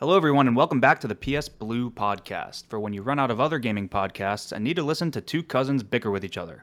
Hello, 0.00 0.16
everyone, 0.16 0.46
and 0.46 0.54
welcome 0.54 0.78
back 0.78 1.00
to 1.00 1.08
the 1.08 1.14
PS 1.16 1.48
Blue 1.48 1.90
podcast 1.90 2.68
for 2.68 2.78
when 2.78 2.92
you 2.92 3.02
run 3.02 3.18
out 3.18 3.32
of 3.32 3.40
other 3.40 3.58
gaming 3.58 3.88
podcasts 3.88 4.52
and 4.52 4.62
need 4.62 4.76
to 4.76 4.82
listen 4.84 5.10
to 5.10 5.20
two 5.20 5.42
cousins 5.42 5.82
bicker 5.82 6.08
with 6.08 6.24
each 6.24 6.38
other. 6.38 6.62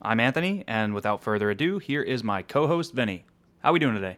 I'm 0.00 0.18
Anthony, 0.18 0.64
and 0.66 0.94
without 0.94 1.22
further 1.22 1.50
ado, 1.50 1.78
here 1.78 2.00
is 2.00 2.24
my 2.24 2.40
co 2.40 2.66
host, 2.66 2.94
Vinny. 2.94 3.26
How 3.58 3.68
are 3.68 3.72
we 3.74 3.80
doing 3.80 3.96
today? 3.96 4.16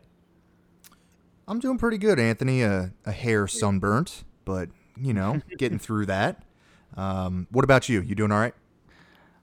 I'm 1.48 1.58
doing 1.58 1.76
pretty 1.76 1.98
good, 1.98 2.20
Anthony. 2.20 2.62
Uh, 2.62 2.90
a 3.04 3.10
hair 3.10 3.48
sunburnt, 3.48 4.22
but, 4.44 4.68
you 4.96 5.12
know, 5.12 5.40
getting 5.58 5.80
through 5.80 6.06
that. 6.06 6.44
Um, 6.96 7.48
what 7.50 7.64
about 7.64 7.88
you? 7.88 8.00
You 8.00 8.14
doing 8.14 8.30
all 8.30 8.38
right? 8.38 8.54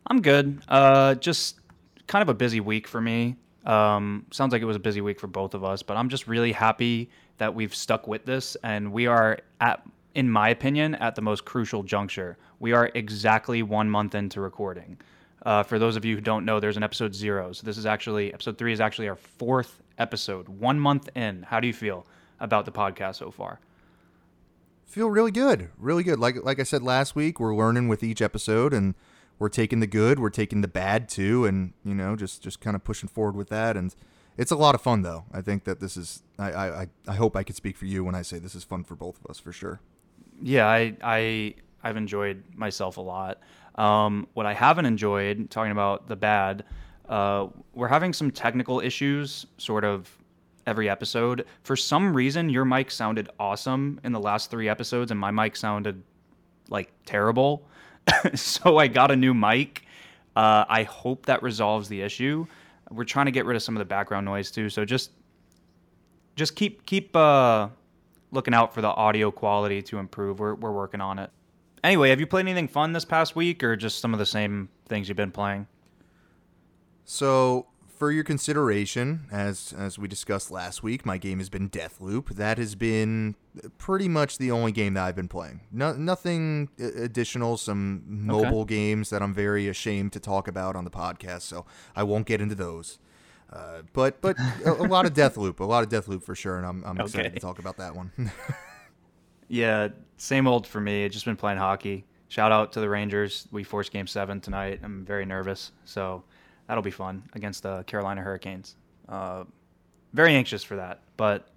I'm 0.08 0.22
good. 0.22 0.62
Uh, 0.70 1.16
just 1.16 1.60
kind 2.08 2.22
of 2.22 2.30
a 2.30 2.34
busy 2.34 2.62
week 2.62 2.88
for 2.88 3.02
me. 3.02 3.36
Um, 3.66 4.28
sounds 4.32 4.54
like 4.54 4.62
it 4.62 4.66
was 4.66 4.78
a 4.78 4.80
busy 4.80 5.02
week 5.02 5.20
for 5.20 5.28
both 5.28 5.54
of 5.56 5.66
us, 5.66 5.84
but 5.84 5.98
I'm 5.98 6.08
just 6.08 6.26
really 6.26 6.54
happy 6.54 7.10
that 7.40 7.54
we've 7.54 7.74
stuck 7.74 8.08
with 8.08 8.26
this 8.26 8.56
and 8.64 8.92
we 8.92 9.08
are 9.08 9.40
at 9.60 9.82
in 10.16 10.30
my 10.30 10.50
opinion 10.50 10.96
at 10.96 11.16
the 11.16 11.22
most 11.22 11.46
crucial 11.46 11.84
juncture. 11.84 12.38
We 12.60 12.74
are 12.74 12.92
exactly 12.94 13.64
one 13.64 13.90
month 13.90 14.16
into 14.16 14.42
recording. 14.42 14.98
Uh, 15.46 15.64
for 15.64 15.80
those 15.80 15.96
of 15.96 16.04
you 16.04 16.16
who 16.16 16.22
don't 16.22 16.46
know 16.46 16.60
there's 16.60 16.78
an 16.78 16.84
episode 16.84 17.16
zero. 17.16 17.52
So 17.52 17.66
this 17.66 17.78
is 17.78 17.86
actually 17.86 18.34
episode 18.34 18.58
three 18.58 18.74
is 18.74 18.82
actually 18.82 19.10
our 19.10 19.16
fourth 19.16 19.82
episode. 19.98 20.48
One 20.48 20.80
month 20.80 21.10
in. 21.16 21.44
How 21.44 21.60
do 21.60 21.68
you 21.68 21.74
feel 21.74 22.06
about 22.40 22.66
the 22.66 22.72
podcast 22.72 23.16
so 23.16 23.32
far? 23.32 23.60
Feel 24.86 25.10
really 25.10 25.32
good. 25.32 25.70
Really 25.78 26.04
good. 26.04 26.20
Like 26.20 26.44
like 26.44 26.60
i 26.60 26.64
said 26.64 26.84
last 26.84 27.16
week 27.16 27.40
we're 27.40 27.56
learning 27.56 27.88
with 27.88 28.04
each 28.04 28.22
episode 28.22 28.74
and 28.74 28.96
we're 29.40 29.50
taking 29.50 29.80
the 29.80 29.88
good 29.88 30.20
we're 30.20 30.30
taking 30.30 30.62
the 30.62 30.68
bad 30.68 31.08
too 31.08 31.46
and 31.46 31.74
you 31.84 31.96
know 31.96 32.16
just 32.16 32.44
just 32.44 32.60
kind 32.60 32.76
of 32.76 32.84
pushing 32.84 33.08
forward 33.08 33.36
with 33.36 33.50
that 33.50 33.78
and 33.78 33.96
it's 34.40 34.52
a 34.52 34.56
lot 34.56 34.74
of 34.74 34.82
fun 34.82 35.02
though. 35.02 35.26
I 35.34 35.42
think 35.42 35.66
that 35.66 35.82
this 35.82 35.98
is. 35.98 36.24
I, 36.40 36.52
I 36.52 36.88
I 37.10 37.16
hope 37.16 37.36
I 37.36 37.44
could 37.44 37.58
speak 37.58 37.76
for 37.76 37.86
you 37.86 38.06
when 38.06 38.16
I 38.16 38.22
say 38.22 38.40
this 38.40 38.56
is 38.56 38.64
fun 38.64 38.86
for 38.86 38.96
both 38.96 39.20
of 39.20 39.30
us 39.30 39.38
for 39.38 39.52
sure. 39.52 39.82
Yeah, 40.42 40.66
I 40.66 40.96
I 41.04 41.56
I've 41.84 41.98
enjoyed 41.98 42.42
myself 42.56 42.96
a 42.96 43.02
lot. 43.02 43.42
Um, 43.76 44.28
what 44.34 44.46
I 44.46 44.54
haven't 44.54 44.86
enjoyed 44.86 45.50
talking 45.50 45.74
about 45.74 46.08
the 46.08 46.16
bad, 46.16 46.64
uh, 47.10 47.48
we're 47.74 47.90
having 47.90 48.14
some 48.14 48.32
technical 48.32 48.80
issues, 48.80 49.46
sort 49.58 49.84
of 49.84 50.10
every 50.66 50.90
episode. 50.90 51.46
For 51.64 51.76
some 51.76 52.14
reason, 52.16 52.50
your 52.50 52.64
mic 52.64 52.92
sounded 52.92 53.30
awesome 53.42 54.00
in 54.06 54.14
the 54.14 54.22
last 54.22 54.50
three 54.50 54.70
episodes, 54.70 55.12
and 55.12 55.20
my 55.20 55.32
mic 55.32 55.58
sounded 55.58 56.02
like 56.70 56.94
terrible. 57.06 57.68
so 58.36 58.78
I 58.78 58.88
got 58.88 59.12
a 59.12 59.18
new 59.18 59.34
mic. 59.34 59.84
Uh, 60.34 60.64
I 60.70 60.84
hope 60.84 61.26
that 61.26 61.44
resolves 61.44 61.90
the 61.90 62.02
issue 62.02 62.48
we're 62.92 63.04
trying 63.04 63.26
to 63.26 63.32
get 63.32 63.46
rid 63.46 63.56
of 63.56 63.64
some 63.64 63.76
of 63.76 63.80
the 63.80 63.86
background 63.86 64.26
noise 64.26 64.52
too. 64.52 64.70
So 64.70 64.86
just 64.86 65.12
just 66.36 66.56
keep 66.56 66.86
keep 66.86 67.16
uh, 67.16 67.70
looking 68.32 68.54
out 68.54 68.74
for 68.74 68.82
the 68.82 68.88
audio 68.88 69.32
quality 69.32 69.82
to 69.84 69.98
improve. 69.98 70.40
We're 70.40 70.56
we're 70.56 70.72
working 70.72 71.02
on 71.02 71.20
it. 71.20 71.30
Anyway, 71.84 72.10
have 72.10 72.20
you 72.20 72.28
played 72.28 72.46
anything 72.46 72.68
fun 72.68 72.92
this 72.92 73.06
past 73.06 73.36
week, 73.36 73.64
or 73.64 73.76
just 73.76 74.00
some 74.00 74.14
of 74.14 74.20
the 74.20 74.26
same 74.26 74.70
things 74.88 75.08
you've 75.08 75.18
been 75.18 75.32
playing? 75.32 75.68
So 77.06 77.68
for 78.00 78.14
your 78.14 78.24
consideration, 78.24 79.28
as 79.30 79.74
as 79.78 80.00
we 80.00 80.08
discussed 80.08 80.50
last 80.50 80.82
week, 80.82 81.06
my 81.06 81.18
game 81.18 81.40
has 81.40 81.50
been 81.50 81.70
Deathloop. 81.70 82.30
That 82.30 82.58
has 82.58 82.74
been 82.74 83.36
pretty 83.78 84.08
much 84.08 84.38
the 84.38 84.50
only 84.52 84.72
game 84.72 84.94
that 84.94 85.04
I've 85.04 85.18
been 85.18 85.28
playing. 85.28 85.60
No, 85.70 85.92
nothing 85.92 86.70
additional. 86.80 87.58
Some 87.58 88.04
mobile 88.08 88.62
okay. 88.62 88.76
games 88.76 89.10
that 89.10 89.22
I'm 89.22 89.34
very 89.34 89.68
ashamed 89.68 90.14
to 90.14 90.20
talk 90.22 90.48
about 90.48 90.78
on 90.78 90.86
the 90.86 90.90
podcast, 90.90 91.42
so 91.42 91.66
I 91.94 92.04
won't 92.04 92.26
get 92.26 92.40
into 92.40 92.56
those. 92.56 93.00
Uh, 93.52 93.82
but 93.92 94.22
but 94.22 94.38
a, 94.66 94.72
a, 94.72 94.88
lot 94.88 95.06
of 95.06 95.14
Deathloop, 95.14 95.60
a 95.60 95.66
lot 95.66 95.84
of 95.84 95.90
Deathloop 95.90 96.24
for 96.24 96.36
sure, 96.36 96.58
and 96.58 96.66
I'm 96.66 96.84
I'm 96.86 97.02
excited 97.02 97.28
okay. 97.28 97.36
to 97.36 97.42
talk 97.42 97.60
about 97.60 97.76
that 97.78 97.96
one. 97.96 98.12
yeah, 99.50 99.90
same 100.16 100.48
old 100.48 100.66
for 100.66 100.80
me. 100.80 101.04
I've 101.04 101.12
just 101.12 101.26
been 101.26 101.36
playing 101.36 101.58
hockey. 101.58 102.06
Shout 102.30 102.54
out 102.54 102.72
to 102.74 102.80
the 102.80 102.88
Rangers. 102.88 103.48
We 103.52 103.66
forced 103.66 103.92
Game 103.92 104.08
Seven 104.08 104.40
tonight. 104.40 104.80
I'm 104.84 105.04
very 105.04 105.26
nervous, 105.26 105.74
so 105.84 106.24
that'll 106.70 106.84
be 106.84 106.92
fun 106.92 107.24
against 107.34 107.64
the 107.64 107.84
Carolina 107.84 108.22
Hurricanes. 108.22 108.76
Uh, 109.10 109.44
very 110.14 110.36
anxious 110.36 110.64
for 110.64 110.76
that. 110.76 111.02
But 111.18 111.50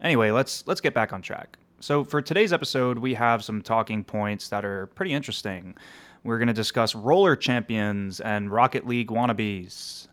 anyway, 0.00 0.30
let's 0.30 0.66
let's 0.66 0.80
get 0.80 0.94
back 0.94 1.12
on 1.12 1.22
track. 1.22 1.58
So 1.80 2.02
for 2.02 2.22
today's 2.22 2.52
episode, 2.52 2.98
we 2.98 3.12
have 3.14 3.44
some 3.44 3.60
talking 3.60 4.02
points 4.02 4.48
that 4.48 4.64
are 4.64 4.86
pretty 4.86 5.12
interesting. 5.12 5.76
We're 6.24 6.38
going 6.38 6.48
to 6.48 6.54
discuss 6.54 6.94
roller 6.94 7.36
champions 7.36 8.20
and 8.20 8.50
Rocket 8.50 8.86
League 8.86 9.08
wannabes, 9.08 10.08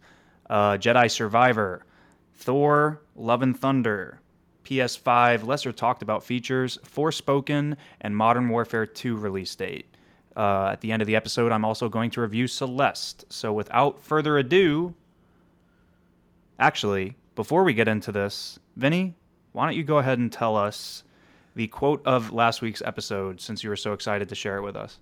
uh, 0.50 0.74
Jedi 0.74 1.10
Survivor, 1.10 1.86
Thor: 2.34 3.02
Love 3.16 3.42
and 3.42 3.58
Thunder, 3.58 4.20
PS5 4.66 5.46
lesser 5.46 5.72
talked 5.72 6.02
about 6.02 6.26
features, 6.26 6.78
Forspoken, 6.86 7.78
and 8.02 8.18
Modern 8.18 8.50
Warfare 8.50 8.86
2 8.86 9.16
release 9.16 9.56
date. 9.56 9.91
Uh, 10.36 10.70
at 10.72 10.82
the 10.82 10.92
end 10.92 11.02
of 11.02 11.08
the 11.08 11.16
episode, 11.16 11.52
I'm 11.52 11.66
also 11.66 11.90
going 11.90 12.10
to 12.12 12.22
review 12.22 12.48
Celeste. 12.48 13.26
So 13.30 13.52
without 13.52 14.02
further 14.02 14.38
ado, 14.38 14.94
actually, 16.60 17.16
before 17.36 17.64
we 17.64 17.74
get 17.74 17.88
into 17.88 18.12
this, 18.12 18.60
Vinny, 18.76 19.16
why 19.52 19.66
don't 19.66 19.76
you 19.76 19.84
go 19.84 19.98
ahead 19.98 20.20
and 20.20 20.32
tell 20.32 20.56
us 20.56 21.04
the 21.56 21.68
quote 21.68 22.02
of 22.06 22.32
last 22.32 22.62
week's 22.62 22.82
episode 22.82 23.42
since 23.42 23.64
you 23.64 23.70
were 23.70 23.76
so 23.76 23.94
excited 23.94 24.30
to 24.30 24.36
share 24.36 24.58
it 24.58 24.62
with 24.62 24.76
us? 24.76 25.00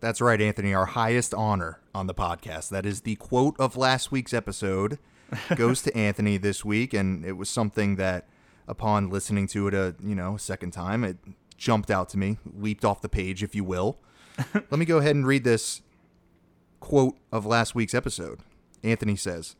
That's 0.00 0.20
right, 0.20 0.40
Anthony. 0.40 0.72
Our 0.74 0.86
highest 0.86 1.34
honor 1.34 1.78
on 1.94 2.06
the 2.06 2.14
podcast. 2.14 2.70
That 2.70 2.86
is 2.86 3.02
the 3.02 3.16
quote 3.16 3.54
of 3.60 3.76
last 3.76 4.10
week's 4.10 4.32
episode 4.32 4.98
goes 5.54 5.82
to 5.82 5.96
Anthony 5.96 6.38
this 6.38 6.64
week, 6.64 6.94
and 6.94 7.24
it 7.24 7.32
was 7.32 7.50
something 7.50 7.96
that, 7.96 8.26
upon 8.66 9.10
listening 9.10 9.46
to 9.48 9.68
it 9.68 9.74
a 9.74 9.94
you 10.02 10.14
know 10.14 10.36
second 10.36 10.72
time, 10.72 11.04
it 11.04 11.18
jumped 11.60 11.90
out 11.90 12.08
to 12.08 12.18
me, 12.18 12.38
leaped 12.56 12.84
off 12.84 13.02
the 13.02 13.08
page, 13.08 13.42
if 13.42 13.54
you 13.54 13.62
will. 13.62 13.98
Let 14.54 14.78
me 14.78 14.86
go 14.86 14.96
ahead 14.96 15.14
and 15.14 15.26
read 15.26 15.44
this 15.44 15.82
quote 16.80 17.16
of 17.30 17.44
last 17.44 17.74
week's 17.74 17.94
episode. 17.94 18.40
Anthony 18.82 19.14
says, 19.14 19.56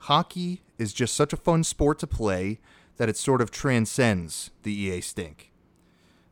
Hockey 0.00 0.62
is 0.78 0.92
just 0.92 1.14
such 1.14 1.32
a 1.32 1.36
fun 1.36 1.62
sport 1.62 2.00
to 2.00 2.08
play 2.08 2.58
that 2.96 3.08
it 3.08 3.16
sort 3.16 3.40
of 3.40 3.52
transcends 3.52 4.50
the 4.64 4.74
EA 4.74 5.00
stink. 5.00 5.52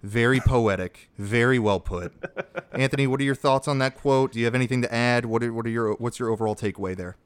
Very 0.02 0.40
poetic, 0.40 1.08
very 1.16 1.60
well 1.60 1.78
put. 1.78 2.12
Anthony, 2.72 3.06
what 3.06 3.20
are 3.20 3.24
your 3.24 3.36
thoughts 3.36 3.68
on 3.68 3.78
that 3.78 3.94
quote? 3.94 4.32
Do 4.32 4.40
you 4.40 4.44
have 4.46 4.56
anything 4.56 4.82
to 4.82 4.92
add? 4.92 5.24
What 5.24 5.44
are, 5.44 5.52
what 5.52 5.64
are 5.64 5.70
your 5.70 5.94
what's 5.94 6.18
your 6.18 6.30
overall 6.30 6.56
takeaway 6.56 6.96
there? 6.96 7.16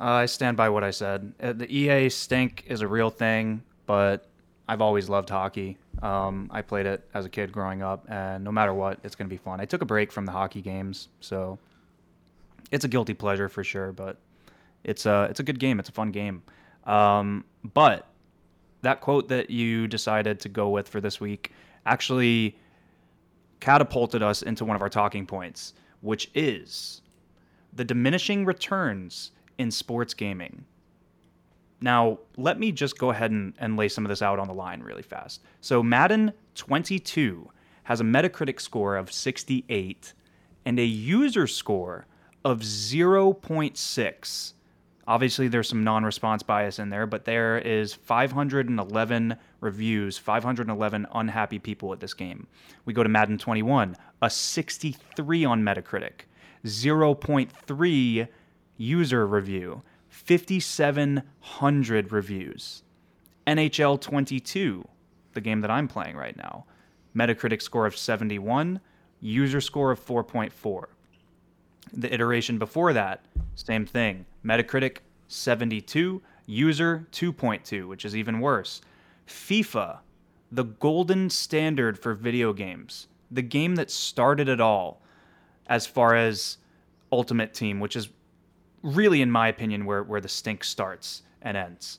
Uh, 0.00 0.04
I 0.04 0.26
stand 0.26 0.56
by 0.56 0.70
what 0.70 0.82
I 0.82 0.90
said. 0.90 1.34
Uh, 1.40 1.52
the 1.52 1.70
EA 1.70 2.08
stink 2.08 2.64
is 2.66 2.80
a 2.80 2.88
real 2.88 3.10
thing, 3.10 3.62
but 3.84 4.26
I've 4.66 4.80
always 4.80 5.10
loved 5.10 5.28
hockey. 5.28 5.76
Um, 6.00 6.48
I 6.50 6.62
played 6.62 6.86
it 6.86 7.08
as 7.14 7.24
a 7.26 7.28
kid 7.28 7.52
growing 7.52 7.82
up, 7.82 8.04
and 8.08 8.42
no 8.42 8.50
matter 8.50 8.74
what, 8.74 8.98
it's 9.04 9.14
going 9.14 9.28
to 9.28 9.32
be 9.32 9.36
fun. 9.36 9.60
I 9.60 9.64
took 9.64 9.82
a 9.82 9.84
break 9.84 10.10
from 10.10 10.26
the 10.26 10.32
hockey 10.32 10.60
games, 10.62 11.08
so 11.20 11.58
it's 12.70 12.84
a 12.84 12.88
guilty 12.88 13.14
pleasure 13.14 13.48
for 13.48 13.62
sure. 13.62 13.92
But 13.92 14.18
it's 14.84 15.06
a 15.06 15.26
it's 15.30 15.40
a 15.40 15.42
good 15.42 15.58
game. 15.58 15.78
It's 15.78 15.88
a 15.88 15.92
fun 15.92 16.10
game. 16.10 16.42
Um, 16.84 17.44
but 17.74 18.06
that 18.82 19.00
quote 19.00 19.28
that 19.28 19.50
you 19.50 19.86
decided 19.86 20.40
to 20.40 20.48
go 20.48 20.68
with 20.68 20.88
for 20.88 21.00
this 21.00 21.20
week 21.20 21.52
actually 21.86 22.56
catapulted 23.60 24.22
us 24.22 24.42
into 24.42 24.64
one 24.64 24.74
of 24.74 24.82
our 24.82 24.88
talking 24.88 25.24
points, 25.24 25.74
which 26.00 26.30
is 26.34 27.00
the 27.72 27.84
diminishing 27.84 28.44
returns 28.44 29.30
in 29.58 29.70
sports 29.70 30.14
gaming. 30.14 30.64
Now, 31.82 32.18
let 32.36 32.58
me 32.58 32.72
just 32.72 32.96
go 32.96 33.10
ahead 33.10 33.32
and, 33.32 33.54
and 33.58 33.76
lay 33.76 33.88
some 33.88 34.04
of 34.04 34.08
this 34.08 34.22
out 34.22 34.38
on 34.38 34.46
the 34.46 34.54
line 34.54 34.80
really 34.82 35.02
fast. 35.02 35.42
So, 35.60 35.82
Madden 35.82 36.32
22 36.54 37.50
has 37.84 38.00
a 38.00 38.04
Metacritic 38.04 38.60
score 38.60 38.96
of 38.96 39.12
68 39.12 40.12
and 40.64 40.78
a 40.78 40.84
user 40.84 41.46
score 41.48 42.06
of 42.44 42.60
0.6. 42.60 44.52
Obviously, 45.08 45.48
there's 45.48 45.68
some 45.68 45.82
non 45.82 46.04
response 46.04 46.44
bias 46.44 46.78
in 46.78 46.88
there, 46.88 47.06
but 47.06 47.24
there 47.24 47.58
is 47.58 47.92
511 47.92 49.36
reviews, 49.60 50.16
511 50.16 51.06
unhappy 51.12 51.58
people 51.58 51.92
at 51.92 51.98
this 51.98 52.14
game. 52.14 52.46
We 52.84 52.92
go 52.92 53.02
to 53.02 53.08
Madden 53.08 53.38
21, 53.38 53.96
a 54.22 54.30
63 54.30 55.44
on 55.44 55.62
Metacritic, 55.62 56.26
0.3 56.64 58.28
user 58.76 59.26
review. 59.26 59.82
5,700 60.24 62.12
reviews. 62.12 62.82
NHL 63.46 64.00
22, 64.00 64.86
the 65.32 65.40
game 65.40 65.60
that 65.60 65.70
I'm 65.70 65.88
playing 65.88 66.16
right 66.16 66.36
now, 66.36 66.64
Metacritic 67.14 67.60
score 67.60 67.86
of 67.86 67.96
71, 67.96 68.80
user 69.20 69.60
score 69.60 69.90
of 69.90 70.04
4.4. 70.04 70.84
The 71.92 72.14
iteration 72.14 72.58
before 72.58 72.92
that, 72.92 73.24
same 73.54 73.84
thing. 73.84 74.24
Metacritic 74.44 74.98
72, 75.28 76.22
user 76.46 77.06
2.2, 77.12 77.88
which 77.88 78.04
is 78.04 78.16
even 78.16 78.40
worse. 78.40 78.80
FIFA, 79.26 79.98
the 80.50 80.64
golden 80.64 81.30
standard 81.30 81.98
for 81.98 82.14
video 82.14 82.52
games, 82.52 83.08
the 83.30 83.42
game 83.42 83.74
that 83.74 83.90
started 83.90 84.48
it 84.48 84.60
all 84.60 85.02
as 85.66 85.86
far 85.86 86.14
as 86.14 86.58
Ultimate 87.10 87.54
Team, 87.54 87.80
which 87.80 87.96
is 87.96 88.08
really, 88.82 89.22
in 89.22 89.30
my 89.30 89.48
opinion, 89.48 89.84
where, 89.84 90.02
where 90.02 90.20
the 90.20 90.28
stink 90.28 90.64
starts 90.64 91.22
and 91.40 91.56
ends. 91.56 91.98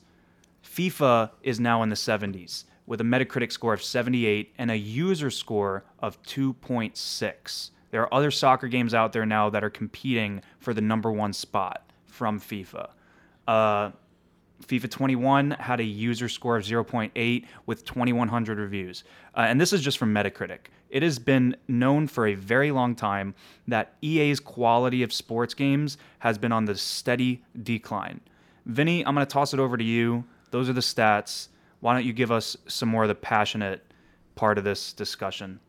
FIFA 0.64 1.30
is 1.42 1.60
now 1.60 1.82
in 1.82 1.88
the 1.88 1.96
70s. 1.96 2.64
with 2.86 3.00
a 3.00 3.04
Metacritic 3.04 3.50
score 3.50 3.72
of 3.72 3.82
78 3.82 4.52
and 4.58 4.70
a 4.70 4.76
user 4.76 5.30
score 5.30 5.84
of 6.00 6.22
2.6. 6.24 7.70
There 7.90 8.02
are 8.02 8.12
other 8.12 8.30
soccer 8.30 8.68
games 8.68 8.92
out 8.92 9.12
there 9.12 9.24
now 9.24 9.48
that 9.50 9.64
are 9.64 9.70
competing 9.70 10.42
for 10.58 10.74
the 10.74 10.82
number 10.82 11.10
one 11.10 11.32
spot 11.32 11.90
from 12.06 12.40
FIFA. 12.40 12.90
Uh, 13.48 13.90
FIFA 14.66 14.90
21 14.90 15.50
had 15.52 15.80
a 15.80 15.84
user 15.84 16.28
score 16.28 16.56
of 16.56 16.64
0.8 16.64 17.44
with 17.66 17.84
2,100 17.84 18.58
reviews. 18.58 19.04
Uh, 19.36 19.40
and 19.40 19.60
this 19.60 19.72
is 19.72 19.82
just 19.82 19.98
from 19.98 20.14
Metacritic. 20.14 20.66
It 20.90 21.02
has 21.02 21.18
been 21.18 21.56
known 21.66 22.06
for 22.06 22.26
a 22.26 22.34
very 22.34 22.70
long 22.70 22.94
time 22.94 23.34
that 23.66 23.94
EA's 24.02 24.40
quality 24.40 25.02
of 25.02 25.12
sports 25.12 25.54
games 25.54 25.98
has 26.20 26.38
been 26.38 26.52
on 26.52 26.64
the 26.64 26.76
steady 26.76 27.42
decline. 27.62 28.20
Vinny, 28.66 29.04
I'm 29.04 29.14
going 29.14 29.26
to 29.26 29.32
toss 29.32 29.52
it 29.52 29.60
over 29.60 29.76
to 29.76 29.84
you. 29.84 30.24
Those 30.50 30.68
are 30.68 30.72
the 30.72 30.80
stats. 30.80 31.48
Why 31.80 31.94
don't 31.94 32.04
you 32.04 32.12
give 32.12 32.30
us 32.30 32.56
some 32.66 32.88
more 32.88 33.02
of 33.02 33.08
the 33.08 33.14
passionate 33.14 33.84
part 34.36 34.56
of 34.56 34.64
this 34.64 34.92
discussion? 34.92 35.60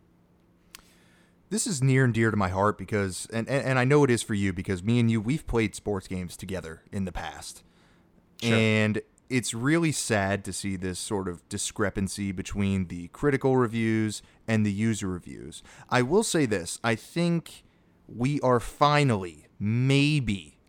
This 1.50 1.68
is 1.68 1.82
near 1.84 2.06
and 2.06 2.14
dear 2.14 2.32
to 2.32 2.38
my 2.38 2.50
heart 2.50 2.78
because, 2.78 3.28
and, 3.32 3.48
and, 3.48 3.66
and 3.66 3.80
I 3.80 3.84
know 3.86 4.04
it 4.04 4.10
is 4.10 4.24
for 4.24 4.34
you 4.34 4.54
because 4.54 4.84
me 4.84 5.00
and 5.00 5.10
you, 5.12 5.22
we've 5.22 5.46
played 5.46 5.76
sports 5.76 6.08
games 6.08 6.36
together 6.36 6.84
in 6.92 7.06
the 7.06 7.12
past. 7.12 7.64
Sure. 8.42 8.54
And 8.54 9.02
it's 9.30 9.54
really 9.54 9.92
sad 9.92 10.44
to 10.46 10.54
see 10.54 10.76
this 10.76 11.00
sort 11.00 11.28
of 11.28 11.48
discrepancy 11.50 12.32
between 12.32 12.88
the 12.88 13.08
critical 13.08 13.58
reviews 13.58 14.22
and 14.48 14.66
the 14.66 14.72
user 14.72 15.08
reviews. 15.08 15.64
I 15.90 16.02
will 16.04 16.24
say 16.24 16.46
this 16.46 16.80
I 16.84 16.96
think 16.96 17.64
we 18.08 18.40
are 18.42 18.60
finally, 18.60 19.48
maybe, 19.60 20.60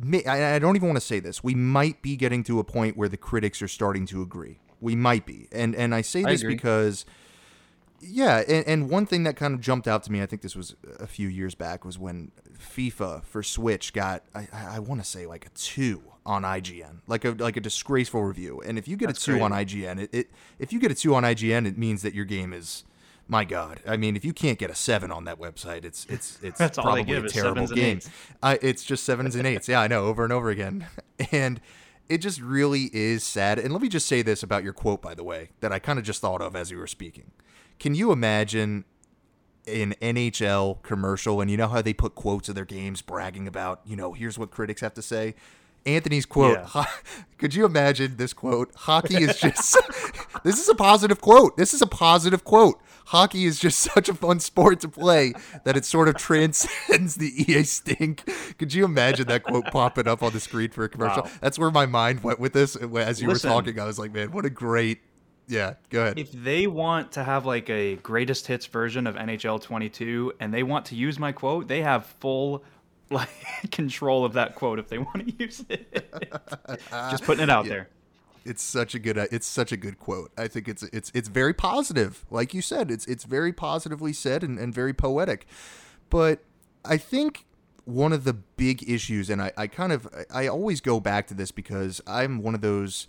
may, 0.00 0.24
I, 0.24 0.56
I 0.56 0.58
don't 0.58 0.74
even 0.74 0.88
want 0.88 0.96
to 0.96 1.06
say 1.06 1.20
this, 1.20 1.44
we 1.44 1.54
might 1.54 2.02
be 2.02 2.16
getting 2.16 2.42
to 2.44 2.58
a 2.58 2.64
point 2.64 2.96
where 2.96 3.08
the 3.08 3.16
critics 3.16 3.62
are 3.62 3.68
starting 3.68 4.04
to 4.06 4.22
agree. 4.22 4.58
We 4.80 4.96
might 4.96 5.24
be. 5.24 5.46
And, 5.52 5.76
and 5.76 5.94
I 5.94 6.00
say 6.00 6.24
this 6.24 6.42
I 6.42 6.48
because. 6.48 7.04
Yeah, 8.00 8.42
and, 8.48 8.66
and 8.66 8.90
one 8.90 9.06
thing 9.06 9.22
that 9.22 9.36
kind 9.36 9.54
of 9.54 9.60
jumped 9.60 9.86
out 9.86 10.02
to 10.02 10.10
me, 10.10 10.20
I 10.20 10.26
think 10.26 10.42
this 10.42 10.56
was 10.56 10.74
a 10.98 11.06
few 11.06 11.28
years 11.28 11.54
back, 11.54 11.84
was 11.84 12.00
when 12.00 12.32
FIFA 12.52 13.22
for 13.22 13.44
Switch 13.44 13.92
got, 13.92 14.24
I, 14.34 14.48
I 14.52 14.78
want 14.80 15.00
to 15.00 15.06
say 15.08 15.24
like 15.24 15.46
a 15.46 15.50
two 15.50 16.02
on 16.24 16.42
IGN, 16.42 17.00
like 17.06 17.24
a 17.24 17.30
like 17.32 17.56
a 17.56 17.60
disgraceful 17.60 18.22
review. 18.22 18.62
And 18.64 18.78
if 18.78 18.86
you 18.86 18.96
get 18.96 19.06
That's 19.06 19.22
a 19.22 19.26
two 19.26 19.32
great. 19.32 19.42
on 19.42 19.50
IGN, 19.52 20.00
it, 20.00 20.10
it 20.12 20.30
if 20.58 20.72
you 20.72 20.78
get 20.78 20.90
a 20.90 20.94
two 20.94 21.14
on 21.14 21.22
IGN, 21.24 21.66
it 21.66 21.76
means 21.76 22.02
that 22.02 22.14
your 22.14 22.24
game 22.24 22.52
is 22.52 22.84
my 23.28 23.44
God. 23.44 23.80
I 23.86 23.96
mean, 23.96 24.16
if 24.16 24.24
you 24.24 24.32
can't 24.32 24.58
get 24.58 24.70
a 24.70 24.74
seven 24.74 25.10
on 25.10 25.24
that 25.24 25.38
website, 25.38 25.84
it's 25.84 26.06
it's 26.06 26.38
it's 26.42 26.58
That's 26.58 26.78
probably 26.78 27.12
a 27.12 27.28
terrible 27.28 27.66
game. 27.66 28.00
Uh, 28.42 28.56
it's 28.62 28.84
just 28.84 29.04
sevens 29.04 29.34
and 29.34 29.46
eights. 29.46 29.68
Yeah, 29.68 29.80
I 29.80 29.88
know, 29.88 30.06
over 30.06 30.24
and 30.24 30.32
over 30.32 30.50
again. 30.50 30.86
And 31.30 31.60
it 32.08 32.18
just 32.18 32.40
really 32.40 32.90
is 32.92 33.22
sad. 33.22 33.60
And 33.60 33.72
let 33.72 33.80
me 33.80 33.88
just 33.88 34.08
say 34.08 34.22
this 34.22 34.42
about 34.42 34.64
your 34.64 34.72
quote, 34.72 35.00
by 35.00 35.14
the 35.14 35.22
way, 35.22 35.50
that 35.60 35.70
I 35.70 35.78
kind 35.78 36.00
of 36.00 36.04
just 36.04 36.20
thought 36.20 36.42
of 36.42 36.56
as 36.56 36.70
you 36.70 36.78
were 36.78 36.88
speaking. 36.88 37.30
Can 37.78 37.94
you 37.94 38.10
imagine 38.10 38.84
an 39.68 39.94
NHL 40.02 40.82
commercial 40.82 41.40
and 41.40 41.48
you 41.48 41.56
know 41.56 41.68
how 41.68 41.80
they 41.80 41.94
put 41.94 42.16
quotes 42.16 42.48
of 42.48 42.56
their 42.56 42.64
games 42.64 43.02
bragging 43.02 43.46
about, 43.46 43.80
you 43.86 43.94
know, 43.94 44.12
here's 44.12 44.36
what 44.36 44.50
critics 44.50 44.80
have 44.80 44.94
to 44.94 45.02
say? 45.02 45.36
Anthony's 45.86 46.26
quote. 46.26 46.58
Yeah. 46.74 46.84
Could 47.38 47.54
you 47.54 47.64
imagine 47.64 48.16
this 48.16 48.32
quote? 48.32 48.70
Hockey 48.74 49.16
is 49.16 49.36
just. 49.40 49.76
this 50.44 50.60
is 50.60 50.68
a 50.68 50.74
positive 50.74 51.20
quote. 51.20 51.56
This 51.56 51.74
is 51.74 51.82
a 51.82 51.86
positive 51.86 52.44
quote. 52.44 52.80
Hockey 53.06 53.44
is 53.44 53.58
just 53.58 53.80
such 53.80 54.08
a 54.08 54.14
fun 54.14 54.38
sport 54.40 54.80
to 54.80 54.88
play 54.88 55.32
that 55.64 55.76
it 55.76 55.84
sort 55.84 56.08
of 56.08 56.16
transcends 56.16 57.16
the 57.16 57.32
EA 57.46 57.64
stink. 57.64 58.22
Could 58.58 58.72
you 58.72 58.84
imagine 58.84 59.26
that 59.26 59.42
quote 59.42 59.66
popping 59.66 60.06
up 60.06 60.22
on 60.22 60.32
the 60.32 60.40
screen 60.40 60.70
for 60.70 60.84
a 60.84 60.88
commercial? 60.88 61.24
Wow. 61.24 61.30
That's 61.40 61.58
where 61.58 61.70
my 61.70 61.86
mind 61.86 62.22
went 62.22 62.38
with 62.38 62.52
this. 62.52 62.76
Uh, 62.76 62.88
as 62.96 63.20
you 63.20 63.28
Listen, 63.28 63.50
were 63.50 63.54
talking, 63.54 63.80
I 63.80 63.86
was 63.86 63.98
like, 63.98 64.12
man, 64.12 64.30
what 64.30 64.44
a 64.44 64.50
great. 64.50 65.00
Yeah, 65.48 65.74
go 65.90 66.02
ahead. 66.02 66.18
If 66.18 66.30
they 66.30 66.68
want 66.68 67.12
to 67.12 67.24
have 67.24 67.44
like 67.44 67.68
a 67.68 67.96
greatest 67.96 68.46
hits 68.46 68.66
version 68.66 69.06
of 69.08 69.16
NHL 69.16 69.60
22 69.60 70.34
and 70.38 70.54
they 70.54 70.62
want 70.62 70.86
to 70.86 70.94
use 70.94 71.18
my 71.18 71.32
quote, 71.32 71.66
they 71.66 71.82
have 71.82 72.06
full 72.06 72.62
like 73.12 73.28
control 73.70 74.24
of 74.24 74.34
that 74.34 74.54
quote 74.54 74.78
if 74.78 74.88
they 74.88 74.98
want 74.98 75.26
to 75.26 75.44
use 75.44 75.64
it. 75.68 76.12
Just 76.90 77.24
putting 77.24 77.42
it 77.42 77.50
out 77.50 77.66
yeah. 77.66 77.70
there. 77.70 77.88
It's 78.44 78.62
such 78.62 78.94
a 78.94 78.98
good 78.98 79.18
uh, 79.18 79.26
it's 79.30 79.46
such 79.46 79.70
a 79.70 79.76
good 79.76 79.98
quote. 79.98 80.32
I 80.36 80.48
think 80.48 80.68
it's 80.68 80.82
it's 80.84 81.12
it's 81.14 81.28
very 81.28 81.54
positive. 81.54 82.24
Like 82.30 82.54
you 82.54 82.62
said, 82.62 82.90
it's 82.90 83.06
it's 83.06 83.24
very 83.24 83.52
positively 83.52 84.12
said 84.12 84.42
and, 84.42 84.58
and 84.58 84.74
very 84.74 84.92
poetic. 84.92 85.46
But 86.10 86.40
I 86.84 86.96
think 86.96 87.46
one 87.84 88.12
of 88.12 88.24
the 88.24 88.32
big 88.32 88.88
issues, 88.88 89.30
and 89.30 89.40
I, 89.40 89.52
I 89.56 89.66
kind 89.68 89.92
of 89.92 90.08
I 90.32 90.48
always 90.48 90.80
go 90.80 90.98
back 90.98 91.28
to 91.28 91.34
this 91.34 91.52
because 91.52 92.00
I'm 92.06 92.42
one 92.42 92.54
of 92.54 92.60
those 92.60 93.06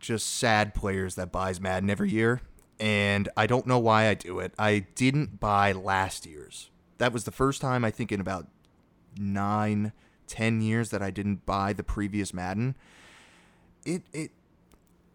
just 0.00 0.36
sad 0.36 0.74
players 0.74 1.14
that 1.16 1.32
buys 1.32 1.60
Madden 1.60 1.90
every 1.90 2.10
year. 2.10 2.40
And 2.80 3.28
I 3.36 3.46
don't 3.46 3.66
know 3.66 3.78
why 3.78 4.08
I 4.08 4.14
do 4.14 4.38
it. 4.38 4.54
I 4.58 4.86
didn't 4.94 5.40
buy 5.40 5.72
last 5.72 6.26
year's. 6.26 6.70
That 6.98 7.12
was 7.12 7.24
the 7.24 7.32
first 7.32 7.60
time 7.60 7.84
I 7.84 7.90
think 7.90 8.12
in 8.12 8.20
about 8.20 8.46
nine, 9.16 9.92
ten 10.26 10.60
years 10.60 10.90
that 10.90 11.02
I 11.02 11.10
didn't 11.10 11.46
buy 11.46 11.72
the 11.72 11.82
previous 11.82 12.34
Madden. 12.34 12.74
It 13.84 14.02
it 14.12 14.30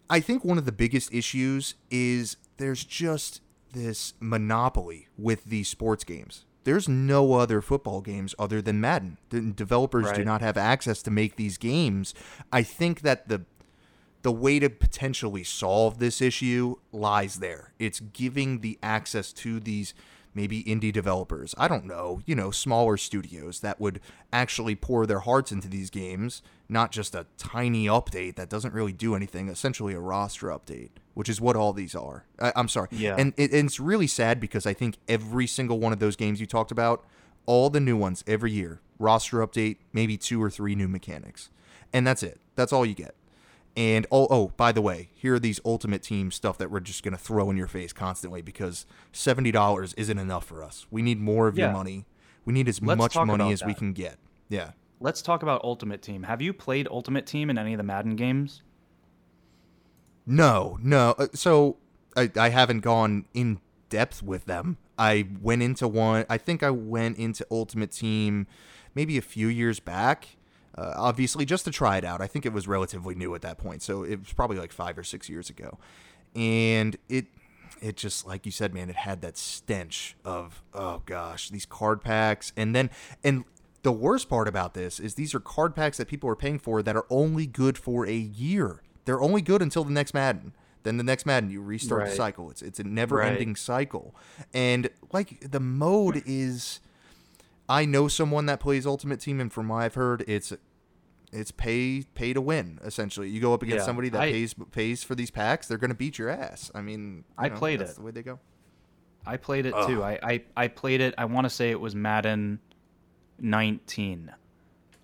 I 0.08 0.20
think 0.20 0.44
one 0.44 0.58
of 0.58 0.66
the 0.66 0.72
biggest 0.72 1.12
issues 1.12 1.74
is 1.90 2.36
there's 2.56 2.84
just 2.84 3.40
this 3.72 4.14
monopoly 4.20 5.08
with 5.18 5.44
these 5.44 5.68
sports 5.68 6.04
games. 6.04 6.44
There's 6.64 6.88
no 6.88 7.34
other 7.34 7.60
football 7.60 8.00
games 8.00 8.34
other 8.38 8.62
than 8.62 8.80
Madden. 8.80 9.18
The 9.28 9.40
developers 9.40 10.06
right. 10.06 10.16
do 10.16 10.24
not 10.24 10.40
have 10.40 10.56
access 10.56 11.02
to 11.02 11.10
make 11.10 11.36
these 11.36 11.58
games. 11.58 12.14
I 12.52 12.62
think 12.62 13.02
that 13.02 13.28
the 13.28 13.44
the 14.22 14.32
way 14.32 14.58
to 14.58 14.70
potentially 14.70 15.44
solve 15.44 15.98
this 15.98 16.22
issue 16.22 16.76
lies 16.92 17.36
there. 17.36 17.74
It's 17.78 18.00
giving 18.00 18.60
the 18.60 18.78
access 18.82 19.34
to 19.34 19.60
these 19.60 19.92
maybe 20.34 20.62
indie 20.64 20.92
developers, 20.92 21.54
I 21.56 21.68
don't 21.68 21.84
know, 21.84 22.20
you 22.26 22.34
know, 22.34 22.50
smaller 22.50 22.96
studios 22.96 23.60
that 23.60 23.80
would 23.80 24.00
actually 24.32 24.74
pour 24.74 25.06
their 25.06 25.20
hearts 25.20 25.52
into 25.52 25.68
these 25.68 25.90
games, 25.90 26.42
not 26.68 26.90
just 26.90 27.14
a 27.14 27.26
tiny 27.38 27.86
update 27.86 28.36
that 28.36 28.48
doesn't 28.48 28.74
really 28.74 28.92
do 28.92 29.14
anything, 29.14 29.48
essentially 29.48 29.94
a 29.94 30.00
roster 30.00 30.48
update, 30.48 30.90
which 31.14 31.28
is 31.28 31.40
what 31.40 31.56
all 31.56 31.72
these 31.72 31.94
are. 31.94 32.24
I, 32.40 32.52
am 32.56 32.68
sorry. 32.68 32.88
Yeah. 32.90 33.16
And, 33.16 33.32
it, 33.36 33.52
and 33.52 33.66
it's 33.66 33.78
really 33.78 34.08
sad 34.08 34.40
because 34.40 34.66
I 34.66 34.74
think 34.74 34.96
every 35.08 35.46
single 35.46 35.78
one 35.78 35.92
of 35.92 36.00
those 36.00 36.16
games 36.16 36.40
you 36.40 36.46
talked 36.46 36.72
about, 36.72 37.04
all 37.46 37.70
the 37.70 37.80
new 37.80 37.96
ones 37.96 38.24
every 38.26 38.52
year, 38.52 38.80
roster 38.98 39.46
update, 39.46 39.76
maybe 39.92 40.16
two 40.16 40.42
or 40.42 40.50
three 40.50 40.74
new 40.74 40.88
mechanics. 40.88 41.50
And 41.92 42.06
that's 42.06 42.22
it. 42.22 42.40
That's 42.56 42.72
all 42.72 42.84
you 42.84 42.94
get. 42.94 43.14
And 43.76 44.06
oh, 44.12 44.28
oh, 44.30 44.52
by 44.56 44.70
the 44.70 44.80
way, 44.80 45.10
here 45.14 45.34
are 45.34 45.38
these 45.40 45.60
Ultimate 45.64 46.02
Team 46.02 46.30
stuff 46.30 46.58
that 46.58 46.70
we're 46.70 46.80
just 46.80 47.02
going 47.02 47.16
to 47.16 47.22
throw 47.22 47.50
in 47.50 47.56
your 47.56 47.66
face 47.66 47.92
constantly 47.92 48.40
because 48.40 48.86
seventy 49.12 49.50
dollars 49.50 49.94
isn't 49.94 50.18
enough 50.18 50.44
for 50.44 50.62
us. 50.62 50.86
We 50.90 51.02
need 51.02 51.20
more 51.20 51.48
of 51.48 51.58
yeah. 51.58 51.66
your 51.66 51.72
money. 51.72 52.06
We 52.44 52.52
need 52.52 52.68
as 52.68 52.80
Let's 52.80 52.98
much 52.98 53.16
money 53.16 53.52
as 53.52 53.60
that. 53.60 53.66
we 53.66 53.74
can 53.74 53.92
get. 53.92 54.18
Yeah. 54.48 54.72
Let's 55.00 55.22
talk 55.22 55.42
about 55.42 55.62
Ultimate 55.64 56.02
Team. 56.02 56.22
Have 56.22 56.40
you 56.40 56.52
played 56.52 56.86
Ultimate 56.90 57.26
Team 57.26 57.50
in 57.50 57.58
any 57.58 57.72
of 57.74 57.78
the 57.78 57.84
Madden 57.84 58.14
games? 58.16 58.62
No, 60.26 60.78
no. 60.80 61.14
Uh, 61.18 61.26
so 61.34 61.76
I, 62.16 62.30
I 62.36 62.50
haven't 62.50 62.80
gone 62.80 63.26
in 63.34 63.60
depth 63.88 64.22
with 64.22 64.44
them. 64.46 64.78
I 64.96 65.28
went 65.42 65.62
into 65.62 65.88
one. 65.88 66.26
I 66.30 66.38
think 66.38 66.62
I 66.62 66.70
went 66.70 67.18
into 67.18 67.44
Ultimate 67.50 67.90
Team 67.90 68.46
maybe 68.94 69.18
a 69.18 69.22
few 69.22 69.48
years 69.48 69.80
back 69.80 70.36
uh, 70.76 70.94
obviously 70.96 71.44
just 71.44 71.64
to 71.64 71.70
try 71.70 71.96
it 71.96 72.04
out. 72.04 72.20
I 72.20 72.26
think 72.26 72.46
it 72.46 72.52
was 72.52 72.66
relatively 72.66 73.14
new 73.14 73.34
at 73.34 73.42
that 73.42 73.58
point, 73.58 73.82
so 73.82 74.02
it 74.02 74.18
was 74.20 74.32
probably 74.32 74.58
like 74.58 74.72
five 74.72 74.98
or 74.98 75.04
six 75.04 75.28
years 75.28 75.50
ago, 75.50 75.78
and 76.34 76.96
it 77.08 77.26
it 77.80 77.96
just 77.96 78.26
like 78.26 78.46
you 78.46 78.52
said, 78.52 78.72
man, 78.74 78.88
it 78.88 78.96
had 78.96 79.20
that 79.22 79.36
stench 79.36 80.16
of 80.24 80.62
oh 80.72 81.02
gosh, 81.06 81.50
these 81.50 81.66
card 81.66 82.02
packs, 82.02 82.52
and 82.56 82.74
then 82.74 82.90
and 83.22 83.44
the 83.82 83.92
worst 83.92 84.28
part 84.28 84.48
about 84.48 84.74
this 84.74 84.98
is 84.98 85.14
these 85.14 85.34
are 85.34 85.40
card 85.40 85.76
packs 85.76 85.98
that 85.98 86.08
people 86.08 86.28
are 86.28 86.36
paying 86.36 86.58
for 86.58 86.82
that 86.82 86.96
are 86.96 87.06
only 87.10 87.46
good 87.46 87.76
for 87.78 88.06
a 88.06 88.16
year. 88.16 88.82
They're 89.04 89.20
only 89.20 89.42
good 89.42 89.60
until 89.60 89.84
the 89.84 89.92
next 89.92 90.14
Madden. 90.14 90.54
Then 90.82 90.96
the 90.96 91.04
next 91.04 91.24
Madden, 91.26 91.50
you 91.50 91.62
restart 91.62 92.02
right. 92.02 92.10
the 92.10 92.16
cycle. 92.16 92.50
It's 92.50 92.62
it's 92.62 92.80
a 92.80 92.84
never 92.84 93.22
ending 93.22 93.50
right. 93.50 93.58
cycle, 93.58 94.14
and 94.52 94.90
like 95.12 95.50
the 95.50 95.60
mode 95.60 96.22
is 96.26 96.80
I 97.68 97.84
know 97.84 98.08
someone 98.08 98.46
that 98.46 98.60
plays 98.60 98.86
Ultimate 98.86 99.20
Team, 99.20 99.40
and 99.40 99.52
from 99.52 99.68
what 99.68 99.82
I've 99.82 99.94
heard, 99.94 100.24
it's 100.26 100.52
it's 101.32 101.50
pay 101.50 102.04
pay 102.14 102.32
to 102.32 102.40
win. 102.40 102.78
Essentially, 102.84 103.28
you 103.28 103.40
go 103.40 103.54
up 103.54 103.62
against 103.62 103.82
yeah, 103.82 103.86
somebody 103.86 104.08
that 104.10 104.20
I, 104.20 104.30
pays 104.30 104.54
pays 104.72 105.02
for 105.02 105.14
these 105.14 105.30
packs. 105.30 105.66
They're 105.66 105.78
going 105.78 105.90
to 105.90 105.96
beat 105.96 106.18
your 106.18 106.30
ass. 106.30 106.70
I 106.74 106.82
mean, 106.82 107.24
I 107.38 107.48
know, 107.48 107.56
played 107.56 107.80
it. 107.80 107.94
the 107.94 108.02
way 108.02 108.10
they 108.10 108.22
go. 108.22 108.38
I 109.26 109.36
played 109.38 109.66
it 109.66 109.74
Ugh. 109.74 109.88
too. 109.88 110.02
I, 110.02 110.18
I 110.22 110.42
I 110.56 110.68
played 110.68 111.00
it. 111.00 111.14
I 111.16 111.24
want 111.24 111.46
to 111.46 111.50
say 111.50 111.70
it 111.70 111.80
was 111.80 111.94
Madden 111.94 112.60
19. 113.38 114.32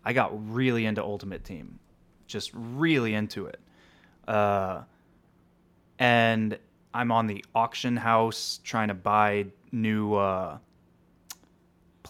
I 0.04 0.12
got 0.12 0.52
really 0.52 0.86
into 0.86 1.02
Ultimate 1.02 1.44
Team, 1.44 1.78
just 2.26 2.50
really 2.54 3.14
into 3.14 3.46
it. 3.46 3.60
Uh, 4.28 4.82
and 5.98 6.58
I'm 6.94 7.12
on 7.12 7.26
the 7.26 7.44
auction 7.54 7.96
house 7.96 8.60
trying 8.64 8.88
to 8.88 8.94
buy 8.94 9.46
new 9.72 10.14
uh, 10.14 10.58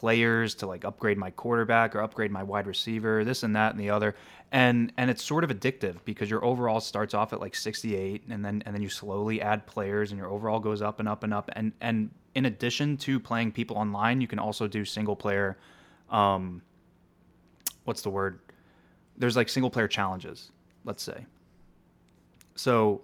players 0.00 0.54
to 0.54 0.66
like 0.66 0.86
upgrade 0.86 1.18
my 1.18 1.30
quarterback 1.30 1.94
or 1.94 2.00
upgrade 2.00 2.30
my 2.30 2.42
wide 2.42 2.66
receiver, 2.66 3.22
this 3.22 3.42
and 3.42 3.54
that 3.54 3.72
and 3.72 3.78
the 3.78 3.90
other. 3.90 4.14
And 4.50 4.94
and 4.96 5.10
it's 5.10 5.22
sort 5.22 5.44
of 5.44 5.50
addictive 5.50 5.96
because 6.06 6.30
your 6.30 6.42
overall 6.42 6.80
starts 6.80 7.12
off 7.12 7.34
at 7.34 7.40
like 7.40 7.54
68 7.54 8.22
and 8.30 8.42
then 8.42 8.62
and 8.64 8.74
then 8.74 8.80
you 8.80 8.88
slowly 8.88 9.42
add 9.42 9.66
players 9.66 10.10
and 10.10 10.18
your 10.18 10.30
overall 10.30 10.58
goes 10.58 10.80
up 10.80 11.00
and 11.00 11.08
up 11.08 11.22
and 11.22 11.34
up 11.34 11.50
and 11.52 11.72
and 11.82 12.10
in 12.34 12.46
addition 12.46 12.96
to 12.96 13.20
playing 13.20 13.52
people 13.52 13.76
online, 13.76 14.22
you 14.22 14.26
can 14.26 14.38
also 14.38 14.66
do 14.66 14.86
single 14.86 15.14
player 15.14 15.58
um 16.08 16.62
what's 17.84 18.00
the 18.00 18.10
word? 18.10 18.40
There's 19.18 19.36
like 19.36 19.50
single 19.50 19.70
player 19.70 19.88
challenges, 19.88 20.50
let's 20.86 21.02
say. 21.02 21.26
So 22.54 23.02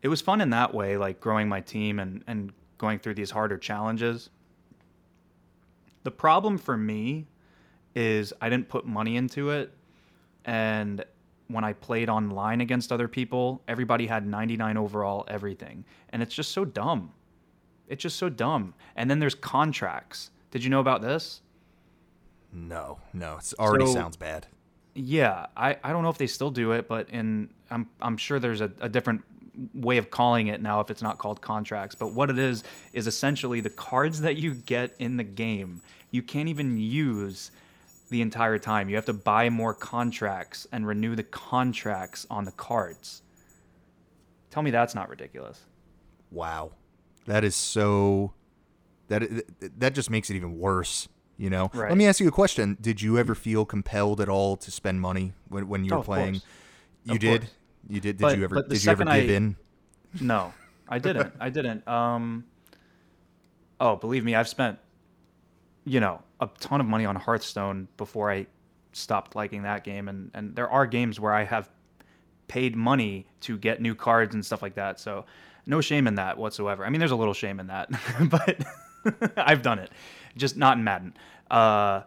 it 0.00 0.08
was 0.08 0.22
fun 0.22 0.40
in 0.40 0.50
that 0.50 0.72
way, 0.72 0.96
like 0.96 1.20
growing 1.20 1.50
my 1.50 1.60
team 1.60 1.98
and, 1.98 2.24
and 2.26 2.50
going 2.78 2.98
through 2.98 3.14
these 3.14 3.30
harder 3.30 3.58
challenges. 3.58 4.30
The 6.02 6.10
problem 6.10 6.58
for 6.58 6.76
me 6.76 7.26
is 7.94 8.32
I 8.40 8.48
didn't 8.48 8.68
put 8.68 8.86
money 8.86 9.16
into 9.16 9.50
it. 9.50 9.72
And 10.44 11.04
when 11.48 11.64
I 11.64 11.72
played 11.74 12.08
online 12.08 12.60
against 12.60 12.92
other 12.92 13.08
people, 13.08 13.62
everybody 13.68 14.06
had 14.06 14.26
99 14.26 14.76
overall 14.76 15.24
everything. 15.28 15.84
And 16.10 16.22
it's 16.22 16.34
just 16.34 16.52
so 16.52 16.64
dumb. 16.64 17.12
It's 17.88 18.02
just 18.02 18.16
so 18.16 18.28
dumb. 18.28 18.74
And 18.96 19.10
then 19.10 19.18
there's 19.18 19.34
contracts. 19.34 20.30
Did 20.50 20.62
you 20.64 20.70
know 20.70 20.80
about 20.80 21.02
this? 21.02 21.42
No, 22.52 22.98
no. 23.12 23.36
It 23.38 23.52
already 23.58 23.86
So- 23.86 23.92
sounds 23.94 24.16
bad. 24.16 24.46
Yeah, 24.94 25.46
I, 25.56 25.76
I 25.84 25.92
don't 25.92 26.02
know 26.02 26.08
if 26.10 26.18
they 26.18 26.26
still 26.26 26.50
do 26.50 26.72
it, 26.72 26.88
but 26.88 27.08
in 27.10 27.50
I'm 27.70 27.88
I'm 28.02 28.16
sure 28.16 28.40
there's 28.40 28.60
a, 28.60 28.72
a 28.80 28.88
different 28.88 29.22
way 29.74 29.98
of 29.98 30.10
calling 30.10 30.46
it 30.48 30.62
now 30.62 30.80
if 30.80 30.90
it's 30.90 31.02
not 31.02 31.18
called 31.18 31.40
contracts. 31.40 31.94
But 31.94 32.12
what 32.12 32.30
it 32.30 32.38
is 32.38 32.64
is 32.92 33.06
essentially 33.06 33.60
the 33.60 33.70
cards 33.70 34.20
that 34.22 34.36
you 34.36 34.54
get 34.54 34.94
in 34.98 35.16
the 35.16 35.24
game 35.24 35.82
you 36.10 36.22
can't 36.22 36.48
even 36.48 36.76
use 36.78 37.50
the 38.10 38.20
entire 38.20 38.58
time. 38.58 38.88
You 38.88 38.96
have 38.96 39.04
to 39.06 39.12
buy 39.12 39.48
more 39.48 39.74
contracts 39.74 40.66
and 40.72 40.86
renew 40.86 41.14
the 41.14 41.22
contracts 41.22 42.26
on 42.30 42.44
the 42.44 42.52
cards. 42.52 43.22
Tell 44.50 44.62
me 44.62 44.70
that's 44.70 44.94
not 44.94 45.08
ridiculous. 45.08 45.60
Wow. 46.30 46.72
That 47.26 47.44
is 47.44 47.54
so 47.54 48.32
that 49.08 49.22
that 49.78 49.94
just 49.94 50.10
makes 50.10 50.30
it 50.30 50.34
even 50.36 50.58
worse, 50.58 51.08
you 51.36 51.50
know. 51.50 51.70
Right. 51.72 51.88
Let 51.88 51.98
me 51.98 52.06
ask 52.06 52.18
you 52.18 52.28
a 52.28 52.32
question. 52.32 52.76
Did 52.80 53.00
you 53.02 53.18
ever 53.18 53.34
feel 53.34 53.64
compelled 53.64 54.20
at 54.20 54.28
all 54.28 54.56
to 54.56 54.70
spend 54.70 55.00
money 55.00 55.32
when, 55.48 55.68
when 55.68 55.84
you 55.84 55.92
Oh, 55.92 55.96
were 55.96 56.00
of 56.00 56.06
playing? 56.06 56.32
course. 56.34 56.44
You 57.04 57.14
Of 57.14 57.20
did? 57.20 57.40
course. 57.42 57.52
You 57.88 58.00
did 58.00 58.16
did 58.18 58.22
But- 58.22 58.38
you 58.38 58.44
ever 58.44 58.62
did 58.62 58.84
you 58.84 58.90
ever 58.90 59.04
give 59.04 59.12
I- 59.12 59.18
in? 59.18 59.56
No, 60.20 60.52
I 60.88 60.98
didn't. 60.98 61.32
I 61.40 61.50
didn't. 61.50 61.86
Um, 61.86 62.44
oh, 63.80 63.96
believe 63.96 64.24
me, 64.24 64.34
I've 64.34 64.48
spent, 64.48 64.78
you 65.84 66.00
know, 66.00 66.22
a 66.40 66.48
ton 66.58 66.80
of 66.80 66.86
money 66.86 67.04
on 67.06 67.16
Hearthstone 67.16 67.88
before 67.96 68.30
I 68.30 68.46
stopped 68.92 69.36
liking 69.36 69.62
that 69.62 69.84
game, 69.84 70.08
and 70.08 70.30
and 70.34 70.54
there 70.56 70.68
are 70.68 70.86
games 70.86 71.20
where 71.20 71.32
I 71.32 71.44
have 71.44 71.70
paid 72.48 72.74
money 72.76 73.26
to 73.42 73.56
get 73.56 73.80
new 73.80 73.94
cards 73.94 74.34
and 74.34 74.44
stuff 74.44 74.62
like 74.62 74.74
that. 74.74 74.98
So, 74.98 75.24
no 75.66 75.80
shame 75.80 76.08
in 76.08 76.16
that 76.16 76.36
whatsoever. 76.36 76.84
I 76.84 76.90
mean, 76.90 76.98
there's 76.98 77.12
a 77.12 77.16
little 77.16 77.34
shame 77.34 77.60
in 77.60 77.68
that, 77.68 77.88
but 78.28 78.64
I've 79.36 79.62
done 79.62 79.78
it, 79.78 79.90
just 80.36 80.56
not 80.56 80.76
in 80.76 80.82
Madden. 80.84 81.14
Uh, 81.50 82.02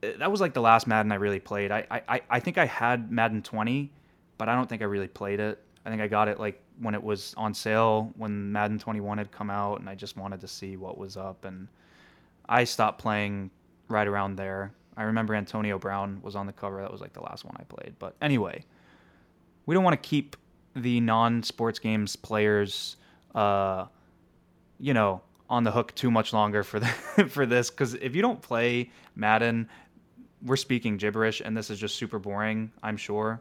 that 0.00 0.30
was 0.30 0.40
like 0.40 0.54
the 0.54 0.60
last 0.62 0.86
Madden 0.86 1.12
I 1.12 1.16
really 1.16 1.40
played. 1.40 1.70
I, 1.72 1.84
I, 2.08 2.20
I 2.30 2.40
think 2.40 2.56
I 2.56 2.66
had 2.66 3.10
Madden 3.10 3.42
20, 3.42 3.90
but 4.38 4.48
I 4.48 4.54
don't 4.54 4.68
think 4.68 4.82
I 4.82 4.86
really 4.86 5.08
played 5.08 5.40
it. 5.40 5.62
I 5.84 5.90
think 5.90 6.00
I 6.00 6.08
got 6.08 6.28
it 6.28 6.38
like 6.38 6.62
when 6.80 6.94
it 6.94 7.02
was 7.02 7.34
on 7.36 7.54
sale 7.54 8.12
when 8.16 8.52
Madden 8.52 8.78
21 8.78 9.18
had 9.18 9.30
come 9.32 9.50
out, 9.50 9.80
and 9.80 9.88
I 9.88 9.94
just 9.94 10.16
wanted 10.16 10.40
to 10.40 10.48
see 10.48 10.76
what 10.76 10.96
was 10.96 11.16
up. 11.16 11.44
And 11.44 11.68
I 12.48 12.64
stopped 12.64 13.00
playing 13.00 13.50
right 13.88 14.06
around 14.06 14.36
there. 14.36 14.72
I 14.96 15.04
remember 15.04 15.34
Antonio 15.34 15.78
Brown 15.78 16.20
was 16.22 16.34
on 16.34 16.46
the 16.46 16.52
cover. 16.52 16.80
That 16.80 16.90
was 16.90 17.00
like 17.00 17.12
the 17.12 17.22
last 17.22 17.44
one 17.44 17.56
I 17.58 17.64
played. 17.64 17.94
But 17.98 18.16
anyway, 18.20 18.64
we 19.66 19.74
don't 19.74 19.84
want 19.84 20.00
to 20.00 20.08
keep 20.08 20.36
the 20.74 21.00
non-sports 21.00 21.78
games 21.78 22.16
players, 22.16 22.96
uh, 23.34 23.86
you 24.78 24.94
know, 24.94 25.20
on 25.50 25.64
the 25.64 25.70
hook 25.70 25.94
too 25.94 26.10
much 26.10 26.32
longer 26.32 26.62
for 26.62 26.80
the, 26.80 26.86
for 27.28 27.46
this. 27.46 27.70
Because 27.70 27.94
if 27.94 28.14
you 28.14 28.22
don't 28.22 28.42
play 28.42 28.90
Madden, 29.14 29.68
we're 30.44 30.56
speaking 30.56 30.96
gibberish, 30.96 31.40
and 31.44 31.56
this 31.56 31.70
is 31.70 31.78
just 31.78 31.96
super 31.96 32.18
boring. 32.18 32.70
I'm 32.82 32.96
sure. 32.96 33.40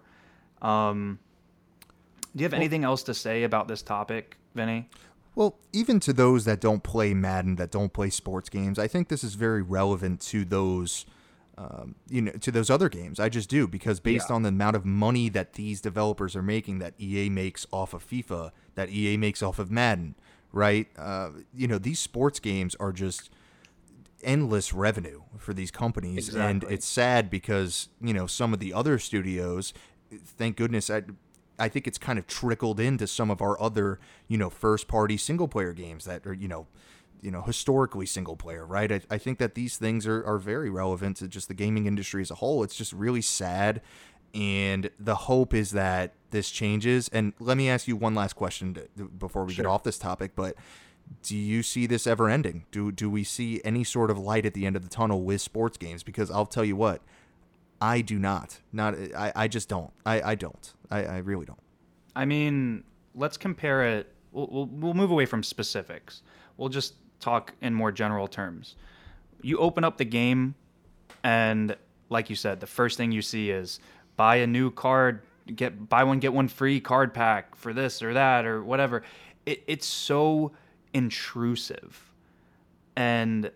Um, 0.62 1.20
do 2.36 2.42
you 2.42 2.46
have 2.46 2.54
anything 2.54 2.84
else 2.84 3.04
to 3.04 3.14
say 3.14 3.44
about 3.44 3.68
this 3.68 3.82
topic, 3.82 4.38
Vinny? 4.54 4.90
Well, 5.36 5.58
even 5.72 6.00
to 6.02 6.14
those 6.14 6.46
that 6.46 6.60
don't 6.60 6.82
play 6.84 7.14
Madden, 7.14 7.58
that 7.58 7.72
don't 7.72 7.94
play 7.94 8.10
sports 8.10 8.50
games, 8.50 8.80
I 8.80 8.88
think 8.88 9.08
this 9.08 9.24
is 9.24 9.36
very 9.36 9.62
relevant 9.62 10.20
to 10.22 10.44
those, 10.44 11.06
um, 11.58 11.96
you 12.10 12.24
know, 12.24 12.32
to 12.32 12.52
those 12.52 12.70
other 12.72 12.90
games. 12.90 13.20
I 13.20 13.30
just 13.30 13.50
do 13.50 13.68
because 13.68 14.00
based 14.00 14.30
Yeah. 14.30 14.36
on 14.36 14.42
the 14.42 14.50
amount 14.50 14.76
of 14.76 14.84
money 14.86 15.30
that 15.30 15.54
these 15.54 15.80
developers 15.80 16.36
are 16.36 16.42
making, 16.42 16.80
that 16.80 16.96
EA 17.00 17.30
makes 17.30 17.68
off 17.72 17.94
of 17.94 18.08
FIFA, 18.08 18.52
that 18.76 18.90
EA 18.90 19.16
makes 19.18 19.44
off 19.44 19.60
of 19.60 19.70
Madden, 19.70 20.16
right? 20.52 20.88
Uh, 20.98 21.30
you 21.54 21.68
know, 21.68 21.78
these 21.78 22.00
sports 22.00 22.40
games 22.40 22.76
are 22.80 22.92
just 22.92 23.30
endless 24.24 24.74
revenue 24.74 25.22
for 25.38 25.54
these 25.54 25.70
companies, 25.70 26.34
and 26.36 26.64
it's 26.64 26.88
sad 26.88 27.30
because 27.30 27.90
you 28.02 28.14
know 28.14 28.26
some 28.26 28.54
of 28.54 28.60
the 28.60 28.74
other 28.74 28.98
studios. 28.98 29.74
Thank 30.12 30.58
goodness, 30.58 30.90
I, 30.90 31.04
I 31.60 31.70
think 31.70 31.88
it's 31.88 31.98
kind 31.98 32.20
of 32.20 32.28
trickled 32.28 32.80
into 32.80 33.08
some 33.08 33.30
of 33.32 33.42
our 33.42 33.60
other 33.62 34.00
you 34.28 34.38
know 34.38 34.50
first 34.50 34.88
party 34.88 35.18
single 35.18 35.48
player 35.48 35.74
games 35.74 36.06
that 36.06 36.26
are 36.26 36.34
you 36.34 36.48
know 36.48 36.68
you 37.22 37.32
know 37.32 37.42
historically 37.42 38.06
single 38.06 38.36
player 38.36 38.66
right? 38.66 38.92
I, 38.92 39.02
I 39.10 39.18
think 39.18 39.40
that 39.40 39.56
these 39.56 39.78
things 39.78 40.06
are, 40.08 40.24
are 40.26 40.38
very 40.38 40.70
relevant 40.70 41.18
to 41.18 41.28
just 41.28 41.48
the 41.48 41.54
gaming 41.54 41.86
industry 41.86 42.22
as 42.22 42.32
a 42.32 42.36
whole. 42.36 42.64
It's 42.64 42.76
just 42.76 42.94
really 42.94 43.22
sad. 43.22 43.82
And 44.34 44.92
the 45.00 45.16
hope 45.16 45.54
is 45.54 45.72
that 45.72 46.14
this 46.32 46.52
changes. 46.52 47.08
And 47.10 47.34
let 47.40 47.58
me 47.58 47.70
ask 47.70 47.88
you 47.88 47.96
one 47.96 48.14
last 48.14 48.34
question 48.34 48.74
to, 48.74 49.06
before 49.06 49.46
we 49.46 49.56
get 49.56 49.66
off 49.66 49.84
this 49.84 49.98
topic 49.98 50.34
but 50.36 50.56
do 51.24 51.36
you 51.36 51.64
see 51.64 51.86
this 51.88 52.08
ever 52.08 52.30
ending? 52.30 52.66
Do 52.72 52.92
do 52.92 53.10
we 53.10 53.24
see 53.24 53.62
any 53.64 53.84
sort 53.84 54.12
of 54.12 54.18
light 54.18 54.46
at 54.46 54.54
the 54.54 54.66
end 54.66 54.76
of 54.76 54.84
the 54.84 54.90
tunnel 54.90 55.24
with 55.24 55.42
sports 55.42 55.78
games? 55.78 56.04
Because 56.04 56.30
I'll 56.32 56.46
tell 56.46 56.66
you 56.66 56.76
what, 56.76 57.02
I 57.82 58.02
do 58.02 58.18
not. 58.18 58.60
Not 58.74 58.96
I, 59.16 59.32
I 59.36 59.48
just 59.48 59.70
don't. 59.70 59.92
I, 60.06 60.32
I 60.32 60.36
don't. 60.36 60.74
I, 60.90 61.04
I 61.04 61.18
really 61.18 61.46
don't. 61.46 61.60
I 62.16 62.26
mean, 62.26 62.84
let's 63.14 63.38
compare 63.38 63.98
it. 63.98 64.12
We'll, 64.32 64.48
we'll, 64.52 64.66
we'll 64.66 64.94
move 64.94 65.12
away 65.12 65.26
from 65.26 65.44
specifics. 65.44 66.22
We'll 66.58 66.70
just 66.70 66.96
talk 67.20 67.54
in 67.62 67.74
more 67.74 67.92
general 67.92 68.28
terms. 68.28 68.76
You 69.42 69.58
open 69.60 69.84
up 69.84 69.98
the 69.98 70.06
game, 70.06 70.56
and 71.24 71.76
like 72.10 72.30
you 72.30 72.36
said, 72.36 72.60
the 72.60 72.68
first 72.68 72.98
thing 72.98 73.12
you 73.12 73.22
see 73.22 73.52
is 73.52 73.80
buy 74.16 74.38
a 74.38 74.48
new 74.48 74.72
card, 74.72 75.22
get 75.56 75.88
buy 75.90 76.04
one 76.04 76.20
get 76.20 76.34
one 76.34 76.48
free 76.48 76.80
card 76.80 77.14
pack 77.14 77.56
for 77.56 77.74
this 77.74 78.02
or 78.02 78.14
that 78.14 78.46
or 78.46 78.64
whatever. 78.64 79.04
It, 79.46 79.64
it's 79.68 79.86
so 79.86 80.52
intrusive, 80.94 82.12
and 82.96 83.52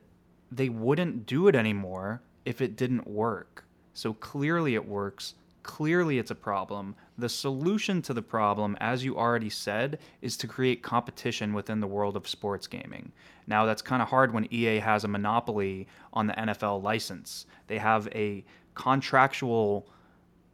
they 0.52 0.70
wouldn't 0.70 1.26
do 1.26 1.48
it 1.48 1.56
anymore 1.56 2.22
if 2.46 2.62
it 2.62 2.76
didn't 2.76 3.08
work. 3.08 3.66
So 3.94 4.14
clearly 4.14 4.76
it 4.76 4.88
works. 4.88 5.36
Clearly 5.64 6.18
it's 6.18 6.32
a 6.32 6.36
problem. 6.36 6.96
The 7.18 7.30
solution 7.30 8.02
to 8.04 8.14
the 8.14 8.22
problem, 8.22 8.76
as 8.80 9.04
you 9.04 9.18
already 9.18 9.50
said, 9.50 10.00
is 10.22 10.36
to 10.38 10.48
create 10.48 10.82
competition 10.82 11.54
within 11.54 11.80
the 11.80 11.88
world 11.88 12.16
of 12.16 12.28
sports 12.28 12.66
gaming. 12.66 13.12
Now, 13.46 13.66
that's 13.66 13.82
kind 13.82 14.02
of 14.02 14.08
hard 14.08 14.34
when 14.34 14.52
EA 14.52 14.80
has 14.80 15.04
a 15.04 15.08
monopoly 15.08 15.88
on 16.14 16.28
the 16.28 16.34
NFL 16.34 16.82
license. 16.82 17.46
They 17.68 17.78
have 17.78 18.08
a 18.16 18.44
contractual 18.74 19.88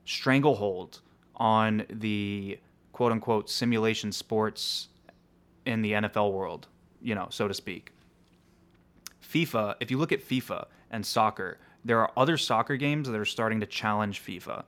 stranglehold 0.06 1.01
on 1.36 1.86
the 1.89 2.60
quote 2.91 3.12
unquote 3.12 3.50
simulation 3.50 4.12
sports 4.12 4.89
in 5.65 5.82
the 5.82 5.91
NFL 5.94 6.32
world, 6.32 6.67
you 7.01 7.13
know, 7.13 7.27
so 7.29 7.48
to 7.48 7.53
speak. 7.53 7.91
FIFA, 9.22 9.75
if 9.79 9.91
you 9.91 9.98
look 9.98 10.12
at 10.12 10.27
FIFA 10.27 10.65
and 10.89 11.06
soccer, 11.06 11.60
there 11.88 12.00
are 12.01 12.12
other 12.17 12.38
soccer 12.38 12.75
games 12.75 13.10
that 13.10 13.17
are 13.17 13.25
starting 13.25 13.62
to 13.62 13.65
challenge 13.65 14.22
FIFA. 14.24 14.63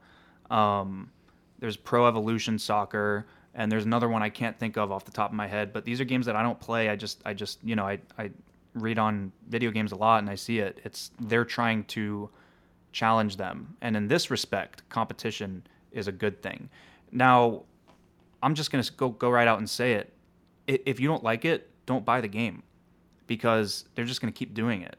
Um, 0.50 1.10
there's 1.58 1.76
Pro 1.76 2.08
Evolution 2.08 2.58
Soccer, 2.58 3.26
and 3.54 3.70
there's 3.70 3.84
another 3.84 4.08
one 4.08 4.22
I 4.22 4.30
can't 4.30 4.58
think 4.58 4.76
of 4.78 4.90
off 4.90 5.04
the 5.04 5.12
top 5.12 5.30
of 5.30 5.36
my 5.36 5.46
head. 5.46 5.72
But 5.72 5.84
these 5.84 6.00
are 6.00 6.04
games 6.04 6.26
that 6.26 6.34
I 6.34 6.42
don't 6.42 6.58
play. 6.58 6.88
I 6.88 6.96
just, 6.96 7.20
I 7.26 7.34
just, 7.34 7.58
you 7.62 7.76
know, 7.76 7.84
I, 7.84 7.98
I 8.18 8.30
read 8.74 8.98
on 8.98 9.32
video 9.48 9.70
games 9.70 9.92
a 9.92 9.96
lot, 9.96 10.22
and 10.22 10.30
I 10.30 10.34
see 10.34 10.60
it. 10.60 10.80
It's 10.84 11.10
they're 11.20 11.44
trying 11.44 11.84
to 11.84 12.30
challenge 12.92 13.36
them, 13.36 13.76
and 13.82 13.96
in 13.96 14.08
this 14.08 14.30
respect, 14.30 14.88
competition 14.88 15.62
is 15.92 16.08
a 16.08 16.12
good 16.12 16.42
thing. 16.42 16.70
Now, 17.12 17.64
I'm 18.42 18.54
just 18.54 18.72
gonna 18.72 18.84
go 18.96 19.10
go 19.10 19.30
right 19.30 19.46
out 19.46 19.58
and 19.58 19.68
say 19.68 19.92
it. 19.92 20.12
If 20.66 20.98
you 20.98 21.08
don't 21.08 21.22
like 21.22 21.44
it, 21.44 21.68
don't 21.84 22.04
buy 22.04 22.20
the 22.20 22.28
game 22.28 22.62
because 23.26 23.84
they're 23.94 24.04
just 24.04 24.20
to 24.22 24.30
keep 24.30 24.54
doing 24.54 24.82
it. 24.82 24.96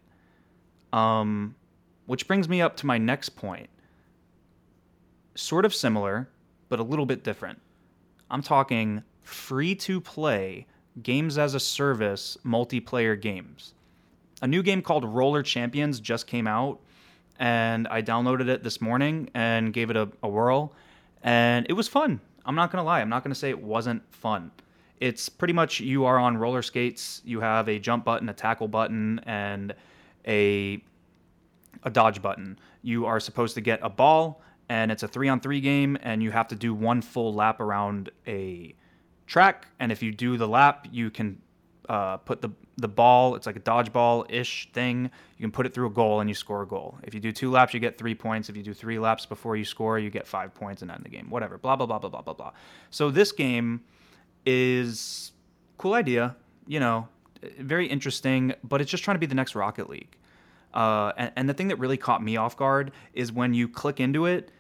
Um, 0.94 1.56
which 2.06 2.28
brings 2.28 2.48
me 2.50 2.62
up 2.62 2.76
to 2.78 2.86
my 2.86 2.98
next 2.98 3.30
point. 3.30 3.70
Sort 5.36 5.66
of 5.66 5.74
similar, 5.74 6.30
but 6.70 6.80
a 6.80 6.84
little 6.84 7.06
bit 7.06 7.24
different. 7.24 7.62
I'm 8.30 8.42
talking 8.42 9.04
free 9.24 9.76
to 9.76 10.02
play 10.02 10.66
games 11.02 11.38
as 11.38 11.54
a 11.56 11.60
service 11.60 12.38
multiplayer 12.46 13.20
games. 13.20 13.74
a 14.42 14.48
new 14.48 14.64
game 14.64 14.82
called 14.82 15.06
Roller 15.06 15.44
Champions 15.44 16.00
just 16.00 16.28
came 16.28 16.48
out, 16.48 16.80
and 17.40 17.88
I 17.88 18.02
downloaded 18.02 18.50
it 18.50 18.64
this 18.64 18.82
morning 18.82 19.30
and 19.34 19.74
gave 19.74 19.90
it 19.90 19.96
a, 19.96 20.10
a 20.24 20.28
whirl, 20.30 20.74
and 21.24 21.66
it 21.70 21.74
was 21.74 21.88
fun. 21.88 22.20
I'm 22.46 22.56
not 22.56 22.72
gonna 22.72 22.84
lie. 22.84 23.02
I'm 23.02 23.10
not 23.10 23.24
gonna 23.24 23.36
say 23.36 23.50
it 23.50 23.62
wasn't 23.62 24.02
fun. 24.14 24.52
It's 25.00 25.30
pretty 25.30 25.54
much 25.54 25.80
you 25.80 26.06
are 26.06 26.18
on 26.18 26.38
roller 26.38 26.62
skates. 26.62 27.22
You 27.24 27.40
have 27.42 27.70
a 27.70 27.80
jump 27.80 28.04
button, 28.06 28.30
a 28.30 28.34
tackle 28.34 28.68
button, 28.68 29.20
and 29.26 29.74
a 30.28 30.84
a 31.84 31.90
dodge 31.90 32.22
button. 32.22 32.60
You 32.82 33.06
are 33.06 33.20
supposed 33.20 33.56
to 33.56 33.62
get 33.62 33.80
a 33.82 33.90
ball, 33.90 34.42
and 34.70 34.92
it's 34.92 35.04
a 35.04 35.08
three 35.08 35.30
on 35.30 35.40
three 35.40 35.62
game, 35.62 35.98
and 36.02 36.22
you 36.24 36.32
have 36.32 36.48
to 36.50 36.56
do 36.56 36.74
one 36.74 37.02
full 37.02 37.34
lap 37.34 37.60
around 37.60 38.10
a 38.28 38.76
track. 39.28 39.68
And 39.80 39.92
if 39.92 40.02
you 40.04 40.12
do 40.12 40.38
the 40.38 40.48
lap, 40.48 40.88
you 40.92 41.10
can 41.10 41.42
uh, 41.90 42.18
put 42.18 42.42
the 42.42 42.50
the 42.78 42.88
ball. 42.88 43.36
It's 43.36 43.46
like 43.46 43.58
a 43.58 43.62
dodgeball 43.62 44.26
ish 44.30 44.70
thing. 44.72 45.12
You 45.38 45.44
can 45.44 45.52
put 45.52 45.66
it 45.66 45.74
through 45.74 45.88
a 45.88 45.92
goal, 45.92 46.20
and 46.20 46.30
you 46.30 46.34
score 46.34 46.62
a 46.62 46.68
goal. 46.68 46.98
If 47.04 47.14
you 47.14 47.20
do 47.20 47.32
two 47.32 47.52
laps, 47.52 47.74
you 47.74 47.80
get 47.80 47.98
three 47.98 48.16
points. 48.16 48.50
If 48.50 48.58
you 48.58 48.64
do 48.64 48.74
three 48.74 49.00
laps 49.00 49.26
before 49.26 49.56
you 49.56 49.66
score, 49.66 50.00
you 50.00 50.10
get 50.10 50.28
five 50.28 50.54
points 50.54 50.82
and 50.82 50.90
end 50.90 51.04
the 51.04 51.10
game. 51.10 51.30
Whatever. 51.30 51.58
Blah 51.58 51.76
blah 51.76 51.86
blah 51.86 52.00
blah 52.00 52.10
blah 52.10 52.22
blah 52.22 52.34
blah. 52.34 52.52
So 52.90 53.12
this 53.12 53.32
game 53.32 53.82
is 54.46 55.32
cool 55.78 55.94
idea. 55.94 56.36
You 56.68 56.80
know, 56.80 57.08
very 57.60 57.88
interesting, 57.88 58.54
but 58.64 58.82
it's 58.82 58.90
just 58.90 59.04
trying 59.04 59.16
to 59.16 59.20
be 59.20 59.26
the 59.26 59.36
next 59.36 59.56
Rocket 59.56 59.90
League. 59.90 60.16
Uh, 60.74 61.12
and, 61.18 61.32
and, 61.36 61.50
the 61.50 61.54
thing 61.54 61.68
that 61.68 61.78
really 61.80 61.98
caught 61.98 62.24
me 62.24 62.38
off 62.38 62.56
guard 62.56 62.92
is 63.14 63.32
when 63.32 63.54
you 63.54 63.68
click 63.68 64.00
into 64.00 64.26
it, 64.26 64.52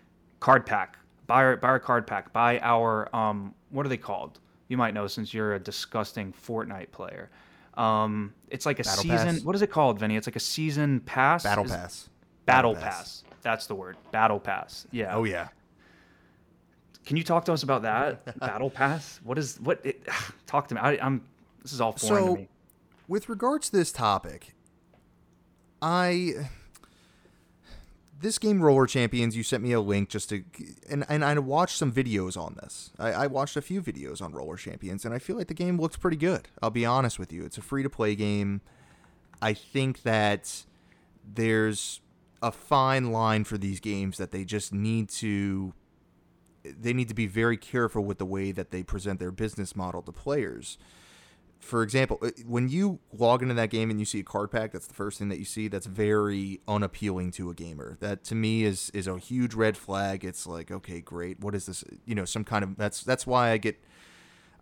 card 0.41 0.65
pack, 0.65 0.97
buy 1.25 1.43
our, 1.43 1.55
buy 1.55 1.69
our 1.69 1.79
card 1.79 2.05
pack, 2.05 2.33
buy 2.33 2.59
our 2.59 3.13
um, 3.15 3.53
what 3.69 3.85
are 3.85 3.89
they 3.89 3.97
called? 3.97 4.39
You 4.67 4.77
might 4.77 4.93
know 4.93 5.07
since 5.07 5.33
you're 5.33 5.55
a 5.55 5.59
disgusting 5.59 6.33
Fortnite 6.33 6.91
player. 6.91 7.29
Um, 7.75 8.33
it's 8.49 8.65
like 8.65 8.79
a 8.79 8.83
Battle 8.83 9.03
season. 9.03 9.35
Pass. 9.35 9.43
What 9.43 9.55
is 9.55 9.61
it 9.61 9.71
called, 9.71 9.99
Vinny? 9.99 10.17
It's 10.17 10.27
like 10.27 10.35
a 10.35 10.41
season 10.41 10.99
pass. 11.01 11.43
Battle 11.43 11.65
is, 11.65 11.71
pass. 11.71 12.09
Battle, 12.45 12.73
Battle 12.73 12.89
pass. 12.89 13.21
pass. 13.21 13.23
That's 13.41 13.67
the 13.67 13.75
word. 13.75 13.97
Battle 14.11 14.39
pass. 14.39 14.87
Yeah. 14.91 15.15
Oh 15.15 15.23
yeah. 15.23 15.47
Can 17.05 17.17
you 17.17 17.23
talk 17.23 17.45
to 17.45 17.53
us 17.53 17.63
about 17.63 17.81
that 17.83 18.39
battle 18.39 18.69
pass? 18.69 19.19
What 19.23 19.37
is 19.37 19.59
what? 19.59 19.85
It, 19.85 20.07
talk 20.45 20.67
to 20.69 20.75
me. 20.75 20.81
I, 20.81 20.93
am 21.05 21.23
This 21.61 21.73
is 21.73 21.81
all 21.81 21.93
foreign 21.93 22.23
so, 22.23 22.35
to 22.35 22.41
me. 22.41 22.47
With 23.07 23.29
regards 23.29 23.69
to 23.69 23.77
this 23.77 23.91
topic, 23.91 24.53
I 25.81 26.49
this 28.21 28.37
game 28.37 28.61
roller 28.61 28.85
champions 28.85 29.35
you 29.35 29.41
sent 29.41 29.63
me 29.63 29.71
a 29.71 29.81
link 29.81 30.07
just 30.07 30.29
to 30.29 30.43
and, 30.87 31.03
and 31.09 31.25
i 31.25 31.37
watched 31.39 31.75
some 31.75 31.91
videos 31.91 32.37
on 32.37 32.55
this. 32.61 32.91
I, 32.99 33.11
I, 33.11 33.27
watched 33.27 33.57
a 33.57 33.61
few 33.61 33.81
videos 33.81 34.21
on 34.21 34.31
roller 34.31 34.57
champions 34.57 35.05
and 35.05 35.13
i 35.13 35.17
feel 35.19 35.37
like 35.37 35.47
the 35.47 35.55
game 35.55 35.79
looks 35.79 35.97
pretty 35.97 36.17
good. 36.17 36.47
I'll 36.61 36.69
be 36.69 36.85
honest 36.85 37.17
with 37.17 37.33
you. 37.33 37.43
It's 37.43 37.57
a 37.57 37.61
free 37.61 37.83
to 37.83 37.89
play 37.89 38.15
game. 38.15 38.61
I 39.41 39.53
think 39.53 40.03
that 40.03 40.65
there's 41.25 42.01
a 42.43 42.51
fine 42.51 43.11
line 43.11 43.43
for 43.43 43.57
these 43.57 43.79
games 43.79 44.17
that 44.17 44.31
they 44.31 44.43
just 44.43 44.73
need 44.73 45.09
to 45.09 45.73
they 46.63 46.93
need 46.93 47.07
to 47.07 47.15
be 47.15 47.25
very 47.25 47.57
careful 47.57 48.03
with 48.03 48.19
the 48.19 48.25
way 48.25 48.51
that 48.51 48.69
they 48.69 48.83
present 48.83 49.19
their 49.19 49.31
business 49.31 49.75
model 49.75 50.03
to 50.03 50.11
players 50.11 50.77
for 51.61 51.83
example, 51.83 52.17
uh, 52.21 52.31
when 52.45 52.69
you 52.69 52.99
log 53.13 53.43
into 53.43 53.53
that 53.53 53.69
game 53.69 53.91
and 53.91 53.99
you 53.99 54.05
see 54.05 54.19
a 54.19 54.23
card 54.23 54.51
pack, 54.51 54.71
that's 54.71 54.87
the 54.87 54.95
first 54.95 55.19
thing 55.19 55.29
that 55.29 55.37
you 55.37 55.45
see. 55.45 55.67
That's 55.67 55.85
very 55.85 56.59
unappealing 56.67 57.31
to 57.31 57.51
a 57.51 57.53
gamer. 57.53 57.97
That 57.99 58.23
to 58.25 58.35
me 58.35 58.63
is 58.63 58.89
is 58.93 59.07
a 59.07 59.17
huge 59.19 59.53
red 59.53 59.77
flag. 59.77 60.25
It's 60.25 60.47
like, 60.47 60.71
okay, 60.71 61.01
great. 61.01 61.39
What 61.39 61.53
is 61.53 61.67
this? 61.67 61.83
You 62.05 62.15
know, 62.15 62.25
some 62.25 62.43
kind 62.43 62.63
of 62.63 62.75
that's 62.77 63.03
that's 63.03 63.25
why 63.27 63.51
I 63.51 63.57
get. 63.57 63.79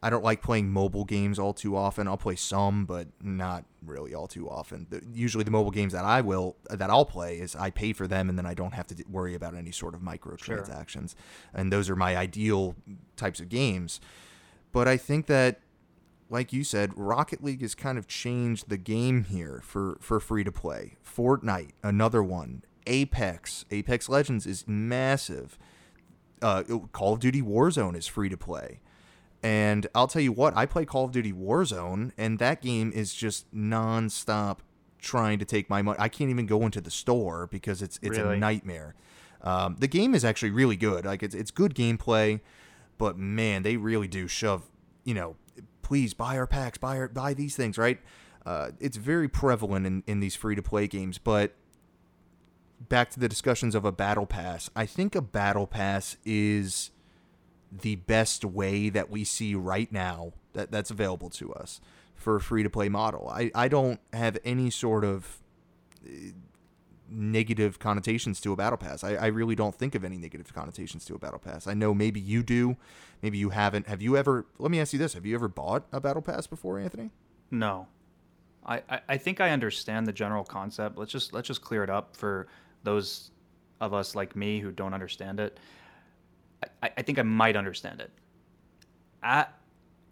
I 0.01 0.09
don't 0.09 0.23
like 0.23 0.41
playing 0.41 0.69
mobile 0.69 1.03
games 1.03 1.37
all 1.39 1.53
too 1.53 1.75
often. 1.75 2.07
I'll 2.07 2.15
play 2.15 2.37
some, 2.37 2.85
but 2.85 3.07
not 3.21 3.65
really 3.85 4.13
all 4.13 4.27
too 4.27 4.49
often. 4.49 4.87
The, 4.89 5.01
usually, 5.13 5.43
the 5.43 5.51
mobile 5.51 5.71
games 5.71 5.91
that 5.91 6.05
I 6.05 6.21
will 6.21 6.55
that 6.69 6.89
I'll 6.89 7.05
play 7.05 7.37
is 7.39 7.55
I 7.55 7.69
pay 7.69 7.93
for 7.93 8.07
them, 8.07 8.29
and 8.29 8.37
then 8.37 8.45
I 8.45 8.53
don't 8.53 8.73
have 8.73 8.87
to 8.87 9.03
worry 9.09 9.35
about 9.35 9.55
any 9.55 9.71
sort 9.71 9.95
of 9.95 10.01
microtransactions. 10.01 11.15
Sure. 11.15 11.19
And 11.53 11.71
those 11.71 11.89
are 11.89 11.95
my 11.95 12.15
ideal 12.15 12.75
types 13.15 13.39
of 13.39 13.49
games. 13.49 13.99
But 14.71 14.87
I 14.87 14.97
think 14.97 15.25
that 15.27 15.61
like 16.29 16.53
you 16.53 16.63
said, 16.63 16.91
Rocket 16.95 17.43
League 17.43 17.61
has 17.61 17.75
kind 17.75 17.97
of 17.97 18.07
changed 18.07 18.69
the 18.69 18.77
game 18.77 19.23
here 19.23 19.61
for, 19.63 19.97
for 19.99 20.19
free 20.19 20.43
to 20.43 20.51
play. 20.51 20.97
Fortnite, 21.03 21.71
another 21.83 22.21
one. 22.21 22.63
Apex, 22.87 23.65
Apex 23.71 24.09
Legends 24.09 24.45
is 24.45 24.67
massive. 24.67 25.57
Uh, 26.41 26.63
Call 26.91 27.13
of 27.13 27.19
Duty 27.19 27.41
Warzone 27.41 27.95
is 27.95 28.07
free 28.07 28.29
to 28.29 28.37
play. 28.37 28.79
And 29.41 29.87
I'll 29.95 30.07
tell 30.07 30.21
you 30.21 30.31
what, 30.31 30.55
I 30.55 30.65
play 30.65 30.85
Call 30.85 31.05
of 31.05 31.11
Duty 31.11 31.31
Warzone, 31.31 32.11
and 32.17 32.39
that 32.39 32.61
game 32.61 32.91
is 32.93 33.13
just 33.13 33.53
nonstop 33.53 34.59
trying 34.99 35.39
to 35.39 35.45
take 35.45 35.69
my 35.69 35.81
money. 35.81 35.97
I 35.99 36.09
can't 36.09 36.29
even 36.29 36.45
go 36.45 36.63
into 36.63 36.81
the 36.81 36.91
store 36.91 37.47
because 37.47 37.81
it's 37.81 37.99
it's 38.01 38.17
really? 38.17 38.35
a 38.35 38.37
nightmare. 38.37 38.95
Um, 39.41 39.77
the 39.79 39.87
game 39.87 40.13
is 40.13 40.25
actually 40.25 40.51
really 40.51 40.75
good. 40.75 41.05
Like 41.05 41.23
it's 41.23 41.33
it's 41.33 41.51
good 41.51 41.73
gameplay, 41.73 42.41
but 42.97 43.17
man, 43.17 43.63
they 43.63 43.77
really 43.77 44.09
do 44.09 44.27
shove 44.27 44.63
you 45.05 45.13
know 45.13 45.37
please 45.89 46.13
buy 46.13 46.37
our 46.37 46.45
packs, 46.45 46.77
buy 46.77 46.99
our, 46.99 47.07
buy 47.07 47.33
these 47.33 47.55
things, 47.55 47.75
right? 47.75 47.99
Uh, 48.45 48.69
it's 48.79 48.95
very 48.95 49.27
prevalent 49.27 49.87
in, 49.87 50.03
in 50.05 50.19
these 50.19 50.35
free 50.35 50.53
to 50.53 50.61
play 50.61 50.85
games, 50.85 51.17
but 51.17 51.55
back 52.79 53.09
to 53.09 53.19
the 53.19 53.27
discussions 53.27 53.73
of 53.73 53.85
a 53.85 53.91
battle 53.91 54.27
pass. 54.27 54.69
I 54.75 54.85
think 54.85 55.15
a 55.15 55.21
battle 55.21 55.65
pass 55.65 56.15
is 56.23 56.91
the 57.71 57.95
best 57.95 58.45
way 58.45 58.89
that 58.89 59.09
we 59.09 59.23
see 59.23 59.55
right 59.55 59.91
now 59.91 60.33
that 60.53 60.69
that's 60.69 60.91
available 60.91 61.31
to 61.31 61.51
us 61.53 61.81
for 62.13 62.35
a 62.35 62.41
free 62.41 62.61
to 62.61 62.69
play 62.69 62.87
model. 62.87 63.27
I, 63.27 63.49
I 63.55 63.67
don't 63.67 63.99
have 64.13 64.37
any 64.45 64.69
sort 64.69 65.03
of 65.03 65.39
negative 67.11 67.79
connotations 67.79 68.39
to 68.41 68.53
a 68.53 68.55
battle 68.55 68.77
pass. 68.77 69.03
I, 69.03 69.15
I 69.15 69.27
really 69.27 69.55
don't 69.55 69.75
think 69.75 69.95
of 69.95 70.03
any 70.03 70.17
negative 70.17 70.53
connotations 70.53 71.05
to 71.05 71.15
a 71.15 71.19
battle 71.19 71.39
pass. 71.39 71.67
I 71.67 71.73
know 71.73 71.93
maybe 71.93 72.19
you 72.19 72.43
do, 72.43 72.77
maybe 73.21 73.37
you 73.37 73.49
haven't. 73.49 73.87
Have 73.87 74.01
you 74.01 74.17
ever? 74.17 74.45
Let 74.57 74.71
me 74.71 74.79
ask 74.79 74.93
you 74.93 74.99
this: 74.99 75.13
Have 75.13 75.25
you 75.25 75.35
ever 75.35 75.47
bought 75.47 75.85
a 75.91 75.99
battle 75.99 76.21
pass 76.21 76.47
before, 76.47 76.79
Anthony? 76.79 77.11
No. 77.51 77.87
I, 78.65 78.83
I, 78.89 79.01
I 79.09 79.17
think 79.17 79.41
I 79.41 79.51
understand 79.51 80.07
the 80.07 80.13
general 80.13 80.43
concept. 80.43 80.97
Let's 80.97 81.11
just 81.11 81.33
let's 81.33 81.47
just 81.47 81.61
clear 81.61 81.83
it 81.83 81.89
up 81.89 82.15
for 82.15 82.47
those 82.83 83.31
of 83.81 83.93
us 83.93 84.15
like 84.15 84.35
me 84.35 84.59
who 84.59 84.71
don't 84.71 84.93
understand 84.93 85.39
it. 85.39 85.59
I, 86.83 86.91
I 86.97 87.01
think 87.01 87.19
I 87.19 87.23
might 87.23 87.55
understand 87.55 88.01
it. 88.01 88.11
At, 89.23 89.53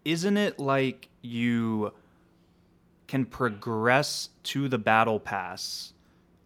isn't 0.05 0.37
it 0.37 0.59
like 0.59 1.09
you 1.21 1.93
can 3.07 3.25
progress 3.25 4.29
to 4.43 4.67
the 4.67 4.77
battle 4.77 5.19
pass 5.19 5.93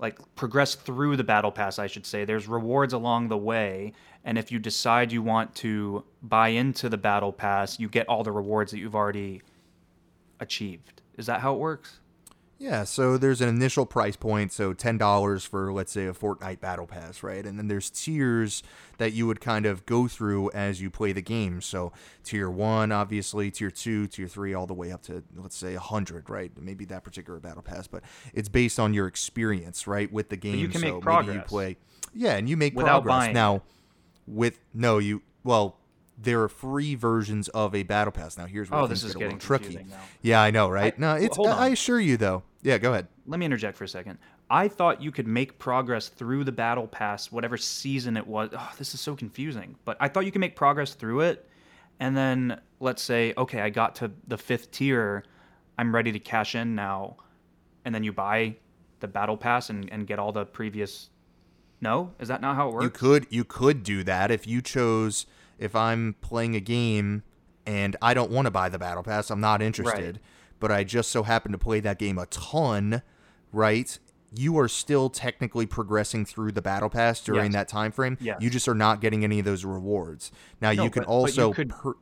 like 0.02 0.20
progress 0.36 0.76
through 0.76 1.16
the 1.16 1.24
battle 1.24 1.52
pass 1.52 1.80
i 1.80 1.88
should 1.88 2.06
say. 2.06 2.26
There's 2.26 2.48
rewards 2.48 2.92
along 2.92 3.30
the 3.30 3.38
way 3.38 3.94
and 4.26 4.38
if 4.38 4.52
you 4.52 4.60
decide 4.60 5.12
you 5.12 5.22
want 5.22 5.56
to 5.56 6.04
buy 6.22 6.50
into 6.50 6.90
the 6.90 6.98
battle 6.98 7.32
pass 7.32 7.80
you 7.80 7.88
get 7.88 8.10
all 8.10 8.24
the 8.24 8.32
rewards 8.34 8.72
that 8.72 8.80
you've 8.80 8.96
already 8.96 9.42
achieved. 10.42 11.02
Is 11.18 11.28
that 11.28 11.40
how 11.40 11.54
it 11.54 11.60
works 11.60 12.01
yeah, 12.62 12.84
so 12.84 13.17
there's 13.17 13.41
an 13.41 13.50
initial 13.50 13.88
price 13.88 14.15
point, 14.15 14.52
so 14.52 14.71
ten 14.71 15.00
dollars 15.00 15.43
for 15.43 15.74
let's 15.74 15.91
say 15.91 16.06
a 16.06 16.13
Fortnite 16.13 16.60
Battle 16.60 16.86
Pass, 16.86 17.24
right? 17.24 17.43
And 17.43 17.58
then 17.58 17.67
there's 17.67 17.89
tiers 17.89 18.62
that 19.00 19.13
you 19.13 19.26
would 19.26 19.41
kind 19.41 19.65
of 19.65 19.84
go 19.88 20.08
through 20.08 20.52
as 20.52 20.80
you 20.80 20.91
play 20.91 21.12
the 21.12 21.24
game. 21.24 21.62
So 21.62 21.91
tier 22.24 22.52
one, 22.52 22.91
obviously, 22.91 23.50
tier 23.50 23.71
two, 23.71 24.06
tier 24.06 24.28
three, 24.28 24.54
all 24.54 24.67
the 24.67 24.76
way 24.76 24.91
up 24.91 25.02
to 25.04 25.24
let's 25.36 25.58
say 25.58 25.74
hundred, 25.74 26.30
right? 26.30 26.52
Maybe 26.56 26.86
that 26.86 27.04
particular 27.04 27.39
Battle 27.39 27.63
Pass, 27.63 27.88
but 27.88 28.04
it's 28.32 28.47
based 28.47 28.80
on 28.80 28.93
your 28.93 29.08
experience, 29.08 29.88
right, 29.88 30.13
with 30.13 30.30
the 30.30 30.38
game. 30.38 30.52
But 30.52 30.60
you 30.60 30.67
can 30.67 30.82
so 30.82 30.93
make 30.93 31.02
progress. 31.02 31.28
Maybe 31.30 31.39
you 31.39 31.45
play, 31.45 31.78
yeah, 32.13 32.36
and 32.36 32.47
you 32.47 32.58
make 32.58 32.76
Without 32.76 33.02
progress 33.02 33.26
buying. 33.26 33.34
now. 33.34 33.63
With 34.28 34.60
no, 34.71 35.00
you 35.00 35.24
well, 35.43 35.80
there 36.15 36.43
are 36.43 36.47
free 36.47 36.93
versions 36.93 37.47
of 37.50 37.74
a 37.74 37.82
battle 37.82 38.12
pass. 38.12 38.38
Now 38.38 38.45
here's 38.45 38.69
where 38.69 38.82
oh, 38.82 38.88
this 38.88 39.04
is 39.04 39.15
getting 39.15 39.39
tricky. 39.39 39.84
Now. 39.89 39.97
Yeah, 40.21 40.43
I 40.43 40.52
know, 40.52 40.69
right? 40.69 40.93
I, 40.95 41.02
no, 41.02 41.15
it's. 41.15 41.39
Well, 41.39 41.58
I 41.58 41.69
assure 41.69 42.00
you, 42.00 42.17
though. 42.17 42.43
Yeah, 42.63 42.78
go 42.78 42.91
ahead. 42.91 43.08
Let 43.26 43.39
me 43.39 43.45
interject 43.45 43.78
for 43.78 43.84
a 43.84 43.88
second. 43.88 44.17
I 44.50 44.67
thought 44.67 45.02
you 45.02 45.12
could 45.12 45.28
make 45.28 45.58
progress 45.60 46.10
through 46.10 46.43
the 46.43 46.52
battle 46.52 46.86
pass, 46.86 47.32
whatever 47.32 47.58
season 47.58 48.17
it 48.17 48.28
was. 48.28 48.50
Oh, 48.54 48.71
this 48.78 48.93
is 48.93 49.00
so 49.00 49.15
confusing. 49.15 49.76
But 49.86 49.97
I 50.00 50.08
thought 50.08 50.26
you 50.26 50.32
could 50.32 50.41
make 50.41 50.56
progress 50.56 50.93
through 50.93 51.21
it, 51.21 51.47
and 52.00 52.15
then 52.15 52.60
let's 52.80 53.02
say, 53.02 53.34
okay, 53.38 53.62
I 53.62 53.69
got 53.69 53.95
to 53.95 54.12
the 54.28 54.38
fifth 54.38 54.71
tier, 54.71 55.24
I'm 55.78 55.95
ready 55.95 56.12
to 56.12 56.19
cash 56.19 56.56
in 56.56 56.76
now, 56.76 57.17
and 57.86 57.95
then 57.95 58.04
you 58.04 58.12
buy 58.12 58.58
the 59.00 59.08
battle 59.08 59.38
pass 59.38 59.69
and, 59.69 59.91
and 59.91 60.06
get 60.06 60.19
all 60.19 60.32
the 60.32 60.45
previous. 60.45 61.10
No, 61.80 62.13
is 62.19 62.28
that 62.28 62.41
not 62.41 62.56
how 62.56 62.69
it 62.69 62.74
works? 62.74 62.84
You 62.84 62.89
could 62.89 63.28
you 63.30 63.43
could 63.43 63.84
do 63.84 64.04
that 64.04 64.30
if 64.30 64.45
you 64.45 64.62
chose 64.62 65.26
if 65.58 65.76
I'm 65.76 66.15
playing 66.21 66.56
a 66.56 66.60
game 66.60 67.24
and 67.65 67.95
I 68.02 68.13
don't 68.13 68.32
want 68.32 68.45
to 68.45 68.52
buy 68.52 68.69
the 68.69 68.80
battle 68.80 69.04
pass, 69.04 69.30
I'm 69.30 69.39
not 69.39 69.62
interested, 69.62 70.15
right. 70.15 70.24
But 70.62 70.71
I 70.71 70.86
just 70.86 71.12
so 71.12 71.24
happen 71.24 71.52
to 71.52 71.58
play 71.58 71.82
that 71.82 72.00
game 72.00 72.17
a 72.17 72.28
ton, 72.28 73.02
right? 73.52 74.00
You 74.34 74.58
are 74.60 74.69
still 74.69 75.10
technically 75.10 75.65
progressing 75.65 76.24
through 76.24 76.54
the 76.54 76.62
battle 76.62 76.89
pass 76.89 77.19
during 77.19 77.52
yes. 77.52 77.54
that 77.54 77.67
time 77.67 77.91
frame. 77.91 78.17
Yes. 78.21 78.38
You 78.39 78.50
just 78.50 78.69
are 78.69 78.76
not 78.76 79.02
getting 79.02 79.26
any 79.26 79.39
of 79.39 79.45
those 79.45 79.65
rewards. 79.65 80.32
Now 80.62 80.71
no, 80.71 80.84
you 80.84 80.89
can 80.89 81.04
but, 81.04 81.10
also 81.10 81.50
but 81.50 81.58
you 81.58 81.65
could, 81.65 81.69
per- 81.69 81.93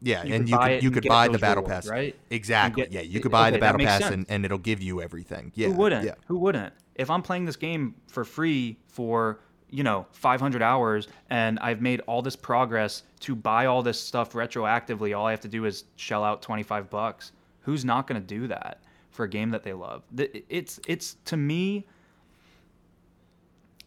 Yeah, 0.00 0.22
You 0.22 0.34
and 0.34 0.44
could 0.44 0.50
you 0.50 0.58
could 0.58 0.82
you 0.84 0.90
could 0.92 1.08
buy 1.08 1.26
the 1.26 1.38
battle 1.38 1.64
rewards, 1.64 1.86
pass, 1.86 1.90
right? 1.90 2.14
Exactly. 2.30 2.84
get- 2.84 2.92
yeah, 2.92 3.00
you 3.00 3.18
could 3.18 3.32
buy 3.32 3.48
okay, 3.48 3.56
the 3.56 3.60
battle 3.60 3.84
pass, 3.84 4.02
sense. 4.02 4.14
and, 4.14 4.26
and 4.28 4.44
it'll 4.44 4.58
give 4.58 4.80
you 4.80 5.02
everything. 5.02 5.50
Yeah, 5.56 5.68
Who 5.68 5.74
wouldn't? 5.74 6.04
Yeah. 6.04 6.14
Who 6.26 6.38
wouldn't? 6.38 6.72
If 6.94 7.10
I'm 7.10 7.22
playing 7.22 7.46
this 7.46 7.56
game 7.56 7.94
for 8.06 8.24
free 8.24 8.78
for 8.86 9.40
you 9.70 9.82
know 9.82 10.06
500 10.12 10.62
hours 10.62 11.08
and 11.30 11.58
I've 11.60 11.80
made 11.80 12.00
all 12.00 12.20
this 12.20 12.36
progress 12.36 13.04
to 13.20 13.34
buy 13.34 13.66
all 13.66 13.82
this 13.82 13.98
stuff 13.98 14.34
retroactively, 14.34 15.16
all 15.18 15.26
I 15.26 15.30
have 15.30 15.40
to 15.40 15.48
do 15.48 15.64
is 15.64 15.84
shell 15.96 16.22
out 16.22 16.42
25 16.42 16.90
bucks. 16.90 17.32
Who's 17.62 17.84
not 17.84 18.06
going 18.06 18.20
to 18.20 18.26
do 18.26 18.46
that 18.48 18.82
for 19.10 19.24
a 19.24 19.28
game 19.28 19.50
that 19.50 19.62
they 19.62 19.72
love? 19.72 20.02
It's 20.16 20.80
it's 20.86 21.16
to 21.26 21.36
me, 21.36 21.86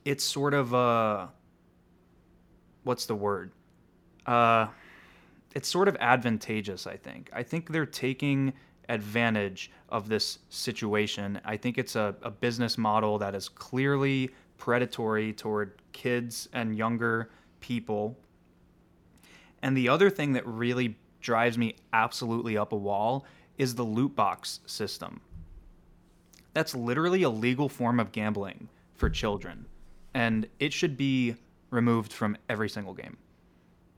it's 0.03 0.23
sort 0.23 0.53
of 0.53 0.73
uh, 0.73 1.27
what's 2.83 3.05
the 3.05 3.15
word? 3.15 3.51
Uh, 4.25 4.67
it's 5.53 5.67
sort 5.67 5.87
of 5.87 5.95
advantageous, 5.99 6.87
I 6.87 6.97
think. 6.97 7.29
I 7.33 7.43
think 7.43 7.71
they're 7.71 7.85
taking 7.85 8.53
advantage 8.89 9.71
of 9.89 10.09
this 10.09 10.39
situation. 10.49 11.39
I 11.43 11.57
think 11.57 11.77
it's 11.77 11.95
a, 11.95 12.15
a 12.21 12.29
business 12.29 12.77
model 12.77 13.17
that 13.19 13.35
is 13.35 13.49
clearly 13.49 14.29
predatory 14.57 15.33
toward 15.33 15.81
kids 15.91 16.49
and 16.53 16.75
younger 16.75 17.31
people. 17.59 18.17
And 19.61 19.75
the 19.75 19.89
other 19.89 20.09
thing 20.09 20.33
that 20.33 20.45
really 20.45 20.95
drives 21.21 21.57
me 21.57 21.75
absolutely 21.93 22.57
up 22.57 22.71
a 22.71 22.77
wall 22.77 23.25
is 23.57 23.75
the 23.75 23.83
loot 23.83 24.15
box 24.15 24.59
system. 24.65 25.21
That's 26.53 26.73
literally 26.73 27.23
a 27.23 27.29
legal 27.29 27.69
form 27.69 27.99
of 27.99 28.11
gambling 28.11 28.69
for 28.95 29.09
children, 29.09 29.65
and 30.13 30.47
it 30.59 30.71
should 30.71 30.97
be 30.97 31.35
removed 31.69 32.13
from 32.13 32.37
every 32.49 32.69
single 32.69 32.93
game. 32.93 33.17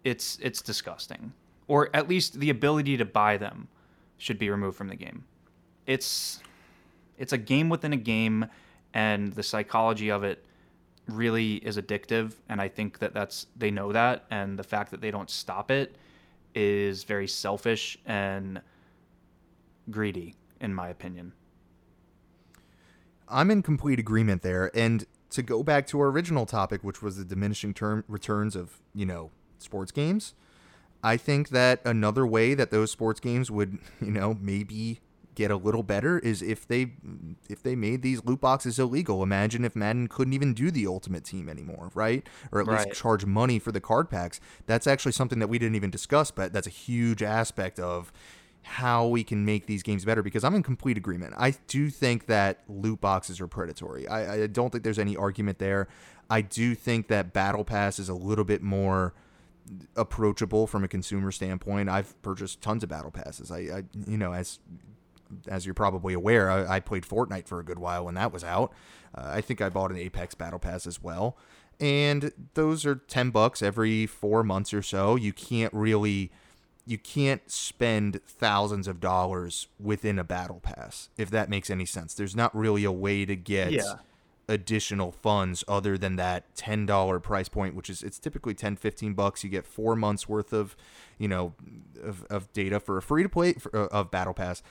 It's 0.04 0.40
it's 0.42 0.62
disgusting, 0.62 1.34
or 1.68 1.90
at 1.96 2.08
least 2.08 2.40
the 2.40 2.50
ability 2.50 2.98
to 2.98 3.06
buy 3.06 3.38
them 3.38 3.68
should 4.18 4.40
be 4.40 4.50
removed 4.50 4.78
from 4.78 4.88
the 4.88 4.96
game. 4.96 5.24
It's 5.86 6.42
it's 7.18 7.34
a 7.34 7.38
game 7.38 7.70
within 7.70 7.94
a 7.94 7.98
game, 7.98 8.46
and 8.94 9.34
the 9.34 9.44
psychology 9.44 10.10
of 10.10 10.24
it 10.24 10.44
really 11.08 11.56
is 11.56 11.78
addictive. 11.78 12.34
And 12.50 12.62
I 12.62 12.68
think 12.68 13.00
that 13.00 13.14
that's 13.14 13.48
they 13.56 13.72
know 13.72 13.92
that, 13.92 14.26
and 14.32 14.58
the 14.58 14.64
fact 14.64 14.92
that 14.92 15.02
they 15.02 15.12
don't 15.12 15.30
stop 15.30 15.72
it 15.72 15.96
is 16.56 17.04
very 17.04 17.28
selfish 17.28 18.00
and 18.06 18.62
greedy, 19.90 20.36
in 20.60 20.74
my 20.74 20.90
opinion. 20.90 21.34
I'm 23.30 23.52
in 23.52 23.62
complete 23.62 24.00
agreement 24.00 24.42
there. 24.42 24.72
And 24.76 25.06
to 25.32 25.42
go 25.44 25.64
back 25.64 25.86
to 25.88 26.00
our 26.00 26.08
original 26.08 26.46
topic, 26.46 26.84
which 26.84 27.02
was 27.02 27.18
the 27.18 27.26
diminishing 27.26 27.74
term 27.74 28.04
returns 28.08 28.56
of 28.56 28.80
you 28.94 29.06
know 29.06 29.32
sports 29.60 29.92
games, 29.92 30.34
I 31.04 31.18
think 31.18 31.50
that 31.50 31.82
another 31.86 32.26
way 32.26 32.54
that 32.54 32.72
those 32.72 32.92
sports 32.92 33.20
games 33.20 33.52
would 33.52 33.78
you 34.02 34.12
know 34.12 34.38
maybe 34.40 35.00
get 35.36 35.52
a 35.52 35.56
little 35.56 35.84
better 35.84 36.18
is 36.20 36.42
if 36.42 36.68
they 36.68 36.94
if 37.48 37.62
they 37.62 37.76
made 37.76 38.02
these 38.02 38.24
loot 38.26 38.42
boxes 38.42 38.80
illegal. 38.80 39.22
Imagine 39.22 39.66
if 39.66 39.76
Madden 39.76 40.08
couldn't 40.08 40.34
even 40.34 40.54
do 40.54 40.72
the 40.72 40.88
ultimate 40.88 41.26
team 41.26 41.48
anymore, 41.48 41.92
right? 41.94 42.28
Or 42.52 42.62
at 42.62 42.68
Right. 42.68 42.88
least 42.88 42.98
charge 43.00 43.26
money 43.26 43.60
for 43.60 43.72
the 43.72 43.82
card 43.82 44.10
packs. 44.10 44.40
That's 44.66 44.88
actually 44.88 45.12
something 45.12 45.38
that 45.40 45.48
we 45.48 45.60
didn't 45.60 45.76
even 45.76 45.92
discuss, 45.92 46.32
but 46.32 46.54
that's 46.54 46.66
a 46.66 46.72
huge 46.72 47.22
aspect 47.22 47.78
of 47.80 48.12
how 48.68 49.08
we 49.08 49.24
can 49.24 49.46
make 49.46 49.66
these 49.66 49.82
games 49.82 50.04
better 50.06 50.22
because 50.22 50.44
I'm 50.44 50.54
in 50.54 50.62
complete 50.62 50.98
agreement. 50.98 51.34
I 51.38 51.56
do 51.68 51.90
think 51.90 52.26
that 52.26 52.64
loot 52.68 53.00
boxes 53.00 53.40
are 53.40 53.48
predatory. 53.48 54.08
I, 54.08 54.44
I 54.44 54.48
don't 54.48 54.72
think 54.72 54.84
there's 54.84 55.00
any 55.00 55.16
argument 55.16 55.58
there. 55.58 55.88
I 56.30 56.42
do 56.42 56.76
think 56.76 57.08
that 57.08 57.32
Battle 57.32 57.64
Pass 57.64 57.98
is 57.98 58.10
a 58.10 58.14
little 58.14 58.44
bit 58.44 58.62
more 58.62 59.14
approachable 59.96 60.68
from 60.68 60.84
a 60.84 60.88
consumer 60.88 61.32
standpoint. 61.32 61.90
I've 61.90 62.22
purchased 62.22 62.62
tons 62.62 62.84
of 62.84 62.90
Battle 62.90 63.12
Passes. 63.12 63.52
I, 63.52 63.58
I 63.58 63.84
you 64.06 64.18
know, 64.18 64.34
as 64.34 64.60
as 65.48 65.66
you're 65.66 65.74
probably 65.74 66.14
aware, 66.14 66.50
I, 66.50 66.76
I 66.76 66.80
played 66.80 67.04
Fortnite 67.04 67.48
for 67.48 67.60
a 67.60 67.64
good 67.64 67.80
while 67.80 68.06
when 68.06 68.16
that 68.16 68.32
was 68.32 68.44
out. 68.44 68.74
Uh, 69.16 69.24
I 69.26 69.42
think 69.42 69.62
I 69.62 69.70
bought 69.70 69.92
an 69.92 69.98
Apex 69.98 70.36
Battle 70.36 70.60
Pass 70.60 70.88
as 70.88 71.02
well, 71.02 71.38
and 71.80 72.32
those 72.54 72.86
are 72.86 72.96
ten 72.96 73.30
bucks 73.30 73.62
every 73.62 74.06
four 74.06 74.44
months 74.44 74.74
or 74.74 74.82
so. 74.82 75.16
You 75.16 75.34
can't 75.34 75.74
really, 75.74 76.32
you 76.88 76.98
can't 76.98 77.52
spend 77.52 78.22
thousands 78.26 78.88
of 78.88 79.00
dollars 79.02 79.68
within 79.80 80.18
a 80.18 80.24
Battle 80.24 80.60
Pass 80.62 81.10
if 81.18 81.30
that 81.32 81.50
makes 81.50 81.70
any 81.70 81.86
sense. 81.86 82.14
There's 82.14 82.36
not 82.36 82.56
really 82.56 82.84
a 82.86 82.92
way 82.92 83.26
to 83.26 83.36
get 83.36 83.72
Yeah. 83.74 83.96
additional 84.50 85.12
funds 85.12 85.64
other 85.68 85.98
than 85.98 86.16
that 86.16 86.56
$10 86.56 87.22
price 87.22 87.50
point 87.50 87.76
which 87.76 87.90
is 87.90 88.02
it's 88.02 88.18
typically 88.18 88.54
10 88.54 88.78
15 88.78 89.14
bucks 89.14 89.44
you 89.44 89.50
get 89.50 89.66
4 89.66 89.94
months 89.98 90.30
worth 90.30 90.54
of 90.54 90.78
you 91.18 91.28
know 91.28 91.54
of, 92.02 92.24
of 92.30 92.52
data 92.54 92.80
for 92.80 92.98
a 92.98 93.02
free 93.02 93.24
to 93.24 93.30
play 93.30 93.56
uh, 93.74 93.88
of 93.88 94.10
battle 94.10 94.34
pass 94.34 94.64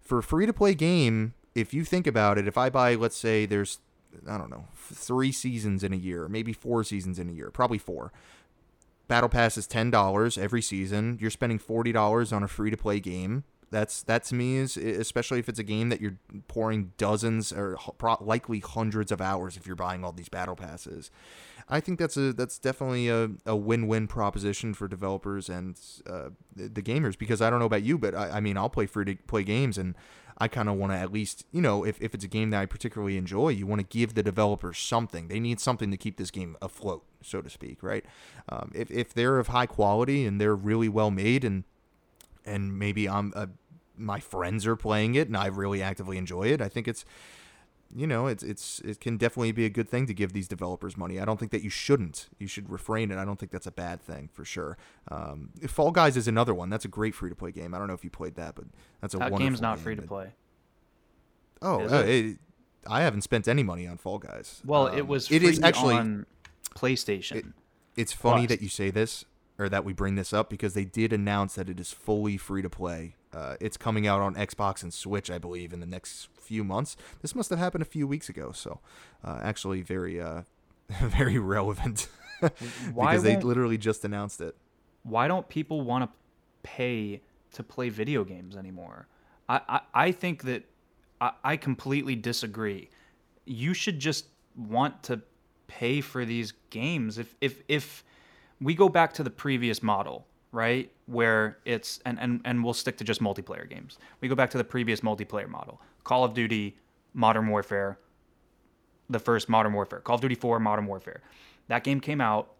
for 0.00 0.18
a 0.18 0.22
free 0.22 0.46
to 0.46 0.52
play 0.52 0.72
game 0.74 1.34
if 1.56 1.74
you 1.74 1.84
think 1.84 2.06
about 2.06 2.38
it 2.38 2.46
if 2.46 2.56
i 2.56 2.70
buy 2.70 2.94
let's 2.94 3.16
say 3.16 3.44
there's 3.44 3.80
i 4.28 4.38
don't 4.38 4.50
know 4.50 4.66
3 4.76 5.32
seasons 5.32 5.82
in 5.82 5.92
a 5.92 5.96
year 5.96 6.28
maybe 6.28 6.52
4 6.52 6.84
seasons 6.84 7.18
in 7.18 7.28
a 7.28 7.32
year 7.32 7.50
probably 7.50 7.78
4 7.78 8.12
Battle 9.08 9.28
Pass 9.28 9.56
is 9.58 9.66
ten 9.66 9.90
dollars 9.90 10.38
every 10.38 10.62
season. 10.62 11.18
You're 11.20 11.30
spending 11.30 11.58
forty 11.58 11.92
dollars 11.92 12.32
on 12.32 12.42
a 12.42 12.48
free 12.48 12.70
to 12.70 12.76
play 12.76 13.00
game. 13.00 13.44
That's 13.70 14.02
that 14.04 14.24
to 14.24 14.34
me 14.34 14.56
is 14.56 14.76
especially 14.76 15.40
if 15.40 15.48
it's 15.48 15.58
a 15.58 15.64
game 15.64 15.88
that 15.88 16.00
you're 16.00 16.16
pouring 16.48 16.92
dozens 16.96 17.52
or 17.52 17.76
likely 18.20 18.60
hundreds 18.60 19.10
of 19.10 19.20
hours 19.20 19.56
if 19.56 19.66
you're 19.66 19.76
buying 19.76 20.04
all 20.04 20.12
these 20.12 20.28
battle 20.28 20.56
passes. 20.56 21.10
I 21.68 21.80
think 21.80 21.98
that's 21.98 22.16
a 22.16 22.32
that's 22.32 22.58
definitely 22.58 23.08
a, 23.08 23.30
a 23.46 23.56
win-win 23.56 24.06
proposition 24.06 24.74
for 24.74 24.86
developers 24.86 25.48
and 25.48 25.80
uh, 26.06 26.30
the 26.54 26.82
gamers 26.82 27.16
because 27.16 27.40
I 27.40 27.50
don't 27.50 27.58
know 27.58 27.66
about 27.66 27.82
you, 27.82 27.98
but 27.98 28.14
I, 28.14 28.30
I 28.30 28.40
mean 28.40 28.56
I'll 28.56 28.68
play 28.68 28.86
free 28.86 29.04
to 29.06 29.16
play 29.26 29.44
games 29.44 29.78
and 29.78 29.94
I 30.36 30.48
kind 30.48 30.68
of 30.68 30.74
want 30.76 30.92
to 30.92 30.98
at 30.98 31.12
least 31.12 31.46
you 31.52 31.62
know 31.62 31.84
if, 31.84 32.00
if 32.02 32.14
it's 32.14 32.24
a 32.24 32.28
game 32.28 32.50
that 32.50 32.60
I 32.60 32.66
particularly 32.66 33.16
enjoy, 33.16 33.50
you 33.50 33.66
want 33.66 33.80
to 33.80 33.86
give 33.86 34.14
the 34.14 34.22
developers 34.22 34.78
something. 34.78 35.28
They 35.28 35.40
need 35.40 35.60
something 35.60 35.90
to 35.90 35.96
keep 35.96 36.18
this 36.18 36.30
game 36.30 36.56
afloat, 36.60 37.04
so 37.22 37.40
to 37.40 37.48
speak, 37.48 37.82
right? 37.82 38.04
Um, 38.48 38.70
if 38.74 38.90
if 38.90 39.14
they're 39.14 39.38
of 39.38 39.48
high 39.48 39.66
quality 39.66 40.26
and 40.26 40.40
they're 40.40 40.56
really 40.56 40.88
well 40.88 41.10
made 41.10 41.44
and 41.44 41.64
and 42.44 42.78
maybe 42.78 43.08
I'm 43.08 43.32
uh, 43.34 43.46
my 43.96 44.20
friends 44.20 44.66
are 44.66 44.76
playing 44.76 45.14
it 45.14 45.28
and 45.28 45.36
I 45.36 45.46
really 45.46 45.82
actively 45.82 46.18
enjoy 46.18 46.48
it. 46.48 46.60
I 46.60 46.68
think 46.68 46.88
it's 46.88 47.04
you 47.92 48.06
know 48.06 48.26
it's 48.26 48.42
it's 48.42 48.78
it 48.80 49.00
can 49.00 49.16
definitely 49.16 49.50
be 49.52 49.64
a 49.64 49.68
good 49.70 49.88
thing 49.88 50.06
to 50.06 50.14
give 50.14 50.32
these 50.32 50.46
developers 50.48 50.96
money. 50.96 51.18
I 51.18 51.24
don't 51.24 51.38
think 51.40 51.50
that 51.52 51.62
you 51.62 51.70
shouldn't. 51.70 52.28
You 52.38 52.46
should 52.46 52.70
refrain 52.70 53.10
it. 53.10 53.18
I 53.18 53.24
don't 53.24 53.38
think 53.38 53.50
that's 53.52 53.66
a 53.66 53.72
bad 53.72 54.00
thing 54.00 54.28
for 54.32 54.44
sure. 54.44 54.76
Um, 55.10 55.50
Fall 55.68 55.90
Guys 55.90 56.16
is 56.16 56.28
another 56.28 56.54
one. 56.54 56.70
That's 56.70 56.84
a 56.84 56.88
great 56.88 57.14
free 57.14 57.30
to 57.30 57.36
play 57.36 57.50
game. 57.52 57.74
I 57.74 57.78
don't 57.78 57.88
know 57.88 57.94
if 57.94 58.04
you 58.04 58.10
played 58.10 58.36
that, 58.36 58.54
but 58.54 58.64
that's 59.00 59.14
a 59.14 59.18
That 59.18 59.36
game's 59.36 59.60
not 59.60 59.76
game. 59.76 59.84
free 59.84 59.96
to 59.96 60.02
play. 60.02 60.32
Oh, 61.62 61.80
uh, 61.82 62.00
it? 62.02 62.08
it- 62.08 62.38
I 62.86 63.00
haven't 63.00 63.22
spent 63.22 63.48
any 63.48 63.62
money 63.62 63.86
on 63.86 63.96
Fall 63.96 64.18
Guys. 64.18 64.60
Well, 64.62 64.88
Um, 64.88 64.98
it 64.98 65.06
was 65.06 65.28
free 65.28 65.38
It 65.38 65.42
is 65.42 65.60
actually. 65.62 65.94
on 65.94 66.26
PlayStation. 66.74 67.36
It- 67.36 67.46
It's 67.96 68.12
funny 68.12 68.42
Plus. 68.46 68.48
that 68.58 68.62
you 68.62 68.68
say 68.68 68.90
this 68.90 69.24
or 69.58 69.68
that 69.70 69.84
we 69.84 69.92
bring 69.94 70.16
this 70.16 70.32
up 70.34 70.50
because 70.50 70.74
they 70.74 70.84
did 70.84 71.12
announce 71.12 71.54
that 71.54 71.70
it 71.70 71.78
is 71.80 71.92
fully 71.92 72.36
free 72.36 72.60
to 72.60 72.68
play. 72.68 73.14
Uh, 73.34 73.56
it's 73.60 73.76
coming 73.76 74.06
out 74.06 74.20
on 74.20 74.34
Xbox 74.34 74.82
and 74.82 74.92
Switch, 74.92 75.30
I 75.30 75.38
believe, 75.38 75.72
in 75.72 75.80
the 75.80 75.86
next 75.86 76.28
few 76.38 76.62
months. 76.62 76.96
This 77.22 77.34
must 77.34 77.50
have 77.50 77.58
happened 77.58 77.82
a 77.82 77.86
few 77.86 78.06
weeks 78.06 78.28
ago, 78.28 78.52
so 78.52 78.80
uh, 79.24 79.40
actually 79.42 79.82
very, 79.82 80.20
uh, 80.20 80.42
very 81.02 81.38
relevant 81.38 82.08
Why 82.92 83.12
because 83.12 83.22
they 83.22 83.36
literally 83.36 83.78
just 83.78 84.04
announced 84.04 84.40
it. 84.40 84.54
why 85.02 85.28
don't 85.28 85.48
people 85.48 85.80
want 85.80 86.04
to 86.04 86.10
pay 86.62 87.22
to 87.52 87.62
play 87.62 87.88
video 87.88 88.24
games 88.24 88.56
anymore? 88.56 89.06
I, 89.48 89.60
I, 89.68 89.80
I 89.94 90.12
think 90.12 90.42
that 90.44 90.64
I, 91.20 91.32
I 91.42 91.56
completely 91.56 92.16
disagree. 92.16 92.90
You 93.44 93.74
should 93.74 93.98
just 93.98 94.26
want 94.56 95.02
to 95.04 95.20
pay 95.66 96.00
for 96.00 96.24
these 96.24 96.52
games. 96.70 97.18
If 97.18 97.34
if 97.40 97.62
if 97.68 98.04
we 98.60 98.74
go 98.74 98.88
back 98.88 99.12
to 99.14 99.22
the 99.22 99.30
previous 99.30 99.82
model, 99.82 100.26
right, 100.54 100.90
where 101.06 101.58
it's 101.64 102.00
and, 102.06 102.18
and, 102.20 102.40
and 102.44 102.64
we'll 102.64 102.72
stick 102.72 102.96
to 102.98 103.04
just 103.04 103.20
multiplayer 103.20 103.68
games. 103.68 103.98
We 104.20 104.28
go 104.28 104.34
back 104.34 104.50
to 104.50 104.58
the 104.58 104.64
previous 104.64 105.00
multiplayer 105.00 105.48
model. 105.48 105.80
Call 106.04 106.24
of 106.24 106.32
Duty, 106.32 106.76
Modern 107.12 107.48
Warfare, 107.48 107.98
the 109.10 109.18
first 109.18 109.48
Modern 109.48 109.72
Warfare, 109.72 110.00
Call 110.00 110.14
of 110.14 110.20
Duty 110.20 110.36
4, 110.36 110.60
Modern 110.60 110.86
Warfare. 110.86 111.22
That 111.68 111.82
game 111.82 112.00
came 112.00 112.20
out. 112.20 112.52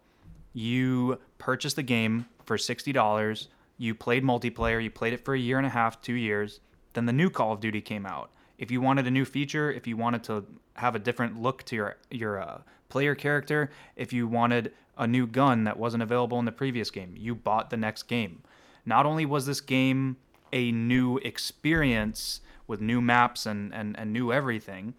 You 0.53 1.19
purchased 1.37 1.77
the 1.77 1.83
game 1.83 2.25
for 2.43 2.57
$60. 2.57 3.47
You 3.77 3.95
played 3.95 4.23
multiplayer. 4.23 4.83
You 4.83 4.89
played 4.89 5.13
it 5.13 5.23
for 5.23 5.33
a 5.33 5.39
year 5.39 5.57
and 5.57 5.65
a 5.65 5.69
half, 5.69 6.01
two 6.01 6.13
years. 6.13 6.59
Then 6.93 7.05
the 7.05 7.13
new 7.13 7.29
Call 7.29 7.53
of 7.53 7.59
Duty 7.59 7.81
came 7.81 8.05
out. 8.05 8.31
If 8.57 8.71
you 8.71 8.81
wanted 8.81 9.07
a 9.07 9.11
new 9.11 9.25
feature, 9.25 9.71
if 9.71 9.87
you 9.87 9.97
wanted 9.97 10.23
to 10.25 10.45
have 10.75 10.95
a 10.95 10.99
different 10.99 11.41
look 11.41 11.63
to 11.63 11.75
your 11.75 11.97
your 12.09 12.41
uh, 12.41 12.61
player 12.95 13.13
character, 13.13 13.69
if 13.97 14.13
you 14.13 14.25
wanted 14.25 14.71
a 14.97 15.05
new 15.05 15.27
gun 15.27 15.65
that 15.65 15.77
wasn't 15.77 16.01
available 16.01 16.39
in 16.39 16.45
the 16.45 16.51
previous 16.63 16.89
game, 16.89 17.13
you 17.17 17.35
bought 17.35 17.69
the 17.69 17.75
next 17.75 18.03
game. 18.03 18.41
Not 18.85 19.05
only 19.05 19.25
was 19.25 19.45
this 19.45 19.59
game 19.59 20.15
a 20.53 20.71
new 20.71 21.17
experience 21.17 22.39
with 22.67 22.79
new 22.79 23.01
maps 23.01 23.45
and, 23.45 23.73
and, 23.73 23.99
and 23.99 24.13
new 24.13 24.31
everything, 24.31 24.93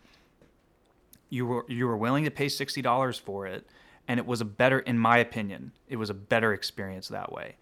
you 1.31 1.47
were 1.47 1.65
you 1.69 1.87
were 1.87 1.97
willing 1.97 2.25
to 2.25 2.31
pay 2.31 2.51
sixty 2.51 2.83
dollars 2.83 3.19
for 3.19 3.47
it, 3.47 3.67
and 4.07 4.21
it 4.21 4.27
was 4.27 4.43
a 4.43 4.45
better, 4.45 4.81
in 4.81 4.99
my 4.99 5.17
opinion, 5.17 5.73
it 5.89 5.97
was 5.97 6.11
a 6.11 6.15
better 6.33 6.53
experience 6.53 7.09
that 7.09 7.33
way. 7.33 7.57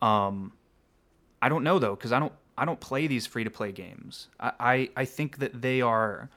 Um, 0.00 0.52
I 1.42 1.48
don't 1.48 1.64
know 1.64 1.80
though, 1.80 1.96
because 1.96 2.12
I 2.12 2.20
don't 2.20 2.32
I 2.56 2.64
don't 2.64 2.78
play 2.78 3.08
these 3.08 3.26
free 3.26 3.42
to 3.42 3.50
play 3.50 3.72
games. 3.72 4.28
I, 4.38 4.52
I, 4.60 4.90
I 5.02 5.04
think 5.04 5.38
that 5.38 5.60
they 5.60 5.80
are 5.80 6.30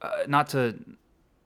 uh, 0.00 0.24
not 0.26 0.48
to 0.48 0.74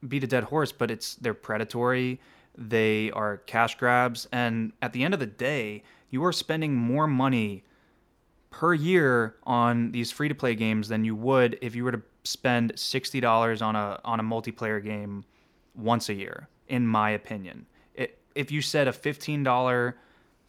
beat 0.08 0.24
a 0.24 0.26
dead 0.26 0.44
horse, 0.44 0.72
but 0.72 0.90
it's 0.90 1.14
they're 1.16 1.34
predatory. 1.34 2.20
They 2.56 3.10
are 3.10 3.38
cash 3.38 3.76
grabs, 3.76 4.28
and 4.30 4.72
at 4.80 4.92
the 4.92 5.02
end 5.02 5.14
of 5.14 5.20
the 5.20 5.26
day, 5.26 5.82
you 6.10 6.24
are 6.24 6.32
spending 6.32 6.74
more 6.74 7.06
money 7.06 7.64
per 8.50 8.72
year 8.72 9.34
on 9.42 9.90
these 9.90 10.12
free 10.12 10.28
to 10.28 10.34
play 10.34 10.54
games 10.54 10.88
than 10.88 11.04
you 11.04 11.16
would 11.16 11.58
if 11.60 11.74
you 11.74 11.82
were 11.82 11.92
to 11.92 12.02
spend 12.22 12.72
sixty 12.78 13.20
dollars 13.20 13.60
on 13.60 13.74
a 13.74 14.00
on 14.04 14.20
a 14.20 14.22
multiplayer 14.22 14.82
game 14.82 15.24
once 15.74 16.08
a 16.08 16.14
year. 16.14 16.48
In 16.68 16.86
my 16.86 17.10
opinion, 17.10 17.66
it, 17.94 18.18
if 18.34 18.50
you 18.50 18.62
said 18.62 18.88
a 18.88 18.92
fifteen 18.92 19.42
dollar 19.42 19.96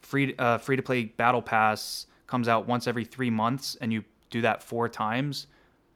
free 0.01 0.35
uh, 0.37 0.59
free 0.59 0.75
to 0.75 0.83
play 0.83 1.05
battle 1.05 1.41
pass 1.41 2.05
comes 2.27 2.47
out 2.47 2.67
once 2.67 2.87
every 2.87 3.05
three 3.05 3.31
months 3.31 3.75
and 3.81 3.91
you 3.91 4.03
do 4.29 4.41
that 4.41 4.61
four 4.61 4.87
times, 4.87 5.47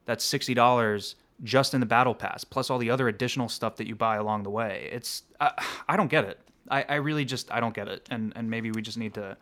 that's 0.06 0.24
sixty 0.24 0.56
dollars 0.56 1.16
just 1.44 1.74
in 1.74 1.80
the 1.80 1.86
battle 1.86 2.14
pass 2.14 2.44
plus 2.44 2.70
all 2.70 2.78
the 2.78 2.90
other 2.90 3.08
additional 3.08 3.48
stuff 3.48 3.78
that 3.78 3.88
you 3.88 3.96
buy 3.96 4.18
along 4.18 4.44
the 4.44 4.50
way. 4.50 4.90
It's 4.92 5.24
I, 5.40 5.52
I 5.88 5.96
don't 5.96 6.10
get 6.10 6.26
it. 6.26 6.40
I, 6.70 6.86
I 6.88 6.96
really 6.96 7.26
just 7.26 7.52
I 7.52 7.60
don't 7.60 7.74
get 7.74 7.88
it, 7.88 8.08
and 8.12 8.34
and 8.36 8.50
maybe 8.50 8.72
we 8.72 8.82
just 8.82 8.98
need 8.98 9.14
to 9.16 9.38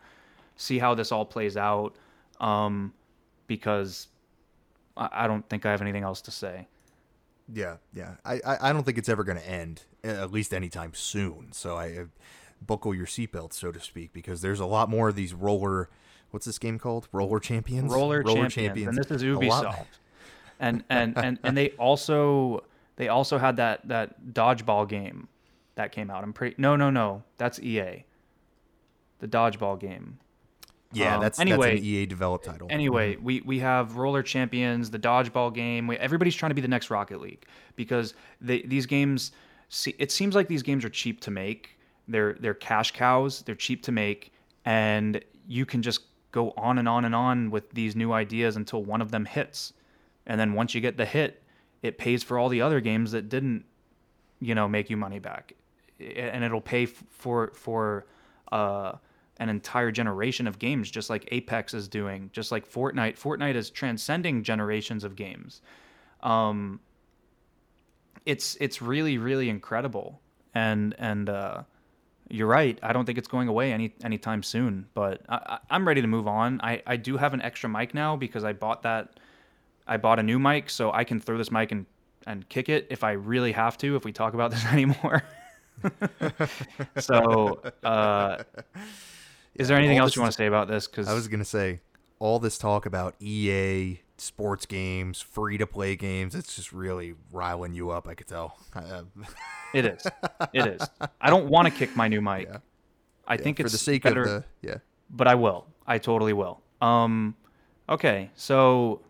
see 0.56 0.78
how 0.78 0.94
this 0.94 1.12
all 1.12 1.24
plays 1.24 1.56
out, 1.56 1.96
um, 2.40 2.92
because 3.46 4.08
I, 4.96 5.08
I 5.12 5.26
don't 5.26 5.48
think 5.48 5.66
I 5.66 5.70
have 5.70 5.82
anything 5.82 6.02
else 6.02 6.20
to 6.22 6.30
say. 6.30 6.66
Yeah, 7.52 7.76
yeah. 7.94 8.14
I, 8.24 8.40
I, 8.46 8.68
I 8.68 8.72
don't 8.72 8.84
think 8.84 8.98
it's 8.98 9.08
ever 9.08 9.24
going 9.24 9.38
to 9.38 9.48
end, 9.48 9.84
at 10.04 10.30
least 10.30 10.52
anytime 10.52 10.92
soon. 10.94 11.52
So 11.52 11.76
I, 11.76 11.84
I 11.84 12.04
buckle 12.60 12.94
your 12.94 13.06
seatbelt, 13.06 13.54
so 13.54 13.72
to 13.72 13.80
speak, 13.80 14.12
because 14.12 14.42
there's 14.42 14.60
a 14.60 14.66
lot 14.66 14.90
more 14.90 15.08
of 15.08 15.16
these 15.16 15.32
roller. 15.32 15.88
What's 16.30 16.44
this 16.44 16.58
game 16.58 16.78
called? 16.78 17.08
Roller 17.10 17.40
Champions. 17.40 17.90
Roller, 17.90 18.22
roller 18.22 18.48
champions. 18.48 18.54
champions. 18.54 18.88
and 18.88 18.98
this 18.98 19.10
is 19.10 19.22
Ubisoft. 19.22 19.86
And 20.60 20.84
and 20.88 21.16
and 21.16 21.38
and 21.42 21.56
they 21.56 21.70
also 21.70 22.64
they 22.96 23.08
also 23.08 23.38
had 23.38 23.56
that 23.56 23.86
that 23.88 24.32
dodgeball 24.32 24.88
game 24.88 25.28
that 25.74 25.92
came 25.92 26.10
out. 26.10 26.24
I'm 26.24 26.32
pretty 26.32 26.56
no 26.58 26.76
no 26.76 26.90
no 26.90 27.22
that's 27.36 27.60
EA. 27.60 28.04
The 29.20 29.28
dodgeball 29.28 29.80
game. 29.80 30.18
Yeah, 30.92 31.16
um, 31.16 31.20
that's 31.20 31.38
anyway. 31.38 31.74
That's 31.74 31.80
an 31.80 31.86
EA 31.86 32.06
developed 32.06 32.44
title. 32.46 32.68
Anyway, 32.70 33.14
mm-hmm. 33.14 33.24
we 33.24 33.40
we 33.42 33.58
have 33.58 33.96
Roller 33.96 34.22
Champions, 34.22 34.90
the 34.90 34.98
dodgeball 34.98 35.54
game. 35.54 35.86
We, 35.86 35.96
everybody's 35.96 36.34
trying 36.34 36.50
to 36.50 36.54
be 36.54 36.62
the 36.62 36.68
next 36.68 36.90
Rocket 36.90 37.20
League 37.20 37.44
because 37.76 38.14
they, 38.40 38.62
these 38.62 38.86
games. 38.86 39.32
See, 39.70 39.94
it 39.98 40.10
seems 40.10 40.34
like 40.34 40.48
these 40.48 40.62
games 40.62 40.84
are 40.84 40.88
cheap 40.88 41.20
to 41.22 41.30
make. 41.30 41.78
They're 42.06 42.34
they're 42.40 42.54
cash 42.54 42.92
cows. 42.92 43.42
They're 43.42 43.54
cheap 43.54 43.82
to 43.84 43.92
make, 43.92 44.32
and 44.64 45.22
you 45.46 45.66
can 45.66 45.82
just 45.82 46.00
go 46.32 46.52
on 46.56 46.78
and 46.78 46.88
on 46.88 47.04
and 47.04 47.14
on 47.14 47.50
with 47.50 47.70
these 47.70 47.94
new 47.94 48.12
ideas 48.12 48.56
until 48.56 48.82
one 48.82 49.02
of 49.02 49.10
them 49.10 49.24
hits, 49.24 49.72
and 50.28 50.38
then 50.38 50.52
once 50.52 50.74
you 50.74 50.80
get 50.80 50.96
the 50.96 51.06
hit, 51.06 51.42
it 51.82 51.98
pays 51.98 52.22
for 52.22 52.38
all 52.38 52.48
the 52.48 52.62
other 52.62 52.80
games 52.80 53.10
that 53.12 53.28
didn't, 53.28 53.64
you 54.40 54.54
know, 54.54 54.68
make 54.68 54.90
you 54.90 54.96
money 54.96 55.18
back, 55.18 55.54
and 55.98 56.44
it'll 56.44 56.60
pay 56.60 56.86
for 56.86 57.52
for. 57.54 58.06
Uh, 58.52 58.92
an 59.40 59.48
entire 59.48 59.90
generation 59.90 60.46
of 60.46 60.58
games, 60.58 60.90
just 60.90 61.10
like 61.10 61.28
Apex 61.30 61.72
is 61.72 61.88
doing, 61.88 62.30
just 62.32 62.50
like 62.50 62.68
Fortnite. 62.68 63.18
Fortnite 63.18 63.54
is 63.54 63.70
transcending 63.70 64.42
generations 64.42 65.04
of 65.04 65.14
games. 65.14 65.62
Um, 66.22 66.80
it's 68.26 68.56
it's 68.60 68.82
really 68.82 69.18
really 69.18 69.48
incredible, 69.48 70.20
and 70.54 70.94
and 70.98 71.28
uh, 71.28 71.62
you're 72.28 72.48
right. 72.48 72.78
I 72.82 72.92
don't 72.92 73.04
think 73.04 73.18
it's 73.18 73.28
going 73.28 73.48
away 73.48 73.72
any 73.72 73.94
anytime 74.02 74.42
soon. 74.42 74.86
But 74.94 75.22
I, 75.28 75.58
am 75.70 75.86
ready 75.86 76.00
to 76.00 76.08
move 76.08 76.26
on. 76.26 76.60
I 76.62 76.82
I 76.86 76.96
do 76.96 77.16
have 77.16 77.32
an 77.32 77.42
extra 77.42 77.68
mic 77.68 77.94
now 77.94 78.16
because 78.16 78.44
I 78.44 78.52
bought 78.52 78.82
that. 78.82 79.20
I 79.88 79.96
bought 79.96 80.18
a 80.18 80.22
new 80.22 80.38
mic, 80.38 80.70
so 80.70 80.92
I 80.92 81.04
can 81.04 81.20
throw 81.20 81.38
this 81.38 81.50
mic 81.50 81.72
and 81.72 81.86
and 82.26 82.48
kick 82.48 82.68
it 82.68 82.86
if 82.90 83.02
I 83.02 83.12
really 83.12 83.52
have 83.52 83.78
to. 83.78 83.96
If 83.96 84.04
we 84.04 84.12
talk 84.12 84.34
about 84.34 84.50
this 84.50 84.64
anymore. 84.72 85.22
so. 86.98 87.62
Uh, 87.82 88.42
is 89.54 89.68
there 89.68 89.76
anything 89.76 89.98
else 89.98 90.14
you 90.14 90.22
want 90.22 90.32
to 90.32 90.36
say 90.36 90.46
about 90.46 90.68
this? 90.68 90.86
Because 90.86 91.08
I 91.08 91.14
was 91.14 91.26
gonna 91.26 91.44
say 91.44 91.80
all 92.18 92.38
this 92.38 92.58
talk 92.58 92.86
about 92.86 93.14
EA 93.20 94.00
sports 94.16 94.66
games, 94.66 95.20
free 95.20 95.58
to 95.58 95.66
play 95.66 95.96
games. 95.96 96.34
It's 96.34 96.56
just 96.56 96.72
really 96.72 97.14
riling 97.32 97.74
you 97.74 97.90
up. 97.90 98.08
I 98.08 98.14
could 98.14 98.26
tell. 98.26 98.58
it 99.74 99.84
is. 99.84 100.06
It 100.52 100.66
is. 100.66 100.82
I 101.20 101.30
don't 101.30 101.48
want 101.48 101.66
to 101.66 101.74
kick 101.74 101.96
my 101.96 102.08
new 102.08 102.20
mic. 102.20 102.48
Yeah. 102.48 102.58
I 103.26 103.34
yeah, 103.34 103.42
think 103.42 103.60
it's 103.60 103.70
for 103.70 103.72
the 103.72 103.78
sake 103.78 104.02
better, 104.02 104.22
of 104.22 104.28
the 104.28 104.44
yeah. 104.62 104.76
But 105.10 105.28
I 105.28 105.34
will. 105.34 105.66
I 105.86 105.98
totally 105.98 106.32
will. 106.32 106.60
Um, 106.80 107.34
okay, 107.88 108.30
so 108.34 109.00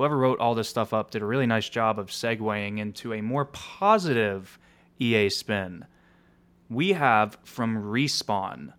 whoever 0.00 0.16
wrote 0.16 0.40
all 0.40 0.54
this 0.54 0.66
stuff 0.66 0.94
up 0.94 1.10
did 1.10 1.20
a 1.20 1.26
really 1.26 1.44
nice 1.44 1.68
job 1.68 1.98
of 1.98 2.06
segueing 2.06 2.78
into 2.78 3.12
a 3.12 3.20
more 3.20 3.44
positive 3.44 4.58
EA 4.98 5.28
spin. 5.28 5.84
We 6.70 6.92
have 6.94 7.36
from 7.44 7.76
Respawn 7.76 8.72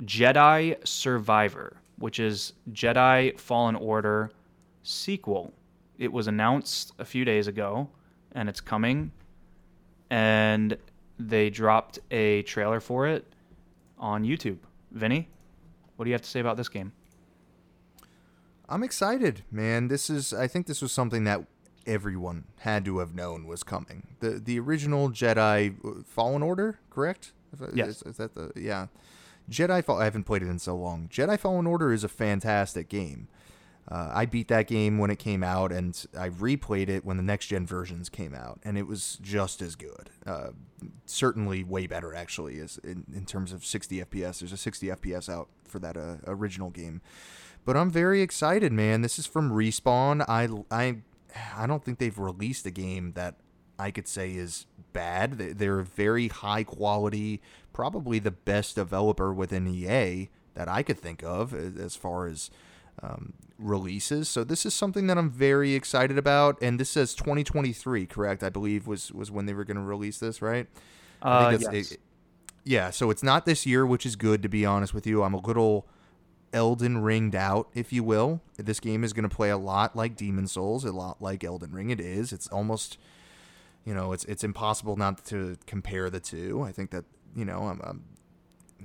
Jedi 0.00 0.76
Survivor, 0.88 1.76
which 1.98 2.18
is 2.18 2.54
Jedi 2.70 3.38
Fallen 3.38 3.76
Order 3.76 4.30
sequel. 4.82 5.52
It 5.98 6.10
was 6.10 6.26
announced 6.26 6.94
a 6.98 7.04
few 7.04 7.26
days 7.26 7.48
ago 7.48 7.90
and 8.34 8.48
it's 8.48 8.62
coming. 8.62 9.12
And 10.08 10.78
they 11.18 11.50
dropped 11.50 11.98
a 12.10 12.44
trailer 12.44 12.80
for 12.80 13.06
it 13.08 13.30
on 13.98 14.24
YouTube. 14.24 14.56
Vinny, 14.90 15.28
what 15.96 16.06
do 16.06 16.08
you 16.08 16.14
have 16.14 16.22
to 16.22 16.30
say 16.30 16.40
about 16.40 16.56
this 16.56 16.70
game? 16.70 16.92
I'm 18.72 18.82
excited, 18.82 19.44
man. 19.50 19.88
This 19.88 20.08
is 20.08 20.32
I 20.32 20.46
think 20.46 20.66
this 20.66 20.80
was 20.80 20.92
something 20.92 21.24
that 21.24 21.44
everyone 21.86 22.44
had 22.60 22.86
to 22.86 22.98
have 22.98 23.14
known 23.14 23.46
was 23.46 23.62
coming. 23.62 24.06
The 24.20 24.30
the 24.30 24.58
original 24.58 25.10
Jedi 25.10 25.76
uh, 25.84 26.02
Fallen 26.06 26.42
Order, 26.42 26.78
correct? 26.88 27.32
Yes. 27.74 27.88
Is, 27.88 28.02
is 28.02 28.16
that 28.16 28.34
the 28.34 28.50
yeah? 28.56 28.86
Jedi 29.50 29.84
Fall. 29.84 30.00
I 30.00 30.04
haven't 30.04 30.24
played 30.24 30.42
it 30.42 30.48
in 30.48 30.58
so 30.58 30.74
long. 30.74 31.08
Jedi 31.12 31.38
Fallen 31.38 31.66
Order 31.66 31.92
is 31.92 32.02
a 32.02 32.08
fantastic 32.08 32.88
game. 32.88 33.28
Uh, 33.90 34.10
I 34.14 34.26
beat 34.26 34.48
that 34.48 34.68
game 34.68 34.98
when 34.98 35.10
it 35.10 35.18
came 35.18 35.42
out, 35.42 35.72
and 35.72 36.06
I 36.16 36.28
replayed 36.30 36.88
it 36.88 37.04
when 37.04 37.16
the 37.16 37.22
next 37.22 37.48
gen 37.48 37.66
versions 37.66 38.08
came 38.08 38.32
out, 38.32 38.60
and 38.64 38.78
it 38.78 38.86
was 38.86 39.18
just 39.20 39.60
as 39.60 39.74
good. 39.74 40.10
Uh, 40.24 40.50
certainly 41.04 41.64
way 41.64 41.88
better, 41.88 42.14
actually, 42.14 42.56
is 42.56 42.78
in, 42.84 43.04
in 43.12 43.26
terms 43.26 43.52
of 43.52 43.66
60 43.66 44.04
FPS. 44.04 44.38
There's 44.38 44.52
a 44.52 44.56
60 44.56 44.86
FPS 44.86 45.28
out 45.28 45.48
for 45.64 45.80
that 45.80 45.96
uh, 45.96 46.16
original 46.26 46.70
game, 46.70 47.02
but 47.64 47.76
I'm 47.76 47.90
very 47.90 48.22
excited, 48.22 48.72
man. 48.72 49.02
This 49.02 49.18
is 49.18 49.26
from 49.26 49.50
Respawn. 49.50 50.24
I 50.28 50.48
I 50.70 51.02
I 51.56 51.66
don't 51.66 51.84
think 51.84 51.98
they've 51.98 52.18
released 52.18 52.66
a 52.66 52.70
game 52.70 53.12
that 53.12 53.36
I 53.78 53.90
could 53.90 54.08
say 54.08 54.32
is 54.32 54.66
bad. 54.92 55.38
They're 55.38 55.82
very 55.82 56.28
high 56.28 56.64
quality, 56.64 57.40
probably 57.72 58.18
the 58.18 58.30
best 58.30 58.76
developer 58.76 59.32
within 59.32 59.66
EA 59.66 60.28
that 60.54 60.68
I 60.68 60.82
could 60.82 60.98
think 60.98 61.22
of 61.22 61.54
as 61.54 61.96
far 61.96 62.26
as 62.26 62.50
um, 63.02 63.32
releases. 63.58 64.28
So 64.28 64.44
this 64.44 64.66
is 64.66 64.74
something 64.74 65.06
that 65.06 65.16
I'm 65.16 65.30
very 65.30 65.74
excited 65.74 66.18
about. 66.18 66.60
And 66.60 66.78
this 66.78 66.90
says 66.90 67.14
2023, 67.14 68.06
correct? 68.06 68.42
I 68.42 68.50
believe 68.50 68.86
was 68.86 69.12
was 69.12 69.30
when 69.30 69.46
they 69.46 69.54
were 69.54 69.64
going 69.64 69.76
to 69.76 69.82
release 69.82 70.18
this, 70.18 70.42
right? 70.42 70.66
Uh, 71.22 71.56
yes. 71.58 71.92
It, 71.92 72.00
yeah. 72.64 72.90
So 72.90 73.10
it's 73.10 73.22
not 73.22 73.46
this 73.46 73.66
year, 73.66 73.86
which 73.86 74.04
is 74.04 74.16
good 74.16 74.42
to 74.42 74.48
be 74.48 74.66
honest 74.66 74.92
with 74.92 75.06
you. 75.06 75.22
I'm 75.22 75.34
a 75.34 75.40
little 75.40 75.86
Elden 76.52 76.98
Ringed 76.98 77.34
out, 77.34 77.68
if 77.74 77.92
you 77.92 78.04
will. 78.04 78.40
This 78.56 78.80
game 78.80 79.04
is 79.04 79.12
going 79.12 79.28
to 79.28 79.34
play 79.34 79.50
a 79.50 79.56
lot 79.56 79.96
like 79.96 80.16
Demon 80.16 80.46
Souls, 80.46 80.84
a 80.84 80.92
lot 80.92 81.20
like 81.20 81.42
Elden 81.44 81.72
Ring. 81.72 81.90
It 81.90 82.00
is. 82.00 82.32
It's 82.32 82.46
almost, 82.48 82.98
you 83.84 83.94
know, 83.94 84.12
it's 84.12 84.24
it's 84.26 84.44
impossible 84.44 84.96
not 84.96 85.24
to 85.26 85.56
compare 85.66 86.10
the 86.10 86.20
two. 86.20 86.62
I 86.62 86.72
think 86.72 86.90
that 86.90 87.04
you 87.34 87.44
know, 87.44 87.68
I'm, 87.68 87.80
I'm, 87.82 88.04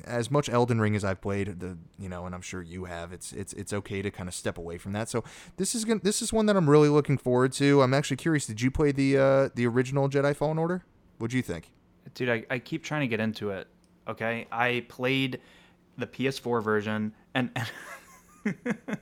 as 0.06 0.30
much 0.30 0.50
Elden 0.50 0.80
Ring 0.80 0.96
as 0.96 1.04
I've 1.04 1.22
played, 1.22 1.60
the 1.60 1.78
you 2.00 2.10
know, 2.10 2.26
and 2.26 2.34
I'm 2.34 2.42
sure 2.42 2.62
you 2.62 2.86
have, 2.86 3.12
it's 3.12 3.34
it's 3.34 3.54
it's 3.54 3.74
okay 3.74 4.02
to 4.02 4.12
kind 4.12 4.30
of 4.30 4.36
step 4.36 4.58
away 4.58 4.78
from 4.78 4.94
that. 4.94 5.10
So 5.10 5.24
this 5.58 5.76
is 5.76 5.86
gonna, 5.86 6.02
this 6.02 6.22
is 6.22 6.32
one 6.32 6.46
that 6.48 6.56
I'm 6.56 6.70
really 6.70 6.90
looking 6.90 7.18
forward 7.18 7.52
to. 7.54 7.82
I'm 7.82 7.94
actually 7.94 8.18
curious. 8.18 8.46
Did 8.46 8.62
you 8.62 8.72
play 8.72 8.92
the 8.92 9.18
uh, 9.18 9.50
the 9.56 9.68
original 9.68 10.10
Jedi 10.10 10.36
Fallen 10.36 10.58
Order? 10.58 10.84
What 11.18 11.32
do 11.32 11.38
you 11.38 11.44
think, 11.44 11.72
dude? 12.14 12.30
I, 12.30 12.46
I 12.50 12.60
keep 12.60 12.84
trying 12.84 13.02
to 13.02 13.08
get 13.08 13.20
into 13.20 13.50
it. 13.50 13.68
Okay, 14.08 14.48
I 14.52 14.86
played 14.88 15.42
the 15.98 16.08
PS4 16.08 16.64
version, 16.64 17.14
and, 17.34 17.50
and 17.56 18.58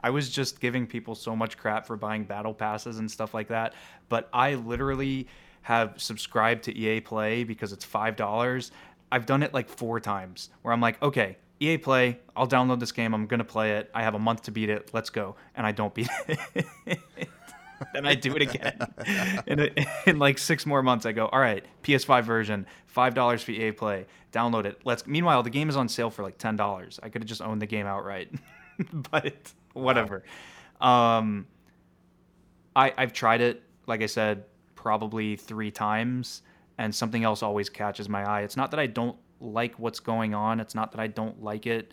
I 0.00 0.10
was 0.10 0.30
just 0.30 0.60
giving 0.60 0.86
people 0.86 1.14
so 1.14 1.36
much 1.36 1.56
crap 1.56 1.86
for 1.86 1.96
buying 1.96 2.24
battle 2.24 2.54
passes 2.54 2.98
and 2.98 3.10
stuff 3.10 3.34
like 3.34 3.48
that. 3.48 3.74
But 4.08 4.28
I 4.32 4.54
literally 4.54 5.28
have 5.62 6.00
subscribed 6.00 6.64
to 6.64 6.76
EA 6.76 7.00
Play 7.00 7.44
because 7.44 7.72
it's 7.72 7.84
five 7.84 8.16
dollars. 8.16 8.70
I've 9.10 9.26
done 9.26 9.42
it 9.42 9.54
like 9.54 9.68
four 9.68 10.00
times 10.00 10.50
where 10.62 10.72
I'm 10.72 10.80
like, 10.80 11.02
okay, 11.02 11.38
EA 11.60 11.78
Play, 11.78 12.18
I'll 12.36 12.48
download 12.48 12.80
this 12.80 12.92
game. 12.92 13.14
I'm 13.14 13.26
gonna 13.26 13.44
play 13.44 13.76
it. 13.76 13.90
I 13.94 14.02
have 14.02 14.14
a 14.14 14.18
month 14.18 14.42
to 14.44 14.50
beat 14.50 14.70
it. 14.70 14.90
Let's 14.92 15.10
go, 15.10 15.36
and 15.54 15.66
I 15.66 15.72
don't 15.72 15.94
beat 15.94 16.08
it. 16.28 16.66
then 17.94 18.06
I 18.06 18.14
do 18.14 18.34
it 18.36 18.42
again. 18.42 18.78
in, 19.46 19.70
in 20.06 20.18
like 20.18 20.38
six 20.38 20.66
more 20.66 20.82
months, 20.82 21.06
I 21.06 21.12
go, 21.12 21.26
all 21.26 21.40
right, 21.40 21.64
PS5 21.82 22.24
version, 22.24 22.66
five 22.86 23.14
dollars 23.14 23.42
for 23.42 23.52
EA 23.52 23.72
Play. 23.72 24.06
Download 24.32 24.64
it. 24.64 24.80
Let's. 24.84 25.06
Meanwhile, 25.06 25.42
the 25.42 25.50
game 25.50 25.68
is 25.68 25.76
on 25.76 25.88
sale 25.88 26.10
for 26.10 26.22
like 26.22 26.38
ten 26.38 26.56
dollars. 26.56 27.00
I 27.02 27.08
could 27.08 27.22
have 27.22 27.28
just 27.28 27.42
owned 27.42 27.62
the 27.62 27.66
game 27.66 27.86
outright. 27.86 28.30
but 29.10 29.52
whatever. 29.72 30.22
Um, 30.80 31.46
I 32.76 32.92
I've 32.96 33.12
tried 33.12 33.40
it. 33.40 33.62
Like 33.86 34.02
I 34.02 34.06
said, 34.06 34.44
probably 34.74 35.36
three 35.36 35.70
times, 35.70 36.42
and 36.76 36.94
something 36.94 37.24
else 37.24 37.42
always 37.42 37.70
catches 37.70 38.08
my 38.08 38.22
eye. 38.22 38.42
It's 38.42 38.56
not 38.56 38.70
that 38.72 38.80
I 38.80 38.86
don't 38.86 39.16
like 39.40 39.78
what's 39.78 40.00
going 40.00 40.34
on. 40.34 40.60
It's 40.60 40.74
not 40.74 40.92
that 40.92 41.00
I 41.00 41.06
don't 41.06 41.42
like 41.42 41.66
it. 41.66 41.92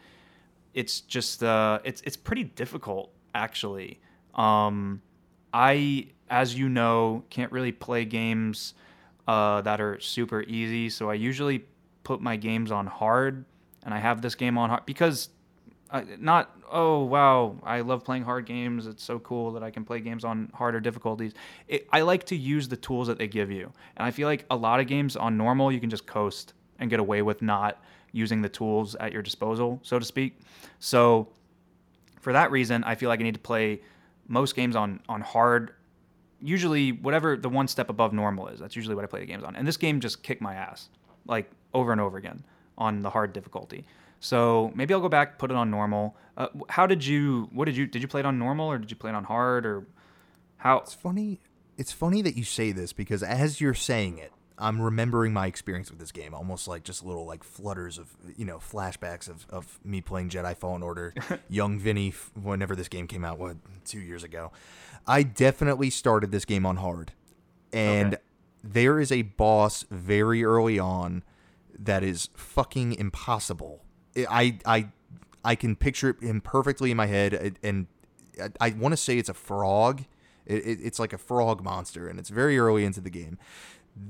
It's 0.74 1.00
just 1.02 1.41
uh, 1.41 1.80
it's 1.84 2.02
it's 2.02 2.17
pretty 2.17 2.43
difficult 2.43 3.12
actually. 3.34 4.00
Um, 4.34 5.02
I, 5.55 6.07
as 6.29 6.53
you 6.53 6.67
know, 6.67 7.23
can't 7.29 7.49
really 7.49 7.71
play 7.71 8.03
games 8.03 8.73
uh, 9.25 9.61
that 9.61 9.79
are 9.79 9.97
super 10.01 10.43
easy. 10.43 10.89
So 10.89 11.09
I 11.09 11.13
usually 11.13 11.63
put 12.03 12.19
my 12.19 12.35
games 12.35 12.71
on 12.71 12.87
hard, 12.87 13.45
and 13.85 13.93
I 13.93 13.99
have 13.99 14.21
this 14.21 14.35
game 14.35 14.57
on 14.57 14.69
hard 14.69 14.85
because 14.85 15.29
uh, 15.91 16.01
not 16.19 16.51
oh 16.69 17.03
wow 17.03 17.55
I 17.63 17.81
love 17.81 18.03
playing 18.03 18.23
hard 18.23 18.45
games. 18.45 18.85
It's 18.85 19.03
so 19.03 19.17
cool 19.19 19.53
that 19.53 19.63
I 19.63 19.71
can 19.71 19.85
play 19.85 20.01
games 20.01 20.25
on 20.25 20.51
harder 20.53 20.81
difficulties. 20.81 21.33
It, 21.69 21.87
I 21.93 22.01
like 22.01 22.25
to 22.25 22.35
use 22.35 22.67
the 22.67 22.75
tools 22.75 23.07
that 23.07 23.17
they 23.17 23.29
give 23.29 23.49
you, 23.49 23.71
and 23.95 24.05
I 24.05 24.11
feel 24.11 24.27
like 24.27 24.45
a 24.51 24.57
lot 24.57 24.81
of 24.81 24.87
games 24.87 25.15
on 25.15 25.37
normal 25.37 25.71
you 25.71 25.79
can 25.79 25.89
just 25.89 26.05
coast 26.05 26.53
and 26.79 26.89
get 26.89 26.99
away 26.99 27.21
with 27.21 27.41
not 27.41 27.81
using 28.11 28.41
the 28.41 28.49
tools 28.49 28.95
at 28.95 29.13
your 29.13 29.21
disposal, 29.21 29.79
so 29.83 29.99
to 29.99 30.05
speak. 30.05 30.37
So 30.79 31.29
for 32.19 32.33
that 32.33 32.51
reason, 32.51 32.83
I 32.83 32.95
feel 32.95 33.07
like 33.07 33.21
I 33.21 33.23
need 33.23 33.35
to 33.35 33.39
play 33.39 33.79
most 34.27 34.55
games 34.55 34.75
on 34.75 34.99
on 35.07 35.21
hard. 35.21 35.71
Usually, 36.41 36.91
whatever 36.91 37.38
the 37.38 37.49
one 37.49 37.67
step 37.67 37.89
above 37.89 38.13
normal 38.13 38.47
is, 38.47 38.59
that's 38.59 38.75
usually 38.75 38.95
what 38.95 39.03
I 39.03 39.07
play 39.07 39.19
the 39.21 39.25
games 39.25 39.43
on. 39.43 39.55
And 39.55 39.67
this 39.67 39.77
game 39.77 39.99
just 39.99 40.21
kicked 40.21 40.41
my 40.41 40.53
ass, 40.53 40.89
like 41.25 41.49
over 41.73 41.91
and 41.91 42.01
over 42.01 42.17
again 42.17 42.43
on 42.77 43.01
the 43.01 43.09
hard 43.09 43.33
difficulty. 43.33 43.85
So 44.19 44.71
maybe 44.75 44.93
I'll 44.93 45.01
go 45.01 45.09
back, 45.09 45.38
put 45.38 45.51
it 45.51 45.57
on 45.57 45.69
normal. 45.69 46.15
Uh, 46.38 46.47
how 46.69 46.88
did 46.88 47.05
you? 47.05 47.49
What 47.51 47.65
did 47.65 47.77
you? 47.77 47.88
Did 47.88 48.01
you 48.01 48.07
play 48.07 48.19
it 48.19 48.25
on 48.25 48.38
normal 48.39 48.67
or 48.67 48.77
did 48.77 48.91
you 48.91 48.97
play 48.97 49.11
it 49.11 49.15
on 49.15 49.23
hard 49.23 49.65
or 49.65 49.85
how? 50.57 50.77
It's 50.77 50.93
funny. 50.93 51.39
It's 51.77 51.91
funny 51.91 52.21
that 52.21 52.35
you 52.35 52.43
say 52.43 52.71
this 52.71 52.93
because 52.93 53.21
as 53.21 53.59
you're 53.59 53.73
saying 53.73 54.17
it, 54.17 54.31
I'm 54.57 54.81
remembering 54.81 55.33
my 55.33 55.47
experience 55.47 55.89
with 55.89 55.99
this 55.99 56.11
game, 56.11 56.33
almost 56.33 56.67
like 56.67 56.83
just 56.83 57.03
little 57.03 57.25
like 57.25 57.43
flutters 57.43 57.97
of 57.97 58.09
you 58.37 58.45
know 58.45 58.57
flashbacks 58.57 59.27
of, 59.29 59.45
of 59.49 59.79
me 59.83 60.01
playing 60.01 60.29
Jedi 60.29 60.55
Fallen 60.55 60.81
Order, 60.81 61.13
young 61.49 61.77
Vinny, 61.79 62.13
whenever 62.41 62.75
this 62.75 62.87
game 62.87 63.07
came 63.07 63.25
out, 63.25 63.37
what 63.37 63.57
two 63.83 63.99
years 63.99 64.23
ago. 64.23 64.51
I 65.07 65.23
definitely 65.23 65.89
started 65.89 66.31
this 66.31 66.45
game 66.45 66.65
on 66.65 66.77
hard, 66.77 67.11
and 67.73 68.15
okay. 68.15 68.23
there 68.63 68.99
is 68.99 69.11
a 69.11 69.23
boss 69.23 69.85
very 69.91 70.43
early 70.43 70.79
on 70.79 71.23
that 71.77 72.03
is 72.03 72.29
fucking 72.35 72.93
impossible. 72.93 73.83
I 74.17 74.59
I 74.65 74.89
I 75.43 75.55
can 75.55 75.75
picture 75.75 76.17
him 76.21 76.41
perfectly 76.41 76.91
in 76.91 76.97
my 76.97 77.07
head, 77.07 77.57
and 77.61 77.87
I, 78.41 78.49
I 78.59 78.69
want 78.71 78.93
to 78.93 78.97
say 78.97 79.17
it's 79.17 79.29
a 79.29 79.33
frog. 79.33 80.05
It, 80.45 80.65
it, 80.65 80.79
it's 80.81 80.99
like 80.99 81.11
a 81.11 81.17
frog 81.17 81.63
monster, 81.63 82.07
and 82.07 82.19
it's 82.19 82.29
very 82.29 82.57
early 82.57 82.85
into 82.85 83.01
the 83.01 83.09
game. 83.09 83.37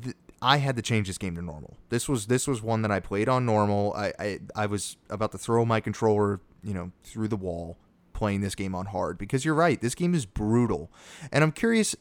The, 0.01 0.13
I 0.45 0.57
had 0.57 0.75
to 0.75 0.83
change 0.83 1.07
this 1.07 1.17
game 1.17 1.35
to 1.37 1.41
normal. 1.41 1.75
This 1.89 2.07
was 2.07 2.27
this 2.27 2.47
was 2.47 2.61
one 2.61 2.83
that 2.83 2.91
I 2.91 2.99
played 2.99 3.27
on 3.27 3.47
normal. 3.47 3.93
I, 3.93 4.13
I 4.19 4.39
I 4.55 4.65
was 4.67 4.95
about 5.09 5.31
to 5.31 5.39
throw 5.39 5.65
my 5.65 5.79
controller, 5.79 6.39
you 6.61 6.71
know, 6.71 6.91
through 7.03 7.29
the 7.29 7.35
wall 7.35 7.79
playing 8.13 8.41
this 8.41 8.53
game 8.53 8.75
on 8.75 8.85
hard 8.85 9.17
because 9.17 9.43
you're 9.43 9.55
right. 9.55 9.81
This 9.81 9.95
game 9.95 10.13
is 10.13 10.27
brutal. 10.27 10.91
And 11.31 11.43
I'm 11.43 11.51
curious 11.51 11.95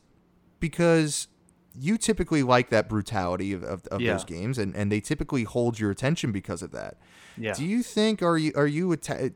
because 0.60 1.28
you 1.74 1.96
typically 1.96 2.42
like 2.42 2.68
that 2.68 2.86
brutality 2.86 3.54
of, 3.54 3.64
of, 3.64 3.86
of 3.86 4.02
yeah. 4.02 4.12
those 4.12 4.24
games 4.24 4.58
and, 4.58 4.76
and 4.76 4.92
they 4.92 5.00
typically 5.00 5.44
hold 5.44 5.80
your 5.80 5.90
attention 5.90 6.30
because 6.30 6.60
of 6.60 6.70
that. 6.72 6.98
Yeah. 7.38 7.54
Do 7.54 7.64
you 7.64 7.82
think 7.82 8.22
are 8.22 8.36
you 8.36 8.52
are 8.56 8.66
you 8.66 8.92
atta- 8.92 9.32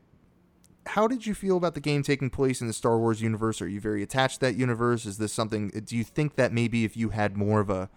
how 0.85 1.07
did 1.07 1.25
you 1.25 1.33
feel 1.33 1.57
about 1.57 1.73
the 1.73 1.81
game 1.81 2.03
taking 2.03 2.29
place 2.29 2.61
in 2.61 2.67
the 2.67 2.73
Star 2.73 2.99
Wars 2.99 3.23
universe? 3.23 3.59
Are 3.59 3.67
you 3.67 3.81
very 3.81 4.03
attached 4.03 4.35
to 4.35 4.45
that 4.45 4.55
universe? 4.55 5.07
Is 5.07 5.17
this 5.17 5.33
something 5.33 5.69
do 5.69 5.97
you 5.97 6.03
think 6.03 6.35
that 6.35 6.53
maybe 6.53 6.85
if 6.85 6.95
you 6.95 7.09
had 7.09 7.35
more 7.35 7.59
of 7.59 7.71
a 7.71 7.89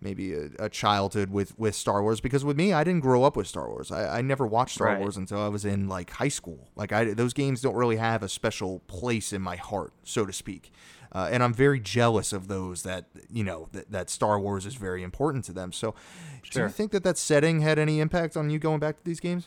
maybe 0.00 0.34
a, 0.34 0.50
a, 0.58 0.68
childhood 0.68 1.30
with 1.30 1.58
with 1.58 1.74
Star 1.74 2.02
Wars 2.02 2.20
because 2.20 2.44
with 2.44 2.56
me 2.56 2.72
I 2.72 2.84
didn't 2.84 3.00
grow 3.00 3.24
up 3.24 3.36
with 3.36 3.46
Star 3.46 3.68
Wars. 3.68 3.90
I, 3.90 4.18
I 4.18 4.20
never 4.22 4.46
watched 4.46 4.74
Star 4.74 4.88
right. 4.88 4.98
Wars 4.98 5.16
until 5.16 5.40
I 5.40 5.48
was 5.48 5.64
in 5.64 5.88
like 5.88 6.10
high 6.10 6.28
school. 6.28 6.68
Like 6.76 6.92
I 6.92 7.14
those 7.14 7.32
games 7.32 7.60
don't 7.60 7.74
really 7.74 7.96
have 7.96 8.22
a 8.22 8.28
special 8.28 8.80
place 8.86 9.32
in 9.32 9.42
my 9.42 9.56
heart, 9.56 9.92
so 10.02 10.26
to 10.26 10.32
speak. 10.32 10.72
Uh, 11.12 11.28
and 11.30 11.42
I'm 11.42 11.54
very 11.54 11.80
jealous 11.80 12.32
of 12.32 12.48
those 12.48 12.82
that 12.82 13.06
you 13.30 13.44
know 13.44 13.68
that, 13.72 13.90
that 13.90 14.10
Star 14.10 14.38
Wars 14.38 14.66
is 14.66 14.74
very 14.74 15.02
important 15.02 15.44
to 15.46 15.52
them. 15.52 15.72
So, 15.72 15.94
sure. 16.42 16.62
do 16.64 16.66
you 16.66 16.72
think 16.72 16.92
that 16.92 17.04
that 17.04 17.16
setting 17.16 17.60
had 17.60 17.78
any 17.78 18.00
impact 18.00 18.36
on 18.36 18.50
you 18.50 18.58
going 18.58 18.80
back 18.80 18.98
to 18.98 19.04
these 19.04 19.20
games? 19.20 19.46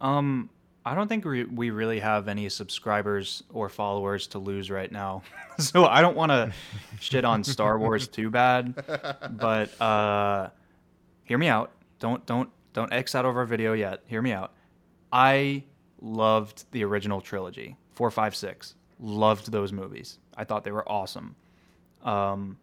Um, 0.00 0.50
I 0.84 0.94
don't 0.94 1.06
think 1.06 1.24
we, 1.24 1.44
we 1.44 1.70
really 1.70 2.00
have 2.00 2.26
any 2.26 2.48
subscribers 2.48 3.44
or 3.52 3.68
followers 3.68 4.26
to 4.28 4.38
lose 4.38 4.70
right 4.70 4.90
now. 4.90 5.22
so 5.58 5.84
I 5.84 6.00
don't 6.00 6.16
want 6.16 6.30
to 6.30 6.52
shit 7.00 7.24
on 7.24 7.44
Star 7.44 7.78
Wars 7.78 8.08
too 8.08 8.30
bad, 8.30 8.74
but 9.30 9.80
uh, 9.80 10.48
hear 11.24 11.38
me 11.38 11.48
out. 11.48 11.70
Don't 12.00 12.24
don't 12.26 12.50
don't 12.72 12.92
X 12.92 13.14
out 13.14 13.24
of 13.24 13.36
our 13.36 13.44
video 13.44 13.74
yet. 13.74 14.02
Hear 14.06 14.22
me 14.22 14.32
out. 14.32 14.52
I 15.12 15.62
loved 16.00 16.64
the 16.72 16.84
original 16.84 17.20
trilogy, 17.20 17.76
four, 17.92 18.10
five, 18.10 18.34
six. 18.34 18.74
Loved 18.98 19.52
those 19.52 19.72
movies. 19.72 20.18
I 20.36 20.44
thought 20.44 20.64
they 20.64 20.72
were 20.72 20.88
awesome. 20.90 21.36
Um, 22.02 22.58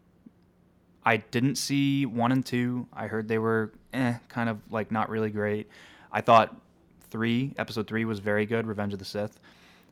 I 1.06 1.18
didn't 1.18 1.56
see 1.56 2.06
one 2.06 2.32
and 2.32 2.46
two. 2.46 2.88
I 2.92 3.08
heard 3.08 3.28
they 3.28 3.38
were 3.38 3.72
eh, 3.94 4.16
kind 4.28 4.50
of 4.50 4.60
like 4.70 4.92
not 4.92 5.10
really 5.10 5.30
great. 5.30 5.70
I 6.12 6.22
thought 6.22 6.56
three, 7.12 7.54
episode 7.58 7.88
three 7.88 8.06
was 8.06 8.20
very 8.20 8.46
good, 8.46 8.68
Revenge 8.68 8.94
of 8.94 9.00
the 9.00 9.06
Sith. 9.06 9.40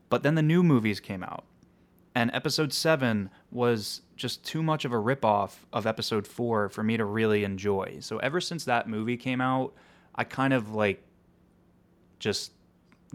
But 0.09 0.23
then 0.23 0.35
the 0.35 0.41
new 0.41 0.63
movies 0.63 0.99
came 0.99 1.23
out. 1.23 1.43
And 2.15 2.31
episode 2.33 2.73
seven 2.73 3.29
was 3.51 4.01
just 4.15 4.43
too 4.43 4.63
much 4.63 4.85
of 4.85 4.91
a 4.91 4.95
ripoff 4.95 5.51
of 5.71 5.85
episode 5.85 6.25
four 6.25 6.67
for 6.69 6.81
me 6.81 6.97
to 6.97 7.05
really 7.05 7.43
enjoy. 7.43 7.97
So 7.99 8.17
ever 8.17 8.41
since 8.41 8.65
that 8.65 8.89
movie 8.89 9.17
came 9.17 9.39
out, 9.39 9.73
I 10.15 10.23
kind 10.23 10.51
of 10.53 10.73
like 10.73 11.03
just 12.17 12.53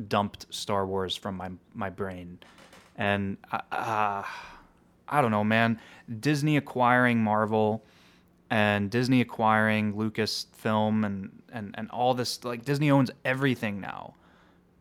dumped 0.09 0.47
Star 0.55 0.87
Wars 0.87 1.17
from 1.17 1.37
my 1.37 1.51
my 1.75 1.91
brain. 1.91 2.39
And 2.97 3.39
uh, 3.51 4.23
I 5.09 5.21
don't 5.21 5.33
know, 5.33 5.45
man. 5.45 5.81
Disney 6.21 6.57
acquiring 6.57 7.23
Marvel 7.23 7.85
and 8.53 8.91
Disney 8.91 9.23
acquiring 9.23 9.95
Lucasfilm 9.95 11.07
and, 11.07 11.43
and, 11.55 11.75
and 11.79 11.91
all 11.91 12.13
this 12.13 12.45
like 12.45 12.67
Disney 12.67 12.91
owns 12.91 13.11
everything 13.25 13.81
now. 13.81 14.15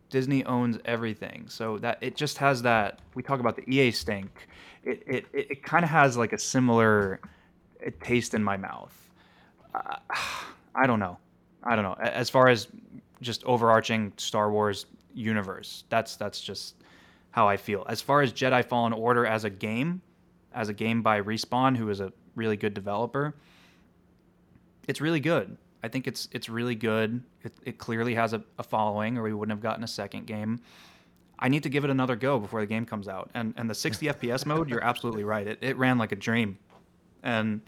Disney 0.10 0.44
owns 0.44 0.78
everything. 0.84 1.46
So 1.48 1.78
that 1.78 1.98
it 2.02 2.18
just 2.18 2.38
has 2.40 2.62
that 2.64 3.00
we 3.16 3.24
talk 3.24 3.40
about 3.40 3.56
the 3.56 3.64
EA 3.74 3.92
stink. 3.92 4.50
It 4.84 5.02
it, 5.08 5.26
it, 5.32 5.52
it 5.52 5.64
kind 5.64 5.86
of 5.86 5.90
has 5.90 6.18
like 6.18 6.34
a 6.34 6.38
similar 6.38 7.22
uh, 7.86 7.92
taste 8.04 8.34
in 8.34 8.44
my 8.44 8.58
mouth. 8.58 8.94
Uh, 9.74 9.96
I 10.76 10.86
don't 10.86 11.00
know. 11.00 11.18
I 11.64 11.78
don't 11.78 11.86
know. 11.86 11.96
As 12.02 12.30
far 12.30 12.50
as 12.50 12.68
just 13.22 13.42
overarching 13.46 14.12
Star 14.18 14.52
Wars 14.52 14.86
universe, 15.14 15.86
that's 15.88 16.18
that's 16.18 16.42
just 16.42 16.76
how 17.30 17.48
I 17.48 17.56
feel. 17.56 17.86
As 17.88 18.02
far 18.02 18.22
as 18.22 18.34
Jedi 18.34 18.66
Fallen 18.66 18.92
Order 18.92 19.26
as 19.26 19.46
a 19.46 19.50
game, 19.50 20.02
as 20.54 20.68
a 20.68 20.74
game 20.74 21.02
by 21.02 21.22
Respawn, 21.22 21.78
who 21.78 21.90
is 21.90 22.02
a 22.02 22.12
really 22.36 22.58
good 22.58 22.74
developer, 22.74 23.34
it's 24.92 25.00
really 25.00 25.22
good. 25.22 25.58
I 25.84 25.88
think 25.88 26.06
it's 26.06 26.28
it's 26.34 26.50
really 26.50 26.76
good. 26.76 27.24
It, 27.44 27.54
it 27.66 27.78
clearly 27.78 28.14
has 28.16 28.34
a, 28.34 28.44
a, 28.60 28.64
following, 28.64 29.18
or 29.18 29.24
we 29.24 29.34
wouldn't 29.34 29.56
have 29.56 29.64
gotten 29.64 29.86
a 29.86 29.88
second 29.88 30.28
game. 30.28 30.60
I 31.40 31.48
need 31.48 31.64
to 31.64 31.70
give 31.70 31.86
it 31.86 31.90
another 31.90 32.18
go 32.18 32.38
before 32.40 32.60
the 32.60 32.68
game 32.68 32.86
comes 32.86 33.08
out. 33.08 33.32
And 33.34 33.54
and 33.56 33.70
the 33.70 33.74
60 33.74 34.06
FPS 34.16 34.46
mode, 34.46 34.70
you're 34.70 34.84
absolutely 34.84 35.24
right. 35.24 35.48
It 35.48 35.60
it 35.62 35.78
ran 35.78 35.98
like 35.98 36.12
a 36.12 36.18
dream, 36.18 36.60
and 37.24 37.62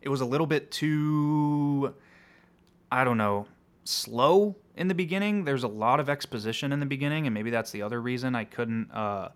it 0.00 0.08
was 0.08 0.20
a 0.20 0.26
little 0.26 0.48
bit 0.48 0.72
too, 0.72 1.94
I 2.90 3.04
don't 3.04 3.18
know, 3.18 3.46
slow 3.84 4.56
in 4.76 4.88
the 4.88 4.94
beginning. 4.96 5.44
There's 5.44 5.62
a 5.62 5.68
lot 5.68 6.00
of 6.00 6.10
exposition 6.10 6.72
in 6.72 6.80
the 6.80 6.86
beginning, 6.86 7.28
and 7.28 7.32
maybe 7.32 7.50
that's 7.50 7.70
the 7.70 7.82
other 7.82 8.02
reason 8.02 8.34
I 8.34 8.44
couldn't. 8.44 8.90
Uh, 8.90 9.28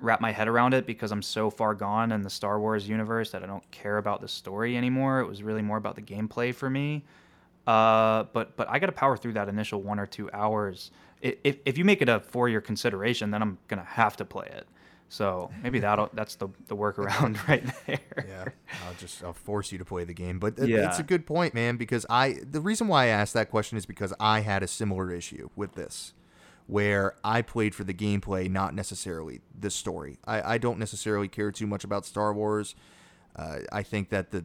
wrap 0.00 0.20
my 0.20 0.32
head 0.32 0.48
around 0.48 0.74
it 0.74 0.86
because 0.86 1.12
I'm 1.12 1.22
so 1.22 1.50
far 1.50 1.74
gone 1.74 2.12
in 2.12 2.22
the 2.22 2.30
Star 2.30 2.60
Wars 2.60 2.88
universe 2.88 3.30
that 3.30 3.42
I 3.42 3.46
don't 3.46 3.68
care 3.70 3.98
about 3.98 4.20
the 4.20 4.28
story 4.28 4.76
anymore. 4.76 5.20
It 5.20 5.26
was 5.26 5.42
really 5.42 5.62
more 5.62 5.76
about 5.76 5.96
the 5.96 6.02
gameplay 6.02 6.54
for 6.54 6.68
me. 6.68 7.04
Uh, 7.66 8.24
but 8.32 8.56
but 8.56 8.68
I 8.68 8.78
got 8.78 8.86
to 8.86 8.92
power 8.92 9.16
through 9.16 9.34
that 9.34 9.48
initial 9.48 9.82
one 9.82 9.98
or 9.98 10.06
two 10.06 10.30
hours. 10.32 10.90
If 11.20 11.58
if 11.64 11.78
you 11.78 11.84
make 11.84 12.02
it 12.02 12.08
a 12.08 12.20
four 12.20 12.48
year 12.48 12.60
consideration, 12.60 13.30
then 13.30 13.42
I'm 13.42 13.58
gonna 13.68 13.84
have 13.84 14.16
to 14.16 14.24
play 14.24 14.48
it. 14.50 14.66
So 15.08 15.50
maybe 15.62 15.78
that'll 15.80 16.10
that's 16.14 16.36
the 16.36 16.48
the 16.68 16.76
workaround 16.76 17.36
right 17.48 17.64
there. 17.86 18.24
Yeah, 18.26 18.44
I'll 18.86 18.94
just 18.94 19.22
I'll 19.22 19.34
force 19.34 19.70
you 19.72 19.78
to 19.78 19.84
play 19.84 20.04
the 20.04 20.14
game. 20.14 20.38
But 20.38 20.58
yeah. 20.58 20.88
it's 20.88 20.98
a 20.98 21.02
good 21.02 21.26
point, 21.26 21.52
man. 21.52 21.76
Because 21.76 22.06
I 22.08 22.38
the 22.42 22.60
reason 22.60 22.88
why 22.88 23.04
I 23.04 23.06
asked 23.08 23.34
that 23.34 23.50
question 23.50 23.76
is 23.76 23.86
because 23.86 24.14
I 24.18 24.40
had 24.40 24.62
a 24.62 24.68
similar 24.68 25.12
issue 25.12 25.50
with 25.54 25.74
this 25.74 26.14
where 26.70 27.16
I 27.24 27.42
played 27.42 27.74
for 27.74 27.82
the 27.82 27.92
gameplay, 27.92 28.48
not 28.48 28.74
necessarily 28.74 29.40
the 29.58 29.70
story. 29.70 30.18
I, 30.24 30.54
I 30.54 30.58
don't 30.58 30.78
necessarily 30.78 31.26
care 31.26 31.50
too 31.50 31.66
much 31.66 31.82
about 31.82 32.06
Star 32.06 32.32
Wars. 32.32 32.76
Uh, 33.34 33.58
I 33.72 33.82
think 33.82 34.10
that 34.10 34.30
the 34.30 34.44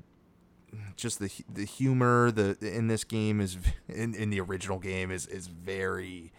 just 0.95 1.19
the 1.19 1.29
the 1.47 1.65
humor 1.65 2.31
the 2.31 2.57
in 2.61 2.87
this 2.87 3.03
game 3.03 3.39
is 3.39 3.57
in, 3.87 4.15
in 4.15 4.31
the 4.31 4.41
original 4.41 4.79
game 4.79 5.11
is 5.11 5.27
is 5.27 5.45
very 5.45 6.33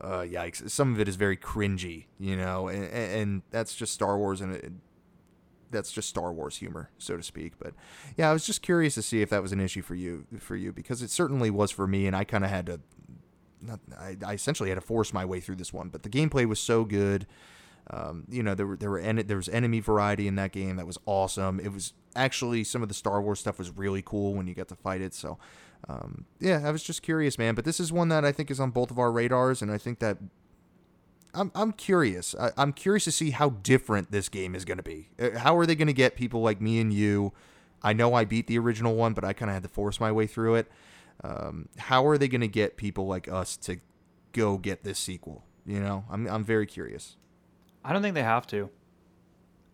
uh, 0.00 0.24
yikes. 0.26 0.68
Some 0.68 0.92
of 0.92 1.00
it 1.00 1.06
is 1.06 1.14
very 1.14 1.36
cringy, 1.36 2.06
you 2.18 2.36
know, 2.36 2.66
and, 2.66 2.84
and 2.92 3.42
that's 3.50 3.76
just 3.76 3.94
Star 3.94 4.18
Wars 4.18 4.40
and 4.40 4.56
it, 4.56 4.72
that's 5.70 5.92
just 5.92 6.08
Star 6.08 6.32
Wars 6.32 6.56
humor, 6.56 6.90
so 6.98 7.16
to 7.16 7.22
speak. 7.22 7.52
But 7.60 7.74
yeah, 8.16 8.28
I 8.28 8.32
was 8.32 8.44
just 8.44 8.60
curious 8.60 8.94
to 8.94 9.02
see 9.02 9.22
if 9.22 9.30
that 9.30 9.40
was 9.40 9.52
an 9.52 9.60
issue 9.60 9.82
for 9.82 9.94
you, 9.94 10.26
for 10.40 10.56
you, 10.56 10.72
because 10.72 11.00
it 11.00 11.10
certainly 11.10 11.48
was 11.48 11.70
for 11.70 11.86
me, 11.86 12.08
and 12.08 12.16
I 12.16 12.24
kind 12.24 12.44
of 12.44 12.50
had 12.50 12.66
to, 12.66 12.80
not, 13.62 13.80
I, 13.98 14.16
I 14.24 14.34
essentially 14.34 14.68
had 14.68 14.76
to 14.76 14.80
force 14.80 15.12
my 15.12 15.24
way 15.24 15.40
through 15.40 15.56
this 15.56 15.72
one. 15.72 15.88
But 15.88 16.02
the 16.02 16.08
gameplay 16.08 16.46
was 16.46 16.60
so 16.60 16.84
good. 16.84 17.26
Um, 17.88 18.24
you 18.28 18.42
know, 18.42 18.54
there 18.54 18.66
were 18.66 18.76
there 18.76 18.90
were 18.90 19.00
en- 19.00 19.26
there 19.26 19.36
was 19.36 19.48
enemy 19.48 19.80
variety 19.80 20.28
in 20.28 20.36
that 20.36 20.52
game 20.52 20.76
that 20.76 20.86
was 20.86 20.98
awesome. 21.06 21.58
It 21.60 21.72
was 21.72 21.92
actually 22.14 22.64
some 22.64 22.82
of 22.82 22.88
the 22.88 22.94
Star 22.94 23.20
Wars 23.20 23.40
stuff 23.40 23.58
was 23.58 23.70
really 23.70 24.02
cool 24.02 24.34
when 24.34 24.46
you 24.46 24.54
got 24.54 24.68
to 24.68 24.76
fight 24.76 25.00
it. 25.00 25.14
So, 25.14 25.38
um, 25.88 26.26
yeah, 26.38 26.62
I 26.64 26.70
was 26.70 26.82
just 26.82 27.02
curious, 27.02 27.38
man. 27.38 27.54
But 27.54 27.64
this 27.64 27.80
is 27.80 27.92
one 27.92 28.08
that 28.08 28.24
I 28.24 28.32
think 28.32 28.50
is 28.50 28.60
on 28.60 28.70
both 28.70 28.90
of 28.90 28.98
our 28.98 29.10
radars, 29.10 29.60
and 29.60 29.72
I 29.72 29.78
think 29.78 29.98
that 29.98 30.18
I'm 31.34 31.50
I'm 31.54 31.72
curious. 31.72 32.34
I, 32.38 32.52
am 32.56 32.72
curious 32.72 33.04
to 33.04 33.12
see 33.12 33.30
how 33.30 33.50
different 33.50 34.10
this 34.12 34.28
game 34.28 34.54
is 34.54 34.64
going 34.64 34.78
to 34.78 34.84
be. 34.84 35.08
Uh, 35.18 35.38
how 35.38 35.56
are 35.56 35.66
they 35.66 35.74
going 35.74 35.88
to 35.88 35.92
get 35.92 36.16
people 36.16 36.42
like 36.42 36.60
me 36.60 36.80
and 36.80 36.92
you? 36.92 37.32
I 37.82 37.92
know 37.92 38.14
I 38.14 38.24
beat 38.24 38.46
the 38.46 38.58
original 38.58 38.94
one, 38.94 39.14
but 39.14 39.24
I 39.24 39.32
kind 39.32 39.50
of 39.50 39.54
had 39.54 39.62
to 39.62 39.68
force 39.68 40.00
my 40.00 40.12
way 40.12 40.26
through 40.26 40.56
it. 40.56 40.70
Um, 41.22 41.68
how 41.76 42.06
are 42.06 42.18
they 42.18 42.28
going 42.28 42.40
to 42.40 42.48
get 42.48 42.76
people 42.76 43.06
like 43.06 43.28
us 43.28 43.56
to 43.58 43.78
go 44.32 44.58
get 44.58 44.84
this 44.84 44.98
sequel? 44.98 45.44
You 45.66 45.80
know, 45.80 46.04
I'm 46.10 46.26
I'm 46.26 46.44
very 46.44 46.66
curious. 46.66 47.16
I 47.84 47.92
don't 47.92 48.02
think 48.02 48.14
they 48.14 48.22
have 48.22 48.46
to. 48.48 48.70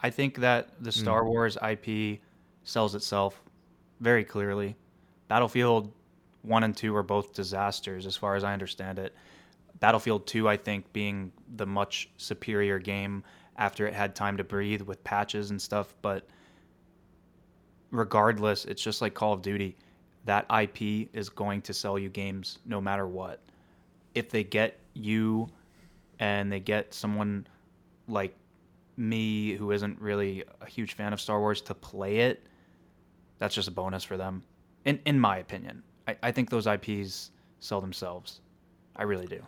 I 0.01 0.11
think 0.11 0.39
that 0.41 0.71
the 0.81 0.91
hmm. 0.91 1.01
Star 1.01 1.23
mm. 1.23 1.27
Wars 1.27 1.57
IP 1.67 2.21
sells 2.65 2.95
itself 2.95 3.41
very 4.01 4.25
clearly. 4.25 4.77
Battlefront 5.29 5.93
1 6.43 6.63
and 6.63 6.77
2 6.77 6.95
are 6.95 7.03
both 7.03 7.33
disasters 7.33 8.07
as 8.07 8.17
far 8.17 8.37
as 8.37 8.45
I 8.45 8.53
understand 8.53 8.99
it. 8.99 9.15
Battlefront 9.81 10.27
2, 10.27 10.49
I 10.49 10.57
think, 10.57 10.93
being 10.93 11.33
the 11.57 11.67
much 11.67 12.09
superior 12.17 12.79
game 12.79 13.25
after 13.57 13.87
it 13.87 13.95
had 13.95 14.15
time 14.15 14.37
to 14.37 14.45
breathe 14.45 14.83
with 14.83 15.03
patches 15.03 15.51
and 15.51 15.61
stuff. 15.61 15.95
But 16.03 16.27
regardless, 17.91 18.65
it's 18.65 18.83
just 18.83 19.01
like 19.01 19.15
Call 19.15 19.33
of 19.33 19.43
Duty. 19.43 19.77
That 20.27 20.47
IP 20.51 21.09
is 21.13 21.29
going 21.29 21.63
to 21.63 21.73
sell 21.73 21.99
you 21.99 22.09
games 22.09 22.59
no 22.67 22.81
matter 22.81 23.07
what. 23.07 23.41
If 24.15 24.31
they 24.31 24.45
get 24.45 24.79
you 24.93 25.49
and 26.19 26.51
they 26.53 26.61
get 26.61 26.93
someone 26.93 27.47
like 28.09 28.37
me, 28.97 29.55
who 29.55 29.71
isn't 29.71 30.01
really 30.01 30.45
a 30.61 30.67
huge 30.67 30.95
fan 30.95 31.13
of 31.13 31.21
Star 31.21 31.41
Wars, 31.41 31.61
to 31.63 31.75
play 31.75 32.19
it, 32.19 32.47
that's 33.39 33.55
just 33.55 33.69
a 33.69 33.71
bonus 33.71 34.05
for 34.05 34.17
them. 34.17 34.43
In 34.85 35.01
in 35.05 35.19
my 35.19 35.39
opinion, 35.39 35.83
I, 36.07 36.17
I 36.23 36.33
think 36.33 36.51
those 36.51 36.67
IPs 36.67 37.31
sell 37.61 37.81
themselves. 37.81 38.41
I 38.95 39.03
really 39.05 39.27
do. 39.27 39.43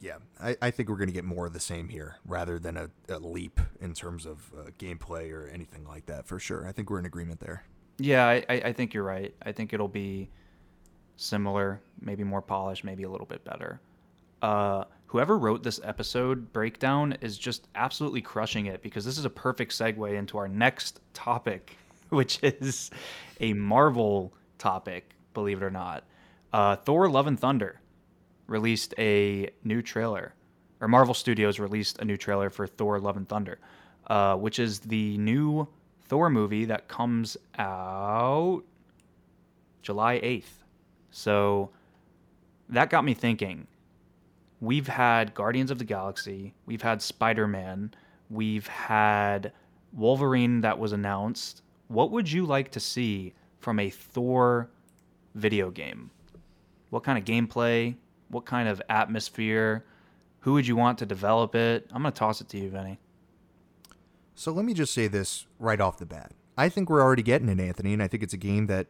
Yeah, 0.00 0.18
I, 0.40 0.56
I 0.62 0.70
think 0.70 0.88
we're 0.88 0.96
going 0.96 1.08
to 1.08 1.14
get 1.14 1.24
more 1.24 1.46
of 1.46 1.52
the 1.52 1.60
same 1.60 1.88
here 1.88 2.18
rather 2.24 2.58
than 2.58 2.76
a, 2.76 2.88
a 3.08 3.18
leap 3.18 3.60
in 3.80 3.94
terms 3.94 4.26
of 4.26 4.52
uh, 4.56 4.70
gameplay 4.78 5.32
or 5.32 5.48
anything 5.48 5.84
like 5.84 6.06
that 6.06 6.26
for 6.26 6.38
sure. 6.38 6.66
I 6.68 6.72
think 6.72 6.88
we're 6.88 7.00
in 7.00 7.06
agreement 7.06 7.40
there. 7.40 7.64
Yeah, 7.98 8.26
I, 8.26 8.44
I 8.48 8.72
think 8.72 8.94
you're 8.94 9.04
right. 9.04 9.34
I 9.42 9.52
think 9.52 9.72
it'll 9.72 9.88
be 9.88 10.30
similar, 11.16 11.80
maybe 12.00 12.22
more 12.24 12.42
polished, 12.42 12.84
maybe 12.84 13.02
a 13.02 13.10
little 13.10 13.26
bit 13.26 13.44
better. 13.44 13.80
Uh, 14.40 14.84
whoever 15.06 15.36
wrote 15.36 15.62
this 15.64 15.80
episode 15.82 16.52
breakdown 16.52 17.16
is 17.20 17.36
just 17.36 17.66
absolutely 17.74 18.20
crushing 18.20 18.66
it 18.66 18.82
because 18.82 19.04
this 19.04 19.18
is 19.18 19.24
a 19.24 19.30
perfect 19.30 19.72
segue 19.72 20.16
into 20.16 20.38
our 20.38 20.46
next 20.48 21.00
topic, 21.12 21.76
which 22.10 22.38
is 22.42 22.90
a 23.40 23.52
Marvel 23.52 24.32
topic, 24.58 25.10
believe 25.34 25.60
it 25.60 25.64
or 25.64 25.70
not. 25.70 26.04
Uh, 26.52 26.76
Thor 26.76 27.10
Love 27.10 27.26
and 27.26 27.38
Thunder 27.38 27.80
released 28.46 28.94
a 28.96 29.50
new 29.64 29.82
trailer, 29.82 30.34
or 30.80 30.88
Marvel 30.88 31.14
Studios 31.14 31.58
released 31.58 31.98
a 31.98 32.04
new 32.04 32.16
trailer 32.16 32.48
for 32.48 32.66
Thor 32.66 33.00
Love 33.00 33.16
and 33.16 33.28
Thunder, 33.28 33.58
uh, 34.06 34.36
which 34.36 34.58
is 34.58 34.78
the 34.80 35.18
new 35.18 35.66
Thor 36.08 36.30
movie 36.30 36.64
that 36.66 36.88
comes 36.88 37.36
out 37.58 38.62
July 39.82 40.20
8th. 40.20 40.64
So 41.10 41.70
that 42.68 42.90
got 42.90 43.04
me 43.04 43.14
thinking. 43.14 43.66
We've 44.60 44.88
had 44.88 45.34
Guardians 45.34 45.70
of 45.70 45.78
the 45.78 45.84
Galaxy, 45.84 46.52
we've 46.66 46.82
had 46.82 47.00
Spider 47.00 47.46
Man, 47.46 47.94
we've 48.28 48.66
had 48.66 49.52
Wolverine 49.92 50.62
that 50.62 50.78
was 50.78 50.92
announced. 50.92 51.62
What 51.86 52.10
would 52.10 52.30
you 52.30 52.44
like 52.44 52.70
to 52.72 52.80
see 52.80 53.34
from 53.60 53.78
a 53.78 53.88
Thor 53.88 54.68
video 55.34 55.70
game? 55.70 56.10
What 56.90 57.04
kind 57.04 57.18
of 57.18 57.24
gameplay? 57.24 57.94
What 58.28 58.46
kind 58.46 58.68
of 58.68 58.82
atmosphere? 58.88 59.84
Who 60.40 60.54
would 60.54 60.66
you 60.66 60.76
want 60.76 60.98
to 60.98 61.06
develop 61.06 61.54
it? 61.54 61.88
I'm 61.92 62.02
going 62.02 62.12
to 62.12 62.18
toss 62.18 62.40
it 62.40 62.48
to 62.50 62.58
you, 62.58 62.68
Vinny. 62.68 62.98
So 64.38 64.52
let 64.52 64.64
me 64.64 64.72
just 64.72 64.94
say 64.94 65.08
this 65.08 65.48
right 65.58 65.80
off 65.80 65.98
the 65.98 66.06
bat. 66.06 66.30
I 66.56 66.68
think 66.68 66.88
we're 66.88 67.02
already 67.02 67.24
getting 67.24 67.48
it, 67.48 67.58
Anthony, 67.58 67.92
and 67.92 68.00
I 68.00 68.06
think 68.06 68.22
it's 68.22 68.32
a 68.32 68.38
game 68.38 68.68
that 68.68 68.86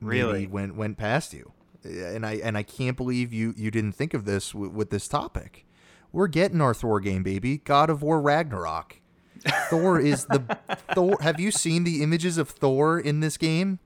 really 0.00 0.46
went 0.46 0.76
went 0.76 0.96
past 0.96 1.34
you. 1.34 1.52
And 1.84 2.24
I 2.24 2.36
and 2.36 2.56
I 2.56 2.62
can't 2.62 2.96
believe 2.96 3.30
you 3.30 3.52
you 3.54 3.70
didn't 3.70 3.92
think 3.92 4.14
of 4.14 4.24
this 4.24 4.52
w- 4.52 4.70
with 4.70 4.88
this 4.88 5.06
topic. 5.06 5.66
We're 6.10 6.26
getting 6.26 6.62
our 6.62 6.72
Thor 6.72 7.00
game, 7.00 7.22
baby. 7.22 7.58
God 7.58 7.90
of 7.90 8.00
War 8.00 8.18
Ragnarok. 8.18 9.02
Thor 9.68 10.00
is 10.00 10.24
the 10.24 10.56
Thor. 10.94 11.18
Have 11.20 11.38
you 11.38 11.50
seen 11.50 11.84
the 11.84 12.02
images 12.02 12.38
of 12.38 12.48
Thor 12.48 12.98
in 12.98 13.20
this 13.20 13.36
game? 13.36 13.80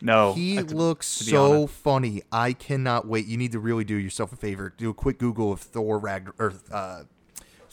No. 0.00 0.32
He 0.32 0.58
looks 0.60 1.18
to 1.18 1.24
so 1.24 1.66
funny. 1.66 2.22
I 2.32 2.54
cannot 2.54 3.06
wait. 3.06 3.26
You 3.26 3.36
need 3.36 3.52
to 3.52 3.58
really 3.58 3.84
do 3.84 3.96
yourself 3.96 4.32
a 4.32 4.36
favor. 4.36 4.72
Do 4.74 4.88
a 4.88 4.94
quick 4.94 5.18
Google 5.18 5.52
of 5.52 5.60
Thor 5.60 5.98
Ragnar 5.98 6.34
or 6.38 6.54
uh, 6.72 7.02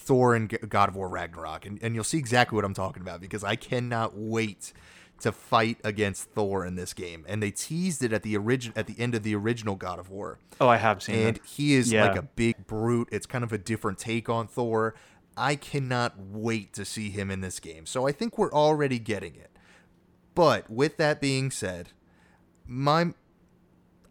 Thor 0.03 0.35
and 0.35 0.49
God 0.69 0.89
of 0.89 0.95
War 0.95 1.09
Ragnarok, 1.09 1.65
and, 1.65 1.79
and 1.81 1.95
you'll 1.95 2.03
see 2.03 2.17
exactly 2.17 2.55
what 2.55 2.65
I'm 2.65 2.73
talking 2.73 3.01
about 3.01 3.21
because 3.21 3.43
I 3.43 3.55
cannot 3.55 4.15
wait 4.15 4.73
to 5.21 5.31
fight 5.31 5.77
against 5.83 6.29
Thor 6.31 6.65
in 6.65 6.75
this 6.75 6.93
game. 6.93 7.25
And 7.27 7.41
they 7.41 7.51
teased 7.51 8.03
it 8.03 8.11
at 8.11 8.23
the 8.23 8.35
origin 8.35 8.73
at 8.75 8.87
the 8.87 8.99
end 8.99 9.15
of 9.15 9.23
the 9.23 9.35
original 9.35 9.75
God 9.75 9.99
of 9.99 10.09
War. 10.09 10.39
Oh, 10.59 10.67
I 10.67 10.77
have 10.77 11.01
seen 11.01 11.15
it. 11.15 11.27
and 11.27 11.39
he 11.45 11.75
is 11.75 11.91
yeah. 11.91 12.07
like 12.07 12.17
a 12.17 12.23
big 12.23 12.67
brute. 12.67 13.07
It's 13.11 13.25
kind 13.25 13.43
of 13.43 13.53
a 13.53 13.57
different 13.57 13.97
take 13.97 14.27
on 14.27 14.47
Thor. 14.47 14.95
I 15.37 15.55
cannot 15.55 16.19
wait 16.19 16.73
to 16.73 16.85
see 16.85 17.09
him 17.09 17.31
in 17.31 17.41
this 17.41 17.59
game. 17.59 17.85
So 17.85 18.05
I 18.05 18.11
think 18.11 18.37
we're 18.37 18.51
already 18.51 18.99
getting 18.99 19.35
it. 19.35 19.49
But 20.35 20.69
with 20.69 20.97
that 20.97 21.21
being 21.21 21.51
said, 21.51 21.89
my 22.67 23.13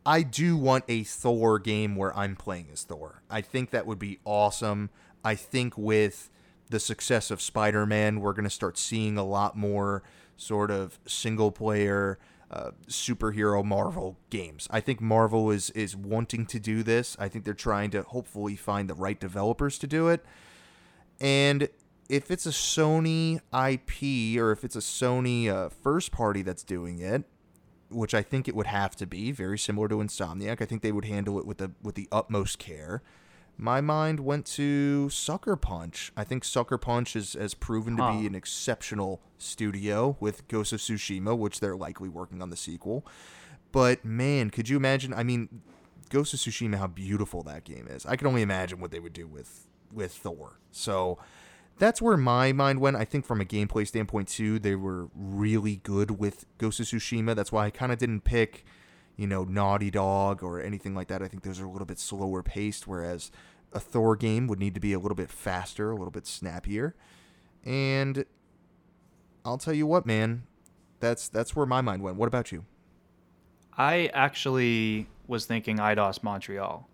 I 0.05 0.23
do 0.23 0.57
want 0.57 0.85
a 0.89 1.05
Thor 1.05 1.59
game 1.59 1.95
where 1.95 2.17
I'm 2.17 2.37
playing 2.37 2.69
as 2.73 2.83
Thor. 2.83 3.23
I 3.31 3.41
think 3.41 3.71
that 3.71 3.87
would 3.87 3.99
be 3.99 4.19
awesome. 4.25 4.91
I 5.25 5.35
think 5.35 5.77
with 5.77 6.31
the 6.71 6.81
success 6.81 7.31
of 7.31 7.41
Spider-Man, 7.41 8.21
we're 8.21 8.33
going 8.33 8.45
to 8.45 8.51
start 8.51 8.79
seeing 8.79 9.17
a 9.19 9.25
lot 9.25 9.57
more 9.57 10.03
sort 10.37 10.71
of 10.71 10.99
single 11.07 11.53
player 11.53 12.19
uh, 12.53 12.73
superhero 12.87 13.65
Marvel 13.65 14.19
games. 14.29 14.69
I 14.71 14.81
think 14.81 15.01
Marvel 15.01 15.51
is 15.51 15.71
is 15.71 15.97
wanting 15.97 16.45
to 16.47 16.61
do 16.61 16.83
this. 16.83 17.17
I 17.19 17.29
think 17.29 17.45
they're 17.45 17.55
trying 17.55 17.91
to 17.93 18.03
hopefully 18.03 18.57
find 18.57 18.91
the 18.91 18.95
right 18.95 19.19
developers 19.19 19.79
to 19.79 19.87
do 19.87 20.09
it. 20.09 20.25
And 21.19 21.69
if 22.11 22.31
it's 22.31 22.45
a 22.45 22.51
Sony 22.51 23.37
IP 23.53 24.39
or 24.39 24.53
if 24.53 24.65
it's 24.65 24.77
a 24.77 24.81
Sony 24.81 25.49
uh, 25.49 25.71
first 25.71 26.13
party 26.13 26.43
that's 26.43 26.63
doing 26.63 26.99
it, 26.99 27.25
which 27.89 28.13
I 28.13 28.21
think 28.23 28.49
it 28.49 28.55
would 28.55 28.67
have 28.67 28.97
to 28.97 29.07
be, 29.07 29.33
very 29.33 29.59
similar 29.59 29.89
to 29.89 29.97
Insomniac, 29.97 30.61
I 30.61 30.67
think 30.67 30.83
they 30.83 30.93
would 30.93 31.07
handle 31.07 31.39
it 31.39 31.47
with 31.47 31.57
the 31.57 31.71
with 31.83 31.95
the 31.95 32.09
utmost 32.13 32.59
care. 32.59 33.03
My 33.57 33.81
mind 33.81 34.21
went 34.21 34.47
to 34.47 35.09
Sucker 35.11 35.57
Punch. 35.57 36.13
I 36.17 36.25
think 36.25 36.45
Sucker 36.45 36.79
Punch 36.79 37.15
is, 37.15 37.35
has 37.35 37.55
proven 37.55 37.97
to 37.97 38.03
huh. 38.03 38.13
be 38.19 38.27
an 38.27 38.35
exceptional 38.35 39.21
studio 39.39 40.17
with 40.21 40.49
Ghost 40.49 40.73
of 40.73 40.81
Tsushima, 40.81 41.37
which 41.37 41.61
they're 41.61 41.77
likely 41.77 42.09
working 42.09 42.43
on 42.43 42.51
the 42.51 42.57
sequel. 42.57 43.07
But 43.71 44.05
man, 44.05 44.51
could 44.51 44.69
you 44.69 44.77
imagine? 44.77 45.15
I 45.15 45.23
mean, 45.23 45.63
Ghost 46.11 46.35
of 46.35 46.41
Tsushima, 46.41 46.77
how 46.77 46.87
beautiful 46.87 47.43
that 47.45 47.65
game 47.65 47.89
is. 47.89 48.05
I 48.05 48.17
can 48.17 48.27
only 48.27 48.43
imagine 48.43 48.81
what 48.81 48.91
they 48.91 49.01
would 49.01 49.13
do 49.13 49.27
with 49.27 49.67
with 49.93 50.13
Thor. 50.13 50.59
So 50.71 51.19
that's 51.79 52.01
where 52.03 52.17
my 52.17 52.53
mind 52.53 52.81
went. 52.81 52.97
I 52.97 53.05
think 53.05 53.25
from 53.25 53.41
a 53.41 53.45
gameplay 53.45 53.87
standpoint 53.87 54.29
too, 54.29 54.59
they 54.59 54.75
were 54.75 55.09
really 55.15 55.77
good 55.77 56.13
with 56.13 56.47
Ghost 56.59 56.81
of 56.81 56.87
Tsushima. 56.87 57.35
That's 57.35 57.53
why 57.53 57.67
I 57.67 57.71
kind 57.71 57.93
of 57.93 57.99
didn't 57.99 58.23
pick, 58.23 58.65
you 59.17 59.27
know, 59.27 59.45
Naughty 59.45 59.91
Dog 59.91 60.43
or 60.43 60.61
anything 60.61 60.95
like 60.95 61.09
that. 61.09 61.23
I 61.23 61.29
think 61.29 61.43
those 61.43 61.61
are 61.61 61.67
a 61.67 61.71
little 61.71 61.87
bit 61.87 61.99
slower 61.99 62.43
paced, 62.43 62.87
whereas 62.87 63.31
a 63.73 63.81
Thor 63.81 64.17
game 64.17 64.47
would 64.47 64.59
need 64.59 64.75
to 64.75 64.81
be 64.81 64.93
a 64.93 64.99
little 64.99 65.15
bit 65.15 65.31
faster, 65.31 65.91
a 65.91 65.97
little 65.97 66.11
bit 66.11 66.27
snappier. 66.27 66.95
And 67.65 68.25
I'll 69.45 69.59
tell 69.59 69.75
you 69.75 69.87
what, 69.87 70.07
man, 70.07 70.45
that's 71.01 71.29
that's 71.29 71.55
where 71.55 71.67
my 71.67 71.81
mind 71.81 72.03
went. 72.03 72.17
What 72.17 72.27
about 72.27 72.53
you? 72.53 72.65
I 73.77 74.11
actually 74.13 75.07
was 75.27 75.47
thinking 75.47 75.79
Eidos 75.79 76.23
Montreal 76.23 76.89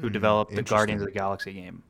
who 0.00 0.06
hmm, 0.06 0.12
developed 0.12 0.54
the 0.54 0.62
Guardians 0.62 1.02
of 1.02 1.06
the 1.06 1.12
Galaxy 1.12 1.52
game. 1.52 1.82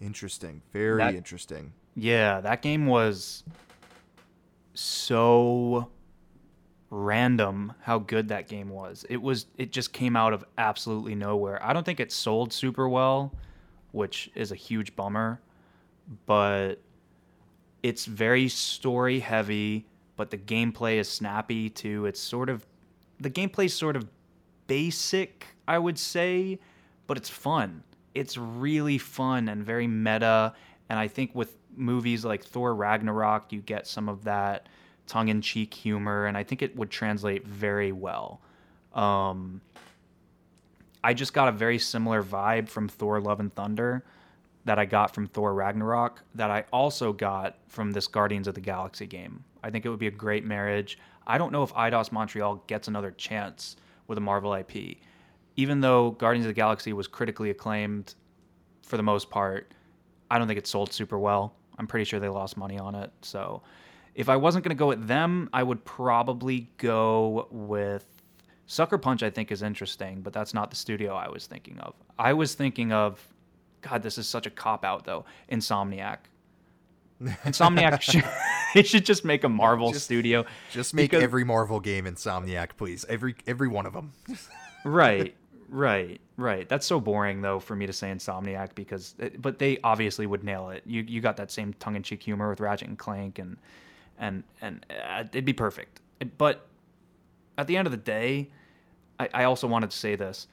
Interesting. 0.00 0.62
Very 0.72 0.98
that, 0.98 1.14
interesting. 1.14 1.72
Yeah, 1.94 2.40
that 2.40 2.62
game 2.62 2.86
was 2.86 3.44
so 4.74 5.90
random 6.90 7.72
how 7.82 7.98
good 7.98 8.28
that 8.28 8.48
game 8.48 8.68
was. 8.68 9.06
It 9.08 9.22
was 9.22 9.46
it 9.56 9.72
just 9.72 9.92
came 9.92 10.16
out 10.16 10.32
of 10.32 10.44
absolutely 10.58 11.14
nowhere. 11.14 11.64
I 11.64 11.72
don't 11.72 11.86
think 11.86 12.00
it 12.00 12.12
sold 12.12 12.52
super 12.52 12.88
well, 12.88 13.32
which 13.92 14.30
is 14.34 14.52
a 14.52 14.56
huge 14.56 14.96
bummer, 14.96 15.40
but 16.26 16.76
it's 17.82 18.04
very 18.04 18.48
story 18.48 19.20
heavy, 19.20 19.86
but 20.16 20.30
the 20.30 20.36
gameplay 20.36 20.96
is 20.96 21.08
snappy 21.08 21.70
too. 21.70 22.06
It's 22.06 22.20
sort 22.20 22.50
of 22.50 22.66
the 23.20 23.30
gameplay's 23.30 23.74
sort 23.74 23.96
of 23.96 24.08
basic, 24.66 25.46
I 25.68 25.78
would 25.78 25.98
say, 25.98 26.58
but 27.06 27.16
it's 27.16 27.28
fun. 27.28 27.84
It's 28.14 28.36
really 28.36 28.98
fun 28.98 29.48
and 29.48 29.64
very 29.64 29.86
meta, 29.86 30.52
and 30.88 30.98
I 30.98 31.06
think 31.06 31.34
with 31.34 31.56
movies 31.76 32.24
like 32.24 32.44
Thor 32.44 32.74
Ragnarok, 32.74 33.52
you 33.52 33.60
get 33.60 33.86
some 33.86 34.08
of 34.08 34.24
that 34.24 34.68
tongue 35.10 35.28
in 35.28 35.42
cheek 35.42 35.74
humor, 35.74 36.26
and 36.26 36.36
I 36.36 36.44
think 36.44 36.62
it 36.62 36.76
would 36.76 36.88
translate 36.88 37.44
very 37.44 37.90
well. 37.90 38.40
Um, 38.94 39.60
I 41.02 41.14
just 41.14 41.34
got 41.34 41.48
a 41.48 41.52
very 41.52 41.78
similar 41.78 42.22
vibe 42.22 42.68
from 42.68 42.88
Thor 42.88 43.20
Love 43.20 43.40
and 43.40 43.52
Thunder 43.52 44.04
that 44.66 44.78
I 44.78 44.84
got 44.84 45.12
from 45.12 45.26
Thor 45.26 45.52
Ragnarok 45.52 46.22
that 46.36 46.50
I 46.50 46.64
also 46.72 47.12
got 47.12 47.58
from 47.66 47.90
this 47.90 48.06
Guardians 48.06 48.46
of 48.46 48.54
the 48.54 48.60
Galaxy 48.60 49.06
game. 49.06 49.42
I 49.64 49.70
think 49.70 49.84
it 49.84 49.88
would 49.88 49.98
be 49.98 50.06
a 50.06 50.12
great 50.12 50.44
marriage. 50.44 50.96
I 51.26 51.38
don't 51.38 51.52
know 51.52 51.64
if 51.64 51.72
Eidos 51.74 52.12
Montreal 52.12 52.62
gets 52.66 52.86
another 52.86 53.10
chance 53.10 53.76
with 54.06 54.16
a 54.16 54.20
Marvel 54.20 54.54
IP. 54.54 54.98
Even 55.56 55.80
though 55.80 56.12
Guardians 56.12 56.46
of 56.46 56.50
the 56.50 56.54
Galaxy 56.54 56.92
was 56.92 57.08
critically 57.08 57.50
acclaimed 57.50 58.14
for 58.82 58.96
the 58.96 59.02
most 59.02 59.28
part, 59.28 59.74
I 60.30 60.38
don't 60.38 60.46
think 60.46 60.58
it 60.58 60.66
sold 60.68 60.92
super 60.92 61.18
well. 61.18 61.54
I'm 61.78 61.86
pretty 61.88 62.04
sure 62.04 62.20
they 62.20 62.28
lost 62.28 62.56
money 62.56 62.78
on 62.78 62.94
it. 62.94 63.10
So 63.22 63.62
if 64.14 64.28
I 64.28 64.36
wasn't 64.36 64.64
going 64.64 64.76
to 64.76 64.78
go 64.78 64.88
with 64.88 65.06
them, 65.06 65.48
I 65.52 65.62
would 65.62 65.84
probably 65.84 66.68
go 66.78 67.46
with 67.50 68.04
Sucker 68.66 68.98
Punch. 68.98 69.22
I 69.22 69.30
think 69.30 69.50
is 69.52 69.62
interesting, 69.62 70.20
but 70.20 70.32
that's 70.32 70.52
not 70.54 70.70
the 70.70 70.76
studio 70.76 71.14
I 71.14 71.28
was 71.28 71.46
thinking 71.46 71.78
of. 71.78 71.94
I 72.18 72.32
was 72.32 72.54
thinking 72.54 72.92
of, 72.92 73.26
God, 73.82 74.02
this 74.02 74.18
is 74.18 74.28
such 74.28 74.46
a 74.46 74.50
cop 74.50 74.84
out 74.84 75.04
though. 75.04 75.24
Insomniac. 75.50 76.18
Insomniac 77.22 78.00
should, 78.00 78.24
it 78.74 78.86
should 78.86 79.04
just 79.04 79.24
make 79.24 79.44
a 79.44 79.48
Marvel 79.48 79.92
Just- 79.92 80.06
studio. 80.06 80.44
Just 80.70 80.94
make 80.94 81.10
Because- 81.10 81.22
every 81.22 81.44
Marvel 81.44 81.78
game 81.80 82.04
Insomniac, 82.06 82.70
please. 82.76 83.04
Every 83.08 83.34
every 83.46 83.68
one 83.68 83.86
of 83.86 83.92
them. 83.92 84.12
right 84.84 85.34
right 85.68 86.20
right 86.36 86.68
that's 86.68 86.84
so 86.84 86.98
boring 86.98 87.42
though 87.42 87.60
for 87.60 87.76
me 87.76 87.86
to 87.86 87.92
say 87.92 88.10
insomniac 88.10 88.74
because 88.74 89.14
it, 89.20 89.40
but 89.40 89.58
they 89.60 89.78
obviously 89.84 90.26
would 90.26 90.42
nail 90.42 90.70
it 90.70 90.82
you 90.84 91.02
you 91.02 91.20
got 91.20 91.36
that 91.36 91.48
same 91.48 91.72
tongue-in-cheek 91.74 92.20
humor 92.20 92.48
with 92.50 92.58
ratchet 92.58 92.88
and 92.88 92.98
clank 92.98 93.38
and 93.38 93.56
and 94.20 94.44
and 94.60 94.86
uh, 94.90 95.24
it'd 95.32 95.44
be 95.44 95.52
perfect. 95.52 96.00
But 96.38 96.66
at 97.58 97.66
the 97.66 97.76
end 97.76 97.86
of 97.86 97.90
the 97.90 97.96
day 97.96 98.50
i, 99.18 99.28
I 99.34 99.44
also 99.44 99.66
wanted 99.66 99.90
to 99.90 99.96
say 99.96 100.14
this. 100.14 100.46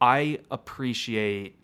I 0.00 0.40
appreciate 0.50 1.56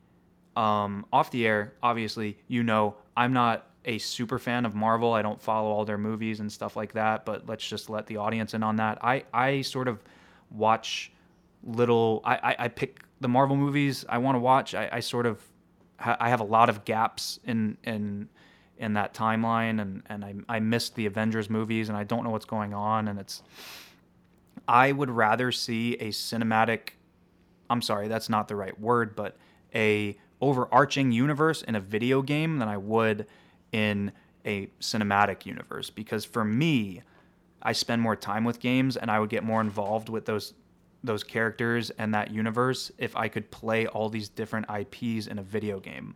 um, 0.55 1.05
off 1.13 1.31
the 1.31 1.47
air 1.47 1.75
obviously 1.83 2.39
you 2.49 2.63
know 2.63 2.95
i'm 3.17 3.33
not 3.33 3.67
a 3.85 3.99
super 3.99 4.39
fan 4.39 4.65
of 4.67 4.75
marvel. 4.75 5.13
I 5.13 5.23
don't 5.23 5.41
follow 5.41 5.71
all 5.71 5.85
their 5.85 5.99
movies 5.99 6.41
and 6.41 6.51
stuff 6.51 6.77
like 6.77 6.93
that 6.93 7.25
but 7.25 7.47
let's 7.49 7.67
just 7.67 7.91
let 7.91 8.07
the 8.07 8.17
audience 8.19 8.55
in 8.55 8.63
on 8.63 8.77
that. 8.77 8.99
I 9.03 9.25
i 9.33 9.63
sort 9.63 9.89
of 9.89 10.03
watch 10.51 11.13
little 11.63 12.21
I, 12.25 12.37
I, 12.37 12.57
I 12.61 12.69
pick 12.69 13.01
the 13.21 13.29
Marvel 13.29 13.57
movies 13.57 14.05
I 14.09 14.19
want 14.19 14.37
to 14.37 14.41
watch. 14.41 14.75
I, 14.75 14.89
I 14.93 15.01
sort 15.01 15.27
of 15.27 15.43
I 15.99 16.29
have 16.29 16.41
a 16.41 16.45
lot 16.45 16.69
of 16.69 16.85
gaps 16.85 17.41
in 17.45 17.79
in 17.85 18.29
in 18.79 18.95
that 18.95 19.15
timeline 19.15 19.81
and 19.81 20.03
and 20.07 20.25
I 20.25 20.35
I 20.49 20.61
missed 20.61 20.95
the 20.95 21.07
Avengers 21.07 21.49
movies 21.49 21.89
and 21.89 21.97
I 21.97 22.05
don't 22.05 22.25
know 22.25 22.31
what's 22.31 22.45
going 22.45 22.75
on 22.75 23.09
and 23.09 23.19
it's 23.19 23.43
I 24.69 24.93
would 24.93 25.11
rather 25.11 25.53
see 25.53 25.95
a 25.95 26.09
cinematic 26.09 26.91
I'm 27.69 27.83
sorry, 27.83 28.07
that's 28.09 28.29
not 28.29 28.49
the 28.49 28.57
right 28.57 28.79
word, 28.79 29.17
but 29.17 29.37
a 29.75 30.17
overarching 30.41 31.11
universe 31.11 31.63
in 31.63 31.75
a 31.75 31.81
video 31.81 32.23
game 32.23 32.59
than 32.59 32.69
I 32.69 32.77
would 32.77 33.27
in 33.73 34.13
a 34.45 34.67
cinematic 34.81 35.45
universe 35.47 35.91
because 35.91 36.25
for 36.25 36.45
me 36.45 37.03
I 37.63 37.73
spend 37.73 38.01
more 38.01 38.15
time 38.15 38.45
with 38.45 38.61
games 38.61 38.97
and 38.97 39.11
I 39.11 39.19
would 39.19 39.31
get 39.31 39.43
more 39.43 39.61
involved 39.61 40.09
with 40.09 40.27
those 40.27 40.55
those 41.03 41.25
characters 41.25 41.91
and 41.91 42.15
that 42.15 42.31
universe 42.31 42.91
if 42.99 43.17
I 43.17 43.29
could 43.29 43.51
play 43.51 43.87
all 43.87 44.09
these 44.09 44.29
different 44.29 44.67
IPs 44.71 45.27
in 45.27 45.39
a 45.39 45.43
video 45.43 45.79
game. 45.81 46.15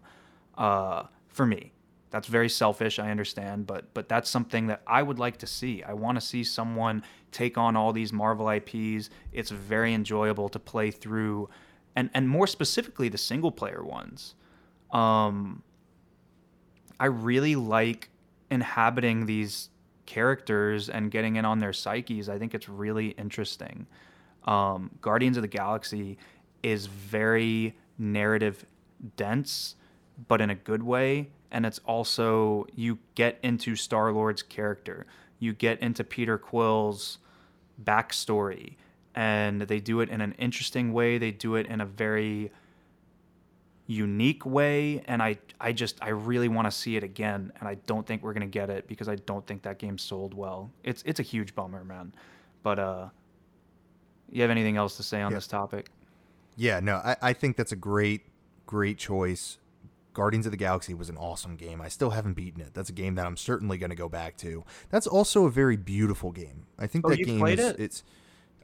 Uh, 0.56 1.04
for 1.28 1.46
me, 1.46 1.72
that's 2.10 2.26
very 2.26 2.48
selfish. 2.48 2.98
I 2.98 3.10
understand, 3.10 3.66
but 3.66 3.94
but 3.94 4.08
that's 4.08 4.28
something 4.28 4.66
that 4.66 4.82
I 4.86 5.02
would 5.02 5.18
like 5.18 5.38
to 5.38 5.46
see. 5.46 5.82
I 5.82 5.92
want 5.92 6.16
to 6.16 6.20
see 6.20 6.42
someone 6.44 7.02
take 7.30 7.56
on 7.56 7.76
all 7.76 7.92
these 7.92 8.12
Marvel 8.12 8.48
IPs. 8.48 9.10
It's 9.32 9.50
very 9.50 9.94
enjoyable 9.94 10.48
to 10.48 10.58
play 10.58 10.90
through, 10.90 11.48
and 11.94 12.10
and 12.12 12.28
more 12.28 12.46
specifically 12.46 13.08
the 13.08 13.18
single 13.18 13.52
player 13.52 13.84
ones. 13.84 14.34
Um, 14.90 15.62
I 16.98 17.06
really 17.06 17.54
like 17.54 18.10
inhabiting 18.50 19.26
these 19.26 19.70
characters 20.06 20.88
and 20.88 21.10
getting 21.10 21.36
in 21.36 21.44
on 21.44 21.60
their 21.60 21.72
psyches. 21.72 22.28
I 22.28 22.38
think 22.38 22.54
it's 22.54 22.68
really 22.68 23.10
interesting. 23.10 23.86
Um, 24.44 24.90
Guardians 25.00 25.36
of 25.36 25.42
the 25.42 25.48
Galaxy 25.48 26.18
is 26.62 26.86
very 26.86 27.76
narrative 27.96 28.66
dense, 29.16 29.76
but 30.26 30.40
in 30.40 30.50
a 30.50 30.54
good 30.54 30.82
way. 30.82 31.28
And 31.50 31.66
it's 31.66 31.80
also, 31.80 32.66
you 32.74 32.98
get 33.14 33.38
into 33.42 33.74
Star 33.76 34.12
Lord's 34.12 34.42
character, 34.42 35.06
you 35.38 35.52
get 35.52 35.80
into 35.80 36.04
Peter 36.04 36.38
Quill's 36.38 37.18
backstory, 37.82 38.76
and 39.14 39.62
they 39.62 39.80
do 39.80 40.00
it 40.00 40.08
in 40.08 40.20
an 40.20 40.32
interesting 40.38 40.92
way. 40.92 41.18
They 41.18 41.32
do 41.32 41.56
it 41.56 41.66
in 41.66 41.80
a 41.80 41.86
very 41.86 42.52
unique 43.86 44.46
way 44.46 45.02
and 45.08 45.20
I 45.20 45.36
I 45.60 45.72
just 45.72 45.98
I 46.00 46.10
really 46.10 46.46
want 46.46 46.66
to 46.66 46.70
see 46.70 46.94
it 46.96 47.02
again 47.02 47.50
and 47.58 47.68
I 47.68 47.74
don't 47.74 48.06
think 48.06 48.22
we're 48.22 48.32
going 48.32 48.46
to 48.48 48.58
get 48.58 48.70
it 48.70 48.86
because 48.86 49.08
I 49.08 49.16
don't 49.16 49.44
think 49.44 49.62
that 49.62 49.78
game 49.78 49.98
sold 49.98 50.32
well. 50.32 50.70
It's 50.84 51.02
it's 51.04 51.18
a 51.18 51.24
huge 51.24 51.56
bummer, 51.56 51.82
man. 51.82 52.14
But 52.62 52.78
uh 52.78 53.08
you 54.30 54.42
have 54.42 54.50
anything 54.52 54.76
else 54.76 54.96
to 54.98 55.02
say 55.02 55.20
on 55.22 55.32
Yeah. 55.32 55.38
this 55.38 55.48
topic? 55.48 55.90
Yeah, 56.56 56.78
no, 56.78 56.96
I, 56.96 57.16
I 57.20 57.32
think 57.32 57.56
that's 57.56 57.72
a 57.72 57.76
great, 57.76 58.26
great 58.64 58.96
choice. 58.96 59.58
Guardians 60.12 60.46
of 60.46 60.52
the 60.52 60.56
Galaxy 60.58 60.92
was 60.94 61.08
an 61.08 61.16
awesome 61.16 61.56
game. 61.56 61.80
I 61.80 61.88
still 61.88 62.10
haven't 62.10 62.34
beaten 62.34 62.60
it. 62.60 62.74
That's 62.74 62.90
a 62.90 62.92
game 62.92 63.14
that 63.14 63.26
I'm 63.26 63.36
certainly 63.36 63.78
going 63.78 63.90
to 63.90 63.96
go 63.96 64.08
back 64.08 64.36
to. 64.38 64.64
That's 64.90 65.06
also 65.06 65.46
a 65.46 65.50
very 65.50 65.76
beautiful 65.76 66.32
game. 66.32 66.66
I 66.78 66.86
think 66.86 67.06
Oh, 67.06 67.10
that 67.10 67.18
game 67.24 67.38
played 67.38 67.58
is 67.60 67.66
it? 67.70 67.80
it's. 67.80 68.04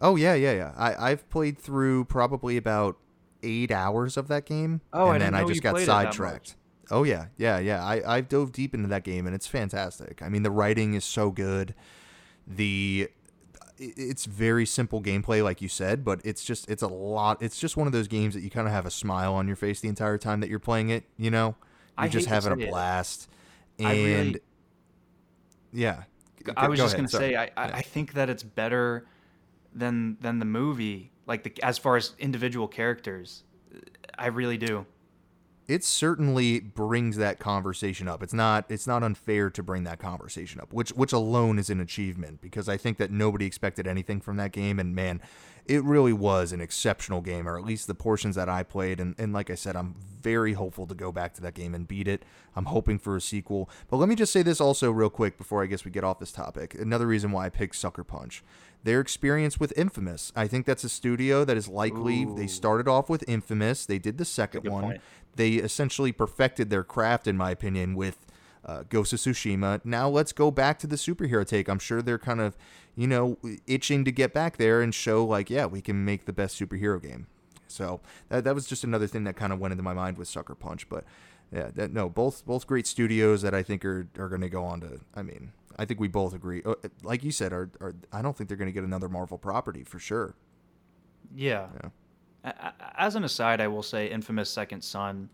Oh 0.01 0.17
yeah, 0.17 0.35
yeah, 0.35 0.53
yeah. 0.53 0.73
I 0.77 1.11
I've 1.13 1.29
played 1.31 1.59
through 1.59 2.05
probably 2.07 2.57
about 2.57 2.99
eight 3.43 3.71
hours 3.71 4.17
of 4.17 4.29
that 4.29 4.45
game, 4.45 4.81
Oh, 4.93 5.11
and 5.11 5.23
then 5.23 5.35
I 5.35 5.45
just 5.45 5.63
got 5.63 5.73
played 5.75 5.85
it 5.85 5.87
that 5.87 6.05
sidetracked. 6.15 6.57
Oh 6.91 7.03
yeah, 7.05 7.27
yeah, 7.37 7.59
yeah. 7.59 7.85
I 7.85 8.17
I've 8.17 8.29
dove 8.29 8.53
deep 8.53 8.75
into 8.75 8.89
that 8.89 9.05
game, 9.05 9.27
and 9.27 9.35
it's 9.35 9.47
fantastic. 9.47 10.21
I 10.23 10.29
mean, 10.29 10.43
the 10.43 10.51
writing 10.51 10.95
is 10.95 11.05
so 11.05 11.31
good. 11.31 11.75
The 12.47 13.09
it's 13.79 14.25
very 14.25 14.65
simple 14.65 15.03
gameplay 15.03 15.43
like 15.45 15.61
you 15.61 15.69
said 15.69 16.05
but 16.05 16.21
it's 16.25 16.43
just 16.45 16.69
it's 16.71 16.83
a 16.83 16.87
lot 16.89 17.43
it's 17.43 17.59
just 17.59 17.77
one 17.77 17.87
of 17.87 17.93
those 17.93 18.09
games 18.09 18.33
that 18.35 18.41
you 18.41 18.49
kind 18.51 18.67
of 18.67 18.73
have 18.73 18.87
a 18.87 18.91
smile 18.91 19.35
on 19.35 19.47
your 19.47 19.57
face 19.57 19.81
the 19.81 19.89
entire 19.89 20.17
time 20.19 20.41
that 20.41 20.49
you're 20.49 20.59
playing 20.59 20.89
it 20.89 21.05
you 21.19 21.31
know 21.31 21.49
you're 21.99 22.07
I 22.07 22.09
just 22.09 22.27
having 22.29 22.53
a 22.53 22.65
it. 22.65 22.71
blast 22.71 23.29
and 23.79 23.89
really- 23.99 24.41
yeah 25.73 26.05
G- 26.45 26.53
I 26.57 26.65
go- 26.65 26.71
was 26.71 26.79
go 26.79 26.85
just 26.85 26.95
ahead, 26.95 26.97
gonna 27.03 27.09
sorry. 27.09 27.33
say 27.33 27.37
I, 27.37 27.45
I, 27.57 27.67
I 27.79 27.83
think 27.83 28.13
that 28.15 28.31
it's 28.31 28.43
better 28.43 29.07
than 29.75 30.17
than 30.21 30.39
the 30.39 30.45
movie. 30.45 31.11
Like 31.27 31.43
the 31.43 31.53
as 31.63 31.77
far 31.77 31.97
as 31.97 32.13
individual 32.19 32.69
characters, 32.69 33.43
I 34.17 34.29
really 34.29 34.57
do. 34.57 34.87
It 35.69 35.83
certainly 35.83 36.61
brings 36.61 37.17
that 37.17 37.39
conversation 37.39 38.07
up. 38.07 38.23
It's 38.23 38.35
not 38.35 38.67
it's 38.69 38.87
not 38.87 39.03
unfair 39.03 39.51
to 39.51 39.63
bring 39.63 39.85
that 39.85 39.99
conversation 39.99 40.61
up, 40.61 40.73
which 40.73 40.91
which 40.91 41.13
alone 41.13 41.59
is 41.59 41.71
an 41.71 41.81
achievement 41.81 42.41
because 42.41 42.69
I 42.69 42.77
think 42.77 42.99
that 42.99 43.11
nobody 43.11 43.47
expected 43.47 43.87
anything 43.87 44.21
from 44.21 44.37
that 44.37 44.53
game 44.53 44.79
and 44.79 44.95
man, 44.95 45.21
it 45.67 45.83
really 45.83 46.13
was 46.13 46.53
an 46.53 46.61
exceptional 46.61 47.21
game 47.21 47.49
or 47.49 47.59
at 47.59 47.65
least 47.65 47.89
the 47.89 47.95
portions 47.95 48.37
that 48.37 48.49
I 48.49 48.63
played 48.63 49.01
and 49.01 49.17
and 49.19 49.33
like 49.33 49.51
I 49.51 49.57
said, 49.57 49.75
I'm 49.75 49.95
very 50.23 50.53
hopeful 50.53 50.87
to 50.87 50.95
go 50.95 51.11
back 51.11 51.35
to 51.35 51.43
that 51.43 51.55
game 51.55 51.75
and 51.75 51.89
beat 51.89 52.07
it. 52.07 52.25
I'm 52.55 52.67
hoping 52.67 52.99
for 52.99 53.17
a 53.17 53.21
sequel. 53.21 53.69
But 53.89 53.97
let 53.97 54.09
me 54.09 54.15
just 54.15 54.33
say 54.33 54.43
this 54.43 54.61
also 54.61 54.93
real 54.93 55.11
quick 55.11 55.37
before 55.37 55.63
I 55.63 55.67
guess 55.67 55.85
we 55.85 55.91
get 55.91 56.05
off 56.05 56.21
this 56.21 56.33
topic. 56.33 56.75
Another 56.75 57.07
reason 57.07 57.33
why 57.33 57.47
I 57.47 57.49
picked 57.49 57.77
Sucker 57.77 58.05
Punch. 58.05 58.43
Their 58.87 59.01
experience 59.01 59.59
with 59.59 59.77
Infamous. 59.77 60.33
I 60.37 60.47
think 60.47 60.65
that's 60.65 60.85
a 60.85 60.89
studio 60.89 61.45
that 61.45 61.57
is 61.57 61.67
likely 61.67 62.25
they 62.25 62.47
started 62.47 62.87
off 62.87 63.09
with 63.09 63.25
Infamous. 63.29 63.85
They 63.85 63.99
did 63.99 64.17
the 64.17 64.25
second 64.25 64.71
one 64.71 64.85
point. 64.85 65.01
they 65.35 65.55
essentially 65.55 66.13
perfected 66.13 66.71
their 66.71 66.85
craft, 66.85 67.27
in 67.27 67.37
my 67.37 67.51
opinion, 67.51 67.97
with 67.97 68.25
uh, 68.65 68.85
Ghost 68.89 69.13
of 69.13 69.19
Tsushima. 69.19 69.85
Now 69.85 70.09
let's 70.09 70.31
go 70.33 70.53
back 70.53 70.79
to 70.79 70.87
the 70.87 70.95
superhero 70.95 71.45
take. 71.45 71.69
I'm 71.69 71.81
sure 71.81 72.01
they're 72.01 72.17
kind 72.17 72.41
of, 72.41 72.57
you 72.95 73.09
know, 73.09 73.39
itching 73.67 74.05
to 74.05 74.13
get 74.13 74.33
back 74.33 74.57
there 74.57 74.81
and 74.83 74.95
show 74.95 75.25
like, 75.25 75.51
yeah, 75.51 75.67
we 75.67 75.81
can 75.81 76.05
make 76.05 76.27
the 76.27 76.33
best 76.33 76.57
superhero 76.57 77.03
game. 77.03 77.27
So 77.67 78.01
that 78.29 78.45
that 78.45 78.55
was 78.55 78.67
just 78.67 78.85
another 78.85 79.09
thing 79.09 79.25
that 79.25 79.35
kind 79.35 79.53
of 79.53 79.59
went 79.59 79.73
into 79.73 79.83
my 79.83 79.95
mind 79.95 80.17
with 80.17 80.29
Sucker 80.29 80.55
Punch. 80.55 80.89
But 80.89 81.03
yeah, 81.53 81.71
that, 81.75 81.93
no, 81.93 82.09
both 82.09 82.47
both 82.47 82.69
great 82.69 82.87
studios 82.87 83.43
that 83.43 83.53
I 83.53 83.65
think 83.65 83.85
are 83.85 84.07
are 84.17 84.29
going 84.29 84.43
to 84.43 84.49
go 84.49 84.63
on 84.65 84.81
to. 84.83 85.01
I 85.13 85.23
mean, 85.23 85.53
I 85.79 85.85
think 85.85 86.01
we 86.01 86.09
both 86.09 86.35
agree. 86.35 86.63
Uh, 86.65 86.75
Like 87.03 87.23
you 87.23 87.31
said, 87.31 87.53
are, 87.53 87.71
are 87.81 87.95
I 88.13 88.23
don't 88.23 88.37
think 88.37 88.49
they're 88.49 88.57
going 88.57 88.69
to 88.69 88.73
get 88.73 88.85
another 88.85 89.09
Marvel 89.09 89.39
property 89.39 89.85
for 89.85 89.99
sure. 89.99 90.35
Yeah. 91.35 91.69
Yeah. 92.45 92.53
As 92.97 93.17
an 93.17 93.25
aside, 93.25 93.61
I 93.61 93.69
will 93.69 93.83
say 93.83 94.09
Infamous 94.09 94.49
Second 94.49 94.83
Son, 94.83 95.29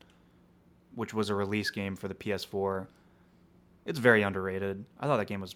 which 0.95 1.13
was 1.13 1.29
a 1.31 1.35
release 1.35 1.71
game 1.71 1.95
for 1.95 2.09
the 2.09 2.15
PS4, 2.15 2.87
it's 3.85 3.99
very 3.99 4.23
underrated. 4.23 4.85
I 4.99 5.07
thought 5.07 5.19
that 5.19 5.27
game 5.27 5.41
was 5.41 5.55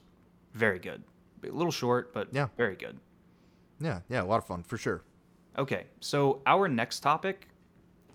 very 0.53 0.79
good. 0.79 1.03
A 1.43 1.49
little 1.51 1.73
short, 1.73 2.13
but 2.13 2.29
Yeah. 2.33 2.49
very 2.57 2.77
good. 2.77 2.99
Yeah, 3.81 4.01
yeah, 4.09 4.23
a 4.23 4.25
lot 4.25 4.39
of 4.39 4.47
fun 4.47 4.63
for 4.63 4.77
sure. 4.77 5.03
Okay, 5.59 5.87
so 6.01 6.43
our 6.47 6.69
next 6.69 7.01
topic 7.01 7.49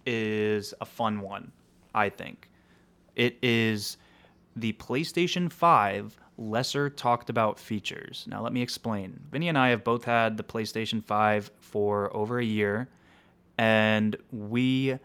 is 0.05 0.73
a 0.81 0.85
fun 0.85 1.21
one, 1.21 1.51
I 1.95 2.09
think. 2.09 2.49
It 3.15 3.37
is 3.41 3.97
the 4.55 4.73
PlayStation 4.73 5.51
5 5.51 6.19
lesser 6.41 6.89
talked 6.89 7.29
about 7.29 7.59
features. 7.59 8.25
Now, 8.27 8.41
let 8.41 8.53
me 8.53 8.61
explain. 8.61 9.19
Vinny 9.31 9.47
and 9.47 9.57
I 9.57 9.69
have 9.69 9.83
both 9.83 10.03
had 10.05 10.37
the 10.37 10.43
PlayStation 10.43 11.03
5 11.03 11.51
for 11.59 12.15
over 12.15 12.39
a 12.39 12.45
year, 12.45 12.89
and 13.57 14.15
we 14.31 14.97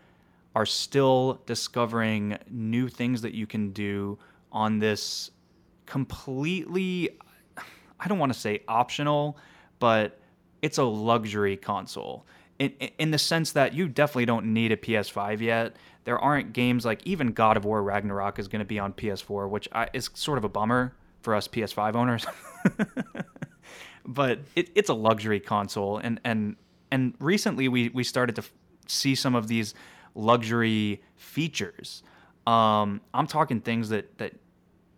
are 0.55 0.67
still 0.67 1.43
discovering 1.47 2.39
new 2.51 2.89
things 2.89 3.23
that 3.23 3.35
you 3.35 3.47
can 3.47 3.73
do 3.73 4.19
on 4.51 4.79
this 4.79 5.31
completely 5.85 7.11
I 7.99 8.09
don't 8.09 8.19
want 8.19 8.33
to 8.33 8.39
say 8.39 8.63
optional, 8.69 9.39
but 9.79 10.21
it's 10.63 10.79
a 10.79 10.85
luxury 10.85 11.57
console. 11.57 12.27
In, 12.59 12.71
in 12.99 13.11
the 13.11 13.19
sense 13.19 13.53
that 13.53 13.75
you 13.75 13.89
definitely 13.89 14.27
don't 14.27 14.53
need 14.53 14.73
a 14.73 14.77
PS5 14.77 15.41
yet. 15.41 15.77
There 16.05 16.19
aren't 16.19 16.53
games 16.53 16.85
like 16.85 17.07
even 17.07 17.33
God 17.33 17.57
of 17.57 17.65
War 17.65 17.83
Ragnarok 17.83 18.39
is 18.39 18.49
going 18.49 18.61
to 18.61 18.67
be 18.67 18.79
on 18.79 18.93
PS4, 18.93 19.49
which 19.49 19.69
I, 19.73 19.89
is 19.93 20.09
sort 20.15 20.39
of 20.39 20.45
a 20.45 20.49
bummer 20.49 20.95
for 21.27 21.35
us 21.35 21.49
PS5 21.49 21.97
owners. 21.97 22.25
but 24.07 24.39
it, 24.55 24.71
it's 24.77 24.89
a 24.89 24.95
luxury 24.95 25.41
console, 25.41 25.99
and 25.99 26.21
and 26.23 26.55
and 26.93 27.15
recently 27.19 27.67
we 27.67 27.89
we 27.89 28.05
started 28.05 28.37
to 28.37 28.43
f- 28.43 28.53
see 28.87 29.17
some 29.17 29.35
of 29.35 29.49
these 29.49 29.75
luxury 30.15 31.03
features. 31.17 32.05
Um, 32.47 33.01
I'm 33.13 33.27
talking 33.27 33.61
things 33.61 33.89
that 33.89 34.17
that 34.19 34.35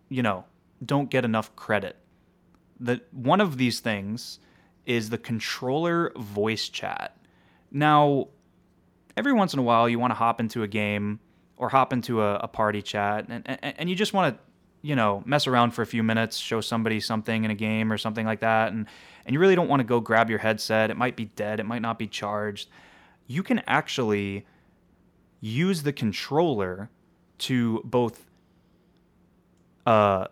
you 0.07 0.21
know 0.21 0.45
don't 0.85 1.09
get 1.09 1.25
enough 1.25 1.55
credit. 1.55 1.95
The 2.79 3.01
one 3.11 3.41
of 3.41 3.57
these 3.57 3.79
things 3.79 4.37
is 4.85 5.09
the 5.09 5.17
controller 5.17 6.11
voice 6.15 6.69
chat. 6.69 7.17
Now, 7.71 8.27
every 9.17 9.33
once 9.33 9.53
in 9.53 9.59
a 9.59 9.63
while, 9.63 9.89
you 9.89 9.97
want 9.97 10.11
to 10.11 10.15
hop 10.15 10.39
into 10.39 10.61
a 10.61 10.67
game 10.67 11.21
or 11.57 11.69
hop 11.69 11.91
into 11.91 12.21
a, 12.21 12.35
a 12.35 12.47
party 12.47 12.83
chat, 12.83 13.25
and, 13.29 13.49
and 13.49 13.73
and 13.79 13.89
you 13.89 13.95
just 13.95 14.13
want 14.13 14.37
to, 14.37 14.48
you 14.81 14.95
know, 14.95 15.23
mess 15.25 15.47
around 15.47 15.71
for 15.71 15.81
a 15.81 15.85
few 15.85 16.03
minutes, 16.03 16.37
show 16.37 16.61
somebody 16.61 16.99
something 16.99 17.43
in 17.43 17.51
a 17.51 17.55
game 17.55 17.91
or 17.91 17.97
something 17.97 18.25
like 18.25 18.39
that, 18.39 18.71
and 18.71 18.87
and 19.25 19.33
you 19.33 19.39
really 19.39 19.55
don't 19.55 19.67
want 19.67 19.79
to 19.81 19.83
go 19.83 19.99
grab 19.99 20.29
your 20.29 20.39
headset. 20.39 20.89
It 20.89 20.97
might 20.97 21.15
be 21.15 21.25
dead. 21.25 21.59
It 21.59 21.65
might 21.65 21.81
not 21.81 21.99
be 21.99 22.07
charged. 22.07 22.69
You 23.27 23.43
can 23.43 23.59
actually 23.67 24.45
use 25.41 25.83
the 25.83 25.93
controller 25.93 26.89
to 27.39 27.81
both 27.85 28.25
uh, 29.85 30.27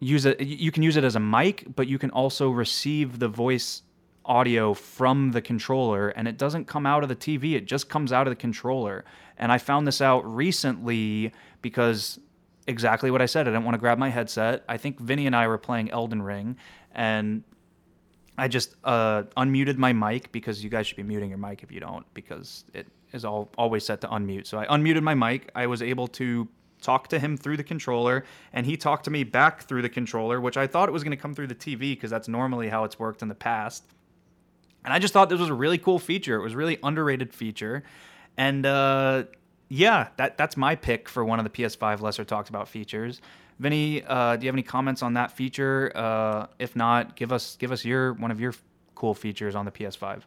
use 0.00 0.24
it 0.24 0.40
you 0.40 0.72
can 0.72 0.82
use 0.82 0.96
it 0.96 1.04
as 1.04 1.16
a 1.16 1.20
mic 1.20 1.64
but 1.76 1.86
you 1.86 1.98
can 1.98 2.10
also 2.10 2.50
receive 2.50 3.18
the 3.18 3.28
voice 3.28 3.82
audio 4.24 4.74
from 4.74 5.32
the 5.32 5.40
controller 5.40 6.08
and 6.10 6.26
it 6.26 6.38
doesn't 6.38 6.66
come 6.66 6.86
out 6.86 7.02
of 7.02 7.08
the 7.08 7.16
TV 7.16 7.54
it 7.54 7.66
just 7.66 7.88
comes 7.88 8.12
out 8.12 8.26
of 8.26 8.30
the 8.30 8.36
controller 8.36 9.04
and 9.36 9.52
I 9.52 9.58
found 9.58 9.86
this 9.86 10.00
out 10.00 10.24
recently 10.24 11.32
because 11.60 12.18
exactly 12.66 13.10
what 13.10 13.20
I 13.22 13.26
said 13.26 13.48
I 13.48 13.50
didn't 13.50 13.64
want 13.64 13.74
to 13.74 13.78
grab 13.78 13.98
my 13.98 14.08
headset 14.08 14.64
I 14.68 14.76
think 14.76 15.00
Vinny 15.00 15.26
and 15.26 15.34
I 15.34 15.48
were 15.48 15.58
playing 15.58 15.90
Elden 15.90 16.22
Ring 16.22 16.56
and 16.92 17.42
I 18.38 18.48
just 18.48 18.76
uh, 18.84 19.24
unmuted 19.36 19.76
my 19.76 19.92
mic 19.92 20.32
because 20.32 20.64
you 20.64 20.70
guys 20.70 20.86
should 20.86 20.96
be 20.96 21.02
muting 21.02 21.28
your 21.28 21.38
mic 21.38 21.62
if 21.62 21.70
you 21.70 21.80
don't 21.80 22.06
because 22.14 22.64
it 22.72 22.86
is 23.12 23.24
all 23.24 23.50
always 23.58 23.84
set 23.84 24.00
to 24.02 24.08
unmute. 24.08 24.46
So 24.46 24.58
I 24.58 24.66
unmuted 24.66 25.02
my 25.02 25.14
mic. 25.14 25.50
I 25.54 25.66
was 25.66 25.82
able 25.82 26.08
to 26.08 26.48
talk 26.80 27.08
to 27.08 27.18
him 27.18 27.36
through 27.36 27.58
the 27.58 27.64
controller, 27.64 28.24
and 28.52 28.66
he 28.66 28.76
talked 28.76 29.04
to 29.04 29.10
me 29.10 29.22
back 29.22 29.62
through 29.62 29.82
the 29.82 29.88
controller, 29.88 30.40
which 30.40 30.56
I 30.56 30.66
thought 30.66 30.88
it 30.88 30.92
was 30.92 31.04
going 31.04 31.16
to 31.16 31.20
come 31.20 31.34
through 31.34 31.48
the 31.48 31.54
TV 31.54 31.92
because 31.92 32.10
that's 32.10 32.26
normally 32.26 32.68
how 32.68 32.84
it's 32.84 32.98
worked 32.98 33.22
in 33.22 33.28
the 33.28 33.34
past. 33.34 33.84
And 34.84 34.92
I 34.92 34.98
just 34.98 35.12
thought 35.12 35.28
this 35.28 35.38
was 35.38 35.50
a 35.50 35.54
really 35.54 35.78
cool 35.78 35.98
feature. 35.98 36.36
It 36.36 36.42
was 36.42 36.54
a 36.54 36.56
really 36.56 36.78
underrated 36.82 37.34
feature, 37.34 37.84
and 38.36 38.64
uh, 38.64 39.24
yeah, 39.74 40.08
that 40.18 40.36
that's 40.36 40.58
my 40.58 40.74
pick 40.76 41.08
for 41.08 41.24
one 41.24 41.38
of 41.38 41.44
the 41.44 41.50
PS5 41.50 42.02
lesser 42.02 42.24
talked 42.24 42.50
about 42.50 42.68
features. 42.68 43.22
Vinny, 43.58 44.04
uh, 44.04 44.36
do 44.36 44.44
you 44.44 44.48
have 44.48 44.54
any 44.54 44.62
comments 44.62 45.02
on 45.02 45.14
that 45.14 45.32
feature? 45.32 45.90
Uh, 45.94 46.48
if 46.58 46.76
not, 46.76 47.16
give 47.16 47.32
us 47.32 47.56
give 47.56 47.72
us 47.72 47.82
your 47.82 48.12
one 48.12 48.30
of 48.30 48.38
your 48.38 48.52
cool 48.94 49.14
features 49.14 49.54
on 49.54 49.64
the 49.64 49.70
PS5. 49.70 50.24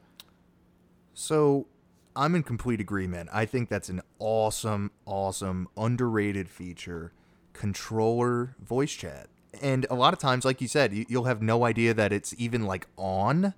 So 1.14 1.68
I'm 2.16 2.34
in 2.34 2.42
complete 2.42 2.82
agreement. 2.82 3.30
I 3.32 3.46
think 3.46 3.70
that's 3.70 3.88
an 3.88 4.02
awesome, 4.18 4.90
awesome, 5.06 5.68
underrated 5.78 6.50
feature. 6.50 7.14
Controller 7.54 8.56
voice 8.60 8.94
chat. 8.94 9.28
And 9.62 9.86
a 9.92 9.96
lot 9.96 10.12
of 10.12 10.20
times, 10.20 10.44
like 10.44 10.60
you 10.60 10.68
said, 10.68 10.92
you, 10.92 11.06
you'll 11.08 11.26
have 11.26 11.44
no 11.44 11.66
idea 11.66 11.94
that 11.94 12.12
it's 12.12 12.34
even 12.40 12.66
like 12.66 12.88
on. 12.98 13.54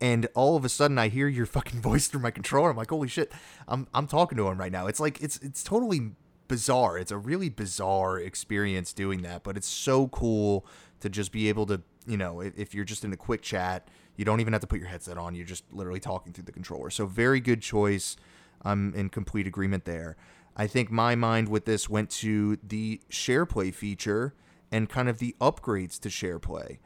And 0.00 0.28
all 0.34 0.56
of 0.56 0.64
a 0.64 0.68
sudden, 0.68 0.98
I 0.98 1.08
hear 1.08 1.28
your 1.28 1.46
fucking 1.46 1.80
voice 1.82 2.06
through 2.08 2.20
my 2.20 2.30
controller. 2.30 2.70
I'm 2.70 2.76
like, 2.76 2.90
holy 2.90 3.08
shit! 3.08 3.32
I'm 3.68 3.86
I'm 3.94 4.06
talking 4.06 4.38
to 4.38 4.48
him 4.48 4.58
right 4.58 4.72
now. 4.72 4.86
It's 4.86 5.00
like 5.00 5.20
it's 5.20 5.36
it's 5.38 5.62
totally 5.62 6.12
bizarre. 6.48 6.98
It's 6.98 7.12
a 7.12 7.16
really 7.16 7.48
bizarre 7.48 8.18
experience 8.18 8.92
doing 8.92 9.22
that, 9.22 9.44
but 9.44 9.56
it's 9.56 9.68
so 9.68 10.08
cool 10.08 10.66
to 10.98 11.08
just 11.08 11.30
be 11.30 11.48
able 11.48 11.64
to, 11.66 11.80
you 12.08 12.16
know, 12.16 12.40
if, 12.40 12.58
if 12.58 12.74
you're 12.74 12.84
just 12.84 13.04
in 13.04 13.12
a 13.12 13.16
quick 13.16 13.40
chat, 13.40 13.86
you 14.16 14.24
don't 14.24 14.40
even 14.40 14.52
have 14.52 14.60
to 14.60 14.66
put 14.66 14.80
your 14.80 14.88
headset 14.88 15.16
on. 15.16 15.36
You're 15.36 15.46
just 15.46 15.64
literally 15.72 16.00
talking 16.00 16.32
through 16.32 16.44
the 16.44 16.52
controller. 16.52 16.90
So 16.90 17.06
very 17.06 17.38
good 17.38 17.62
choice. 17.62 18.16
I'm 18.62 18.92
in 18.94 19.10
complete 19.10 19.46
agreement 19.46 19.84
there. 19.84 20.16
I 20.56 20.66
think 20.66 20.90
my 20.90 21.14
mind 21.14 21.48
with 21.48 21.66
this 21.66 21.88
went 21.88 22.10
to 22.10 22.58
the 22.62 23.00
SharePlay 23.10 23.72
feature 23.72 24.34
and 24.72 24.88
kind 24.88 25.08
of 25.08 25.18
the 25.18 25.36
upgrades 25.40 26.00
to 26.00 26.08
SharePlay. 26.08 26.78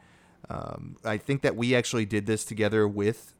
Um, 0.49 0.97
I 1.03 1.17
think 1.17 1.41
that 1.41 1.55
we 1.55 1.75
actually 1.75 2.05
did 2.05 2.25
this 2.25 2.45
together 2.45 2.87
with 2.87 3.33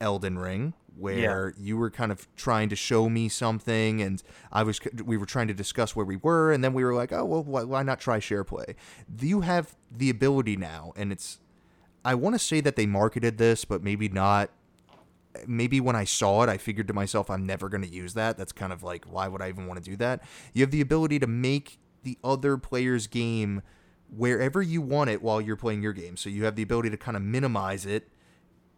Elden 0.00 0.38
Ring, 0.38 0.74
where 0.96 1.54
you 1.56 1.76
were 1.76 1.90
kind 1.90 2.10
of 2.10 2.26
trying 2.34 2.68
to 2.68 2.76
show 2.76 3.08
me 3.08 3.28
something, 3.28 4.02
and 4.02 4.22
I 4.52 4.64
was 4.64 4.80
we 5.04 5.16
were 5.16 5.26
trying 5.26 5.48
to 5.48 5.54
discuss 5.54 5.94
where 5.94 6.06
we 6.06 6.16
were, 6.16 6.52
and 6.52 6.62
then 6.64 6.72
we 6.72 6.84
were 6.84 6.94
like, 6.94 7.12
oh 7.12 7.24
well, 7.24 7.44
why, 7.44 7.64
why 7.64 7.82
not 7.82 8.00
try 8.00 8.18
SharePlay? 8.18 8.74
You 9.20 9.42
have 9.42 9.76
the 9.90 10.10
ability 10.10 10.56
now, 10.56 10.92
and 10.96 11.12
it's 11.12 11.38
I 12.04 12.14
want 12.14 12.34
to 12.34 12.38
say 12.38 12.60
that 12.60 12.76
they 12.76 12.86
marketed 12.86 13.38
this, 13.38 13.64
but 13.64 13.82
maybe 13.82 14.08
not. 14.08 14.50
Maybe 15.46 15.80
when 15.80 15.94
I 15.94 16.04
saw 16.04 16.42
it, 16.42 16.48
I 16.48 16.56
figured 16.56 16.88
to 16.88 16.94
myself, 16.94 17.30
I'm 17.30 17.46
never 17.46 17.68
going 17.68 17.82
to 17.82 17.88
use 17.88 18.14
that. 18.14 18.36
That's 18.36 18.50
kind 18.50 18.72
of 18.72 18.82
like, 18.82 19.04
why 19.04 19.28
would 19.28 19.40
I 19.40 19.48
even 19.48 19.68
want 19.68 19.82
to 19.82 19.88
do 19.88 19.96
that? 19.98 20.22
You 20.52 20.62
have 20.62 20.72
the 20.72 20.80
ability 20.80 21.20
to 21.20 21.28
make 21.28 21.78
the 22.02 22.18
other 22.24 22.56
player's 22.56 23.06
game 23.06 23.62
wherever 24.14 24.62
you 24.62 24.80
want 24.80 25.10
it 25.10 25.22
while 25.22 25.40
you're 25.40 25.56
playing 25.56 25.82
your 25.82 25.92
game. 25.92 26.16
So 26.16 26.30
you 26.30 26.44
have 26.44 26.56
the 26.56 26.62
ability 26.62 26.90
to 26.90 26.96
kind 26.96 27.16
of 27.16 27.22
minimize 27.22 27.86
it 27.86 28.08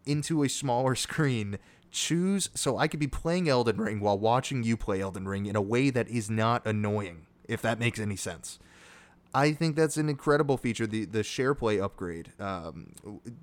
into 0.06 0.42
a 0.42 0.48
smaller 0.48 0.94
screen. 0.96 1.58
Choose 1.92 2.50
so 2.54 2.78
I 2.78 2.86
could 2.86 3.00
be 3.00 3.08
playing 3.08 3.48
Elden 3.48 3.76
Ring 3.76 4.00
while 4.00 4.18
watching 4.18 4.62
you 4.62 4.76
play 4.76 5.00
Elden 5.00 5.26
Ring 5.26 5.46
in 5.46 5.56
a 5.56 5.60
way 5.60 5.90
that 5.90 6.08
is 6.08 6.30
not 6.30 6.64
annoying, 6.64 7.26
if 7.48 7.60
that 7.62 7.80
makes 7.80 7.98
any 7.98 8.14
sense. 8.14 8.60
I 9.34 9.52
think 9.52 9.74
that's 9.76 9.96
an 9.96 10.08
incredible 10.08 10.56
feature. 10.56 10.86
The 10.86 11.04
the 11.04 11.24
share 11.24 11.54
play 11.54 11.80
upgrade. 11.80 12.32
Um, 12.38 12.92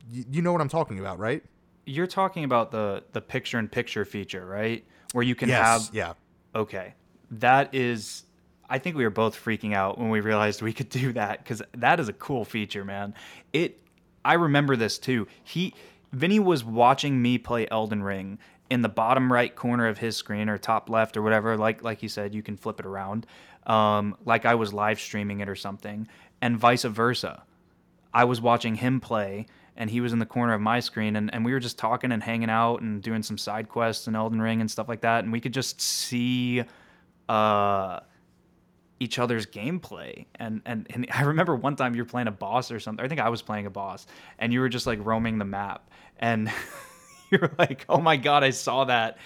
you, 0.10 0.26
you 0.32 0.42
know 0.42 0.54
what 0.54 0.62
I'm 0.62 0.70
talking 0.70 1.00
about, 1.00 1.20
right? 1.20 1.44
You're 1.86 2.08
talking 2.08 2.46
about 2.46 2.72
the 2.72 3.04
the 3.12 3.22
picture 3.22 3.60
in 3.60 3.68
picture 3.68 4.06
feature, 4.06 4.46
right? 4.46 4.86
Where 5.12 5.24
you 5.24 5.36
can 5.36 5.50
have 5.50 5.90
yeah. 5.92 6.14
Okay. 6.56 6.94
That 7.32 7.76
is 7.76 8.24
I 8.70 8.80
think 8.80 8.95
we 8.95 9.03
were 9.03 9.09
both 9.09 9.36
freaking 9.41 9.74
out 9.74 9.97
when 9.97 10.09
we 10.09 10.20
realized 10.20 10.61
we 10.61 10.74
could 10.74 10.89
do 10.89 11.13
that 11.13 11.45
cuz 11.45 11.61
that 11.74 11.99
is 11.99 12.09
a 12.09 12.13
cool 12.13 12.45
feature, 12.45 12.84
man. 12.84 13.13
It 13.53 13.82
I 14.26 14.34
remember 14.34 14.76
this 14.76 14.97
too. 14.97 15.28
He 15.43 15.74
Vinny 16.11 16.39
was 16.39 16.63
watching 16.63 17.22
me 17.22 17.38
play 17.38 17.68
Elden 17.70 18.03
Ring 18.03 18.39
in 18.70 18.82
the 18.82 18.89
bottom 18.89 19.32
right 19.32 19.55
corner 19.55 19.88
of 19.88 19.97
his 19.97 20.18
screen 20.18 20.49
or 20.49 20.57
top 20.57 20.89
left 20.89 21.15
or 21.15 21.22
whatever 21.22 21.57
like 21.57 21.84
like 21.84 22.03
you 22.03 22.09
said 22.09 22.36
you 22.36 22.43
can 22.43 22.57
flip 22.57 22.80
it 22.80 22.86
around 22.86 23.26
um, 23.65 24.15
like 24.26 24.45
I 24.45 24.55
was 24.55 24.74
live 24.74 24.99
streaming 24.99 25.39
it 25.39 25.49
or 25.49 25.55
something 25.55 26.07
and 26.41 26.57
vice 26.57 26.84
versa. 26.84 27.43
I 28.13 28.24
was 28.24 28.41
watching 28.41 28.76
him 28.76 28.99
play 28.99 29.45
and 29.76 29.89
he 29.89 30.01
was 30.01 30.11
in 30.11 30.20
the 30.20 30.26
corner 30.26 30.53
of 30.53 30.61
my 30.61 30.80
screen 30.80 31.15
and, 31.15 31.32
and 31.34 31.45
we 31.45 31.51
were 31.51 31.59
just 31.59 31.78
talking 31.78 32.11
and 32.11 32.24
hanging 32.24 32.49
out 32.49 32.82
and 32.82 33.01
doing 33.01 33.22
some 33.22 33.38
side 33.38 33.70
quests 33.70 34.07
and 34.07 34.15
Elden 34.15 34.41
Ring 34.41 34.61
and 34.61 34.72
stuff 34.72 34.88
like 34.88 35.01
that 35.01 35.24
and 35.24 35.32
we 35.32 35.39
could 35.39 35.53
just 35.53 35.80
see 35.80 36.63
uh, 37.30 37.99
each 39.00 39.20
other's 39.20 39.45
gameplay. 39.45 40.26
And, 40.36 40.62
and 40.66 40.88
and 40.89 41.08
I 41.12 41.24
remember 41.24 41.56
one 41.56 41.76
time 41.76 41.95
you 41.95 42.02
were 42.02 42.10
playing 42.10 42.28
a 42.28 42.32
boss 42.32 42.72
or 42.72 42.80
something 42.80 43.06
I 43.06 43.08
think 43.08 43.22
I 43.22 43.30
was 43.30 43.41
playing 43.41 43.66
a 43.66 43.70
boss 43.70 44.08
and 44.39 44.52
you 44.52 44.60
were 44.60 44.70
just 44.70 44.88
like 44.88 45.04
roaming 45.06 45.38
the 45.38 45.45
map. 45.45 45.89
And 46.20 46.52
you 47.32 47.39
were 47.41 47.52
like 47.58 47.86
oh 47.89 48.00
my 48.00 48.18
god 48.18 48.43
I 48.43 48.52
saw 48.52 48.86
that. 48.86 49.18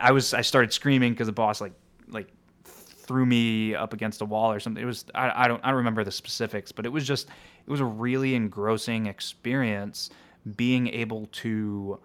I 0.00 0.12
was 0.12 0.34
I 0.34 0.42
started 0.42 0.72
screaming 0.72 1.12
because 1.12 1.26
the 1.26 1.32
boss 1.32 1.60
like 1.60 1.72
like 2.08 2.28
threw 2.64 3.24
me 3.24 3.74
up 3.74 3.92
against 3.92 4.20
a 4.20 4.24
wall 4.24 4.52
or 4.52 4.60
something. 4.60 4.82
It 4.82 4.86
was 4.86 5.04
I, 5.14 5.44
I 5.44 5.48
don't 5.48 5.64
I 5.64 5.68
don't 5.68 5.78
remember 5.78 6.04
the 6.04 6.12
specifics, 6.12 6.72
but 6.72 6.84
it 6.84 6.90
was 6.90 7.06
just 7.06 7.28
it 7.66 7.70
was 7.70 7.80
a 7.80 7.84
really 7.84 8.34
engrossing 8.34 9.06
experience 9.06 10.10
being 10.56 10.88
able 10.88 11.26
to 11.26 11.98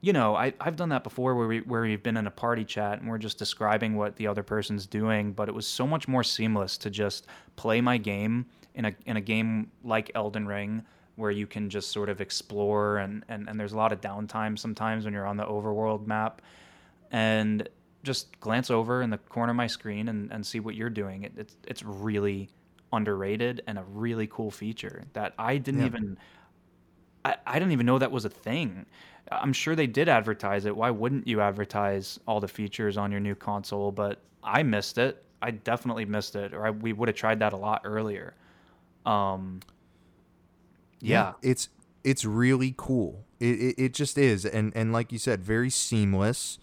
you 0.00 0.12
know, 0.12 0.34
I, 0.34 0.54
I've 0.60 0.76
done 0.76 0.88
that 0.90 1.04
before 1.04 1.34
where, 1.34 1.46
we, 1.46 1.60
where 1.60 1.82
we've 1.82 2.02
been 2.02 2.16
in 2.16 2.26
a 2.26 2.30
party 2.30 2.64
chat 2.64 3.00
and 3.00 3.08
we're 3.08 3.18
just 3.18 3.38
describing 3.38 3.96
what 3.96 4.16
the 4.16 4.26
other 4.26 4.42
person's 4.42 4.86
doing, 4.86 5.32
but 5.32 5.48
it 5.48 5.54
was 5.54 5.66
so 5.66 5.86
much 5.86 6.08
more 6.08 6.24
seamless 6.24 6.78
to 6.78 6.90
just 6.90 7.26
play 7.56 7.80
my 7.80 7.98
game 7.98 8.46
in 8.74 8.86
a, 8.86 8.94
in 9.04 9.16
a 9.16 9.20
game 9.20 9.70
like 9.84 10.10
Elden 10.14 10.46
Ring 10.46 10.82
where 11.16 11.30
you 11.30 11.46
can 11.46 11.68
just 11.68 11.90
sort 11.90 12.08
of 12.08 12.22
explore 12.22 12.98
and, 12.98 13.24
and, 13.28 13.48
and 13.48 13.60
there's 13.60 13.72
a 13.72 13.76
lot 13.76 13.92
of 13.92 14.00
downtime 14.00 14.58
sometimes 14.58 15.04
when 15.04 15.12
you're 15.12 15.26
on 15.26 15.36
the 15.36 15.44
overworld 15.44 16.06
map 16.06 16.40
and 17.10 17.68
just 18.02 18.40
glance 18.40 18.70
over 18.70 19.02
in 19.02 19.10
the 19.10 19.18
corner 19.18 19.50
of 19.50 19.56
my 19.56 19.66
screen 19.66 20.08
and, 20.08 20.32
and 20.32 20.46
see 20.46 20.60
what 20.60 20.74
you're 20.74 20.88
doing. 20.88 21.24
It, 21.24 21.32
it's, 21.36 21.56
it's 21.66 21.82
really 21.82 22.48
underrated 22.90 23.62
and 23.66 23.78
a 23.78 23.84
really 23.92 24.26
cool 24.28 24.50
feature 24.50 25.04
that 25.12 25.34
I 25.38 25.58
didn't 25.58 25.80
yeah. 25.80 25.86
even, 25.86 26.18
I, 27.22 27.36
I 27.46 27.58
didn't 27.58 27.72
even 27.72 27.84
know 27.84 27.98
that 27.98 28.10
was 28.10 28.24
a 28.24 28.30
thing. 28.30 28.86
I'm 29.30 29.52
sure 29.52 29.76
they 29.76 29.86
did 29.86 30.08
advertise 30.08 30.64
it. 30.64 30.76
Why 30.76 30.90
wouldn't 30.90 31.26
you 31.26 31.40
advertise 31.40 32.18
all 32.26 32.40
the 32.40 32.48
features 32.48 32.96
on 32.96 33.10
your 33.10 33.20
new 33.20 33.34
console? 33.34 33.92
But 33.92 34.20
I 34.42 34.62
missed 34.62 34.98
it. 34.98 35.22
I 35.42 35.52
definitely 35.52 36.04
missed 36.04 36.36
it, 36.36 36.52
or 36.52 36.66
I, 36.66 36.70
we 36.70 36.92
would 36.92 37.08
have 37.08 37.16
tried 37.16 37.38
that 37.38 37.52
a 37.52 37.56
lot 37.56 37.82
earlier. 37.84 38.34
Um, 39.06 39.60
yeah. 41.00 41.32
yeah. 41.42 41.50
it's 41.50 41.68
it's 42.04 42.24
really 42.24 42.74
cool. 42.76 43.24
It, 43.38 43.58
it, 43.60 43.74
it 43.78 43.94
just 43.94 44.18
is, 44.18 44.44
and 44.44 44.72
and 44.74 44.92
like 44.92 45.12
you 45.12 45.18
said, 45.18 45.42
very 45.42 45.70
seamless 45.70 46.58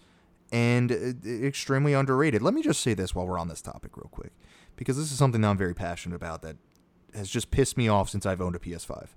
and 0.52 0.92
uh, 0.92 1.28
extremely 1.28 1.92
underrated. 1.92 2.42
Let 2.42 2.54
me 2.54 2.62
just 2.62 2.80
say 2.80 2.94
this 2.94 3.14
while 3.14 3.26
we're 3.26 3.38
on 3.38 3.48
this 3.48 3.62
topic, 3.62 3.96
real 3.96 4.10
quick, 4.12 4.32
because 4.76 4.96
this 4.96 5.10
is 5.10 5.18
something 5.18 5.40
that 5.40 5.48
I'm 5.48 5.58
very 5.58 5.74
passionate 5.74 6.16
about 6.16 6.42
that 6.42 6.56
has 7.14 7.28
just 7.28 7.50
pissed 7.50 7.76
me 7.76 7.88
off 7.88 8.10
since 8.10 8.26
I've 8.26 8.40
owned 8.40 8.54
a 8.54 8.60
PS5 8.60 9.08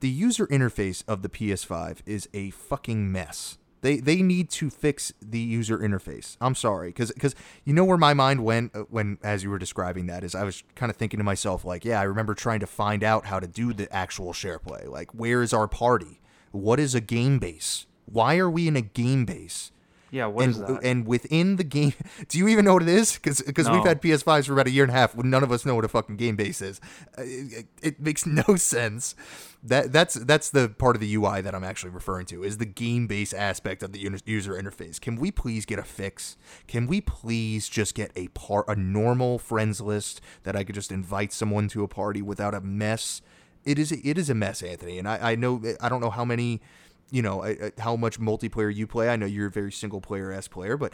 the 0.00 0.08
user 0.08 0.46
interface 0.46 1.02
of 1.08 1.22
the 1.22 1.28
PS5 1.28 1.98
is 2.06 2.28
a 2.32 2.50
fucking 2.50 3.10
mess. 3.10 3.58
They 3.80 3.98
they 3.98 4.22
need 4.22 4.50
to 4.50 4.70
fix 4.70 5.12
the 5.22 5.38
user 5.38 5.78
interface. 5.78 6.36
I'm 6.40 6.56
sorry, 6.56 6.88
because 6.88 7.12
because 7.12 7.34
you 7.64 7.72
know 7.72 7.84
where 7.84 7.96
my 7.96 8.12
mind 8.12 8.44
went 8.44 8.74
uh, 8.74 8.80
when 8.90 9.18
as 9.22 9.44
you 9.44 9.50
were 9.50 9.58
describing 9.58 10.06
that 10.06 10.24
is 10.24 10.34
I 10.34 10.42
was 10.42 10.64
kind 10.74 10.90
of 10.90 10.96
thinking 10.96 11.18
to 11.18 11.24
myself 11.24 11.64
like, 11.64 11.84
yeah, 11.84 12.00
I 12.00 12.04
remember 12.04 12.34
trying 12.34 12.60
to 12.60 12.66
find 12.66 13.04
out 13.04 13.26
how 13.26 13.38
to 13.38 13.46
do 13.46 13.72
the 13.72 13.92
actual 13.94 14.32
share 14.32 14.58
play. 14.58 14.86
Like, 14.86 15.12
where 15.12 15.42
is 15.42 15.52
our 15.52 15.68
party? 15.68 16.20
What 16.50 16.80
is 16.80 16.94
a 16.94 17.00
game 17.00 17.38
base? 17.38 17.86
Why 18.06 18.38
are 18.38 18.50
we 18.50 18.66
in 18.66 18.74
a 18.74 18.80
game 18.80 19.24
base? 19.24 19.70
Yeah, 20.10 20.26
what 20.26 20.44
and, 20.44 20.52
is 20.52 20.58
that? 20.60 20.80
And 20.82 21.06
within 21.06 21.56
the 21.56 21.64
game, 21.64 21.92
do 22.28 22.38
you 22.38 22.48
even 22.48 22.64
know 22.64 22.74
what 22.74 22.82
it 22.82 22.88
is? 22.88 23.18
Because 23.18 23.66
no. 23.66 23.72
we've 23.72 23.84
had 23.84 24.00
PS5s 24.00 24.46
for 24.46 24.54
about 24.54 24.66
a 24.66 24.70
year 24.70 24.84
and 24.84 24.90
a 24.90 24.94
half. 24.94 25.16
None 25.16 25.42
of 25.42 25.52
us 25.52 25.66
know 25.66 25.74
what 25.74 25.84
a 25.84 25.88
fucking 25.88 26.16
game 26.16 26.36
base 26.36 26.62
is. 26.62 26.80
Uh, 27.16 27.22
it, 27.24 27.66
it, 27.82 28.00
makes 28.00 28.26
no 28.48 28.56
sense. 28.56 29.14
That 29.62 29.92
that's 29.92 30.14
that's 30.14 30.50
the 30.50 30.68
part 30.68 30.94
of 30.94 31.00
the 31.00 31.14
UI 31.14 31.40
that 31.40 31.54
I'm 31.54 31.64
actually 31.64 31.90
referring 31.90 32.26
to 32.26 32.44
is 32.44 32.58
the 32.58 32.66
game 32.66 33.06
base 33.06 33.32
aspect 33.32 33.82
of 33.82 33.92
the 33.92 33.98
user 34.24 34.52
interface. 34.52 35.00
Can 35.00 35.16
we 35.16 35.30
please 35.30 35.66
get 35.66 35.80
a 35.80 35.82
fix? 35.82 36.36
Can 36.68 36.86
we 36.86 37.00
please 37.00 37.68
just 37.68 37.94
get 37.94 38.12
a 38.14 38.28
part 38.28 38.66
a 38.68 38.76
normal 38.76 39.38
friends 39.38 39.80
list 39.80 40.20
that 40.44 40.54
I 40.54 40.62
could 40.62 40.76
just 40.76 40.92
invite 40.92 41.32
someone 41.32 41.68
to 41.68 41.82
a 41.82 41.88
party 41.88 42.22
without 42.22 42.54
a 42.54 42.60
mess? 42.60 43.20
It 43.64 43.80
is 43.80 43.90
it 43.90 44.16
is 44.16 44.30
a 44.30 44.34
mess, 44.34 44.62
Anthony, 44.62 44.98
and 44.98 45.08
I, 45.08 45.32
I 45.32 45.34
know 45.34 45.60
I 45.80 45.88
don't 45.88 46.00
know 46.00 46.10
how 46.10 46.24
many 46.24 46.62
you 47.10 47.22
know 47.22 47.44
how 47.78 47.96
much 47.96 48.20
multiplayer 48.20 48.74
you 48.74 48.86
play. 48.86 49.08
I 49.08 49.16
know 49.16 49.26
you're 49.26 49.48
a 49.48 49.50
very 49.50 49.72
single 49.72 50.00
player 50.00 50.32
s 50.32 50.48
player, 50.48 50.76
but 50.76 50.92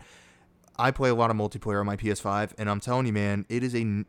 I 0.76 0.90
play 0.90 1.10
a 1.10 1.14
lot 1.14 1.30
of 1.30 1.36
multiplayer 1.36 1.80
on 1.80 1.86
my 1.86 1.96
PS5, 1.96 2.52
and 2.58 2.68
I'm 2.68 2.80
telling 2.80 3.06
you, 3.06 3.12
man, 3.12 3.46
it 3.48 3.62
is 3.62 3.74
a 3.74 4.04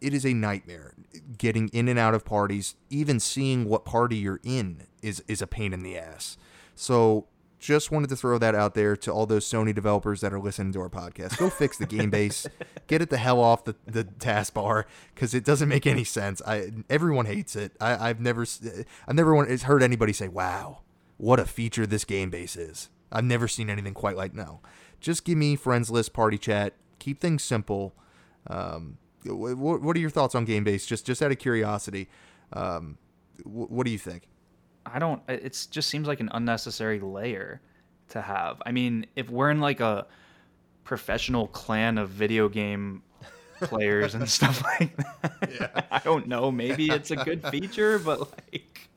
it 0.00 0.14
is 0.14 0.24
a 0.24 0.32
nightmare 0.32 0.94
getting 1.38 1.68
in 1.68 1.88
and 1.88 1.98
out 1.98 2.14
of 2.14 2.24
parties. 2.24 2.76
Even 2.90 3.18
seeing 3.18 3.64
what 3.68 3.84
party 3.84 4.16
you're 4.16 4.40
in 4.44 4.86
is 5.02 5.22
is 5.28 5.42
a 5.42 5.46
pain 5.46 5.72
in 5.72 5.82
the 5.82 5.98
ass. 5.98 6.36
So 6.74 7.26
just 7.58 7.90
wanted 7.90 8.08
to 8.10 8.16
throw 8.16 8.38
that 8.38 8.54
out 8.54 8.74
there 8.74 8.96
to 8.96 9.10
all 9.10 9.26
those 9.26 9.44
Sony 9.44 9.74
developers 9.74 10.20
that 10.20 10.32
are 10.32 10.38
listening 10.38 10.72
to 10.72 10.80
our 10.80 10.88
podcast. 10.88 11.36
Go 11.38 11.50
fix 11.50 11.76
the 11.76 11.86
game 11.86 12.10
base. 12.10 12.46
Get 12.86 13.02
it 13.02 13.10
the 13.10 13.16
hell 13.18 13.40
off 13.40 13.64
the, 13.64 13.74
the 13.84 14.04
taskbar 14.04 14.84
because 15.14 15.34
it 15.34 15.44
doesn't 15.44 15.68
make 15.68 15.86
any 15.86 16.04
sense. 16.04 16.40
I 16.46 16.70
everyone 16.88 17.26
hates 17.26 17.56
it. 17.56 17.72
I, 17.80 18.08
have 18.08 18.20
never 18.20 18.46
I've 19.08 19.16
never 19.16 19.44
heard 19.44 19.82
anybody 19.82 20.12
say, 20.12 20.28
"Wow, 20.28 20.82
what 21.18 21.38
a 21.38 21.44
feature 21.44 21.86
this 21.86 22.04
game 22.04 22.30
base 22.30 22.56
is. 22.56 22.88
I've 23.12 23.24
never 23.24 23.46
seen 23.46 23.68
anything 23.68 23.94
quite 23.94 24.16
like 24.16 24.34
no. 24.34 24.60
Just 25.00 25.24
give 25.24 25.38
me 25.38 25.56
friends 25.56 25.90
list, 25.90 26.12
party 26.12 26.38
chat, 26.38 26.74
keep 26.98 27.20
things 27.20 27.42
simple. 27.42 27.94
Um, 28.48 28.98
what, 29.24 29.82
what 29.82 29.96
are 29.96 30.00
your 30.00 30.10
thoughts 30.10 30.34
on 30.34 30.44
game 30.44 30.64
base? 30.64 30.86
Just 30.86 31.06
just 31.06 31.22
out 31.22 31.30
of 31.30 31.38
curiosity, 31.38 32.08
um, 32.52 32.98
what 33.44 33.84
do 33.84 33.92
you 33.92 33.98
think? 33.98 34.28
I 34.86 34.98
don't. 34.98 35.22
It 35.28 35.66
just 35.70 35.90
seems 35.90 36.08
like 36.08 36.20
an 36.20 36.30
unnecessary 36.32 37.00
layer 37.00 37.60
to 38.10 38.22
have. 38.22 38.62
I 38.64 38.72
mean, 38.72 39.06
if 39.16 39.28
we're 39.28 39.50
in 39.50 39.60
like 39.60 39.80
a 39.80 40.06
professional 40.84 41.48
clan 41.48 41.98
of 41.98 42.08
video 42.08 42.48
game 42.48 43.02
players 43.60 44.14
and 44.14 44.28
stuff 44.28 44.62
like 44.80 44.96
that, 44.96 45.50
yeah. 45.60 45.82
I 45.90 45.98
don't 46.00 46.26
know. 46.26 46.50
Maybe 46.50 46.88
it's 46.88 47.10
a 47.10 47.16
good 47.16 47.46
feature, 47.48 47.98
but 47.98 48.20
like 48.20 48.88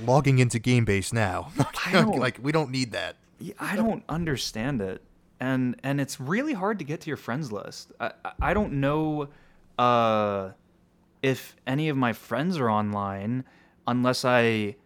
logging 0.00 0.38
into 0.38 0.58
Gamebase 0.58 1.12
now. 1.12 1.52
like 1.92 2.38
we 2.42 2.52
don't 2.52 2.70
need 2.70 2.92
that. 2.92 3.16
I 3.58 3.76
don't 3.76 4.02
understand 4.08 4.80
it, 4.80 5.02
and 5.40 5.76
and 5.82 6.00
it's 6.00 6.20
really 6.20 6.54
hard 6.54 6.78
to 6.78 6.84
get 6.84 7.00
to 7.02 7.08
your 7.08 7.16
friends 7.16 7.52
list. 7.52 7.92
I 8.00 8.12
I 8.40 8.54
don't 8.54 8.74
know 8.74 9.28
uh, 9.78 10.50
if 11.22 11.56
any 11.66 11.88
of 11.88 11.96
my 11.96 12.12
friends 12.12 12.58
are 12.58 12.70
online 12.70 13.44
unless 13.86 14.24
I 14.24 14.76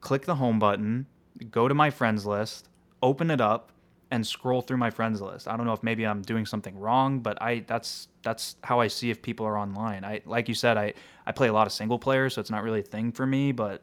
click 0.00 0.26
the 0.26 0.36
home 0.36 0.58
button, 0.58 1.06
go 1.50 1.68
to 1.68 1.74
my 1.74 1.90
friends 1.90 2.26
list, 2.26 2.68
open 3.02 3.30
it 3.30 3.40
up, 3.40 3.70
and 4.10 4.26
scroll 4.26 4.60
through 4.60 4.76
my 4.76 4.90
friends 4.90 5.20
list. 5.20 5.48
I 5.48 5.56
don't 5.56 5.66
know 5.66 5.72
if 5.72 5.82
maybe 5.82 6.06
I'm 6.06 6.22
doing 6.22 6.46
something 6.46 6.78
wrong, 6.78 7.20
but 7.20 7.40
I 7.42 7.60
that's 7.66 8.08
that's 8.22 8.56
how 8.62 8.80
I 8.80 8.88
see 8.88 9.10
if 9.10 9.22
people 9.22 9.46
are 9.46 9.58
online. 9.58 10.04
I 10.04 10.20
like 10.24 10.48
you 10.48 10.54
said, 10.54 10.76
I 10.76 10.94
I 11.26 11.32
play 11.32 11.48
a 11.48 11.52
lot 11.52 11.66
of 11.66 11.72
single 11.72 11.98
player, 11.98 12.30
so 12.30 12.40
it's 12.40 12.50
not 12.50 12.62
really 12.62 12.80
a 12.80 12.84
thing 12.84 13.12
for 13.12 13.26
me. 13.26 13.52
But 13.52 13.82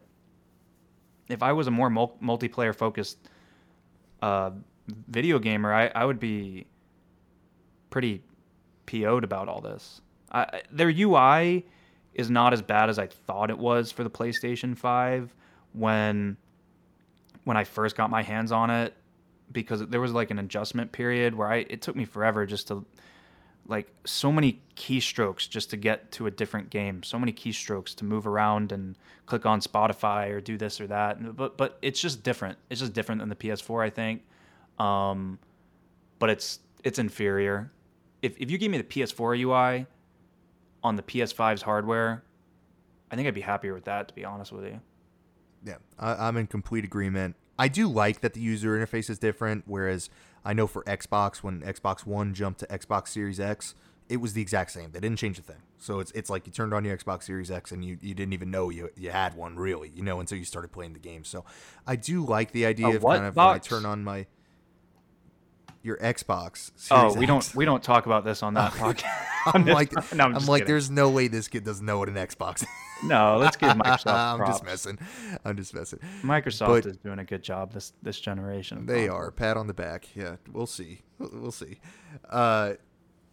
if 1.28 1.42
I 1.44 1.54
was 1.54 1.68
a 1.68 1.72
more 1.72 1.90
mul- 1.90 2.18
multiplayer 2.22 2.76
focused 2.76 3.18
uh, 4.22 4.52
video 5.08 5.40
gamer, 5.40 5.74
I, 5.74 5.88
I 5.94 6.06
would 6.06 6.20
be 6.20 6.68
pretty 7.90 8.24
PO'd 8.86 9.24
about 9.24 9.48
all 9.48 9.62
this. 9.62 10.02
I, 10.32 10.62
their 10.72 10.90
UI 10.90 11.66
is 12.14 12.30
not 12.30 12.54
as 12.54 12.62
bad 12.62 12.90
as 12.90 13.00
I 13.00 13.08
thought 13.08 13.50
it 13.50 13.58
was 13.58 13.92
for 13.92 14.04
the 14.04 14.10
PlayStation 14.10 14.78
5 14.78 15.34
when 15.74 16.38
when 17.44 17.58
I 17.58 17.64
first 17.64 17.96
got 17.96 18.10
my 18.10 18.22
hands 18.22 18.52
on 18.52 18.70
it 18.70 18.94
because 19.52 19.86
there 19.88 20.02
was 20.02 20.12
like 20.12 20.32
an 20.32 20.40
adjustment 20.40 20.92
period 20.92 21.36
where 21.36 21.48
I 21.48 21.58
it 21.70 21.82
took 21.82 21.96
me 21.96 22.06
forever 22.06 22.46
just 22.46 22.68
to 22.70 22.86
like 23.68 23.88
so 24.06 24.32
many 24.32 24.62
keystrokes 24.76 25.50
just 25.50 25.70
to 25.70 25.78
get 25.78 26.12
to 26.12 26.28
a 26.28 26.32
different 26.32 26.70
game 26.70 27.04
so 27.04 27.20
many 27.20 27.32
keystrokes 27.32 27.96
to 27.96 28.04
move 28.04 28.26
around 28.26 28.72
and 28.72 28.98
click 29.26 29.46
on 29.46 29.62
spotify 29.62 30.30
or 30.30 30.42
do 30.42 30.58
this 30.58 30.82
or 30.82 30.88
that 30.88 31.36
but 31.36 31.58
but 31.58 31.78
it's 31.82 32.02
just 32.02 32.24
different. 32.24 32.58
It's 32.70 32.82
just 32.82 32.94
different 32.94 33.20
than 33.20 33.30
the 33.30 33.36
ps4 33.36 33.84
i 33.84 33.90
think 33.90 34.24
um, 34.80 35.38
but 36.18 36.32
it's 36.32 36.60
it's 36.84 36.98
inferior. 36.98 37.72
If, 38.24 38.36
if 38.40 38.50
you 38.50 38.58
gave 38.58 38.72
me 38.72 38.78
the 38.78 38.84
ps4 38.84 39.40
ui 39.40 39.86
on 40.84 40.96
the 40.96 41.04
ps5's 41.04 41.62
hardware 41.62 42.24
i 43.12 43.16
think 43.16 43.28
i'd 43.28 43.36
be 43.36 43.42
happier 43.42 43.74
with 43.74 43.86
that 43.86 44.08
to 44.08 44.14
be 44.16 44.26
honest 44.26 44.52
with 44.52 44.66
you. 44.66 44.80
Yeah 45.64 45.76
I, 46.00 46.28
i'm 46.28 46.38
in 46.38 46.48
complete 46.48 46.84
agreement 46.84 47.36
i 47.62 47.68
do 47.68 47.88
like 47.88 48.22
that 48.22 48.34
the 48.34 48.42
user 48.42 48.78
interface 48.78 49.10
is 49.10 49.20
different 49.20 49.64
whereas 49.66 50.10
I 50.44 50.54
know 50.54 50.68
for 50.68 50.84
Xbox 50.84 51.38
when 51.38 51.62
Xbox 51.62 52.06
One 52.06 52.34
jumped 52.34 52.60
to 52.62 52.68
Xbox 52.68 53.10
Series 53.10 53.40
X, 53.40 53.76
it 54.10 54.18
was 54.18 54.34
the 54.34 54.42
exact 54.42 54.72
same. 54.72 54.92
They 54.92 55.00
didn't 55.00 55.18
change 55.18 55.40
a 55.40 55.42
thing. 55.42 55.62
So 55.78 56.00
it's 56.00 56.12
it's 56.12 56.30
like 56.30 56.46
you 56.46 56.52
turned 56.52 56.74
on 56.74 56.84
your 56.84 56.98
Xbox 56.98 57.24
Series 57.24 57.50
X 57.50 57.72
and 57.72 57.84
you, 57.84 57.98
you 58.02 58.14
didn't 58.14 58.34
even 58.34 58.52
know 58.52 58.70
you 58.70 58.90
you 58.98 59.12
had 59.12 59.36
one 59.36 59.56
really, 59.56 59.92
you 59.96 60.04
know, 60.04 60.20
until 60.20 60.38
you 60.38 60.46
started 60.46 60.72
playing 60.72 60.94
the 60.94 61.00
game. 61.00 61.24
So 61.24 61.46
I 61.88 61.96
do 61.96 62.26
like 62.26 62.52
the 62.52 62.66
idea 62.66 62.88
a 62.88 62.96
of 62.96 63.04
kind 63.04 63.26
of 63.26 63.36
box? 63.36 63.70
when 63.70 63.78
I 63.78 63.82
turn 63.82 63.90
on 63.90 64.04
my 64.04 64.26
your 65.84 65.98
Xbox. 65.98 66.72
Series 66.76 66.92
oh, 66.92 67.14
we 67.14 67.26
X. 67.26 67.28
don't 67.28 67.56
we 67.56 67.66
don't 67.66 67.84
talk 67.84 68.06
about 68.06 68.24
this 68.24 68.44
on 68.44 68.54
that 68.56 68.72
podcast. 68.74 69.26
I'm, 69.54 69.66
like 69.66 69.92
no, 70.14 70.26
I'm, 70.26 70.36
I'm 70.36 70.46
like, 70.46 70.68
there's 70.68 70.92
no 70.92 71.10
way 71.10 71.28
this 71.28 71.48
kid 71.48 71.64
doesn't 71.64 71.86
know 71.86 71.98
what 71.98 72.10
an 72.10 72.16
Xbox. 72.16 72.62
Is. 72.62 72.68
no, 73.04 73.38
let's 73.38 73.58
give 73.58 73.70
Microsoft. 73.72 74.14
I'm 74.14 74.38
props. 74.38 74.52
just 74.52 74.64
messing. 74.64 75.00
I'm 75.44 75.58
just 75.58 75.74
messing. 75.74 76.00
Microsoft 76.22 76.68
but 76.68 76.86
is 76.86 76.98
doing 76.98 77.20
a 77.20 77.26
good 77.26 77.44
job 77.44 77.74
this 77.74 77.94
this 78.02 78.20
generation. 78.20 78.86
They 78.86 79.08
are. 79.08 79.32
Pat 79.32 79.58
on 79.58 79.68
the 79.68 79.74
back. 79.74 80.16
Yeah, 80.16 80.36
we'll 80.52 80.68
see. 80.68 81.02
We'll 81.18 81.52
see. 81.52 81.80
Uh, 82.30 82.74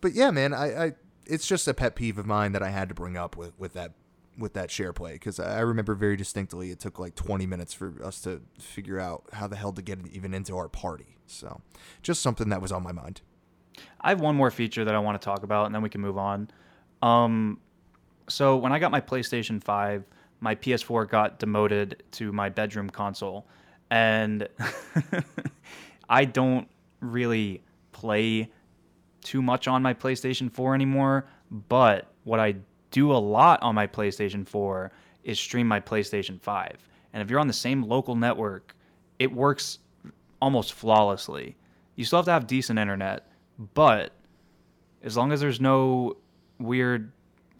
but 0.01 0.15
yeah, 0.15 0.31
man, 0.31 0.55
I, 0.55 0.87
I 0.87 0.93
it's 1.27 1.47
just 1.47 1.69
a 1.69 1.75
pet 1.75 1.95
peeve 1.95 2.19
of 2.19 2.27
mine 2.27 2.53
that 2.53 2.63
I 2.63 2.71
had 2.71 2.89
to 2.89 2.95
bring 2.95 3.17
up 3.17 3.37
with 3.37 3.59
with 3.59 3.75
that 3.75 3.93
with 4.39 4.55
that 4.55 4.71
share 4.71 4.93
play 4.93 5.15
because 5.15 5.41
I 5.41 5.61
remember 5.61 5.95
very 5.95 6.17
distinctly 6.17 6.71
it 6.71 6.79
took 6.79 6.99
like 6.99 7.15
20 7.15 7.47
minutes 7.47 7.75
for 7.75 7.95
us 8.03 8.21
to 8.23 8.41
figure 8.59 9.01
out 9.01 9.25
how 9.33 9.49
the 9.49 9.57
hell 9.57 9.73
to 9.73 9.83
get 9.83 9.99
even 10.13 10.33
into 10.33 10.57
our 10.57 10.69
party. 10.69 11.17
So, 11.27 11.61
just 12.03 12.23
something 12.23 12.49
that 12.49 12.63
was 12.63 12.73
on 12.73 12.83
my 12.83 12.93
mind. 12.93 13.21
I 14.01 14.11
have 14.11 14.21
one 14.21 14.37
more 14.37 14.51
feature 14.51 14.85
that 14.85 14.95
I 14.95 14.99
want 14.99 15.21
to 15.21 15.25
talk 15.25 15.43
about, 15.43 15.67
and 15.67 15.75
then 15.75 15.83
we 15.83 15.89
can 15.89 16.01
move 16.01 16.17
on. 16.17 16.51
Um, 17.03 17.61
so 18.29 18.57
when 18.57 18.73
I 18.73 18.79
got 18.79 18.91
my 18.91 19.01
PlayStation 19.01 19.63
5, 19.63 20.05
my 20.41 20.55
PS4 20.55 21.09
got 21.09 21.39
demoted 21.39 22.03
to 22.13 22.33
my 22.33 22.49
bedroom 22.49 22.91
console, 22.91 23.47
and 23.91 24.49
I 26.09 26.25
don't 26.25 26.69
really 27.01 27.63
play 27.93 28.51
too 29.23 29.43
much 29.43 29.69
on 29.69 29.83
my 29.83 29.95
PlayStation 29.95 30.53
4 30.53 30.75
anymore. 30.75 31.29
But 31.51 32.13
what 32.25 32.41
I 32.41 32.57
do 32.91 33.13
a 33.13 33.19
lot 33.19 33.63
on 33.63 33.75
my 33.75 33.87
PlayStation 33.87 34.47
4 34.47 34.91
is 35.25 35.39
stream 35.39 35.67
my 35.67 35.81
PlayStation 35.81 36.41
5. 36.41 36.89
And 37.13 37.23
if 37.23 37.31
you're 37.31 37.41
on 37.41 37.47
the 37.47 37.53
same 37.53 37.83
local 37.83 38.15
network, 38.15 38.75
it 39.19 39.33
works 39.33 39.79
almost 40.41 40.73
flawlessly. 40.75 41.57
You 41.97 42.05
still 42.05 42.19
have 42.19 42.27
to 42.27 42.33
have 42.33 42.47
decent 42.47 42.79
internet, 42.79 43.29
but 43.75 44.13
as 45.03 45.17
long 45.17 45.33
as 45.33 45.41
there's 45.41 45.61
no 45.61 46.17
weird 46.59 47.13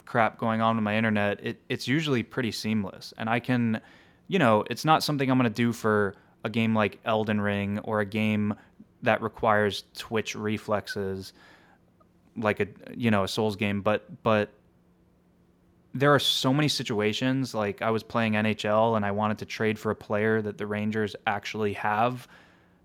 crap 0.05 0.37
going 0.37 0.61
on 0.61 0.75
with 0.75 0.83
my 0.83 0.95
internet, 0.95 1.45
it, 1.45 1.61
it's 1.69 1.87
usually 1.87 2.23
pretty 2.23 2.51
seamless. 2.51 3.13
And 3.17 3.29
I 3.29 3.39
can, 3.39 3.81
you 4.27 4.39
know, 4.39 4.63
it's 4.69 4.85
not 4.85 5.03
something 5.03 5.29
I'm 5.29 5.37
going 5.37 5.49
to 5.51 5.55
do 5.55 5.73
for 5.73 6.15
a 6.43 6.49
game 6.49 6.73
like 6.73 6.99
Elden 7.05 7.41
Ring 7.41 7.79
or 7.79 7.99
a 7.99 8.05
game 8.05 8.55
that 9.01 9.21
requires 9.21 9.83
twitch 9.95 10.35
reflexes 10.35 11.33
like 12.37 12.59
a 12.59 12.67
you 12.95 13.11
know 13.11 13.23
a 13.23 13.27
souls 13.27 13.55
game 13.55 13.81
but 13.81 14.05
but 14.23 14.49
there 15.93 16.13
are 16.13 16.19
so 16.19 16.53
many 16.53 16.67
situations 16.67 17.53
like 17.53 17.81
I 17.81 17.89
was 17.89 18.03
playing 18.03 18.33
NHL 18.33 18.95
and 18.95 19.05
I 19.05 19.11
wanted 19.11 19.39
to 19.39 19.45
trade 19.45 19.79
for 19.79 19.91
a 19.91 19.95
player 19.95 20.41
that 20.41 20.57
the 20.57 20.67
Rangers 20.67 21.15
actually 21.25 21.73
have 21.73 22.27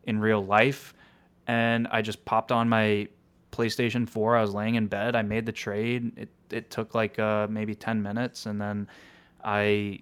in 0.04 0.18
real 0.20 0.44
life 0.44 0.94
and 1.46 1.86
I 1.88 2.00
just 2.00 2.24
popped 2.24 2.50
on 2.50 2.68
my 2.68 3.08
PlayStation 3.52 4.08
4 4.08 4.36
I 4.36 4.40
was 4.40 4.54
laying 4.54 4.74
in 4.74 4.86
bed 4.86 5.14
I 5.14 5.22
made 5.22 5.46
the 5.46 5.52
trade 5.52 6.12
it 6.16 6.30
it 6.50 6.70
took 6.70 6.94
like 6.94 7.18
uh, 7.18 7.46
maybe 7.50 7.74
10 7.74 8.02
minutes 8.02 8.46
and 8.46 8.60
then 8.60 8.88
I 9.44 10.00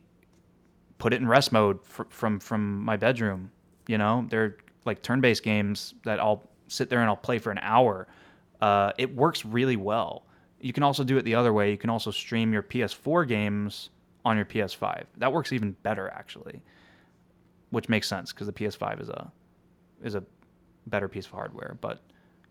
put 0.98 1.12
it 1.12 1.20
in 1.20 1.26
rest 1.26 1.52
mode 1.52 1.84
fr- 1.84 2.04
from 2.08 2.38
from 2.38 2.84
my 2.84 2.96
bedroom 2.96 3.50
you 3.86 3.98
know? 3.98 4.26
They're 4.28 4.56
like 4.84 5.02
turn-based 5.02 5.42
games 5.42 5.94
that 6.04 6.20
I'll 6.20 6.42
sit 6.68 6.90
there 6.90 7.00
and 7.00 7.08
I'll 7.08 7.16
play 7.16 7.38
for 7.38 7.50
an 7.50 7.58
hour. 7.58 8.08
Uh, 8.60 8.92
it 8.98 9.14
works 9.14 9.44
really 9.44 9.76
well 9.76 10.24
you 10.62 10.72
can 10.72 10.84
also 10.84 11.04
do 11.04 11.18
it 11.18 11.24
the 11.24 11.34
other 11.34 11.52
way. 11.52 11.70
You 11.70 11.76
can 11.76 11.90
also 11.90 12.10
stream 12.10 12.52
your 12.52 12.62
PS4 12.62 13.26
games 13.26 13.90
on 14.24 14.36
your 14.36 14.46
PS5. 14.46 15.04
That 15.18 15.32
works 15.32 15.52
even 15.52 15.72
better 15.82 16.08
actually, 16.08 16.62
which 17.70 17.88
makes 17.88 18.08
sense 18.08 18.32
because 18.32 18.46
the 18.46 18.52
PS5 18.52 19.02
is 19.02 19.08
a 19.08 19.30
is 20.02 20.14
a 20.14 20.22
better 20.86 21.08
piece 21.08 21.26
of 21.26 21.32
hardware. 21.32 21.76
But 21.80 22.00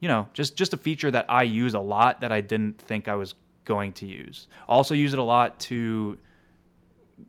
you 0.01 0.09
know, 0.09 0.27
just 0.33 0.57
just 0.57 0.73
a 0.73 0.77
feature 0.77 1.09
that 1.09 1.25
I 1.29 1.43
use 1.43 1.73
a 1.73 1.79
lot 1.79 2.19
that 2.21 2.31
I 2.31 2.41
didn't 2.41 2.79
think 2.79 3.07
I 3.07 3.15
was 3.15 3.33
going 3.63 3.93
to 3.93 4.05
use. 4.05 4.47
Also 4.67 4.93
use 4.93 5.13
it 5.13 5.19
a 5.19 5.23
lot 5.23 5.57
to 5.61 6.17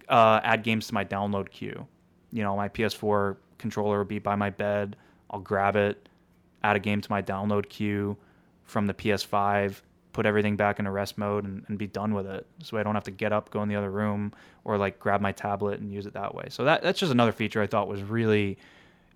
uh, 0.09 0.41
add 0.43 0.65
games 0.65 0.89
to 0.89 0.95
my 0.95 1.05
download 1.05 1.51
queue. 1.51 1.87
You 2.33 2.43
know, 2.43 2.57
my 2.57 2.69
PS4 2.69 3.37
controller 3.59 3.99
will 3.99 4.05
be 4.05 4.19
by 4.19 4.35
my 4.35 4.51
bed. 4.51 4.97
I'll 5.31 5.41
grab 5.41 5.77
it, 5.77 6.09
add 6.65 6.75
a 6.75 6.81
game 6.81 7.01
to 7.01 7.11
my 7.11 7.23
download 7.23 7.69
queue 7.69 8.17
from 8.65 8.87
the 8.87 8.95
PS5 8.95 9.81
put 10.13 10.27
everything 10.27 10.57
back 10.57 10.79
in 10.79 10.87
rest 10.89 11.17
mode 11.17 11.45
and, 11.45 11.65
and, 11.69 11.79
be 11.79 11.87
done 11.87 12.15
with 12.15 12.27
it. 12.27 12.47
So 12.63 12.77
I 12.77 12.83
don't 12.83 12.95
have 12.95 13.05
to 13.05 13.11
get 13.11 13.33
up, 13.33 13.51
go 13.51 13.63
in 13.63 13.69
the 13.69 13.77
other 13.77 13.91
room, 13.91 14.33
or 14.65 14.77
like 14.77 14.99
grab 14.99 15.21
my 15.21 15.33
tablet 15.33 15.81
and 15.81 15.91
use 15.91 16.07
it 16.07 16.13
that 16.15 16.35
way. 16.35 16.47
So 16.51 16.65
that 16.65 16.83
that's 16.83 16.99
just 17.01 17.13
another 17.13 17.33
feature 17.33 17.63
I 17.63 17.67
thought 17.67 17.89
was 17.89 18.03
really, 18.03 18.59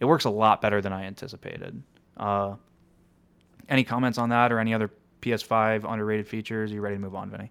it 0.01 0.07
works 0.07 0.25
a 0.25 0.31
lot 0.31 0.61
better 0.61 0.81
than 0.81 0.93
I 0.93 1.05
anticipated. 1.05 1.83
Uh, 2.17 2.55
any 3.69 3.85
comments 3.85 4.19
on 4.19 4.31
that 4.31 4.53
or 4.53 4.59
any 4.59 4.73
other 4.73 4.91
PS5 5.21 5.91
underrated 5.91 6.27
features? 6.27 6.71
Are 6.71 6.75
you 6.75 6.81
ready 6.81 6.97
to 6.97 7.01
move 7.01 7.15
on, 7.15 7.31
Vinny? 7.31 7.51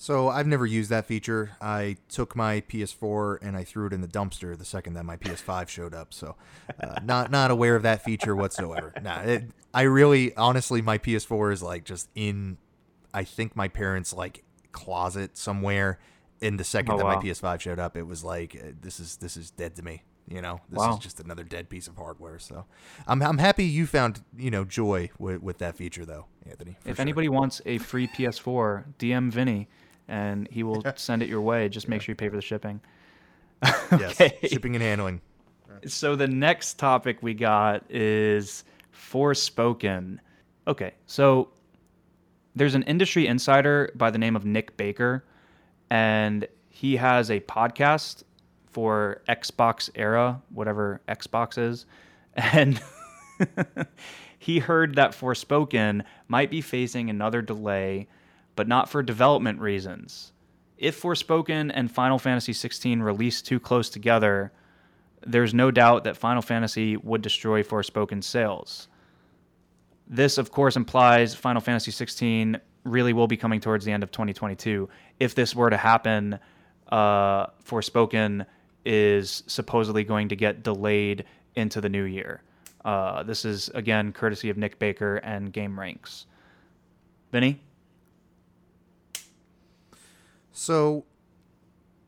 So 0.00 0.30
I've 0.30 0.46
never 0.46 0.64
used 0.64 0.88
that 0.88 1.04
feature. 1.04 1.50
I 1.60 1.98
took 2.08 2.34
my 2.34 2.62
PS4 2.62 3.36
and 3.42 3.54
I 3.54 3.64
threw 3.64 3.86
it 3.86 3.92
in 3.92 4.00
the 4.00 4.08
dumpster 4.08 4.56
the 4.56 4.64
second 4.64 4.94
that 4.94 5.04
my 5.04 5.18
PS5 5.18 5.68
showed 5.68 5.92
up. 5.92 6.14
So 6.14 6.36
uh, 6.82 7.00
not 7.04 7.30
not 7.30 7.50
aware 7.50 7.76
of 7.76 7.82
that 7.82 8.02
feature 8.02 8.34
whatsoever. 8.34 8.94
Nah, 9.02 9.20
it, 9.20 9.50
I 9.74 9.82
really 9.82 10.34
honestly 10.36 10.80
my 10.80 10.96
PS4 10.96 11.52
is 11.52 11.62
like 11.62 11.84
just 11.84 12.08
in 12.14 12.56
I 13.12 13.24
think 13.24 13.54
my 13.54 13.68
parents 13.68 14.14
like 14.14 14.42
closet 14.72 15.36
somewhere. 15.36 15.98
In 16.40 16.56
the 16.56 16.64
second 16.64 16.94
oh, 16.94 16.96
that 16.96 17.04
wow. 17.04 17.16
my 17.16 17.22
PS5 17.22 17.60
showed 17.60 17.78
up, 17.78 17.94
it 17.94 18.06
was 18.06 18.24
like 18.24 18.56
uh, 18.56 18.72
this 18.80 19.00
is 19.00 19.18
this 19.18 19.36
is 19.36 19.50
dead 19.50 19.76
to 19.76 19.82
me. 19.82 20.04
You 20.26 20.40
know, 20.40 20.62
this 20.70 20.78
wow. 20.78 20.94
is 20.94 20.98
just 20.98 21.20
another 21.20 21.44
dead 21.44 21.68
piece 21.68 21.88
of 21.88 21.96
hardware. 21.96 22.38
So 22.38 22.64
I'm 23.06 23.20
I'm 23.20 23.36
happy 23.36 23.64
you 23.64 23.86
found 23.86 24.22
you 24.34 24.50
know 24.50 24.64
joy 24.64 25.10
with 25.18 25.42
with 25.42 25.58
that 25.58 25.76
feature 25.76 26.06
though, 26.06 26.24
Anthony. 26.48 26.78
If 26.86 26.96
sure. 26.96 27.02
anybody 27.02 27.28
wants 27.28 27.60
a 27.66 27.76
free 27.76 28.06
PS4, 28.06 28.94
DM 28.98 29.30
Vinny 29.30 29.68
and 30.10 30.48
he 30.50 30.62
will 30.62 30.82
send 30.96 31.22
it 31.22 31.28
your 31.28 31.40
way. 31.40 31.68
Just 31.68 31.88
make 31.88 32.02
sure 32.02 32.12
you 32.12 32.16
pay 32.16 32.28
for 32.28 32.36
the 32.36 32.42
shipping. 32.42 32.80
okay. 33.92 34.38
Yes, 34.42 34.52
shipping 34.52 34.74
and 34.74 34.82
handling. 34.82 35.20
So 35.86 36.16
the 36.16 36.28
next 36.28 36.78
topic 36.78 37.18
we 37.22 37.32
got 37.32 37.84
is 37.90 38.64
Forspoken. 38.92 40.18
Okay, 40.66 40.92
so 41.06 41.48
there's 42.54 42.74
an 42.74 42.82
industry 42.82 43.26
insider 43.26 43.90
by 43.94 44.10
the 44.10 44.18
name 44.18 44.36
of 44.36 44.44
Nick 44.44 44.76
Baker, 44.76 45.24
and 45.88 46.46
he 46.68 46.96
has 46.96 47.30
a 47.30 47.40
podcast 47.40 48.24
for 48.66 49.22
Xbox 49.28 49.88
era, 49.94 50.42
whatever 50.50 51.00
Xbox 51.08 51.56
is, 51.56 51.86
and 52.36 52.80
he 54.38 54.58
heard 54.58 54.96
that 54.96 55.12
Forspoken 55.12 56.04
might 56.28 56.50
be 56.50 56.60
facing 56.60 57.10
another 57.10 57.42
delay 57.42 58.06
but 58.60 58.68
not 58.68 58.90
for 58.90 59.02
development 59.02 59.58
reasons. 59.58 60.32
If 60.76 61.00
Forspoken 61.00 61.70
and 61.72 61.90
Final 61.90 62.18
Fantasy 62.18 62.52
XVI 62.52 63.00
released 63.00 63.46
too 63.46 63.58
close 63.58 63.88
together, 63.88 64.52
there's 65.26 65.54
no 65.54 65.70
doubt 65.70 66.04
that 66.04 66.18
Final 66.18 66.42
Fantasy 66.42 66.98
would 66.98 67.22
destroy 67.22 67.62
Forspoken 67.62 68.22
sales. 68.22 68.88
This, 70.06 70.36
of 70.36 70.50
course, 70.50 70.76
implies 70.76 71.34
Final 71.34 71.62
Fantasy 71.62 71.90
XVI 71.90 72.60
really 72.84 73.14
will 73.14 73.26
be 73.26 73.38
coming 73.38 73.60
towards 73.60 73.86
the 73.86 73.92
end 73.92 74.02
of 74.02 74.10
2022. 74.10 74.90
If 75.18 75.34
this 75.34 75.54
were 75.54 75.70
to 75.70 75.78
happen, 75.78 76.38
uh, 76.92 77.46
Forspoken 77.64 78.44
is 78.84 79.42
supposedly 79.46 80.04
going 80.04 80.28
to 80.28 80.36
get 80.36 80.62
delayed 80.62 81.24
into 81.54 81.80
the 81.80 81.88
new 81.88 82.04
year. 82.04 82.42
Uh, 82.84 83.22
this 83.22 83.46
is, 83.46 83.70
again, 83.70 84.12
courtesy 84.12 84.50
of 84.50 84.58
Nick 84.58 84.78
Baker 84.78 85.16
and 85.16 85.50
Game 85.50 85.80
Rant. 85.80 86.26
Vinny? 87.32 87.58
So 90.60 91.06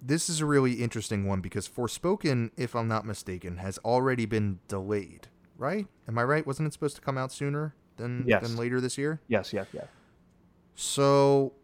this 0.02 0.28
is 0.28 0.42
a 0.42 0.46
really 0.46 0.74
interesting 0.74 1.26
one 1.26 1.40
because 1.40 1.66
Forspoken, 1.66 2.50
if 2.58 2.76
I'm 2.76 2.86
not 2.86 3.06
mistaken, 3.06 3.56
has 3.56 3.78
already 3.78 4.26
been 4.26 4.58
delayed, 4.68 5.28
right? 5.56 5.86
Am 6.06 6.18
I 6.18 6.24
right? 6.24 6.46
Wasn't 6.46 6.66
it 6.66 6.74
supposed 6.74 6.96
to 6.96 7.00
come 7.00 7.16
out 7.16 7.32
sooner 7.32 7.74
than 7.96 8.24
yes. 8.26 8.46
than 8.46 8.58
later 8.58 8.78
this 8.78 8.98
year? 8.98 9.22
Yes, 9.26 9.54
yes, 9.54 9.68
yes. 9.72 9.86
So 10.74 11.54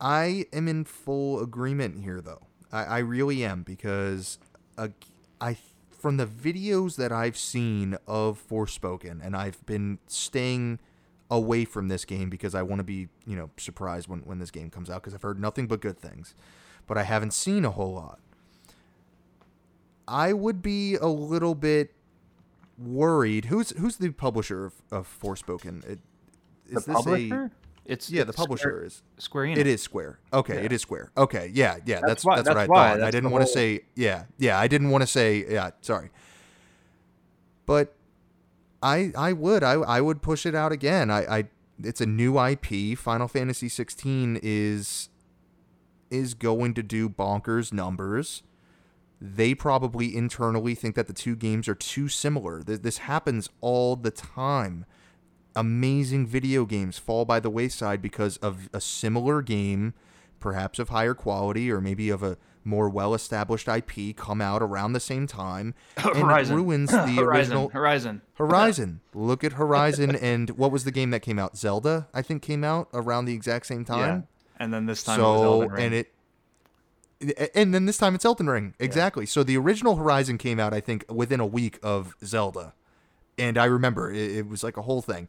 I 0.00 0.46
am 0.52 0.66
in 0.66 0.82
full 0.82 1.40
agreement 1.44 2.02
here, 2.02 2.20
though. 2.20 2.48
I, 2.72 2.82
I 2.82 2.98
really 2.98 3.44
am 3.44 3.62
because 3.62 4.40
uh, 4.76 4.88
I 5.40 5.58
from 5.90 6.16
the 6.16 6.26
videos 6.26 6.96
that 6.96 7.12
I've 7.12 7.36
seen 7.38 7.96
of 8.08 8.42
Forspoken, 8.50 9.24
and 9.24 9.36
I've 9.36 9.64
been 9.64 10.00
staying 10.08 10.80
away 11.30 11.64
from 11.64 11.88
this 11.88 12.04
game 12.04 12.30
because 12.30 12.54
I 12.54 12.62
want 12.62 12.80
to 12.80 12.84
be, 12.84 13.08
you 13.26 13.36
know, 13.36 13.50
surprised 13.56 14.08
when, 14.08 14.20
when 14.20 14.38
this 14.38 14.50
game 14.50 14.70
comes 14.70 14.88
out 14.88 15.02
because 15.02 15.14
I've 15.14 15.22
heard 15.22 15.40
nothing 15.40 15.66
but 15.66 15.80
good 15.80 15.98
things, 15.98 16.34
but 16.86 16.96
I 16.96 17.02
haven't 17.02 17.32
seen 17.32 17.64
a 17.64 17.70
whole 17.70 17.94
lot. 17.94 18.20
I 20.06 20.32
would 20.32 20.62
be 20.62 20.94
a 20.94 21.06
little 21.06 21.54
bit 21.54 21.94
worried. 22.78 23.46
Who's 23.46 23.70
who's 23.70 23.98
the 23.98 24.10
publisher 24.10 24.64
of, 24.66 24.74
of 24.90 25.18
Forspoken? 25.22 25.86
It, 25.86 25.98
is 26.66 26.86
the 26.86 26.94
publisher? 26.94 27.44
A, 27.44 27.50
it's 27.84 28.10
yeah, 28.10 28.24
the 28.24 28.32
publisher 28.32 28.70
Square, 28.70 28.84
is 28.84 29.02
Square 29.18 29.44
Enix. 29.46 29.56
It 29.58 29.66
is 29.66 29.82
Square. 29.82 30.18
Okay, 30.32 30.54
yeah. 30.54 30.60
it 30.60 30.72
is 30.72 30.82
Square. 30.82 31.10
Okay, 31.16 31.50
yeah, 31.52 31.76
yeah. 31.84 32.00
That's 32.00 32.02
that's, 32.02 32.24
why, 32.24 32.36
that's, 32.36 32.48
that's 32.48 32.68
what 32.68 32.78
I 32.78 32.94
thought. 32.94 33.02
I 33.02 33.10
didn't 33.10 33.30
want 33.30 33.46
to 33.46 33.52
say 33.52 33.80
yeah, 33.94 34.24
yeah. 34.38 34.58
I 34.58 34.66
didn't 34.66 34.90
want 34.90 35.02
to 35.02 35.06
say 35.06 35.44
yeah. 35.48 35.70
Sorry, 35.82 36.10
but 37.66 37.94
I 38.82 39.12
I 39.16 39.32
would 39.32 39.62
I 39.62 39.72
I 39.72 40.00
would 40.00 40.22
push 40.22 40.46
it 40.46 40.54
out 40.54 40.72
again. 40.72 41.10
I 41.10 41.38
I 41.38 41.44
it's 41.82 42.00
a 42.00 42.06
new 42.06 42.38
IP. 42.38 42.96
Final 42.98 43.28
Fantasy 43.28 43.68
16 43.68 44.40
is 44.42 45.08
is 46.10 46.34
going 46.34 46.74
to 46.74 46.82
do 46.82 47.08
bonkers 47.08 47.72
numbers. 47.72 48.42
They 49.20 49.54
probably 49.54 50.14
internally 50.14 50.74
think 50.74 50.94
that 50.94 51.08
the 51.08 51.12
two 51.12 51.34
games 51.34 51.68
are 51.68 51.74
too 51.74 52.08
similar. 52.08 52.62
This 52.62 52.98
happens 52.98 53.50
all 53.60 53.96
the 53.96 54.12
time. 54.12 54.86
Amazing 55.56 56.26
video 56.28 56.64
games 56.64 56.98
fall 56.98 57.24
by 57.24 57.40
the 57.40 57.50
wayside 57.50 58.00
because 58.00 58.36
of 58.36 58.68
a 58.72 58.80
similar 58.80 59.42
game, 59.42 59.92
perhaps 60.38 60.78
of 60.78 60.90
higher 60.90 61.14
quality 61.14 61.70
or 61.70 61.80
maybe 61.80 62.10
of 62.10 62.22
a 62.22 62.38
more 62.64 62.88
well-established 62.88 63.68
IP 63.68 64.16
come 64.16 64.40
out 64.40 64.62
around 64.62 64.92
the 64.92 65.00
same 65.00 65.26
time, 65.26 65.74
and 65.96 66.16
Horizon. 66.16 66.56
ruins 66.56 66.90
the 66.90 66.96
Horizon. 66.98 67.18
original 67.24 67.68
Horizon. 67.70 68.22
Horizon. 68.34 69.00
Look 69.14 69.44
at 69.44 69.52
Horizon, 69.54 70.16
and 70.16 70.50
what 70.50 70.70
was 70.70 70.84
the 70.84 70.90
game 70.90 71.10
that 71.10 71.20
came 71.20 71.38
out? 71.38 71.56
Zelda, 71.56 72.08
I 72.14 72.22
think, 72.22 72.42
came 72.42 72.64
out 72.64 72.88
around 72.92 73.24
the 73.24 73.34
exact 73.34 73.66
same 73.66 73.84
time. 73.84 74.26
Yeah. 74.30 74.64
And 74.64 74.72
then 74.74 74.86
this 74.86 75.02
time 75.04 75.20
it 75.20 75.22
was 75.22 75.40
So 75.40 75.60
Ring. 75.68 75.84
and 75.84 75.94
it. 75.94 76.12
And 77.54 77.74
then 77.74 77.86
this 77.86 77.98
time 77.98 78.14
it's 78.14 78.24
Elden 78.24 78.48
Ring. 78.48 78.74
Exactly. 78.78 79.26
So 79.26 79.42
the 79.42 79.56
original 79.56 79.96
Horizon 79.96 80.38
came 80.38 80.60
out, 80.60 80.72
I 80.72 80.80
think, 80.80 81.04
within 81.08 81.40
a 81.40 81.46
week 81.46 81.78
of 81.82 82.14
Zelda. 82.24 82.74
And 83.36 83.58
I 83.58 83.64
remember 83.64 84.12
it, 84.12 84.36
it 84.36 84.48
was 84.48 84.62
like 84.62 84.76
a 84.76 84.82
whole 84.82 85.02
thing. 85.02 85.28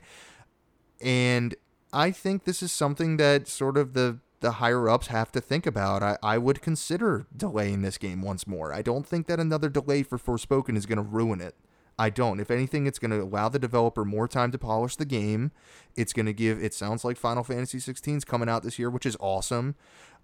And 1.01 1.55
I 1.91 2.11
think 2.11 2.43
this 2.43 2.61
is 2.61 2.71
something 2.71 3.17
that 3.17 3.47
sort 3.47 3.77
of 3.77 3.93
the 3.93 4.19
the 4.40 4.54
higher 4.54 4.90
ups 4.90 5.08
have 5.08 5.32
to 5.34 5.42
think 5.42 5.66
about. 5.66 6.02
I, 6.02 6.18
I 6.24 6.38
would 6.38 6.62
consider 6.62 7.28
delaying 7.36 7.82
this 7.82 7.98
game 7.98 8.22
once 8.22 8.48
more. 8.48 8.74
I 8.74 8.82
don't 8.82 9.06
think 9.06 9.28
that 9.28 9.40
another 9.40 9.70
delay 9.70 10.04
for 10.04 10.18
Forspoken 10.18 10.78
is 10.78 10.86
going 10.86 10.98
to 10.98 11.04
ruin 11.04 11.42
it. 11.42 11.56
I 11.98 12.10
don't. 12.10 12.40
If 12.40 12.50
anything, 12.50 12.88
it's 12.88 13.00
going 13.00 13.12
to 13.12 13.22
allow 13.22 13.50
the 13.50 13.60
developer 13.60 14.06
more 14.06 14.28
time 14.28 14.52
to 14.52 14.58
polish 14.58 14.96
the 14.96 15.06
game. 15.06 15.52
It's 15.98 16.14
going 16.14 16.28
to 16.28 16.34
give. 16.34 16.64
It 16.64 16.74
sounds 16.74 17.04
like 17.04 17.18
Final 17.18 17.44
Fantasy 17.44 17.80
16 17.80 18.18
is 18.18 18.26
coming 18.26 18.48
out 18.48 18.64
this 18.64 18.80
year, 18.80 18.90
which 18.90 19.06
is 19.06 19.18
awesome. 19.20 19.76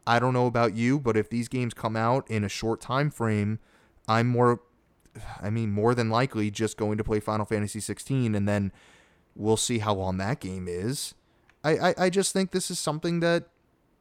I 0.08 0.20
don't 0.20 0.34
know 0.34 0.48
about 0.48 0.74
you, 0.74 1.00
but 1.00 1.18
if 1.18 1.30
these 1.30 1.50
games 1.50 1.74
come 1.74 1.98
out 1.98 2.30
in 2.32 2.46
a 2.46 2.50
short 2.50 2.80
time 2.80 3.12
frame, 3.12 3.60
I'm 4.08 4.28
more. 4.28 4.62
I 5.42 5.50
mean, 5.50 5.72
more 5.72 5.94
than 5.96 6.10
likely 6.10 6.50
just 6.50 6.78
going 6.78 6.98
to 6.98 7.04
play 7.04 7.20
Final 7.20 7.46
Fantasy 7.46 7.80
16, 7.82 8.36
and 8.36 8.48
then 8.48 8.72
we'll 9.36 9.58
see 9.58 9.80
how 9.80 9.94
long 9.94 10.18
that 10.18 10.40
game 10.40 10.68
is. 10.70 11.14
I, 11.64 11.78
I, 11.78 11.96
I 11.98 12.10
just 12.10 12.32
think 12.32 12.52
this 12.52 12.70
is 12.70 12.80
something 12.80 13.22
that 13.22 13.50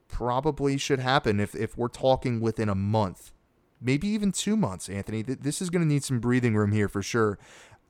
probably 0.08 0.76
should 0.78 1.00
happen 1.00 1.40
if, 1.40 1.54
if 1.54 1.76
we're 1.76 1.88
talking 1.88 2.40
within 2.40 2.68
a 2.68 2.74
month, 2.74 3.32
maybe 3.80 4.08
even 4.08 4.32
two 4.32 4.56
months, 4.56 4.88
Anthony. 4.88 5.22
Th- 5.22 5.38
This 5.38 5.60
is 5.62 5.70
going 5.70 5.82
to 5.82 5.88
need 5.88 6.04
some 6.04 6.20
breathing 6.20 6.54
room 6.54 6.72
here 6.72 6.88
for 6.88 7.02
sure 7.02 7.38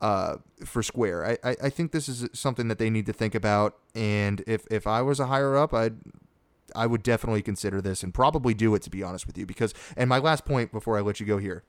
uh, 0.01 0.37
for 0.65 0.83
Square. 0.83 1.25
I, 1.43 1.49
I, 1.51 1.55
I 1.63 1.69
think 1.69 1.91
this 1.91 2.09
is 2.09 2.27
something 2.33 2.67
that 2.67 2.79
they 2.79 2.89
need 2.89 3.05
to 3.05 3.13
think 3.13 3.35
about. 3.35 3.77
And 3.93 4.43
if, 4.47 4.65
if 4.69 4.87
I 4.87 5.01
was 5.01 5.19
a 5.19 5.27
higher 5.27 5.55
up, 5.55 5.73
I'd 5.73 5.95
I 6.75 6.87
would 6.87 7.03
definitely 7.03 7.41
consider 7.41 7.79
this 7.79 8.03
and 8.03 8.13
probably 8.13 8.53
do 8.53 8.73
it 8.75 8.81
to 8.81 8.89
be 8.89 9.03
honest 9.03 9.27
with 9.27 9.37
you 9.37 9.45
because 9.45 9.73
and 9.95 10.09
my 10.09 10.17
last 10.17 10.45
point 10.45 10.71
before 10.71 10.97
I 10.97 11.01
let 11.01 11.19
you 11.19 11.25
go 11.25 11.37
here. 11.37 11.63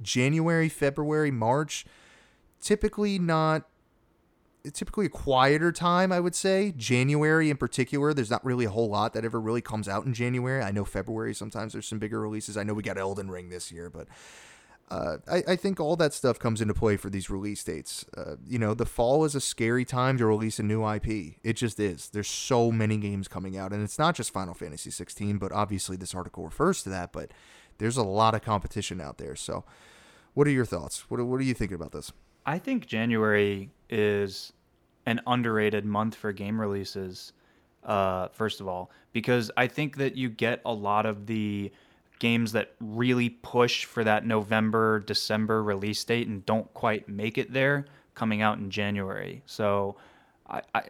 January, 0.00 0.68
February, 0.68 1.30
March, 1.30 1.84
typically 2.60 3.18
not 3.18 3.68
typically 4.72 5.06
a 5.06 5.10
quieter 5.10 5.72
time, 5.72 6.10
I 6.12 6.20
would 6.20 6.34
say. 6.34 6.72
January 6.76 7.50
in 7.50 7.56
particular, 7.56 8.14
there's 8.14 8.30
not 8.30 8.44
really 8.44 8.64
a 8.64 8.70
whole 8.70 8.88
lot 8.88 9.12
that 9.12 9.24
ever 9.24 9.40
really 9.40 9.60
comes 9.60 9.88
out 9.88 10.06
in 10.06 10.14
January. 10.14 10.62
I 10.62 10.70
know 10.70 10.84
February 10.84 11.34
sometimes 11.34 11.72
there's 11.72 11.86
some 11.86 11.98
bigger 11.98 12.20
releases. 12.20 12.56
I 12.56 12.62
know 12.62 12.74
we 12.74 12.82
got 12.82 12.98
Elden 12.98 13.30
Ring 13.30 13.50
this 13.50 13.70
year, 13.70 13.90
but 13.90 14.08
uh, 14.90 15.18
I, 15.28 15.42
I 15.48 15.56
think 15.56 15.80
all 15.80 15.96
that 15.96 16.12
stuff 16.12 16.38
comes 16.38 16.60
into 16.60 16.74
play 16.74 16.96
for 16.96 17.10
these 17.10 17.30
release 17.30 17.64
dates. 17.64 18.04
Uh, 18.16 18.36
you 18.46 18.58
know, 18.58 18.74
the 18.74 18.86
fall 18.86 19.24
is 19.24 19.34
a 19.34 19.40
scary 19.40 19.84
time 19.84 20.18
to 20.18 20.26
release 20.26 20.58
a 20.58 20.62
new 20.62 20.86
IP. 20.88 21.36
It 21.42 21.54
just 21.54 21.80
is. 21.80 22.08
There's 22.10 22.28
so 22.28 22.70
many 22.70 22.96
games 22.96 23.28
coming 23.28 23.56
out, 23.56 23.72
and 23.72 23.82
it's 23.82 23.98
not 23.98 24.14
just 24.14 24.32
Final 24.32 24.54
Fantasy 24.54 24.90
16, 24.90 25.38
but 25.38 25.52
obviously 25.52 25.96
this 25.96 26.14
article 26.14 26.44
refers 26.44 26.82
to 26.82 26.90
that. 26.90 27.12
But 27.12 27.32
there's 27.78 27.96
a 27.96 28.02
lot 28.02 28.34
of 28.34 28.42
competition 28.42 29.00
out 29.00 29.18
there. 29.18 29.36
So, 29.36 29.64
what 30.34 30.46
are 30.46 30.50
your 30.50 30.66
thoughts? 30.66 31.10
What, 31.10 31.24
what 31.24 31.40
are 31.40 31.44
you 31.44 31.54
thinking 31.54 31.76
about 31.76 31.92
this? 31.92 32.12
I 32.46 32.58
think 32.58 32.86
January 32.86 33.70
is 33.88 34.52
an 35.06 35.20
underrated 35.26 35.84
month 35.84 36.14
for 36.14 36.32
game 36.32 36.60
releases. 36.60 37.32
Uh, 37.82 38.28
first 38.28 38.60
of 38.60 38.68
all, 38.68 38.90
because 39.12 39.50
I 39.56 39.66
think 39.66 39.96
that 39.98 40.16
you 40.16 40.30
get 40.30 40.62
a 40.64 40.72
lot 40.72 41.04
of 41.04 41.26
the 41.26 41.70
games 42.18 42.52
that 42.52 42.72
really 42.80 43.28
push 43.28 43.84
for 43.84 44.04
that 44.04 44.24
November, 44.24 45.00
December 45.00 45.62
release 45.62 46.02
date 46.04 46.26
and 46.26 46.44
don't 46.46 46.72
quite 46.72 47.08
make 47.08 47.36
it 47.36 47.52
there 47.52 47.84
coming 48.14 48.40
out 48.40 48.58
in 48.58 48.70
January. 48.70 49.42
So 49.46 49.96
I 50.48 50.62
I 50.74 50.82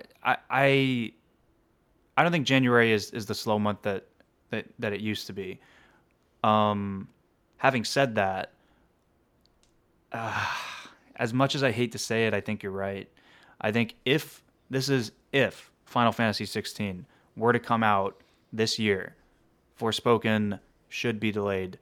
I 0.51 1.13
I, 2.17 2.23
don't 2.23 2.31
think 2.31 2.47
January 2.47 2.93
is, 2.93 3.11
is 3.11 3.27
the 3.27 3.35
slow 3.35 3.59
month 3.59 3.83
that, 3.83 4.07
that 4.51 4.67
that 4.79 4.93
it 4.93 5.01
used 5.01 5.27
to 5.27 5.33
be. 5.33 5.59
Um, 6.45 7.09
having 7.57 7.85
said 7.85 8.15
that, 8.15 8.53
uh, 10.13 10.47
as 11.17 11.33
much 11.33 11.55
as 11.55 11.63
I 11.63 11.73
hate 11.73 11.93
to 11.93 11.99
say 11.99 12.27
it, 12.27 12.35
I 12.35 12.41
think 12.41 12.63
you're 12.63 12.73
right. 12.73 13.09
I 13.65 13.73
think 13.73 13.95
if 14.05 14.45
this 14.69 14.91
is 14.91 15.13
if 15.33 15.71
Final 15.87 16.13
Fantasy 16.13 16.45
16 16.45 17.07
were 17.35 17.55
to 17.55 17.59
come 17.59 17.83
out 17.83 18.21
this 18.53 18.79
year, 18.79 19.17
Forspoken 19.81 20.61
should 20.91 21.19
be 21.19 21.33
delayed 21.33 21.79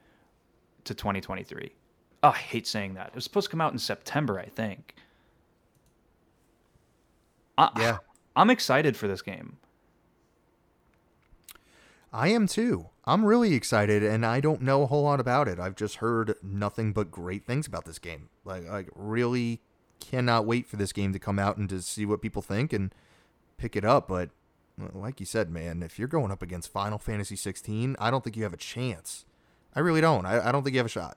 to 0.85 0.95
2023. 0.95 1.73
Oh, 2.23 2.29
I 2.29 2.33
hate 2.33 2.69
saying 2.69 2.95
that. 2.95 3.09
It 3.09 3.15
was 3.17 3.25
supposed 3.25 3.47
to 3.47 3.51
come 3.51 3.61
out 3.61 3.73
in 3.73 3.81
September, 3.81 4.39
I 4.39 4.47
think. 4.47 4.95
I, 7.59 7.71
Yeah. 7.77 7.97
I'm 8.37 8.49
excited 8.49 8.97
for 8.97 9.09
this 9.09 9.21
game. 9.21 9.57
I 12.13 12.29
am 12.29 12.47
too. 12.47 12.91
I'm 13.05 13.25
really 13.25 13.55
excited, 13.55 14.05
and 14.05 14.25
I 14.25 14.39
don't 14.39 14.63
know 14.63 14.85
a 14.85 14.87
whole 14.87 15.03
lot 15.03 15.19
about 15.19 15.49
it. 15.49 15.59
I've 15.59 15.75
just 15.75 15.97
heard 15.97 16.37
nothing 16.45 16.93
but 16.93 17.11
great 17.11 17.45
things 17.45 17.67
about 17.67 17.87
this 17.87 17.99
game. 17.99 18.29
Like, 18.45 18.69
I 18.69 18.85
really 18.95 19.61
cannot 20.11 20.47
wait 20.47 20.67
for 20.67 20.77
this 20.77 20.93
game 20.93 21.13
to 21.13 21.19
come 21.19 21.39
out 21.39 21.57
and 21.57 21.69
to 21.69 21.81
see 21.83 22.07
what 22.07 22.23
people 22.23 22.43
think 22.43 22.73
and 22.73 22.95
pick 23.57 23.77
it 23.77 23.85
up. 23.85 24.09
But 24.09 24.31
like 24.93 25.21
you 25.21 25.27
said, 25.27 25.51
man, 25.51 25.83
if 25.83 25.99
you're 25.99 26.09
going 26.09 26.31
up 26.31 26.43
against 26.43 26.73
Final 26.73 26.99
Fantasy 26.99 27.37
16, 27.37 27.97
I 27.99 28.11
don't 28.11 28.25
think 28.25 28.37
you 28.37 28.43
have 28.43 28.53
a 28.53 28.59
chance. 28.59 29.25
I 29.75 29.81
really 29.81 30.01
don't. 30.01 30.27
I, 30.27 30.49
I 30.49 30.53
don't 30.53 30.63
think 30.63 30.75
you 30.75 30.81
have 30.81 30.87
a 30.87 30.91
shot. 30.91 31.17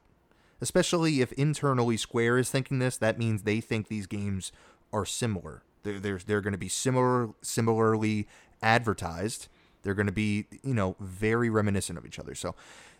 Especially 0.61 1.21
if 1.21 1.31
internally 1.33 1.97
Square 1.97 2.37
is 2.37 2.49
thinking 2.49 2.79
this, 2.79 2.97
that 2.97 3.19
means 3.19 3.43
they 3.43 3.59
think 3.59 3.87
these 3.87 4.07
games 4.07 4.51
are 4.93 5.05
similar. 5.05 5.63
They're 5.83 5.99
they're, 5.99 6.19
they're 6.25 6.41
going 6.41 6.53
to 6.53 6.57
be 6.57 6.69
similar, 6.69 7.29
similarly 7.41 8.27
advertised. 8.61 9.47
They're 9.83 9.93
going 9.93 10.07
to 10.07 10.13
be, 10.13 10.47
you 10.63 10.73
know, 10.73 10.95
very 10.99 11.49
reminiscent 11.49 11.97
of 11.97 12.05
each 12.05 12.17
other. 12.17 12.33
So 12.35 12.55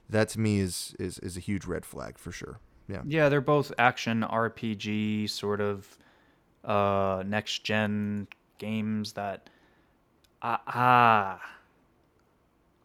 that 0.10 0.30
to 0.30 0.40
me 0.40 0.60
is 0.60 0.96
is 1.00 1.18
is 1.20 1.38
a 1.38 1.40
huge 1.40 1.66
red 1.66 1.86
flag 1.86 2.18
for 2.18 2.32
sure. 2.32 2.60
Yeah. 2.88 3.02
Yeah, 3.06 3.30
they're 3.30 3.42
both 3.42 3.72
action 3.78 4.22
RPG 4.22 5.30
sort 5.30 5.62
of 5.62 5.98
uh, 6.64 7.24
next 7.26 7.64
gen 7.64 8.28
games 8.58 9.14
that 9.14 9.50
ah 10.42 11.36
uh, 11.36 11.40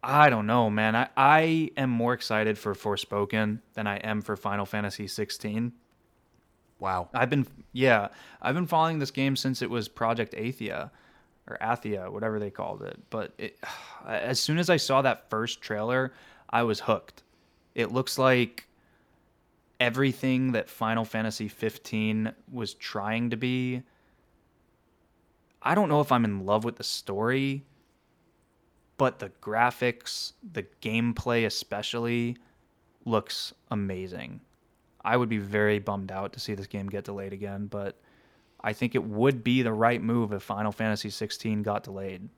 I 0.02 0.30
don't 0.30 0.46
know, 0.46 0.70
man. 0.70 0.96
I, 0.96 1.08
I 1.16 1.70
am 1.76 1.90
more 1.90 2.14
excited 2.14 2.58
for 2.58 2.74
Forspoken 2.74 3.60
than 3.74 3.86
I 3.86 3.96
am 3.98 4.22
for 4.22 4.34
Final 4.34 4.64
Fantasy 4.64 5.06
16. 5.06 5.72
Wow. 6.78 7.10
I've 7.12 7.28
been 7.28 7.46
yeah, 7.72 8.08
I've 8.40 8.54
been 8.54 8.66
following 8.66 8.98
this 8.98 9.10
game 9.10 9.36
since 9.36 9.60
it 9.60 9.68
was 9.68 9.88
Project 9.88 10.34
Athia 10.34 10.90
or 11.46 11.58
Athia, 11.60 12.10
whatever 12.10 12.38
they 12.38 12.50
called 12.50 12.82
it. 12.82 12.98
But 13.10 13.32
it, 13.36 13.58
as 14.06 14.40
soon 14.40 14.58
as 14.58 14.70
I 14.70 14.78
saw 14.78 15.02
that 15.02 15.28
first 15.28 15.60
trailer, 15.60 16.12
I 16.48 16.62
was 16.62 16.80
hooked. 16.80 17.22
It 17.74 17.92
looks 17.92 18.18
like 18.18 18.66
everything 19.80 20.52
that 20.52 20.68
Final 20.68 21.04
Fantasy 21.04 21.48
15 21.48 22.32
was 22.52 22.74
trying 22.74 23.30
to 23.30 23.36
be. 23.36 23.82
I 25.62 25.74
don't 25.74 25.88
know 25.88 26.00
if 26.00 26.12
I'm 26.12 26.24
in 26.24 26.46
love 26.46 26.64
with 26.64 26.76
the 26.76 26.84
story, 26.84 27.64
but 28.98 29.18
the 29.18 29.30
graphics, 29.42 30.34
the 30.52 30.64
gameplay 30.82 31.46
especially 31.46 32.36
looks 33.06 33.54
amazing. 33.70 34.40
I 35.02 35.16
would 35.16 35.30
be 35.30 35.38
very 35.38 35.78
bummed 35.78 36.12
out 36.12 36.34
to 36.34 36.40
see 36.40 36.54
this 36.54 36.66
game 36.66 36.88
get 36.88 37.04
delayed 37.04 37.32
again, 37.32 37.66
but 37.66 37.98
I 38.62 38.74
think 38.74 38.94
it 38.94 39.02
would 39.02 39.42
be 39.42 39.62
the 39.62 39.72
right 39.72 40.02
move 40.02 40.32
if 40.32 40.42
Final 40.42 40.72
Fantasy 40.72 41.08
16 41.08 41.62
got 41.62 41.84
delayed. 41.84 42.28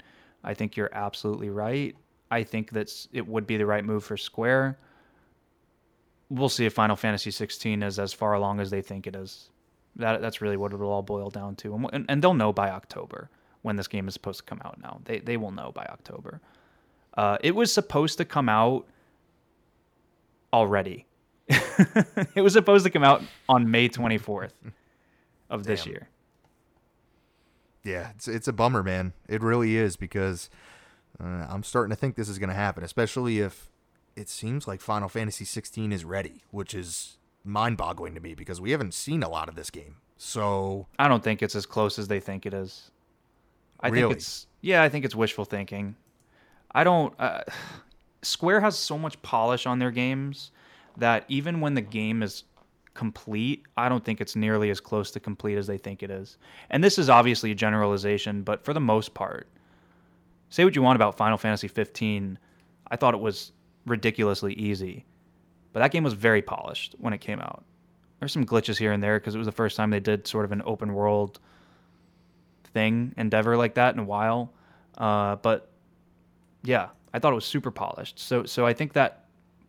I 0.45 0.55
think 0.55 0.76
you're 0.76 0.90
absolutely 0.93 1.51
right. 1.51 1.97
I 2.30 2.45
think 2.45 2.70
that 2.70 2.93
it 3.12 3.26
would 3.26 3.47
be 3.47 3.57
the 3.57 3.66
right 3.66 3.84
move 3.84 4.05
for 4.05 4.16
Square. 4.16 4.78
We'll 6.33 6.49
see 6.49 6.64
if 6.64 6.72
Final 6.72 6.97
Fantasy 6.97 7.30
16 7.30 7.83
is 7.83 7.99
as 7.99 8.12
far 8.12 8.33
along 8.33 8.61
as 8.61 8.70
they 8.70 8.83
think 8.83 9.07
it 9.07 9.14
is. 9.14 9.51
That 9.97 10.22
that's 10.22 10.41
really 10.41 10.57
what 10.57 10.72
it'll 10.72 10.91
all 10.91 11.03
boil 11.03 11.28
down 11.28 11.57
to, 11.57 11.74
and, 11.74 11.91
and, 11.93 12.07
and 12.09 12.22
they'll 12.22 12.33
know 12.33 12.53
by 12.53 12.70
October 12.70 13.28
when 13.61 13.76
this 13.76 13.87
game 13.87 14.09
is 14.09 14.14
supposed 14.14 14.41
to 14.41 14.45
come 14.45 14.61
out. 14.64 14.80
Now 14.80 15.01
they 15.05 15.18
they 15.18 15.37
will 15.37 15.51
know 15.51 15.70
by 15.72 15.85
October. 15.85 16.41
Uh, 17.14 17.37
it 17.43 17.55
was 17.55 17.72
supposed 17.72 18.16
to 18.18 18.24
come 18.24 18.49
out 18.49 18.87
already. 20.53 21.07
it 21.49 22.43
was 22.43 22.55
supposed 22.55 22.85
to 22.85 22.91
come 22.91 23.05
out 23.05 23.22
on 23.49 23.70
May 23.70 23.89
24th 23.89 24.53
of 25.51 25.64
this 25.64 25.85
Damn. 25.85 25.93
year. 25.93 26.09
Yeah, 27.85 28.11
it's 28.16 28.28
it's 28.28 28.49
a 28.49 28.53
bummer, 28.53 28.83
man. 28.83 29.12
It 29.28 29.43
really 29.43 29.76
is 29.76 29.97
because 29.97 30.49
uh, 31.22 31.47
I'm 31.49 31.62
starting 31.64 31.91
to 31.91 31.97
think 31.97 32.16
this 32.16 32.28
is 32.28 32.39
going 32.39 32.49
to 32.49 32.55
happen, 32.55 32.85
especially 32.85 33.41
if 33.41 33.72
it 34.17 34.29
seems 34.29 34.67
like 34.69 34.81
Final 34.81 35.09
Fantasy 35.09 35.45
16 35.45 35.93
is 35.93 36.05
ready, 36.05 36.43
which 36.51 36.75
is 36.75 37.17
mind-boggling 37.45 38.15
to 38.15 38.21
me 38.21 38.35
because 38.35 38.61
we 38.61 38.71
haven't 38.71 38.95
seen 38.95 39.23
a 39.23 39.29
lot 39.29 39.49
of 39.49 39.55
this 39.55 39.71
game. 39.71 39.97
So 40.17 40.87
I 40.99 41.09
don't 41.09 41.25
think 41.25 41.43
it's 41.43 41.57
as 41.57 41.67
close 41.67 41.99
as 41.99 42.09
they 42.09 42.21
think 42.21 42.47
it 42.47 42.55
is. 42.55 42.91
I 43.81 43.89
Really? 43.89 44.03
think 44.03 44.17
it's 44.19 44.47
yeah, 44.61 44.83
I 44.83 44.89
think 44.89 45.05
it's 45.05 45.17
wishful 45.17 45.45
thinking. 45.45 45.97
I 46.73 46.85
don't 46.85 47.13
uh, 47.19 47.43
Square 48.23 48.61
has 48.61 48.79
so 48.79 48.97
much 48.97 49.21
polish 49.23 49.67
on 49.67 49.81
their 49.81 49.91
games 49.91 50.53
that 50.97 51.25
even 51.29 51.61
when 51.61 51.75
the 51.75 51.81
game 51.81 52.23
is 52.23 52.45
complete, 52.95 53.65
I 53.77 53.89
don't 53.89 54.05
think 54.05 54.21
it's 54.21 54.37
nearly 54.37 54.71
as 54.71 54.79
close 54.79 55.11
to 55.13 55.21
complete 55.21 55.57
as 55.57 55.67
they 55.67 55.79
think 55.79 56.03
it 56.03 56.11
is. 56.11 56.37
And 56.71 56.85
this 56.85 56.99
is 56.99 57.09
obviously 57.09 57.51
a 57.51 57.55
generalization, 57.55 58.43
but 58.43 58.65
for 58.65 58.73
the 58.75 58.81
most 58.81 59.15
part, 59.15 59.49
say 60.51 60.65
what 60.65 60.77
you 60.77 60.83
want 60.83 60.97
about 60.97 61.17
Final 61.17 61.39
Fantasy 61.39 61.67
15, 61.67 62.39
I 62.91 62.97
thought 62.97 63.15
it 63.15 63.21
was 63.21 63.53
ridiculously 63.87 64.55
easy. 64.55 65.05
But 65.72 65.80
that 65.80 65.91
game 65.91 66.05
was 66.05 66.12
very 66.12 66.43
polished 66.43 66.95
when 66.99 67.12
it 67.12 67.18
came 67.18 67.41
out. 67.41 67.64
There's 68.18 68.33
some 68.33 68.47
glitches 68.47 68.78
here 68.78 68.93
and 68.93 69.03
there 69.03 69.18
because 69.18 69.35
it 69.35 69.39
was 69.39 69.47
the 69.47 69.53
first 69.53 69.76
time 69.76 69.91
they 69.91 70.01
did 70.01 70.26
sort 70.26 70.45
of 70.45 70.53
an 70.53 70.62
open 70.64 70.95
world 70.95 71.41
thing, 72.72 73.14
endeavor 73.16 73.57
like 73.57 73.74
that 73.74 73.95
in 73.95 74.01
a 74.01 74.05
while. 74.05 74.53
Uh, 74.97 75.37
but 75.37 75.70
yeah, 76.62 76.89
I 77.12 77.18
thought 77.18 77.33
it 77.33 77.35
was 77.35 77.45
super 77.45 77.70
polished. 77.70 78.18
So 78.18 78.45
so 78.45 78.66
I 78.66 78.72
think 78.72 78.93
that 78.93 79.24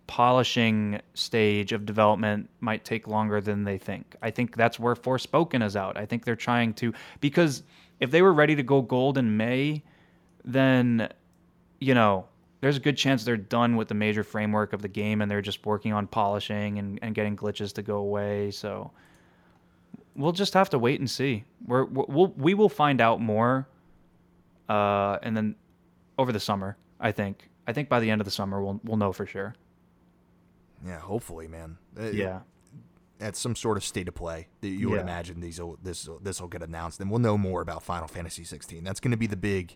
polishing 0.05 0.99
stage 1.13 1.71
of 1.71 1.85
development 1.85 2.49
might 2.59 2.83
take 2.83 3.07
longer 3.07 3.41
than 3.41 3.63
they 3.63 3.77
think. 3.77 4.15
I 4.21 4.29
think 4.31 4.55
that's 4.55 4.79
where 4.79 4.95
Forspoken 4.95 5.63
is 5.65 5.75
out. 5.75 5.97
I 5.97 6.05
think 6.05 6.25
they're 6.25 6.35
trying 6.35 6.73
to 6.75 6.93
because 7.21 7.63
if 7.99 8.11
they 8.11 8.21
were 8.21 8.33
ready 8.33 8.55
to 8.55 8.63
go 8.63 8.81
gold 8.81 9.17
in 9.17 9.37
May, 9.37 9.83
then 10.45 11.09
you 11.79 11.93
know, 11.93 12.25
there's 12.63 12.77
a 12.77 12.79
good 12.79 12.95
chance 12.95 13.25
they're 13.25 13.35
done 13.35 13.75
with 13.75 13.89
the 13.89 13.93
major 13.93 14.23
framework 14.23 14.71
of 14.71 14.81
the 14.81 14.87
game 14.87 15.21
and 15.21 15.29
they're 15.29 15.41
just 15.41 15.65
working 15.65 15.91
on 15.91 16.07
polishing 16.07 16.79
and, 16.79 16.97
and 17.01 17.13
getting 17.13 17.35
glitches 17.35 17.73
to 17.73 17.81
go 17.81 17.97
away. 17.97 18.51
So 18.51 18.89
we'll 20.15 20.31
just 20.31 20.53
have 20.53 20.69
to 20.69 20.79
wait 20.79 21.01
and 21.01 21.09
see. 21.11 21.43
We're, 21.67 21.83
we'll 21.83 22.33
we 22.37 22.53
will 22.53 22.69
find 22.69 23.01
out 23.01 23.19
more, 23.19 23.67
uh, 24.69 25.17
and 25.23 25.35
then 25.35 25.55
over 26.17 26.31
the 26.31 26.39
summer, 26.39 26.77
I 27.01 27.11
think. 27.11 27.49
I 27.67 27.73
think 27.73 27.89
by 27.89 27.99
the 27.99 28.09
end 28.09 28.21
of 28.21 28.25
the 28.25 28.31
summer, 28.31 28.63
we'll 28.63 28.79
we'll 28.85 28.97
know 28.97 29.11
for 29.11 29.25
sure. 29.25 29.55
Yeah, 30.85 30.99
hopefully, 30.99 31.47
man. 31.49 31.77
Uh, 31.99 32.03
Yeah, 32.11 32.39
At 33.19 33.35
some 33.35 33.55
sort 33.55 33.75
of 33.77 33.83
state 33.83 34.07
of 34.07 34.15
play 34.15 34.47
that 34.61 34.67
you 34.69 34.89
would 34.89 34.97
Yeah. 34.97 35.01
imagine 35.03 35.39
these 35.41 35.59
will, 35.59 35.77
this 35.83 36.07
this 36.21 36.39
will 36.41 36.47
get 36.49 36.63
announced, 36.63 37.01
and 37.01 37.09
we'll 37.11 37.19
know 37.19 37.37
more 37.37 37.61
about 37.61 37.83
Final 37.83 38.07
Fantasy 38.07 38.43
16. 38.45 38.83
That's 38.85 38.99
going 39.01 39.11
to 39.11 39.17
be 39.17 39.27
the 39.27 39.37
big, 39.37 39.75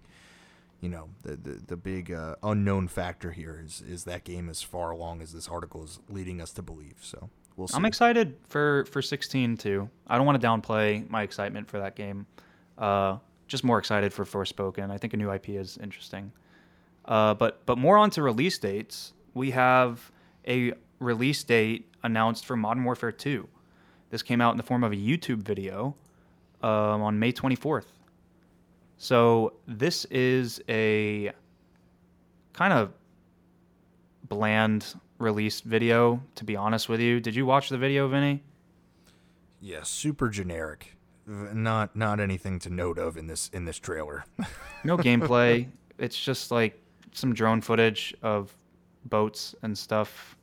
you 0.82 0.90
know, 0.90 1.10
the 1.24 1.36
the, 1.36 1.62
the 1.68 1.78
big 1.78 2.12
uh, 2.12 2.36
unknown 2.44 2.88
factor 2.88 3.32
here 3.32 3.62
is 3.64 3.84
is 3.88 4.04
that 4.06 4.24
game 4.24 4.50
as 4.50 4.62
far 4.62 4.92
along 4.92 5.22
as 5.22 5.34
this 5.34 5.48
article 5.48 5.84
is 5.84 6.00
leading 6.10 6.42
us 6.42 6.52
to 6.54 6.62
believe. 6.62 6.96
So 7.02 7.30
we'll 7.56 7.68
see. 7.68 7.76
I'm 7.76 7.86
excited 7.86 8.38
for 8.48 8.86
for 8.86 9.02
16 9.02 9.58
too. 9.58 9.90
I 10.08 10.18
don't 10.18 10.26
want 10.26 10.42
to 10.42 10.48
downplay 10.48 11.10
my 11.10 11.24
excitement 11.24 11.70
for 11.70 11.80
that 11.80 11.96
game. 11.96 12.28
Uh, 12.78 13.18
just 13.48 13.64
more 13.64 13.80
excited 13.80 14.14
for 14.14 14.26
Forspoken. 14.26 14.92
I 14.92 14.98
think 14.98 15.14
a 15.14 15.18
new 15.18 15.32
IP 15.32 15.50
is 15.50 15.78
interesting. 15.82 16.32
Uh, 17.06 17.34
but 17.34 17.66
but 17.66 17.78
more 17.78 17.98
on 17.98 18.10
to 18.12 18.22
release 18.22 18.58
dates. 18.58 19.14
We 19.34 19.52
have 19.52 20.12
a 20.48 20.74
release 21.00 21.44
date 21.44 21.92
announced 22.04 22.46
for 22.46 22.56
Modern 22.56 22.84
Warfare 22.84 23.12
2. 23.12 23.48
This 24.10 24.24
came 24.24 24.42
out 24.42 24.52
in 24.52 24.58
the 24.58 24.64
form 24.64 24.84
of 24.84 24.92
a 24.92 24.96
YouTube 24.96 25.44
video 25.44 25.96
um, 26.62 27.02
on 27.02 27.20
May 27.20 27.32
24th. 27.32 27.86
So 28.98 29.54
this 29.68 30.06
is 30.06 30.62
a 30.68 31.32
kind 32.54 32.74
of 32.74 32.92
bland 34.28 34.96
release 35.20 35.62
video, 35.62 36.22
to 36.36 36.44
be 36.44 36.56
honest 36.56 36.90
with 36.90 37.00
you. 37.00 37.20
Did 37.20 37.36
you 37.36 37.46
watch 37.46 37.70
the 37.70 37.78
video, 37.78 38.08
Vinny? 38.08 38.44
Yeah, 39.62 39.84
super 39.84 40.30
generic. 40.30 40.96
Not 41.26 41.96
not 41.96 42.20
anything 42.20 42.58
to 42.60 42.70
note 42.70 42.98
of 42.98 43.18
in 43.18 43.28
this 43.28 43.50
in 43.54 43.66
this 43.66 43.78
trailer. 43.78 44.26
No 44.84 44.96
gameplay. 44.96 45.68
It's 45.98 46.18
just 46.18 46.52
like 46.52 46.80
some 47.12 47.34
drone 47.34 47.62
footage 47.62 48.16
of 48.22 48.56
boats 49.06 49.56
and 49.64 49.78
stuff. 49.78 50.38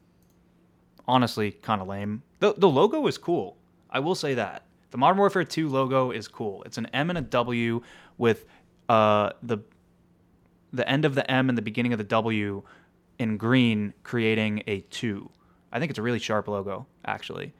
Honestly, 1.06 1.52
kind 1.52 1.80
of 1.80 1.88
lame. 1.88 2.22
The 2.40 2.52
the 2.58 2.68
logo 2.68 3.06
is 3.06 3.16
cool. 3.16 3.56
I 3.90 4.00
will 4.00 4.16
say 4.16 4.34
that. 4.34 4.64
The 4.90 4.98
Modern 4.98 5.18
Warfare 5.18 5.44
2 5.44 5.68
logo 5.68 6.10
is 6.10 6.28
cool. 6.28 6.62
It's 6.64 6.78
an 6.78 6.86
M 6.86 7.10
and 7.10 7.18
a 7.18 7.22
W 7.22 7.80
with 8.18 8.44
uh 8.88 9.30
the 9.42 9.58
the 10.72 10.88
end 10.88 11.04
of 11.04 11.14
the 11.14 11.28
M 11.30 11.48
and 11.48 11.56
the 11.56 11.62
beginning 11.62 11.92
of 11.92 11.98
the 11.98 12.04
W 12.04 12.62
in 13.18 13.36
green 13.36 13.94
creating 14.02 14.62
a 14.66 14.80
2. 14.80 15.30
I 15.72 15.78
think 15.78 15.90
it's 15.90 15.98
a 15.98 16.02
really 16.02 16.18
sharp 16.18 16.48
logo, 16.48 16.86
actually. 17.04 17.54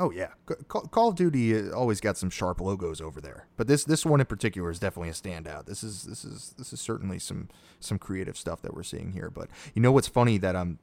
Oh 0.00 0.12
yeah, 0.12 0.28
Call, 0.68 1.08
of 1.08 1.16
Duty 1.16 1.56
uh, 1.56 1.72
always 1.72 2.00
got 2.00 2.16
some 2.16 2.30
sharp 2.30 2.60
logos 2.60 3.00
over 3.00 3.20
there, 3.20 3.48
but 3.56 3.66
this 3.66 3.82
this 3.82 4.06
one 4.06 4.20
in 4.20 4.26
particular 4.26 4.70
is 4.70 4.78
definitely 4.78 5.08
a 5.08 5.12
standout. 5.12 5.66
This 5.66 5.82
is 5.82 6.04
this 6.04 6.24
is 6.24 6.54
this 6.56 6.72
is 6.72 6.80
certainly 6.80 7.18
some 7.18 7.48
some 7.80 7.98
creative 7.98 8.36
stuff 8.36 8.62
that 8.62 8.74
we're 8.74 8.84
seeing 8.84 9.10
here. 9.10 9.28
But 9.28 9.48
you 9.74 9.82
know 9.82 9.90
what's 9.90 10.06
funny 10.06 10.38
that 10.38 10.54
um 10.54 10.78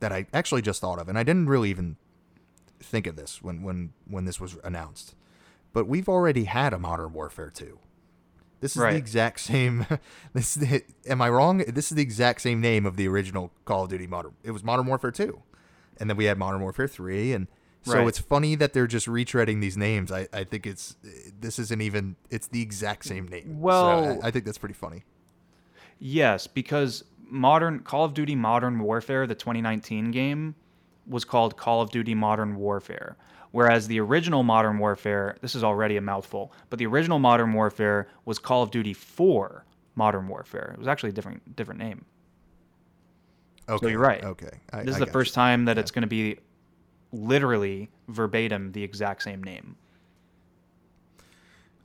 that 0.00 0.10
I 0.10 0.26
actually 0.34 0.62
just 0.62 0.80
thought 0.80 0.98
of, 0.98 1.08
and 1.08 1.16
I 1.16 1.22
didn't 1.22 1.46
really 1.46 1.70
even 1.70 1.96
think 2.80 3.06
of 3.06 3.14
this 3.14 3.40
when 3.40 3.62
when 3.62 3.92
when 4.08 4.24
this 4.24 4.40
was 4.40 4.56
announced, 4.64 5.14
but 5.76 5.86
we've 5.86 6.08
already 6.08 6.44
had 6.44 6.72
a 6.72 6.78
Modern 6.78 7.12
Warfare 7.12 7.50
two. 7.50 7.78
This 8.60 8.76
is 8.76 8.82
Right. 8.82 8.92
the 8.92 8.96
exact 8.98 9.40
same. 9.40 9.84
This 10.32 10.56
is 10.56 10.66
the, 10.68 10.82
am 11.06 11.20
I 11.20 11.28
wrong? 11.28 11.58
This 11.58 11.90
is 11.92 11.96
the 11.96 12.02
exact 12.02 12.40
same 12.40 12.62
name 12.62 12.86
of 12.86 12.96
the 12.96 13.06
original 13.08 13.52
Call 13.66 13.84
of 13.84 13.90
Duty 13.90 14.06
Modern. 14.06 14.32
It 14.42 14.52
was 14.52 14.64
Modern 14.64 14.86
Warfare 14.86 15.10
two, 15.10 15.42
and 16.00 16.08
then 16.08 16.16
we 16.16 16.24
had 16.24 16.38
Modern 16.38 16.62
Warfare 16.62 16.88
three, 16.88 17.34
and 17.34 17.46
so 17.82 17.92
Right. 17.98 18.08
it's 18.08 18.18
funny 18.18 18.54
that 18.54 18.72
they're 18.72 18.86
just 18.86 19.06
retreading 19.06 19.60
these 19.60 19.76
names. 19.76 20.10
I, 20.10 20.28
I 20.32 20.44
think 20.44 20.66
it's 20.66 20.96
this 21.38 21.58
isn't 21.58 21.82
even 21.82 22.16
it's 22.30 22.46
the 22.46 22.62
exact 22.62 23.04
same 23.04 23.28
name. 23.28 23.48
So 23.50 23.58
Well- 23.58 24.18
I, 24.22 24.28
I 24.28 24.30
think 24.30 24.46
that's 24.46 24.58
pretty 24.58 24.74
funny. 24.74 25.04
Yes, 25.98 26.46
because 26.46 27.04
modern 27.28 27.80
Call 27.80 28.06
of 28.06 28.14
Duty 28.14 28.34
Modern 28.34 28.78
Warfare, 28.78 29.26
the 29.26 29.34
2019 29.34 30.10
game, 30.10 30.54
was 31.06 31.26
called 31.26 31.58
Call 31.58 31.82
of 31.82 31.90
Duty 31.90 32.14
Modern 32.14 32.56
Warfare. 32.56 33.16
Whereas 33.52 33.88
the 33.88 34.00
original 34.00 34.42
Modern 34.42 34.78
Warfare, 34.78 35.36
this 35.40 35.54
is 35.54 35.64
already 35.64 35.96
a 35.96 36.00
mouthful, 36.00 36.52
but 36.70 36.78
the 36.78 36.86
original 36.86 37.18
Modern 37.18 37.52
Warfare 37.52 38.08
was 38.24 38.38
Call 38.38 38.62
of 38.62 38.70
Duty 38.70 38.92
4 38.92 39.64
Modern 39.94 40.28
Warfare. 40.28 40.72
It 40.74 40.78
was 40.78 40.88
actually 40.88 41.10
a 41.10 41.12
different 41.12 41.56
different 41.56 41.80
name. 41.80 42.04
Okay, 43.68 43.86
So 43.86 43.90
you're 43.90 43.98
right. 43.98 44.22
Okay, 44.22 44.60
I, 44.72 44.82
This 44.82 44.96
is 44.96 45.02
I 45.02 45.04
the 45.06 45.10
first 45.10 45.30
you. 45.32 45.34
time 45.36 45.64
that 45.64 45.78
it's 45.78 45.90
going 45.90 46.02
to 46.02 46.06
be 46.08 46.38
literally 47.12 47.90
verbatim 48.08 48.72
the 48.72 48.82
exact 48.82 49.22
same 49.22 49.42
name. 49.42 49.76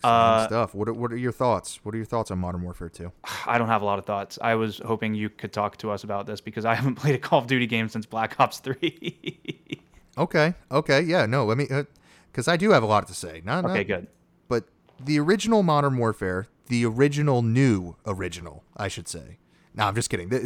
Uh, 0.03 0.47
stuff. 0.47 0.73
What 0.73 0.87
are, 0.89 0.93
what 0.93 1.11
are 1.13 1.17
your 1.17 1.31
thoughts? 1.31 1.79
What 1.83 1.93
are 1.93 1.97
your 1.97 2.05
thoughts 2.05 2.31
on 2.31 2.39
Modern 2.39 2.63
Warfare 2.63 2.89
two? 2.89 3.11
I 3.45 3.57
don't 3.59 3.67
have 3.67 3.83
a 3.83 3.85
lot 3.85 3.99
of 3.99 4.05
thoughts. 4.05 4.39
I 4.41 4.55
was 4.55 4.79
hoping 4.83 5.13
you 5.13 5.29
could 5.29 5.53
talk 5.53 5.77
to 5.77 5.91
us 5.91 6.03
about 6.03 6.25
this 6.25 6.41
because 6.41 6.65
I 6.65 6.73
haven't 6.73 6.95
played 7.01 7.13
a 7.15 7.19
Call 7.19 7.39
of 7.39 7.47
Duty 7.47 7.67
game 7.67 7.87
since 7.87 8.05
Black 8.07 8.39
Ops 8.39 8.59
3. 8.59 9.79
Okay, 10.21 10.53
okay, 10.71 11.01
yeah, 11.01 11.25
no, 11.25 11.45
let 11.45 11.57
me 11.57 11.67
uh, 11.69 11.83
because 12.31 12.47
I 12.47 12.55
do 12.55 12.71
have 12.71 12.83
a 12.83 12.85
lot 12.85 13.07
to 13.07 13.13
say. 13.13 13.41
Not, 13.43 13.65
okay, 13.65 13.79
not- 13.79 13.87
good. 13.87 14.07
but 14.47 14.65
the 15.03 15.19
original 15.19 15.63
Modern 15.63 15.97
Warfare, 15.97 16.47
the 16.67 16.85
original 16.85 17.41
new 17.41 17.95
original, 18.05 18.63
I 18.77 18.87
should 18.87 19.07
say. 19.07 19.37
No, 19.73 19.85
I'm 19.85 19.95
just 19.95 20.09
kidding. 20.09 20.29
The, 20.29 20.39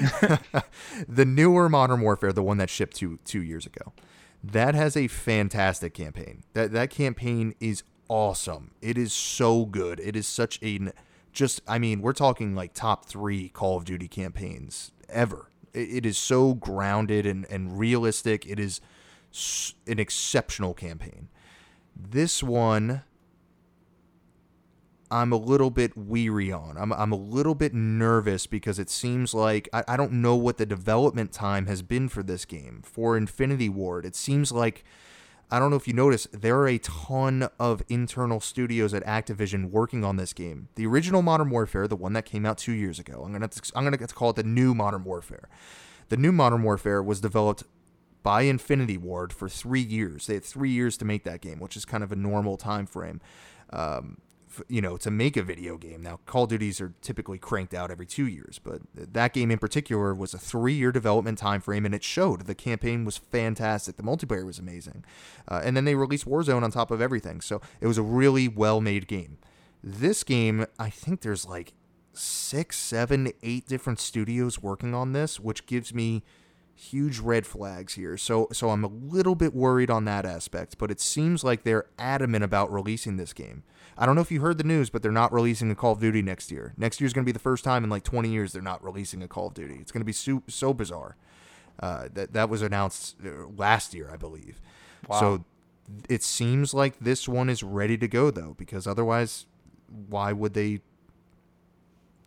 the, 0.00 0.64
the 1.08 1.24
newer 1.24 1.68
Modern 1.68 2.02
Warfare, 2.02 2.32
the 2.32 2.42
one 2.42 2.58
that 2.58 2.70
shipped 2.70 2.96
two 2.96 3.18
two 3.24 3.42
years 3.42 3.66
ago, 3.66 3.92
that 4.44 4.74
has 4.74 4.96
a 4.96 5.08
fantastic 5.08 5.92
campaign. 5.94 6.44
That 6.52 6.72
that 6.72 6.90
campaign 6.90 7.54
is 7.58 7.82
awesome. 8.08 8.72
It 8.80 8.96
is 8.96 9.12
so 9.12 9.64
good. 9.66 9.98
It 9.98 10.14
is 10.14 10.26
such 10.26 10.58
a 10.62 10.92
just. 11.32 11.62
I 11.66 11.78
mean, 11.78 12.00
we're 12.00 12.12
talking 12.12 12.54
like 12.54 12.74
top 12.74 13.06
three 13.06 13.48
Call 13.48 13.76
of 13.76 13.84
Duty 13.84 14.08
campaigns 14.08 14.92
ever. 15.08 15.50
It, 15.72 15.88
it 15.96 16.06
is 16.06 16.18
so 16.18 16.54
grounded 16.54 17.26
and 17.26 17.46
and 17.50 17.78
realistic. 17.78 18.46
It 18.46 18.60
is 18.60 18.80
an 19.86 19.98
exceptional 19.98 20.74
campaign. 20.74 21.28
This 21.94 22.42
one 22.42 23.02
I'm 25.10 25.32
a 25.32 25.36
little 25.36 25.70
bit 25.70 25.96
weary 25.96 26.50
on. 26.50 26.76
I'm, 26.76 26.92
I'm 26.92 27.12
a 27.12 27.16
little 27.16 27.54
bit 27.54 27.72
nervous 27.72 28.46
because 28.46 28.78
it 28.78 28.90
seems 28.90 29.34
like 29.34 29.68
I, 29.72 29.84
I 29.86 29.96
don't 29.96 30.12
know 30.12 30.34
what 30.34 30.58
the 30.58 30.66
development 30.66 31.32
time 31.32 31.66
has 31.66 31.82
been 31.82 32.08
for 32.08 32.22
this 32.22 32.44
game. 32.44 32.82
For 32.84 33.16
Infinity 33.16 33.68
Ward, 33.68 34.04
it 34.04 34.16
seems 34.16 34.50
like 34.50 34.84
I 35.48 35.60
don't 35.60 35.70
know 35.70 35.76
if 35.76 35.86
you 35.86 35.94
notice, 35.94 36.26
there 36.32 36.58
are 36.58 36.66
a 36.66 36.78
ton 36.78 37.48
of 37.60 37.82
internal 37.88 38.40
studios 38.40 38.92
at 38.92 39.04
Activision 39.04 39.70
working 39.70 40.04
on 40.04 40.16
this 40.16 40.32
game. 40.32 40.68
The 40.74 40.86
original 40.86 41.22
Modern 41.22 41.50
Warfare, 41.50 41.86
the 41.86 41.94
one 41.94 42.14
that 42.14 42.24
came 42.24 42.44
out 42.44 42.58
two 42.58 42.72
years 42.72 42.98
ago, 42.98 43.22
I'm 43.24 43.32
gonna 43.32 43.48
I'm 43.76 43.84
gonna 43.84 43.96
to 43.96 44.06
call 44.08 44.30
it 44.30 44.36
the 44.36 44.42
new 44.42 44.74
Modern 44.74 45.04
Warfare. 45.04 45.48
The 46.08 46.16
new 46.16 46.32
Modern 46.32 46.64
Warfare 46.64 47.00
was 47.00 47.20
developed 47.20 47.62
by 48.26 48.42
Infinity 48.42 48.98
Ward 48.98 49.32
for 49.32 49.48
three 49.48 49.80
years. 49.80 50.26
They 50.26 50.34
had 50.34 50.42
three 50.42 50.70
years 50.70 50.96
to 50.96 51.04
make 51.04 51.22
that 51.22 51.40
game, 51.40 51.60
which 51.60 51.76
is 51.76 51.84
kind 51.84 52.02
of 52.02 52.10
a 52.10 52.16
normal 52.16 52.56
time 52.56 52.84
frame. 52.84 53.20
Um, 53.70 54.16
you 54.66 54.80
know, 54.80 54.96
to 54.96 55.12
make 55.12 55.36
a 55.36 55.44
video 55.44 55.76
game. 55.76 56.02
Now, 56.02 56.18
Call 56.26 56.42
of 56.42 56.50
Duties 56.50 56.80
are 56.80 56.92
typically 57.02 57.38
cranked 57.38 57.72
out 57.72 57.92
every 57.92 58.06
two 58.06 58.26
years, 58.26 58.58
but 58.58 58.80
that 58.94 59.32
game 59.32 59.52
in 59.52 59.58
particular 59.58 60.12
was 60.12 60.34
a 60.34 60.38
three-year 60.38 60.90
development 60.90 61.38
time 61.38 61.60
frame, 61.60 61.86
and 61.86 61.94
it 61.94 62.02
showed. 62.02 62.46
The 62.46 62.54
campaign 62.56 63.04
was 63.04 63.16
fantastic. 63.16 63.96
The 63.96 64.02
multiplayer 64.02 64.44
was 64.44 64.58
amazing, 64.58 65.04
uh, 65.46 65.60
and 65.62 65.76
then 65.76 65.84
they 65.84 65.94
released 65.94 66.26
Warzone 66.26 66.64
on 66.64 66.72
top 66.72 66.90
of 66.90 67.00
everything. 67.00 67.40
So 67.40 67.60
it 67.80 67.86
was 67.86 67.98
a 67.98 68.02
really 68.02 68.48
well-made 68.48 69.06
game. 69.06 69.38
This 69.84 70.24
game, 70.24 70.66
I 70.80 70.90
think 70.90 71.20
there's 71.20 71.46
like 71.46 71.74
six, 72.12 72.76
seven, 72.76 73.30
eight 73.44 73.68
different 73.68 74.00
studios 74.00 74.60
working 74.60 74.94
on 74.94 75.12
this, 75.12 75.38
which 75.38 75.66
gives 75.66 75.94
me 75.94 76.24
huge 76.76 77.18
red 77.18 77.46
flags 77.46 77.94
here. 77.94 78.16
So 78.16 78.48
so 78.52 78.70
I'm 78.70 78.84
a 78.84 78.88
little 78.88 79.34
bit 79.34 79.54
worried 79.54 79.90
on 79.90 80.04
that 80.04 80.24
aspect, 80.24 80.78
but 80.78 80.90
it 80.90 81.00
seems 81.00 81.42
like 81.42 81.64
they're 81.64 81.86
adamant 81.98 82.44
about 82.44 82.72
releasing 82.72 83.16
this 83.16 83.32
game. 83.32 83.64
I 83.98 84.04
don't 84.04 84.14
know 84.14 84.20
if 84.20 84.30
you 84.30 84.42
heard 84.42 84.58
the 84.58 84.64
news, 84.64 84.90
but 84.90 85.02
they're 85.02 85.10
not 85.10 85.32
releasing 85.32 85.70
a 85.70 85.74
Call 85.74 85.92
of 85.92 86.00
Duty 86.00 86.20
next 86.20 86.52
year. 86.52 86.74
Next 86.76 87.00
year 87.00 87.06
is 87.06 87.14
going 87.14 87.24
to 87.24 87.28
be 87.28 87.32
the 87.32 87.38
first 87.38 87.64
time 87.64 87.82
in 87.82 87.88
like 87.88 88.02
20 88.02 88.28
years 88.28 88.52
they're 88.52 88.60
not 88.60 88.84
releasing 88.84 89.22
a 89.22 89.28
Call 89.28 89.48
of 89.48 89.54
Duty. 89.54 89.78
It's 89.80 89.90
going 89.90 90.02
to 90.02 90.06
be 90.06 90.12
so, 90.12 90.42
so 90.48 90.74
bizarre. 90.74 91.16
Uh, 91.80 92.08
that 92.14 92.32
that 92.32 92.48
was 92.48 92.62
announced 92.62 93.16
uh, 93.24 93.48
last 93.54 93.92
year, 93.92 94.10
I 94.10 94.16
believe. 94.16 94.62
Wow. 95.08 95.20
So 95.20 95.44
it 96.08 96.22
seems 96.22 96.72
like 96.72 96.98
this 97.00 97.28
one 97.28 97.48
is 97.48 97.62
ready 97.62 97.98
to 97.98 98.08
go 98.08 98.30
though, 98.30 98.54
because 98.56 98.86
otherwise, 98.86 99.46
why 100.08 100.32
would 100.32 100.54
they? 100.54 100.80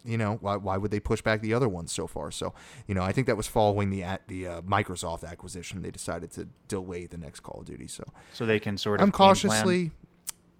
You 0.05 0.17
know, 0.17 0.37
why 0.41 0.55
why 0.55 0.77
would 0.77 0.91
they 0.91 0.99
push 0.99 1.21
back 1.21 1.41
the 1.41 1.53
other 1.53 1.67
ones 1.67 1.91
so 1.91 2.07
far? 2.07 2.31
So 2.31 2.53
you 2.87 2.95
know, 2.95 3.03
I 3.03 3.11
think 3.11 3.27
that 3.27 3.37
was 3.37 3.47
following 3.47 3.89
the 3.89 4.03
at 4.03 4.27
the 4.27 4.47
uh, 4.47 4.61
Microsoft 4.61 5.29
acquisition. 5.29 5.81
They 5.81 5.91
decided 5.91 6.31
to 6.31 6.47
delay 6.67 7.05
the 7.05 7.17
next 7.17 7.41
Call 7.41 7.59
of 7.59 7.65
Duty. 7.65 7.87
So 7.87 8.03
So 8.33 8.45
they 8.45 8.59
can 8.59 8.77
sort 8.77 8.99
of. 8.99 9.03
I'm 9.03 9.11
cautiously, 9.11 9.91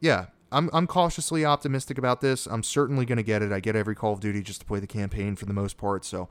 yeah, 0.02 0.28
I'm 0.52 0.70
I'm 0.74 0.88
cautiously 0.88 1.46
optimistic 1.46 1.98
about 1.98 2.22
this. 2.22 2.46
I'm 2.48 2.64
certainly 2.64 3.06
going 3.06 3.18
to 3.18 3.24
get 3.24 3.42
it. 3.42 3.52
I 3.52 3.60
get 3.60 3.76
every 3.76 3.96
Call 3.96 4.14
of 4.14 4.20
Duty 4.20 4.42
just 4.42 4.62
to 4.62 4.66
play 4.66 4.80
the 4.80 4.88
campaign 4.88 5.36
for 5.36 5.46
the 5.46 5.54
most 5.54 5.78
part, 5.78 6.04
so 6.06 6.28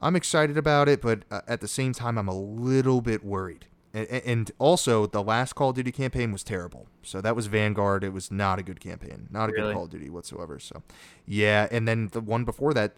I'm 0.00 0.16
excited 0.16 0.56
about 0.56 0.88
it. 0.88 1.02
But 1.02 1.24
uh, 1.30 1.42
at 1.46 1.60
the 1.60 1.68
same 1.68 1.92
time, 1.92 2.18
I'm 2.18 2.28
a 2.28 2.38
little 2.38 3.00
bit 3.00 3.24
worried. 3.24 3.66
And, 4.06 4.50
also, 4.58 5.06
the 5.06 5.22
last 5.22 5.54
Call 5.54 5.70
of 5.70 5.76
Duty 5.76 5.92
campaign 5.92 6.32
was 6.32 6.44
terrible. 6.44 6.86
So 7.02 7.20
that 7.20 7.34
was 7.34 7.46
Vanguard. 7.46 8.04
It 8.04 8.12
was 8.12 8.30
not 8.30 8.58
a 8.58 8.62
good 8.62 8.80
campaign, 8.80 9.28
not 9.30 9.48
a 9.48 9.52
Really? 9.52 9.68
good 9.68 9.74
Call 9.74 9.84
of 9.84 9.90
Duty 9.90 10.10
whatsoever. 10.10 10.58
So, 10.58 10.82
yeah. 11.26 11.68
And 11.70 11.86
then 11.88 12.08
the 12.12 12.20
one 12.20 12.44
before 12.44 12.74
that, 12.74 12.94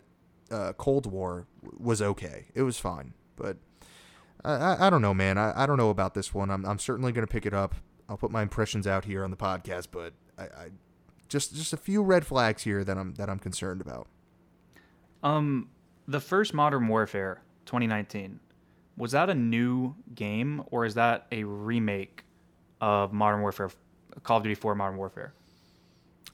uh, 0.50 0.72
Cold 0.74 1.06
War, 1.06 1.46
was 1.78 2.02
okay. 2.02 2.46
It 2.54 2.62
was 2.62 2.78
fine, 2.78 3.14
but 3.36 3.56
I, 4.44 4.52
I, 4.52 4.86
I 4.86 4.90
don't 4.90 5.02
know, 5.02 5.14
man. 5.14 5.38
I, 5.38 5.62
I 5.62 5.66
don't 5.66 5.76
know 5.76 5.90
about 5.90 6.14
this 6.14 6.34
one. 6.34 6.50
I'm, 6.50 6.64
I'm 6.64 6.78
certainly 6.78 7.12
going 7.12 7.26
to 7.26 7.32
pick 7.32 7.46
it 7.46 7.54
up. 7.54 7.74
I'll 8.08 8.16
put 8.16 8.32
my 8.32 8.42
impressions 8.42 8.86
out 8.86 9.04
here 9.04 9.22
on 9.22 9.30
the 9.30 9.36
podcast, 9.36 9.88
but 9.92 10.12
I, 10.36 10.42
I 10.42 10.68
just 11.28 11.54
just 11.54 11.72
a 11.72 11.76
few 11.76 12.02
red 12.02 12.26
flags 12.26 12.64
here 12.64 12.82
that 12.82 12.98
I'm 12.98 13.14
that 13.14 13.30
I'm 13.30 13.38
concerned 13.38 13.80
about. 13.80 14.08
Um, 15.22 15.68
the 16.08 16.20
first 16.20 16.52
Modern 16.52 16.88
Warfare 16.88 17.42
2019 17.66 18.40
was 19.00 19.12
that 19.12 19.30
a 19.30 19.34
new 19.34 19.94
game 20.14 20.62
or 20.70 20.84
is 20.84 20.94
that 20.94 21.26
a 21.32 21.44
remake 21.44 22.24
of 22.80 23.12
Modern 23.12 23.40
Warfare, 23.40 23.70
Call 24.22 24.36
of 24.38 24.42
Duty 24.42 24.54
4 24.54 24.74
Modern 24.74 24.96
Warfare? 24.98 25.32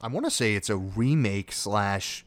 I 0.01 0.07
want 0.07 0.25
to 0.25 0.31
say 0.31 0.53
it's 0.53 0.69
a 0.69 0.77
remake 0.77 1.51
slash 1.51 2.25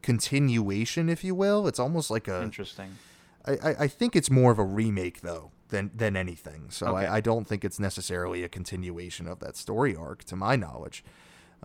continuation, 0.00 1.08
if 1.08 1.22
you 1.24 1.34
will. 1.34 1.66
It's 1.66 1.78
almost 1.78 2.10
like 2.10 2.28
a. 2.28 2.42
Interesting. 2.42 2.96
I, 3.44 3.52
I 3.52 3.76
I 3.80 3.88
think 3.88 4.14
it's 4.16 4.30
more 4.30 4.52
of 4.52 4.58
a 4.58 4.64
remake 4.64 5.20
though 5.20 5.50
than 5.68 5.90
than 5.94 6.16
anything. 6.16 6.66
So 6.70 6.86
Okay. 6.96 7.06
I, 7.06 7.16
I 7.16 7.20
don't 7.20 7.46
think 7.46 7.64
it's 7.64 7.80
necessarily 7.80 8.42
a 8.44 8.48
continuation 8.48 9.26
of 9.26 9.40
that 9.40 9.56
story 9.56 9.94
arc, 9.96 10.24
to 10.24 10.36
my 10.36 10.56
knowledge. 10.56 11.04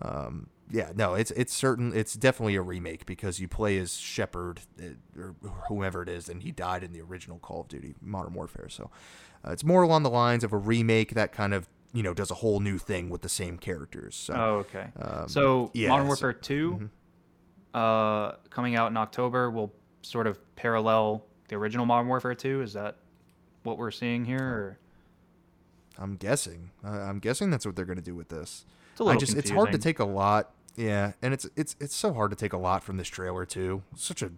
Um, 0.00 0.48
yeah, 0.70 0.92
no, 0.94 1.14
it's 1.14 1.30
it's 1.32 1.54
certain 1.54 1.92
it's 1.94 2.14
definitely 2.14 2.56
a 2.56 2.62
remake 2.62 3.06
because 3.06 3.40
you 3.40 3.48
play 3.48 3.78
as 3.78 3.96
Shepherd 3.96 4.60
uh, 4.80 5.20
or 5.20 5.34
whoever 5.68 6.02
it 6.02 6.08
is, 6.08 6.28
and 6.28 6.42
he 6.42 6.52
died 6.52 6.82
in 6.84 6.92
the 6.92 7.00
original 7.00 7.38
Call 7.38 7.62
of 7.62 7.68
Duty 7.68 7.94
Modern 8.00 8.34
Warfare. 8.34 8.68
So 8.68 8.90
uh, 9.46 9.52
it's 9.52 9.64
more 9.64 9.82
along 9.82 10.02
the 10.02 10.10
lines 10.10 10.44
of 10.44 10.52
a 10.52 10.56
remake 10.56 11.14
that 11.14 11.32
kind 11.32 11.54
of 11.54 11.68
you 11.92 12.02
know 12.02 12.12
does 12.12 12.30
a 12.30 12.34
whole 12.34 12.60
new 12.60 12.78
thing 12.78 13.08
with 13.08 13.22
the 13.22 13.28
same 13.28 13.56
characters. 13.58 14.14
So 14.14 14.34
Oh, 14.34 14.54
okay. 14.58 14.88
um, 15.00 15.28
so 15.28 15.70
yeah, 15.74 15.88
Modern 15.88 16.06
so- 16.06 16.08
Warfare 16.08 16.32
2 16.34 16.78
mhm. 16.80 16.90
uh, 17.74 18.36
coming 18.50 18.76
out 18.76 18.90
in 18.90 18.96
October 18.96 19.50
will 19.50 19.72
sort 20.02 20.26
of 20.26 20.38
parallel 20.56 21.24
the 21.48 21.56
original 21.56 21.86
Modern 21.86 22.08
Warfare 22.08 22.34
2. 22.34 22.62
Is 22.62 22.74
that 22.74 22.96
what 23.62 23.78
we're 23.78 23.90
seeing 23.90 24.24
here? 24.24 24.38
Or? 24.38 24.78
I'm 25.98 26.16
guessing. 26.16 26.70
Uh, 26.84 26.90
I'm 26.90 27.18
guessing 27.18 27.50
that's 27.50 27.66
what 27.66 27.74
they're 27.74 27.84
going 27.84 27.98
to 27.98 28.04
do 28.04 28.14
with 28.14 28.28
this. 28.28 28.64
It's 28.92 29.00
a 29.00 29.04
little 29.04 29.16
I 29.16 29.20
just 29.20 29.36
it's 29.36 29.50
hard 29.50 29.72
to 29.72 29.78
take 29.78 29.98
a 29.98 30.04
lot. 30.04 30.52
Yeah, 30.78 31.12
and 31.20 31.34
it's 31.34 31.44
it's 31.56 31.74
it's 31.80 31.94
so 31.96 32.12
hard 32.14 32.30
to 32.30 32.36
take 32.36 32.52
a 32.52 32.56
lot 32.56 32.84
from 32.84 32.98
this 32.98 33.08
trailer 33.08 33.44
too. 33.44 33.82
Such 33.96 34.22
a 34.22 34.30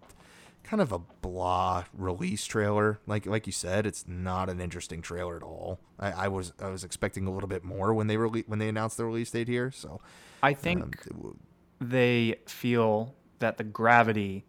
kind 0.63 0.81
of 0.81 0.91
a 0.91 0.97
blah 0.97 1.83
release 1.93 2.45
trailer. 2.45 2.99
Like 3.05 3.27
like 3.27 3.45
you 3.45 3.53
said, 3.53 3.85
it's 3.85 4.07
not 4.07 4.49
an 4.49 4.59
interesting 4.59 5.03
trailer 5.03 5.35
at 5.37 5.43
all. 5.43 5.79
I, 5.99 6.11
I 6.11 6.27
was 6.29 6.51
I 6.59 6.69
was 6.69 6.83
expecting 6.83 7.27
a 7.27 7.31
little 7.31 7.47
bit 7.47 7.63
more 7.63 7.93
when 7.93 8.07
they 8.07 8.15
rele- 8.15 8.47
when 8.47 8.57
they 8.57 8.69
announced 8.69 8.97
the 8.97 9.05
release 9.05 9.29
date 9.29 9.47
here. 9.47 9.69
So 9.69 10.01
I 10.41 10.55
think 10.55 10.81
um, 10.81 10.91
w- 11.11 11.37
they 11.79 12.37
feel 12.47 13.13
that 13.37 13.57
the 13.57 13.63
gravity 13.63 14.43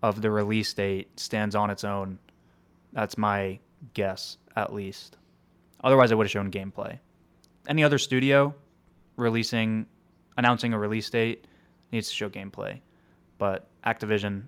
of 0.00 0.22
the 0.22 0.30
release 0.30 0.72
date 0.72 1.18
stands 1.18 1.56
on 1.56 1.70
its 1.70 1.82
own. 1.82 2.20
That's 2.92 3.18
my 3.18 3.58
guess, 3.94 4.36
at 4.54 4.72
least. 4.72 5.16
Otherwise, 5.82 6.12
I 6.12 6.14
would 6.14 6.26
have 6.26 6.30
shown 6.30 6.52
gameplay. 6.52 7.00
Any 7.66 7.82
other 7.82 7.98
studio 7.98 8.54
releasing, 9.16 9.86
announcing 10.36 10.72
a 10.72 10.78
release 10.78 11.08
date 11.10 11.46
needs 11.90 12.08
to 12.08 12.14
show 12.14 12.28
gameplay, 12.28 12.80
but 13.38 13.68
Activision, 13.86 14.42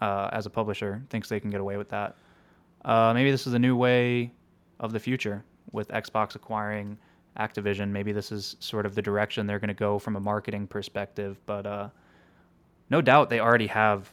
uh, 0.00 0.28
as 0.32 0.46
a 0.46 0.50
publisher, 0.50 1.02
thinks 1.10 1.28
they 1.28 1.40
can 1.40 1.50
get 1.50 1.60
away 1.60 1.76
with 1.76 1.88
that. 1.90 2.16
Uh, 2.84 3.12
maybe 3.14 3.30
this 3.30 3.46
is 3.46 3.54
a 3.54 3.58
new 3.58 3.76
way 3.76 4.32
of 4.80 4.92
the 4.92 5.00
future 5.00 5.44
with 5.70 5.88
Xbox 5.88 6.34
acquiring 6.34 6.98
Activision. 7.38 7.90
Maybe 7.90 8.12
this 8.12 8.32
is 8.32 8.56
sort 8.60 8.86
of 8.86 8.94
the 8.94 9.02
direction 9.02 9.46
they're 9.46 9.58
going 9.58 9.68
to 9.68 9.74
go 9.74 9.98
from 9.98 10.16
a 10.16 10.20
marketing 10.20 10.66
perspective. 10.66 11.38
But 11.46 11.66
uh, 11.66 11.88
no 12.90 13.00
doubt 13.00 13.30
they 13.30 13.40
already 13.40 13.68
have 13.68 14.12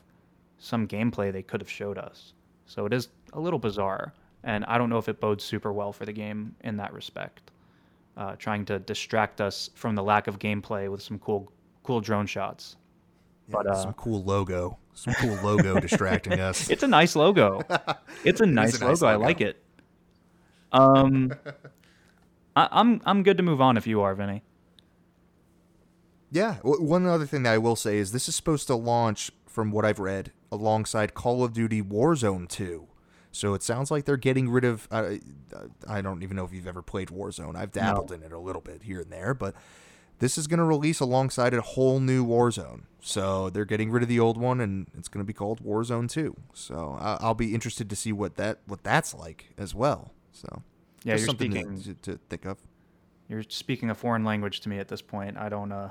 some 0.59 0.87
gameplay 0.87 1.31
they 1.31 1.41
could 1.41 1.61
have 1.61 1.69
showed 1.69 1.97
us. 1.97 2.33
So 2.65 2.85
it 2.85 2.93
is 2.93 3.09
a 3.33 3.39
little 3.39 3.59
bizarre. 3.59 4.13
And 4.43 4.63
I 4.65 4.77
don't 4.77 4.89
know 4.89 4.99
if 4.99 5.09
it 5.09 5.19
bodes 5.19 5.43
super 5.43 5.73
well 5.73 5.91
for 5.91 6.05
the 6.05 6.13
game 6.13 6.55
in 6.61 6.77
that 6.77 6.93
respect. 6.93 7.51
Uh, 8.19 8.35
trying 8.35 8.65
to 8.65 8.79
distract 8.79 9.39
us 9.39 9.69
from 9.75 9.95
the 9.95 10.03
lack 10.03 10.27
of 10.27 10.37
gameplay 10.39 10.91
with 10.91 11.01
some 11.01 11.17
cool, 11.19 11.49
cool 11.83 12.01
drone 12.01 12.25
shots. 12.27 12.75
yeah, 13.47 13.53
But, 13.55 13.67
uh, 13.67 13.75
some 13.81 13.93
cool 13.93 14.21
logo, 14.25 14.77
some 14.93 15.13
cool 15.13 15.35
logo 15.41 15.79
distracting 15.87 16.37
us. 16.37 16.69
It's 16.69 16.83
a 16.83 16.87
nice 16.87 17.15
logo. 17.15 17.61
It's 18.25 18.41
a 18.41 18.45
nice, 18.45 18.81
nice 18.81 19.01
logo. 19.01 19.05
I 19.07 19.15
like 19.15 19.39
it. 19.39 19.63
Um, 20.73 21.31
I, 22.57 22.67
I'm 22.71 22.99
I'm 23.05 23.23
good 23.23 23.37
to 23.37 23.43
move 23.43 23.61
on 23.61 23.77
if 23.77 23.87
you 23.87 24.01
are, 24.01 24.13
Vinny. 24.15 24.43
Yeah. 26.29 26.55
w- 26.57 26.83
One 26.83 27.05
other 27.05 27.25
thing 27.25 27.43
that 27.43 27.53
I 27.53 27.57
will 27.57 27.77
say 27.77 27.99
is 27.99 28.11
this 28.11 28.27
is 28.27 28.35
supposed 28.35 28.67
to 28.67 28.75
launch, 28.75 29.31
from 29.47 29.71
what 29.71 29.85
I've 29.85 29.99
read, 29.99 30.33
alongside 30.51 31.13
Call 31.13 31.41
of 31.45 31.53
Duty 31.53 31.81
Warzone 31.81 32.49
2. 32.49 32.85
So 33.31 33.53
it 33.53 33.61
sounds 33.63 33.91
like 33.91 34.05
they're 34.05 34.17
getting 34.17 34.49
rid 34.49 34.63
of. 34.65 34.87
Uh, 34.91 35.15
I 35.87 36.01
don't 36.01 36.23
even 36.23 36.35
know 36.35 36.45
if 36.45 36.53
you've 36.53 36.67
ever 36.67 36.81
played 36.81 37.09
Warzone. 37.09 37.55
I've 37.55 37.71
dabbled 37.71 38.11
in 38.11 38.23
it 38.23 38.31
a 38.31 38.39
little 38.39 38.61
bit 38.61 38.83
here 38.83 39.01
and 39.01 39.11
there, 39.11 39.33
but 39.33 39.53
this 40.17 40.37
is 40.37 40.47
going 40.47 40.57
to 40.57 40.63
release 40.65 40.99
alongside 40.99 41.53
a 41.53 41.61
whole 41.61 41.99
new 41.99 42.25
Warzone. 42.25 42.81
So 43.01 43.49
they're 43.49 43.65
getting 43.65 43.91
rid 43.91 44.01
of 44.03 44.09
the 44.09 44.19
old 44.19 44.37
one, 44.37 44.59
and 44.59 44.87
it's 44.97 45.07
going 45.07 45.23
to 45.23 45.27
be 45.27 45.31
called 45.33 45.63
Warzone 45.63 46.09
2. 46.09 46.35
So 46.53 46.97
I- 46.99 47.17
I'll 47.21 47.33
be 47.35 47.53
interested 47.53 47.89
to 47.91 47.95
see 47.95 48.11
what 48.11 48.35
that 48.35 48.59
what 48.65 48.83
that's 48.83 49.13
like 49.13 49.51
as 49.57 49.73
well. 49.75 50.11
So 50.33 50.63
Yeah, 51.03 51.15
you're 51.15 51.25
something 51.25 51.51
speaking 51.51 51.81
to, 51.83 51.93
to 52.11 52.19
think 52.29 52.45
of. 52.45 52.57
you're 53.29 53.43
speaking 53.47 53.89
a 53.91 53.95
foreign 53.95 54.25
language 54.25 54.59
to 54.61 54.69
me 54.69 54.79
at 54.79 54.87
this 54.89 55.01
point. 55.01 55.37
I 55.37 55.47
don't 55.49 55.71
uh 55.71 55.89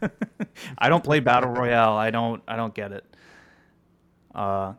I 0.78 0.88
don't 0.90 1.02
play 1.04 1.20
battle 1.20 1.50
royale. 1.50 1.92
I 1.96 2.10
don't 2.10 2.42
I 2.48 2.56
don't 2.56 2.74
get 2.74 2.92
it. 2.92 3.04
Uh 4.34 4.74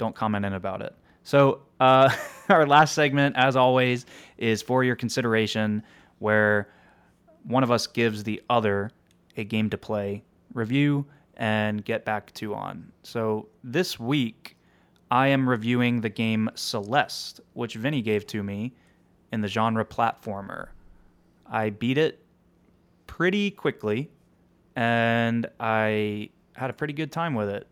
don't 0.00 0.16
comment 0.16 0.44
in 0.44 0.54
about 0.54 0.80
it. 0.82 0.94
So, 1.22 1.60
uh 1.78 2.10
our 2.48 2.66
last 2.66 2.94
segment 2.94 3.36
as 3.36 3.54
always 3.54 4.06
is 4.38 4.62
for 4.62 4.82
your 4.82 4.96
consideration 4.96 5.82
where 6.18 6.72
one 7.44 7.62
of 7.62 7.70
us 7.70 7.86
gives 7.86 8.24
the 8.24 8.42
other 8.50 8.90
a 9.36 9.44
game 9.44 9.70
to 9.70 9.78
play, 9.78 10.24
review 10.54 11.06
and 11.36 11.84
get 11.84 12.04
back 12.04 12.32
to 12.34 12.54
on. 12.54 12.90
So, 13.02 13.48
this 13.62 14.00
week 14.00 14.56
I 15.10 15.28
am 15.28 15.48
reviewing 15.48 16.00
the 16.00 16.08
game 16.08 16.50
Celeste, 16.54 17.40
which 17.52 17.74
Vinny 17.74 18.00
gave 18.02 18.26
to 18.28 18.42
me 18.42 18.72
in 19.32 19.42
the 19.42 19.48
genre 19.48 19.84
platformer. 19.84 20.68
I 21.46 21.70
beat 21.70 21.98
it 21.98 22.24
pretty 23.06 23.50
quickly 23.50 24.10
and 24.76 25.46
I 25.58 26.30
had 26.54 26.70
a 26.70 26.72
pretty 26.72 26.94
good 26.94 27.12
time 27.12 27.34
with 27.34 27.50
it. 27.50 27.66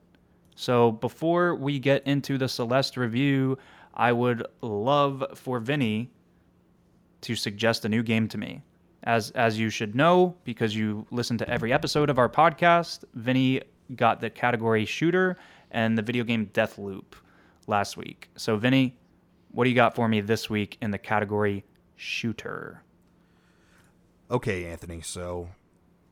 So 0.58 0.90
before 0.90 1.54
we 1.54 1.78
get 1.78 2.04
into 2.04 2.36
the 2.36 2.48
Celeste 2.48 2.96
review, 2.96 3.58
I 3.94 4.10
would 4.10 4.44
love 4.60 5.22
for 5.36 5.60
Vinny 5.60 6.10
to 7.20 7.36
suggest 7.36 7.84
a 7.84 7.88
new 7.88 8.02
game 8.02 8.26
to 8.26 8.38
me. 8.38 8.62
As 9.04 9.30
as 9.30 9.56
you 9.56 9.70
should 9.70 9.94
know, 9.94 10.34
because 10.42 10.74
you 10.74 11.06
listen 11.12 11.38
to 11.38 11.48
every 11.48 11.72
episode 11.72 12.10
of 12.10 12.18
our 12.18 12.28
podcast, 12.28 13.04
Vinny 13.14 13.62
got 13.94 14.20
the 14.20 14.30
category 14.30 14.84
shooter 14.84 15.36
and 15.70 15.96
the 15.96 16.02
video 16.02 16.24
game 16.24 16.46
Deathloop 16.46 17.04
last 17.68 17.96
week. 17.96 18.28
So 18.34 18.56
Vinny, 18.56 18.98
what 19.52 19.62
do 19.62 19.70
you 19.70 19.76
got 19.76 19.94
for 19.94 20.08
me 20.08 20.20
this 20.20 20.50
week 20.50 20.76
in 20.82 20.90
the 20.90 20.98
category 20.98 21.64
shooter? 21.94 22.82
Okay, 24.28 24.64
Anthony. 24.64 25.02
So 25.02 25.50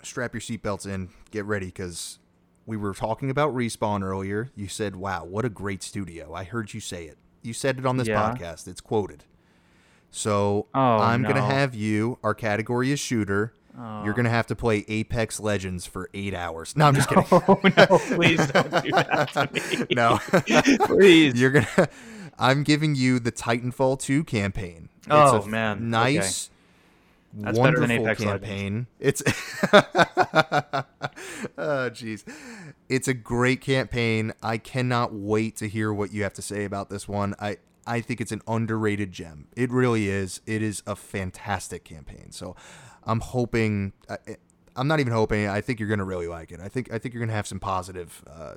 strap 0.05 0.35
your 0.35 0.41
seatbelts 0.41 0.87
in, 0.87 1.09
get 1.33 1.45
ready, 1.47 1.67
because 1.67 2.21
we 2.67 2.77
were 2.77 2.93
talking 2.95 3.31
about 3.31 3.55
Respawn 3.55 4.03
earlier. 4.03 4.51
You 4.57 4.69
said, 4.69 4.97
"Wow, 4.97 5.25
what 5.25 5.45
a 5.45 5.49
great 5.49 5.83
studio." 5.83 6.35
I 6.35 6.45
heard 6.45 6.75
you 6.75 6.81
say 6.81 7.05
it. 7.07 7.17
You 7.43 7.53
said 7.53 7.79
it 7.79 7.87
on 7.87 7.97
this 7.97 8.09
Yeah. 8.09 8.21
podcast. 8.35 8.67
It's 8.67 8.81
quoted. 8.81 9.25
So 10.11 10.67
Oh, 10.75 10.81
I'm 10.99 11.23
gonna 11.23 11.43
have 11.45 11.75
you. 11.75 12.19
Our 12.23 12.35
category 12.35 12.91
is 12.93 13.01
shooter. 13.01 13.53
You're 13.77 14.13
oh. 14.13 14.17
gonna 14.17 14.31
have 14.31 14.47
to 14.47 14.57
play 14.57 14.85
Apex 14.89 15.39
Legends 15.39 15.85
for 15.85 16.09
eight 16.15 16.33
hours. 16.35 16.75
No, 16.77 16.87
I'm 16.87 16.95
just 16.95 17.09
kidding. 17.09 17.25
Oh 17.31 17.61
no! 17.77 17.99
Please 18.17 18.47
don't 18.53 18.71
do 18.83 18.91
that 18.93 19.29
to 19.35 19.51
me. 19.53 19.87
no, 19.95 20.19
Please. 20.87 21.39
you're 21.41 21.51
gonna. 21.51 21.89
I'm 22.39 22.65
giving 22.65 22.95
you 22.95 23.19
the 23.19 23.33
Titanfall 23.33 23.99
2 24.01 24.23
campaign. 24.25 24.91
It's 25.01 25.09
Oh, 25.11 25.43
man. 25.47 25.89
nice, 25.89 26.51
That's 27.39 27.59
better 27.59 27.79
wonderful 27.79 27.89
than 27.89 28.03
Apex 28.03 28.21
Legends. 28.21 28.47
campaign. 28.47 28.87
It's, 28.99 29.23
oh 31.59 31.91
jeez, 31.91 32.25
it's 32.89 33.09
a 33.09 33.15
great 33.15 33.61
campaign. 33.61 34.33
I 34.43 34.59
cannot 34.59 35.13
wait 35.13 35.57
to 35.57 35.69
hear 35.69 35.93
what 35.93 36.13
you 36.13 36.23
have 36.23 36.33
to 36.35 36.43
say 36.43 36.65
about 36.65 36.89
this 36.89 37.07
one. 37.07 37.35
I 37.39 37.59
I 37.87 38.01
think 38.01 38.21
it's 38.21 38.33
an 38.33 38.43
underrated 38.49 39.13
gem. 39.13 39.49
It 39.55 39.71
really 39.71 40.09
is. 40.09 40.41
It 40.47 40.63
is 40.63 40.83
a 40.87 40.97
fantastic 40.97 41.85
campaign. 41.85 42.33
So, 42.33 42.57
I'm 43.05 43.21
hoping. 43.21 43.93
I, 44.09 44.17
I'm 44.75 44.89
not 44.89 45.01
even 45.01 45.13
hoping. 45.13 45.47
I 45.47 45.61
think 45.61 45.79
you're 45.79 45.89
gonna 45.89 46.05
really 46.05 46.29
like 46.29 46.53
it. 46.53 46.61
I 46.61 46.69
think 46.69 46.93
I 46.93 46.99
think 46.99 47.15
you're 47.15 47.23
gonna 47.23 47.37
have 47.37 47.47
some 47.47 47.61
positive, 47.61 48.25
uh, 48.31 48.55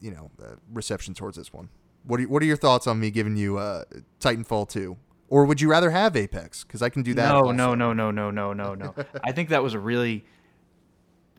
you 0.00 0.10
know, 0.10 0.30
uh, 0.42 0.56
reception 0.72 1.14
towards 1.14 1.36
this 1.36 1.52
one. 1.52 1.68
What 2.04 2.20
are, 2.20 2.24
what 2.24 2.42
are 2.42 2.46
your 2.46 2.56
thoughts 2.56 2.86
on 2.86 2.98
me 2.98 3.10
giving 3.10 3.36
you 3.36 3.58
uh, 3.58 3.84
Titanfall 4.20 4.68
2? 4.68 4.96
Or 5.32 5.46
would 5.46 5.62
you 5.62 5.70
rather 5.70 5.88
have 5.88 6.14
Apex? 6.14 6.62
Because 6.62 6.82
I 6.82 6.90
can 6.90 7.02
do 7.02 7.14
that. 7.14 7.26
No, 7.26 7.36
also. 7.36 7.52
no, 7.52 7.74
no, 7.74 7.94
no, 7.94 8.10
no, 8.10 8.30
no, 8.30 8.52
no, 8.52 8.74
no. 8.74 8.94
I 9.24 9.32
think 9.32 9.48
that 9.48 9.62
was 9.62 9.72
a 9.72 9.78
really, 9.78 10.26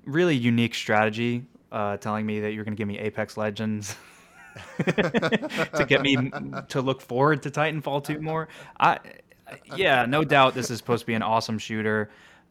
really 0.03 0.35
unique 0.35 0.73
strategy. 0.73 1.45
Uh, 1.71 1.97
telling 1.97 2.25
me 2.25 2.39
that 2.39 2.53
you're 2.53 2.63
going 2.63 2.73
to 2.73 2.77
give 2.77 2.87
me 2.87 2.97
Apex 2.97 3.37
Legends 3.37 3.95
to 4.85 5.85
get 5.87 6.01
me 6.01 6.15
to 6.69 6.81
look 6.81 7.01
forward 7.01 7.43
to 7.43 7.51
Titanfall 7.51 8.03
2 8.03 8.19
more. 8.19 8.47
I, 8.79 8.97
yeah, 9.75 10.07
no 10.07 10.23
doubt 10.23 10.55
this 10.55 10.71
is 10.71 10.79
supposed 10.79 11.01
to 11.01 11.05
be 11.05 11.13
an 11.13 11.21
awesome 11.21 11.59
shooter. 11.59 12.09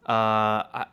Uh, 0.09 0.63
I, 0.73 0.87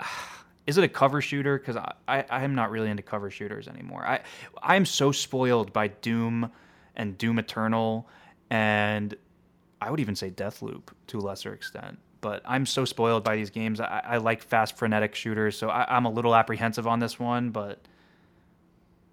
is 0.65 0.79
it 0.79 0.83
a 0.83 0.89
cover 0.89 1.21
shooter? 1.21 1.59
Because 1.59 1.75
I, 1.75 1.93
I, 2.07 2.25
I 2.27 2.43
am 2.43 2.55
not 2.55 2.71
really 2.71 2.89
into 2.89 3.03
cover 3.03 3.29
shooters 3.29 3.67
anymore. 3.67 4.03
I, 4.03 4.21
I'm 4.63 4.85
so 4.85 5.11
spoiled 5.11 5.73
by 5.73 5.89
Doom 5.89 6.51
and 6.95 7.15
Doom 7.19 7.37
Eternal, 7.37 8.07
and 8.49 9.15
I 9.81 9.91
would 9.91 9.99
even 9.99 10.15
say 10.15 10.29
Deathloop 10.29 10.83
to 11.07 11.19
a 11.19 11.21
lesser 11.21 11.53
extent. 11.53 11.99
But 12.21 12.41
I'm 12.45 12.65
so 12.65 12.83
spoiled 12.83 13.23
by 13.23 13.37
these 13.37 13.49
games. 13.49 13.79
I, 13.79 14.01
I 14.05 14.17
like 14.17 14.43
fast, 14.43 14.77
frenetic 14.77 15.15
shooters, 15.15 15.57
so 15.57 15.69
I, 15.69 15.95
I'm 15.95 16.05
a 16.05 16.09
little 16.09 16.35
apprehensive 16.35 16.85
on 16.85 16.99
this 16.99 17.17
one. 17.17 17.51
But 17.51 17.79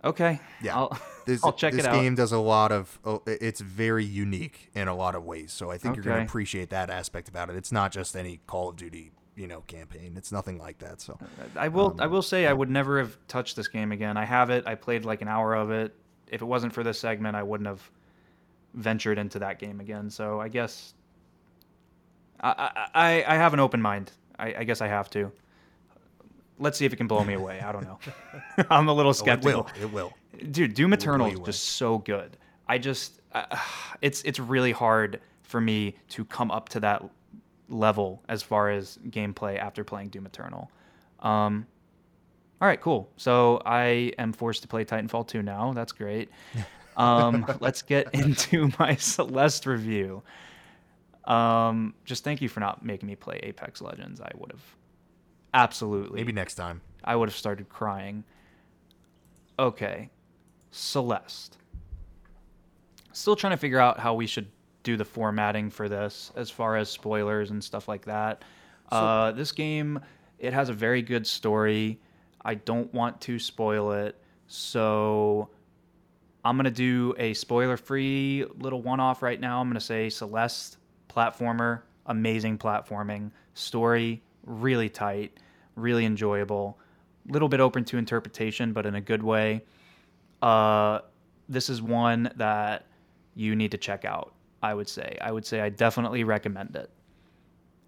okay, 0.02 0.40
Yeah. 0.62 0.76
I'll, 0.76 0.98
This, 1.26 1.44
I'll 1.44 1.52
check 1.52 1.72
this 1.72 1.84
it 1.84 1.88
out. 1.88 1.94
This 1.94 2.02
game 2.02 2.14
does 2.14 2.30
a 2.30 2.38
lot 2.38 2.70
of. 2.70 3.00
oh, 3.04 3.20
It's 3.26 3.60
very 3.60 4.04
unique 4.04 4.70
in 4.74 4.86
a 4.86 4.94
lot 4.94 5.16
of 5.16 5.24
ways. 5.24 5.52
So 5.52 5.72
I 5.72 5.76
think 5.78 5.96
you're 5.96 6.04
going 6.04 6.18
to 6.18 6.22
appreciate 6.24 6.70
that 6.70 6.88
aspect 6.88 7.28
about 7.28 7.50
it. 7.50 7.56
It's 7.56 7.72
not 7.72 7.90
just 7.90 8.14
any 8.16 8.38
Call 8.46 8.68
of 8.68 8.76
Duty, 8.76 9.10
you 9.34 9.48
know, 9.48 9.62
campaign. 9.62 10.14
It's 10.16 10.30
nothing 10.30 10.56
like 10.56 10.78
that. 10.78 11.00
So 11.00 11.18
I 11.56 11.66
will. 11.66 11.90
Um, 11.90 12.00
I 12.00 12.06
will 12.06 12.22
say 12.22 12.46
I 12.46 12.52
would 12.52 12.70
never 12.70 13.00
have 13.00 13.18
touched 13.26 13.56
this 13.56 13.66
game 13.66 13.90
again. 13.90 14.16
I 14.16 14.24
have 14.24 14.50
it. 14.50 14.68
I 14.68 14.76
played 14.76 15.04
like 15.04 15.20
an 15.20 15.26
hour 15.26 15.54
of 15.54 15.72
it. 15.72 15.96
If 16.28 16.42
it 16.42 16.44
wasn't 16.44 16.72
for 16.72 16.84
this 16.84 17.00
segment, 17.00 17.34
I 17.34 17.42
wouldn't 17.42 17.66
have 17.66 17.90
ventured 18.76 19.18
into 19.18 19.38
that 19.40 19.58
game 19.58 19.80
again. 19.80 20.08
So 20.10 20.40
I 20.40 20.48
guess 20.48 20.94
I 22.40 22.88
I, 22.94 23.24
I 23.26 23.34
have 23.36 23.52
an 23.54 23.60
open 23.60 23.80
mind. 23.82 24.12
I, 24.38 24.54
I 24.58 24.64
guess 24.64 24.80
I 24.80 24.88
have 24.88 25.10
to. 25.10 25.32
Let's 26.58 26.78
see 26.78 26.86
if 26.86 26.92
it 26.92 26.96
can 26.96 27.06
blow 27.06 27.22
me 27.24 27.34
away. 27.34 27.60
I 27.60 27.70
don't 27.72 27.84
know. 27.84 27.98
I'm 28.70 28.88
a 28.88 28.92
little 28.92 29.10
Oh, 29.10 29.10
it 29.10 29.14
skeptical. 29.14 29.64
will. 29.64 29.82
It 29.82 29.92
will. 29.92 30.12
Dude, 30.50 30.74
Doom 30.74 30.92
Eternal 30.94 31.26
is 31.26 31.38
just 31.40 31.64
so 31.64 31.98
good. 31.98 32.36
I 32.68 32.78
just, 32.78 33.20
uh, 33.32 33.44
it's 34.02 34.22
it's 34.22 34.38
really 34.38 34.72
hard 34.72 35.20
for 35.42 35.60
me 35.60 35.96
to 36.10 36.24
come 36.24 36.50
up 36.50 36.68
to 36.70 36.80
that 36.80 37.02
level 37.68 38.22
as 38.28 38.42
far 38.42 38.70
as 38.70 38.98
gameplay 39.08 39.58
after 39.58 39.84
playing 39.84 40.08
Doom 40.08 40.26
Eternal. 40.26 40.70
Um, 41.20 41.66
all 42.60 42.68
right, 42.68 42.80
cool. 42.80 43.10
So 43.16 43.60
I 43.66 44.12
am 44.18 44.32
forced 44.32 44.62
to 44.62 44.68
play 44.68 44.84
Titanfall 44.84 45.28
2 45.28 45.42
now. 45.42 45.72
That's 45.74 45.92
great. 45.92 46.30
Um, 46.96 47.46
let's 47.60 47.82
get 47.82 48.08
into 48.14 48.70
my 48.78 48.96
Celeste 48.96 49.66
review. 49.66 50.22
Um, 51.24 51.94
just 52.04 52.24
thank 52.24 52.40
you 52.40 52.48
for 52.48 52.60
not 52.60 52.84
making 52.84 53.08
me 53.08 53.16
play 53.16 53.40
Apex 53.42 53.82
Legends. 53.82 54.20
I 54.20 54.30
would 54.36 54.52
have 54.52 54.62
absolutely 55.52 56.20
Maybe 56.20 56.32
next 56.32 56.54
time. 56.54 56.80
I 57.04 57.16
would 57.16 57.28
have 57.28 57.36
started 57.36 57.68
crying. 57.68 58.24
Okay, 59.58 60.10
Celeste. 60.70 61.58
Still 63.12 63.36
trying 63.36 63.52
to 63.52 63.56
figure 63.56 63.78
out 63.78 63.98
how 63.98 64.14
we 64.14 64.26
should 64.26 64.48
do 64.82 64.96
the 64.96 65.04
formatting 65.04 65.70
for 65.70 65.88
this 65.88 66.30
as 66.36 66.50
far 66.50 66.76
as 66.76 66.88
spoilers 66.88 67.50
and 67.50 67.62
stuff 67.62 67.88
like 67.88 68.04
that. 68.04 68.44
uh, 68.92 69.32
this 69.32 69.50
game, 69.50 69.98
it 70.38 70.52
has 70.52 70.68
a 70.68 70.72
very 70.72 71.02
good 71.02 71.26
story. 71.26 71.98
I 72.44 72.54
don't 72.54 72.92
want 72.94 73.20
to 73.22 73.38
spoil 73.38 73.90
it, 73.92 74.16
so 74.46 75.48
I'm 76.46 76.56
gonna 76.56 76.70
do 76.70 77.12
a 77.18 77.34
spoiler-free 77.34 78.46
little 78.58 78.80
one-off 78.80 79.20
right 79.20 79.40
now. 79.40 79.60
I'm 79.60 79.68
gonna 79.68 79.80
say 79.80 80.08
Celeste 80.08 80.78
platformer, 81.08 81.80
amazing 82.06 82.58
platforming, 82.58 83.32
story 83.54 84.22
really 84.44 84.88
tight, 84.88 85.40
really 85.74 86.04
enjoyable, 86.04 86.78
little 87.26 87.48
bit 87.48 87.58
open 87.58 87.84
to 87.86 87.98
interpretation, 87.98 88.72
but 88.72 88.86
in 88.86 88.94
a 88.94 89.00
good 89.00 89.24
way. 89.24 89.64
Uh, 90.40 91.00
this 91.48 91.68
is 91.68 91.82
one 91.82 92.30
that 92.36 92.86
you 93.34 93.56
need 93.56 93.72
to 93.72 93.78
check 93.78 94.04
out. 94.04 94.32
I 94.62 94.72
would 94.72 94.88
say. 94.88 95.18
I 95.20 95.32
would 95.32 95.44
say 95.44 95.60
I 95.60 95.68
definitely 95.68 96.22
recommend 96.22 96.76
it. 96.76 96.90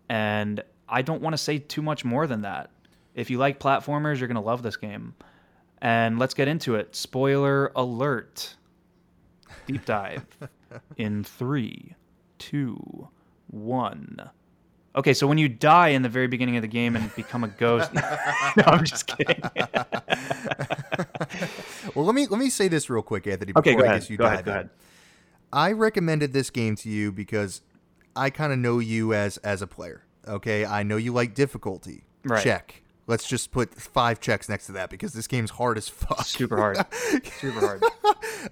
And 0.08 0.62
I 0.88 1.02
don't 1.02 1.22
want 1.22 1.34
to 1.34 1.38
say 1.38 1.58
too 1.58 1.82
much 1.82 2.04
more 2.04 2.26
than 2.26 2.42
that. 2.42 2.70
If 3.14 3.30
you 3.30 3.38
like 3.38 3.60
platformers, 3.60 4.18
you're 4.18 4.26
gonna 4.26 4.40
love 4.40 4.64
this 4.64 4.76
game. 4.76 5.14
And 5.80 6.18
let's 6.18 6.34
get 6.34 6.48
into 6.48 6.74
it. 6.74 6.94
Spoiler 6.96 7.72
alert. 7.76 8.56
Deep 9.66 9.84
dive 9.84 10.26
in 10.96 11.24
three, 11.24 11.94
two, 12.38 13.08
one. 13.48 14.30
Okay, 14.96 15.14
so 15.14 15.26
when 15.26 15.38
you 15.38 15.48
die 15.48 15.88
in 15.88 16.02
the 16.02 16.08
very 16.08 16.26
beginning 16.26 16.56
of 16.56 16.62
the 16.62 16.68
game 16.68 16.96
and 16.96 17.14
become 17.14 17.44
a 17.44 17.48
ghost, 17.48 17.92
no, 17.94 18.64
I'm 18.66 18.84
just 18.84 19.06
kidding. 19.06 19.42
Well, 21.94 22.04
let 22.04 22.14
me 22.14 22.26
let 22.26 22.38
me 22.38 22.50
say 22.50 22.68
this 22.68 22.90
real 22.90 23.02
quick, 23.02 23.26
Anthony. 23.26 23.52
Before 23.52 23.60
okay, 23.60 23.74
go 23.74 23.82
I 23.82 23.86
ahead. 23.86 24.00
guess 24.00 24.10
you 24.10 24.16
Go 24.16 24.24
ahead. 24.24 24.44
Go 24.44 24.50
ahead. 24.52 24.70
I 25.52 25.72
recommended 25.72 26.32
this 26.32 26.50
game 26.50 26.76
to 26.76 26.88
you 26.88 27.12
because 27.12 27.62
I 28.14 28.30
kind 28.30 28.52
of 28.52 28.58
know 28.58 28.78
you 28.78 29.14
as 29.14 29.36
as 29.38 29.62
a 29.62 29.66
player. 29.66 30.04
Okay, 30.26 30.64
I 30.64 30.82
know 30.82 30.96
you 30.96 31.12
like 31.12 31.34
difficulty. 31.34 32.04
Right. 32.24 32.42
Check. 32.42 32.82
Let's 33.08 33.26
just 33.26 33.50
put 33.50 33.74
five 33.74 34.20
checks 34.20 34.48
next 34.48 34.66
to 34.66 34.72
that 34.72 34.90
because 34.90 35.14
this 35.14 35.26
game's 35.26 35.50
hard 35.52 35.78
as 35.78 35.88
fuck. 35.88 36.24
Super 36.26 36.58
hard. 36.58 36.76
Super 37.40 37.58
hard. 37.60 37.82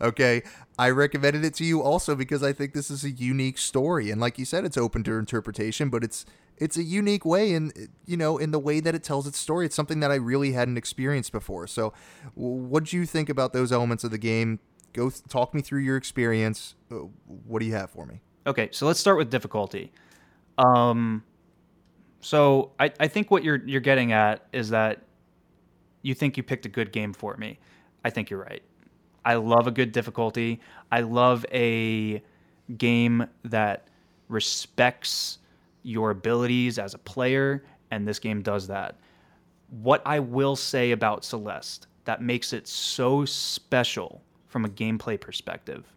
okay, 0.01 0.43
I 0.79 0.91
recommended 0.91 1.45
it 1.45 1.55
to 1.57 1.65
you 1.65 1.83
also 1.83 2.15
because 2.17 2.43
I 2.43 2.53
think 2.55 2.73
this 2.73 2.91
is 2.91 3.05
a 3.05 3.11
unique 3.11 3.59
story, 3.59 4.11
and 4.11 4.19
like 4.21 4.39
you 4.39 4.45
said, 4.47 4.65
it's 4.65 4.79
open 4.79 5.05
to 5.05 5.13
interpretation, 5.19 5.91
but 5.91 6.03
it's 6.03 6.25
it's 6.57 6.79
a 6.79 6.83
unique 6.83 7.27
way 7.27 7.53
in 7.53 7.71
you 8.07 8.17
know 8.17 8.39
in 8.39 8.51
the 8.51 8.59
way 8.59 8.81
that 8.81 8.95
it 8.95 9.05
tells 9.05 9.27
its 9.27 9.39
story. 9.39 9.67
It's 9.67 9.77
something 9.77 10.01
that 10.01 10.11
I 10.11 10.15
really 10.17 10.53
hadn't 10.53 10.79
experienced 10.79 11.33
before. 11.33 11.67
So, 11.67 11.93
what 12.35 12.85
do 12.85 12.97
you 12.97 13.05
think 13.05 13.29
about 13.29 13.53
those 13.53 13.71
elements 13.71 14.05
of 14.05 14.11
the 14.11 14.19
game? 14.19 14.59
Go 14.95 15.11
th- 15.11 15.23
talk 15.29 15.53
me 15.55 15.61
through 15.61 15.81
your 15.81 15.99
experience. 15.99 16.75
Uh, 16.91 17.09
What 17.27 17.61
do 17.61 17.67
you 17.67 17.75
have 17.75 17.91
for 17.91 18.07
me? 18.07 18.23
Okay, 18.47 18.71
so 18.73 18.87
let's 18.87 18.99
start 19.01 19.19
with 19.19 19.29
difficulty. 19.29 19.93
Um, 20.57 21.25
so 22.21 22.73
I, 22.79 22.93
I 22.99 23.09
think 23.09 23.31
what 23.31 23.45
you're 23.45 23.63
you're 23.67 23.81
getting 23.81 24.13
at 24.13 24.47
is 24.53 24.71
that 24.71 25.03
you 26.03 26.15
think 26.15 26.37
you 26.37 26.43
picked 26.43 26.67
a 26.67 26.69
good 26.69 26.93
game 26.93 27.13
for 27.13 27.37
me. 27.37 27.59
I 28.05 28.11
think 28.11 28.31
you're 28.31 28.43
right. 28.43 28.63
I 29.25 29.35
love 29.35 29.67
a 29.67 29.73
good 29.73 29.93
difficulty. 29.93 30.61
I 30.93 31.01
love 31.01 31.45
a 31.53 32.23
game 32.79 33.27
that 33.45 33.89
respects 34.29 35.39
your 35.83 36.11
abilities 36.11 36.79
as 36.79 36.95
a 36.95 36.99
player, 36.99 37.65
and 37.91 38.07
this 38.07 38.19
game 38.19 38.43
does 38.43 38.69
that. 38.69 38.97
What 39.71 40.03
I 40.07 40.21
will 40.21 40.57
say 40.57 40.93
about 40.93 41.25
Celeste 41.25 41.89
that 42.05 42.23
makes 42.23 42.53
it 42.53 42.69
so 42.69 43.25
special 43.25 44.23
from 44.47 44.65
a 44.65 44.69
gameplay 44.69 45.21
perspective 45.21 45.93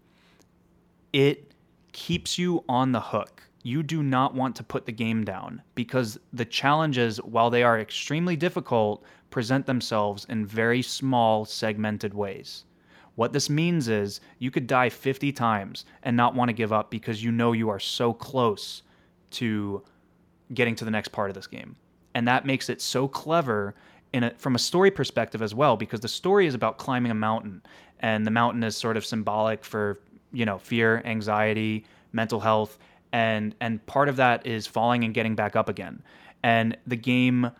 it 1.13 1.53
keeps 1.91 2.37
you 2.37 2.63
on 2.69 2.91
the 2.91 2.99
hook. 3.01 3.43
You 3.63 3.83
do 3.83 4.03
not 4.03 4.33
want 4.33 4.55
to 4.57 4.63
put 4.63 4.85
the 4.85 4.91
game 4.91 5.23
down 5.23 5.61
because 5.75 6.17
the 6.31 6.45
challenges, 6.45 7.17
while 7.17 7.49
they 7.49 7.63
are 7.63 7.79
extremely 7.79 8.35
difficult, 8.35 9.03
present 9.29 9.65
themselves 9.65 10.25
in 10.29 10.45
very 10.45 10.81
small, 10.81 11.45
segmented 11.45 12.13
ways. 12.13 12.65
What 13.15 13.33
this 13.33 13.49
means 13.49 13.89
is 13.89 14.21
you 14.37 14.49
could 14.49 14.65
die 14.65 14.89
50 14.89 15.33
times 15.33 15.85
and 16.03 16.15
not 16.15 16.35
want 16.35 16.49
to 16.49 16.53
give 16.53 16.71
up 16.71 16.89
because 16.89 17.21
you 17.23 17.31
know 17.31 17.51
you 17.51 17.69
are 17.69 17.79
so 17.79 18.13
close 18.13 18.81
to 19.31 19.83
getting 20.53 20.75
to 20.75 20.85
the 20.85 20.91
next 20.91 21.09
part 21.09 21.29
of 21.29 21.35
this 21.35 21.47
game. 21.47 21.75
And 22.15 22.27
that 22.27 22.45
makes 22.45 22.69
it 22.69 22.81
so 22.81 23.07
clever 23.07 23.75
a, 24.13 24.31
from 24.37 24.55
a 24.55 24.59
story 24.59 24.91
perspective 24.91 25.41
as 25.41 25.53
well, 25.53 25.77
because 25.77 25.99
the 25.99 26.07
story 26.07 26.47
is 26.47 26.53
about 26.53 26.77
climbing 26.77 27.11
a 27.11 27.15
mountain, 27.15 27.61
and 27.99 28.25
the 28.25 28.31
mountain 28.31 28.63
is 28.63 28.75
sort 28.75 28.97
of 28.97 29.05
symbolic 29.05 29.63
for 29.63 29.99
you 30.31 30.45
know 30.45 30.57
fear, 30.57 31.01
anxiety, 31.05 31.85
mental 32.11 32.39
health, 32.39 32.79
and 33.11 33.55
and 33.59 33.85
part 33.85 34.09
of 34.09 34.15
that 34.17 34.45
is 34.45 34.67
falling 34.67 35.03
and 35.03 35.13
getting 35.13 35.35
back 35.35 35.55
up 35.55 35.69
again. 35.69 36.03
And 36.43 36.77
the 36.87 36.95
game 36.95 37.51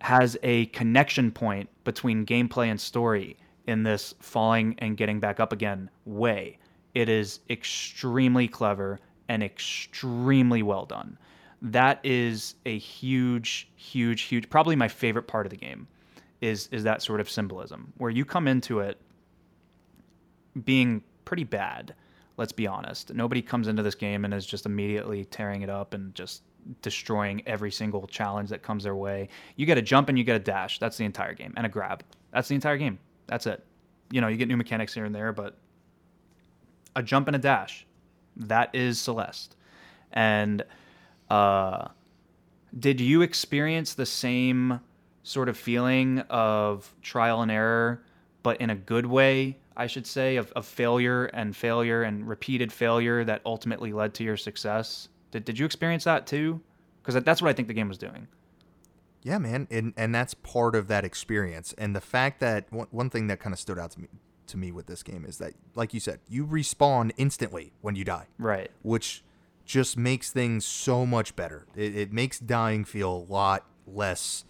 has 0.00 0.36
a 0.42 0.66
connection 0.66 1.30
point 1.30 1.68
between 1.84 2.26
gameplay 2.26 2.66
and 2.66 2.80
story 2.80 3.36
in 3.66 3.82
this 3.82 4.14
falling 4.20 4.74
and 4.78 4.96
getting 4.96 5.20
back 5.20 5.40
up 5.40 5.52
again 5.52 5.90
way. 6.04 6.58
It 6.94 7.08
is 7.08 7.40
extremely 7.50 8.46
clever 8.46 9.00
and 9.28 9.42
extremely 9.42 10.62
well 10.62 10.84
done. 10.84 11.18
That 11.62 11.98
is 12.04 12.56
a 12.66 12.76
huge, 12.78 13.68
huge, 13.74 14.22
huge, 14.22 14.50
probably 14.50 14.76
my 14.76 14.88
favorite 14.88 15.26
part 15.26 15.46
of 15.46 15.50
the 15.50 15.56
game 15.56 15.88
is 16.40 16.68
is 16.72 16.84
that 16.84 17.00
sort 17.00 17.20
of 17.20 17.30
symbolism 17.30 17.92
where 17.96 18.10
you 18.10 18.24
come 18.24 18.46
into 18.46 18.80
it 18.80 19.00
being 20.64 21.02
pretty 21.24 21.44
bad. 21.44 21.94
Let's 22.36 22.52
be 22.52 22.66
honest. 22.66 23.14
Nobody 23.14 23.42
comes 23.42 23.68
into 23.68 23.82
this 23.82 23.94
game 23.94 24.24
and 24.24 24.34
is 24.34 24.46
just 24.46 24.66
immediately 24.66 25.24
tearing 25.24 25.62
it 25.62 25.70
up 25.70 25.94
and 25.94 26.14
just 26.14 26.42
destroying 26.82 27.42
every 27.46 27.70
single 27.70 28.06
challenge 28.06 28.50
that 28.50 28.62
comes 28.62 28.84
their 28.84 28.96
way. 28.96 29.28
You 29.56 29.66
get 29.66 29.78
a 29.78 29.82
jump 29.82 30.08
and 30.08 30.18
you 30.18 30.24
get 30.24 30.36
a 30.36 30.40
dash. 30.40 30.78
That's 30.78 30.96
the 30.96 31.04
entire 31.04 31.34
game, 31.34 31.52
and 31.56 31.66
a 31.66 31.68
grab. 31.68 32.02
That's 32.32 32.48
the 32.48 32.54
entire 32.54 32.76
game. 32.76 32.98
That's 33.26 33.46
it. 33.46 33.64
You 34.10 34.20
know, 34.20 34.28
you 34.28 34.36
get 34.36 34.48
new 34.48 34.56
mechanics 34.56 34.94
here 34.94 35.04
and 35.04 35.14
there, 35.14 35.32
but 35.32 35.56
a 36.96 37.02
jump 37.02 37.28
and 37.28 37.36
a 37.36 37.38
dash. 37.38 37.86
That 38.36 38.74
is 38.74 39.00
Celeste. 39.00 39.56
And 40.12 40.64
uh, 41.30 41.88
did 42.78 43.00
you 43.00 43.22
experience 43.22 43.94
the 43.94 44.06
same 44.06 44.80
sort 45.22 45.48
of 45.48 45.56
feeling 45.56 46.20
of 46.30 46.92
trial 47.02 47.42
and 47.42 47.50
error, 47.50 48.02
but 48.44 48.60
in 48.60 48.70
a 48.70 48.76
good 48.76 49.06
way, 49.06 49.58
I 49.76 49.88
should 49.88 50.06
say, 50.06 50.36
of, 50.36 50.52
of 50.52 50.64
failure 50.64 51.24
and 51.26 51.56
failure 51.56 52.04
and 52.04 52.28
repeated 52.28 52.70
failure 52.72 53.24
that 53.24 53.42
ultimately 53.44 53.92
led 53.92 54.14
to 54.14 54.22
your 54.22 54.36
success? 54.36 55.08
Did, 55.32 55.44
did 55.44 55.58
you 55.58 55.66
experience 55.66 56.04
that 56.04 56.28
too? 56.28 56.60
Because 57.02 57.20
that's 57.24 57.42
what 57.42 57.48
I 57.48 57.54
think 57.54 57.66
the 57.66 57.74
game 57.74 57.88
was 57.88 57.98
doing. 57.98 58.28
Yeah, 59.22 59.38
man, 59.38 59.66
and 59.70 59.94
and 59.96 60.14
that's 60.14 60.34
part 60.34 60.76
of 60.76 60.86
that 60.88 61.02
experience. 61.02 61.74
And 61.78 61.96
the 61.96 62.00
fact 62.02 62.40
that 62.40 62.70
one, 62.70 62.86
one 62.90 63.08
thing 63.08 63.26
that 63.28 63.40
kind 63.40 63.54
of 63.54 63.58
stood 63.58 63.78
out 63.78 63.90
to 63.92 64.00
me 64.02 64.08
to 64.48 64.58
me 64.58 64.70
with 64.70 64.86
this 64.86 65.02
game 65.02 65.24
is 65.24 65.38
that, 65.38 65.54
like 65.74 65.94
you 65.94 66.00
said, 66.00 66.20
you 66.28 66.46
respawn 66.46 67.10
instantly 67.16 67.72
when 67.80 67.96
you 67.96 68.04
die, 68.04 68.26
right? 68.38 68.70
Which 68.82 69.24
just 69.64 69.96
makes 69.96 70.30
things 70.30 70.66
so 70.66 71.06
much 71.06 71.34
better. 71.34 71.64
It, 71.74 71.96
it 71.96 72.12
makes 72.12 72.38
dying 72.38 72.84
feel 72.84 73.10
a 73.10 73.32
lot 73.32 73.64
less 73.86 74.44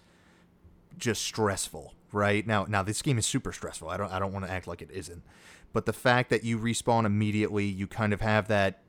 just 0.99 1.23
stressful, 1.23 1.95
right? 2.15 2.47
Now, 2.47 2.65
now 2.69 2.83
this 2.83 3.03
game 3.03 3.19
is 3.19 3.27
super 3.27 3.53
stressful. 3.53 3.89
I 3.89 3.97
don't 3.97 4.13
I 4.13 4.19
don't 4.19 4.33
want 4.33 4.47
to 4.47 4.51
act 4.51 4.67
like 4.67 4.81
it 4.81 4.91
isn't, 4.93 5.23
but 5.73 5.87
the 5.87 5.93
fact 5.93 6.31
that 6.31 6.45
you 6.45 6.59
respawn 6.59 7.05
immediately, 7.05 7.65
you 7.65 7.87
kind 7.87 8.13
of 8.13 8.21
have 8.21 8.49
that 8.49 8.81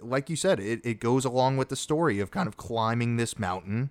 like 0.00 0.30
you 0.30 0.36
said, 0.36 0.60
it, 0.60 0.80
it 0.84 1.00
goes 1.00 1.24
along 1.24 1.56
with 1.56 1.68
the 1.68 1.76
story 1.76 2.20
of 2.20 2.30
kind 2.30 2.46
of 2.46 2.56
climbing 2.56 3.16
this 3.16 3.38
mountain. 3.38 3.90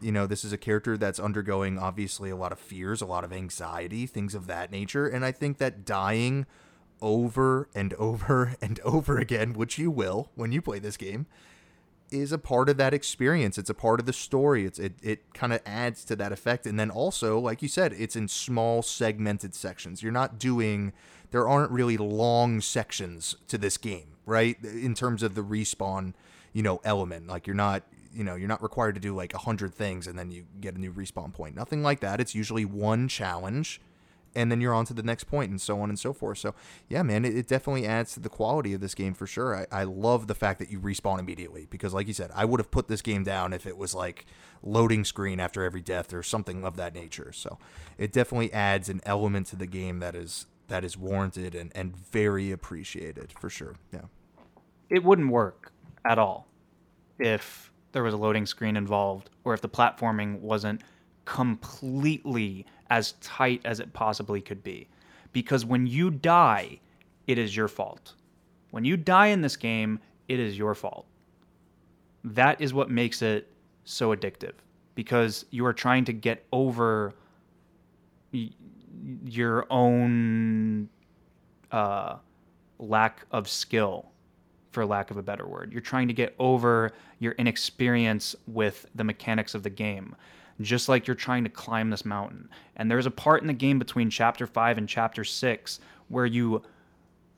You 0.00 0.12
know, 0.12 0.26
this 0.26 0.44
is 0.44 0.52
a 0.52 0.58
character 0.58 0.96
that's 0.96 1.20
undergoing 1.20 1.78
obviously 1.78 2.30
a 2.30 2.36
lot 2.36 2.52
of 2.52 2.58
fears, 2.58 3.00
a 3.00 3.06
lot 3.06 3.24
of 3.24 3.32
anxiety, 3.32 4.06
things 4.06 4.34
of 4.34 4.46
that 4.46 4.70
nature. 4.70 5.06
And 5.06 5.24
I 5.24 5.32
think 5.32 5.58
that 5.58 5.84
dying 5.84 6.46
over 7.00 7.68
and 7.74 7.94
over 7.94 8.56
and 8.62 8.80
over 8.80 9.18
again, 9.18 9.52
which 9.52 9.78
you 9.78 9.90
will 9.90 10.30
when 10.34 10.52
you 10.52 10.62
play 10.62 10.78
this 10.78 10.96
game, 10.96 11.26
is 12.12 12.32
a 12.32 12.38
part 12.38 12.68
of 12.68 12.76
that 12.76 12.94
experience. 12.94 13.58
It's 13.58 13.70
a 13.70 13.74
part 13.74 14.00
of 14.00 14.06
the 14.06 14.12
story. 14.12 14.64
It's 14.66 14.78
it 14.78 14.94
it 15.02 15.34
kind 15.34 15.52
of 15.52 15.60
adds 15.66 16.04
to 16.06 16.16
that 16.16 16.32
effect. 16.32 16.66
And 16.66 16.78
then 16.78 16.90
also, 16.90 17.38
like 17.38 17.62
you 17.62 17.68
said, 17.68 17.92
it's 17.92 18.16
in 18.16 18.28
small 18.28 18.82
segmented 18.82 19.54
sections. 19.54 20.02
You're 20.02 20.12
not 20.12 20.38
doing 20.38 20.92
there 21.30 21.48
aren't 21.48 21.70
really 21.70 21.96
long 21.96 22.60
sections 22.60 23.36
to 23.48 23.56
this 23.56 23.78
game 23.78 24.12
right? 24.26 24.56
In 24.62 24.94
terms 24.94 25.22
of 25.22 25.34
the 25.34 25.42
respawn, 25.42 26.14
you 26.52 26.62
know, 26.62 26.80
element. 26.84 27.28
Like 27.28 27.46
you're 27.46 27.56
not, 27.56 27.82
you 28.14 28.24
know, 28.24 28.34
you're 28.34 28.48
not 28.48 28.62
required 28.62 28.94
to 28.94 29.00
do 29.00 29.14
like 29.14 29.34
a 29.34 29.38
hundred 29.38 29.74
things 29.74 30.06
and 30.06 30.18
then 30.18 30.30
you 30.30 30.44
get 30.60 30.74
a 30.74 30.78
new 30.78 30.92
respawn 30.92 31.32
point. 31.32 31.56
Nothing 31.56 31.82
like 31.82 32.00
that. 32.00 32.20
It's 32.20 32.34
usually 32.34 32.64
one 32.64 33.08
challenge 33.08 33.80
and 34.34 34.50
then 34.50 34.60
you're 34.60 34.74
on 34.74 34.84
to 34.86 34.94
the 34.94 35.02
next 35.02 35.24
point 35.24 35.50
and 35.50 35.60
so 35.60 35.80
on 35.80 35.88
and 35.88 35.98
so 35.98 36.12
forth. 36.12 36.38
So 36.38 36.54
yeah, 36.88 37.02
man, 37.02 37.24
it, 37.24 37.36
it 37.36 37.48
definitely 37.48 37.86
adds 37.86 38.14
to 38.14 38.20
the 38.20 38.28
quality 38.28 38.72
of 38.74 38.80
this 38.80 38.94
game 38.94 39.14
for 39.14 39.26
sure. 39.26 39.56
I, 39.56 39.66
I 39.80 39.84
love 39.84 40.26
the 40.26 40.34
fact 40.34 40.58
that 40.58 40.70
you 40.70 40.80
respawn 40.80 41.18
immediately 41.18 41.66
because 41.70 41.94
like 41.94 42.06
you 42.06 42.14
said, 42.14 42.30
I 42.34 42.44
would 42.44 42.60
have 42.60 42.70
put 42.70 42.88
this 42.88 43.02
game 43.02 43.24
down 43.24 43.52
if 43.52 43.66
it 43.66 43.76
was 43.76 43.94
like 43.94 44.26
loading 44.62 45.04
screen 45.04 45.40
after 45.40 45.64
every 45.64 45.82
death 45.82 46.12
or 46.12 46.22
something 46.22 46.64
of 46.64 46.76
that 46.76 46.94
nature. 46.94 47.32
So 47.32 47.58
it 47.98 48.12
definitely 48.12 48.52
adds 48.52 48.88
an 48.88 49.00
element 49.04 49.46
to 49.48 49.56
the 49.56 49.66
game 49.66 49.98
that 50.00 50.14
is 50.14 50.46
that 50.68 50.84
is 50.84 50.96
warranted 50.96 51.54
and, 51.54 51.70
and 51.74 51.94
very 51.94 52.50
appreciated 52.50 53.34
for 53.38 53.50
sure. 53.50 53.74
Yeah. 53.92 54.02
It 54.88 55.04
wouldn't 55.04 55.30
work 55.30 55.72
at 56.04 56.18
all 56.18 56.46
if 57.18 57.70
there 57.92 58.02
was 58.02 58.14
a 58.14 58.16
loading 58.16 58.46
screen 58.46 58.76
involved 58.76 59.30
or 59.44 59.54
if 59.54 59.60
the 59.60 59.68
platforming 59.68 60.40
wasn't 60.40 60.82
completely 61.24 62.66
as 62.92 63.12
tight 63.22 63.62
as 63.64 63.80
it 63.80 63.94
possibly 63.94 64.42
could 64.42 64.62
be. 64.62 64.86
Because 65.32 65.64
when 65.64 65.86
you 65.86 66.10
die, 66.10 66.78
it 67.26 67.38
is 67.38 67.56
your 67.56 67.66
fault. 67.66 68.12
When 68.70 68.84
you 68.84 68.98
die 68.98 69.28
in 69.28 69.40
this 69.40 69.56
game, 69.56 69.98
it 70.28 70.38
is 70.38 70.58
your 70.58 70.74
fault. 70.74 71.06
That 72.22 72.60
is 72.60 72.74
what 72.74 72.90
makes 72.90 73.22
it 73.22 73.50
so 73.84 74.14
addictive 74.14 74.52
because 74.94 75.46
you 75.50 75.64
are 75.64 75.72
trying 75.72 76.04
to 76.04 76.12
get 76.12 76.44
over 76.52 77.14
your 79.24 79.66
own 79.70 80.90
uh, 81.70 82.16
lack 82.78 83.24
of 83.30 83.48
skill, 83.48 84.10
for 84.70 84.84
lack 84.84 85.10
of 85.10 85.16
a 85.16 85.22
better 85.22 85.46
word. 85.46 85.72
You're 85.72 85.80
trying 85.80 86.08
to 86.08 86.14
get 86.14 86.34
over 86.38 86.92
your 87.20 87.32
inexperience 87.32 88.36
with 88.46 88.84
the 88.94 89.04
mechanics 89.04 89.54
of 89.54 89.62
the 89.62 89.70
game, 89.70 90.14
just 90.64 90.88
like 90.88 91.06
you're 91.06 91.14
trying 91.14 91.44
to 91.44 91.50
climb 91.50 91.90
this 91.90 92.04
mountain. 92.04 92.48
And 92.76 92.90
there's 92.90 93.06
a 93.06 93.10
part 93.10 93.42
in 93.42 93.46
the 93.46 93.52
game 93.52 93.78
between 93.78 94.10
chapter 94.10 94.46
5 94.46 94.78
and 94.78 94.88
chapter 94.88 95.24
6 95.24 95.80
where 96.08 96.26
you 96.26 96.62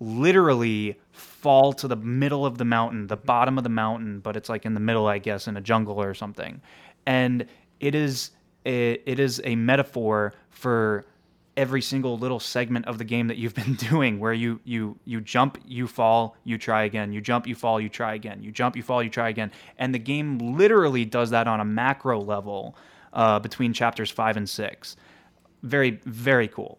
literally 0.01 0.99
fall 1.13 1.73
to 1.73 1.89
the 1.89 1.97
middle 1.97 2.45
of 2.45 2.59
the 2.59 2.65
mountain, 2.65 3.07
the 3.07 3.17
bottom 3.17 3.59
of 3.59 3.65
the 3.65 3.71
mountain, 3.71 4.21
but 4.21 4.37
it's 4.37 4.49
like 4.49 4.65
in 4.67 4.75
the 4.75 4.81
middle, 4.81 5.07
I 5.07 5.19
guess, 5.19 5.47
in 5.47 5.57
a 5.57 5.61
jungle 5.61 6.01
or 6.01 6.15
something. 6.15 6.61
And 7.07 7.47
it 7.81 7.95
is 7.95 8.31
a, 8.67 8.93
it 9.07 9.19
is 9.19 9.41
a 9.45 9.57
metaphor 9.57 10.35
for 10.51 11.05
every 11.57 11.81
single 11.81 12.19
little 12.19 12.41
segment 12.41 12.87
of 12.87 12.99
the 12.99 13.05
game 13.05 13.29
that 13.29 13.37
you've 13.37 13.55
been 13.65 13.75
doing 13.75 14.19
where 14.19 14.33
you 14.33 14.61
you 14.65 14.99
you 15.05 15.21
jump 15.21 15.59
you 15.67 15.87
fall 15.87 16.37
you 16.45 16.59
try 16.59 16.85
again 16.85 17.13
you 17.13 17.21
jump 17.21 17.47
you 17.47 17.55
fall 17.55 17.81
you 17.81 17.89
try 17.89 18.15
again 18.15 18.43
you 18.43 18.51
jump 18.51 18.77
you 18.77 18.83
fall 18.83 19.03
you 19.03 19.11
try 19.11 19.29
again 19.29 19.51
and 19.79 19.95
the 19.95 19.99
game 19.99 20.39
literally 20.57 21.05
does 21.05 21.31
that 21.31 21.47
on 21.47 21.61
a 21.61 21.65
macro 21.65 22.21
level 22.21 22.77
uh, 23.15 23.39
between 23.39 23.73
chapters 23.73 24.11
five 24.11 24.37
and 24.37 24.49
six 24.49 24.97
very 25.63 26.01
very 26.05 26.49
cool 26.49 26.79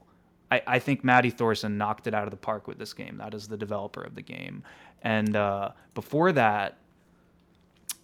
I, 0.51 0.61
I 0.67 0.79
think 0.79 1.03
Maddy 1.03 1.31
Thorson 1.31 1.77
knocked 1.77 2.05
it 2.05 2.13
out 2.13 2.25
of 2.25 2.31
the 2.31 2.37
park 2.37 2.67
with 2.67 2.77
this 2.77 2.93
game 2.93 3.17
that 3.17 3.33
is 3.33 3.47
the 3.47 3.57
developer 3.57 4.01
of 4.01 4.15
the 4.15 4.21
game 4.21 4.63
and 5.01 5.35
uh, 5.35 5.71
before 5.93 6.31
that 6.33 6.77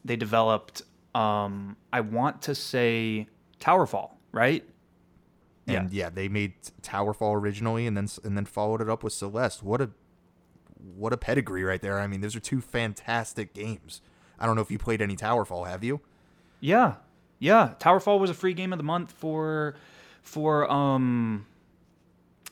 they 0.03 0.15
developed 0.15 0.81
um, 1.13 1.75
I 1.91 2.01
want 2.01 2.41
to 2.43 2.55
say 2.55 3.27
Towerfall 3.59 4.11
right 4.31 4.65
and 5.67 5.91
yeah. 5.91 6.05
yeah, 6.05 6.09
they 6.09 6.27
made 6.27 6.53
Towerfall 6.81 7.35
originally, 7.35 7.85
and 7.85 7.95
then 7.95 8.07
and 8.23 8.35
then 8.35 8.45
followed 8.45 8.81
it 8.81 8.89
up 8.89 9.03
with 9.03 9.13
Celeste. 9.13 9.63
What 9.63 9.81
a 9.81 9.89
what 10.95 11.13
a 11.13 11.17
pedigree 11.17 11.63
right 11.63 11.81
there. 11.81 11.99
I 11.99 12.07
mean, 12.07 12.21
those 12.21 12.35
are 12.35 12.39
two 12.39 12.61
fantastic 12.61 13.53
games. 13.53 14.01
I 14.39 14.45
don't 14.45 14.55
know 14.55 14.61
if 14.61 14.71
you 14.71 14.79
played 14.79 15.01
any 15.01 15.15
Towerfall, 15.15 15.67
have 15.67 15.83
you? 15.83 16.01
Yeah, 16.59 16.95
yeah. 17.41 17.73
Towerfall 17.79 18.19
was 18.19 18.29
a 18.29 18.33
free 18.33 18.53
game 18.53 18.71
of 18.71 18.77
the 18.77 18.83
month 18.83 19.11
for 19.11 19.75
for 20.21 20.71
um 20.71 21.45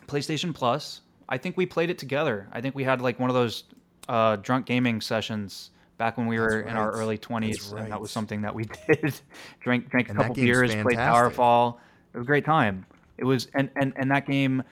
PlayStation 0.07 0.53
Plus. 0.53 1.01
I 1.29 1.37
think 1.37 1.55
we 1.55 1.65
played 1.65 1.91
it 1.91 1.99
together. 1.99 2.47
I 2.51 2.59
think 2.59 2.75
we 2.75 2.83
had 2.83 2.99
like 2.99 3.19
one 3.19 3.29
of 3.29 3.35
those 3.35 3.65
uh, 4.09 4.37
drunk 4.37 4.65
gaming 4.65 4.99
sessions 4.99 5.69
back 5.99 6.17
when 6.17 6.25
we 6.25 6.39
were 6.39 6.63
right. 6.63 6.71
in 6.71 6.75
our 6.75 6.91
early 6.91 7.19
twenties, 7.19 7.69
right. 7.69 7.83
and 7.83 7.91
that 7.91 8.01
was 8.01 8.09
something 8.09 8.41
that 8.41 8.53
we 8.53 8.65
did. 8.87 9.13
drank 9.61 9.89
drank 9.89 10.07
a 10.07 10.11
and 10.11 10.19
couple 10.19 10.35
beers, 10.35 10.71
fantastic. 10.73 10.83
played 10.83 10.97
Towerfall. 10.97 11.77
It 12.13 12.17
was 12.17 12.25
a 12.25 12.27
great 12.27 12.45
time. 12.45 12.85
It 13.19 13.25
was 13.25 13.47
and 13.53 13.69
and 13.75 13.93
and 13.95 14.09
that 14.09 14.25
game 14.25 14.63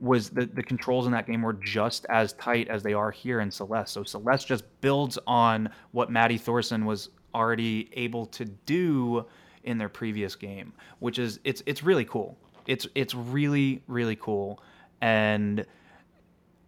was 0.00 0.30
the 0.30 0.46
the 0.46 0.62
controls 0.62 1.06
in 1.06 1.12
that 1.12 1.26
game 1.26 1.42
were 1.42 1.54
just 1.54 2.06
as 2.08 2.34
tight 2.34 2.68
as 2.68 2.84
they 2.84 2.92
are 2.92 3.10
here 3.10 3.40
in 3.40 3.50
Celeste. 3.50 3.92
So 3.92 4.04
Celeste 4.04 4.46
just 4.46 4.64
builds 4.80 5.18
on 5.26 5.70
what 5.90 6.08
Maddy 6.08 6.38
Thorson 6.38 6.84
was 6.84 7.08
already 7.34 7.90
able 7.94 8.26
to 8.26 8.44
do 8.44 9.26
in 9.66 9.78
their 9.78 9.88
previous 9.88 10.34
game, 10.34 10.72
which 11.00 11.18
is 11.18 11.40
it's 11.44 11.62
it's 11.66 11.82
really 11.82 12.04
cool. 12.04 12.38
It's 12.66 12.86
it's 12.94 13.14
really 13.14 13.82
really 13.86 14.16
cool, 14.16 14.62
and 15.00 15.66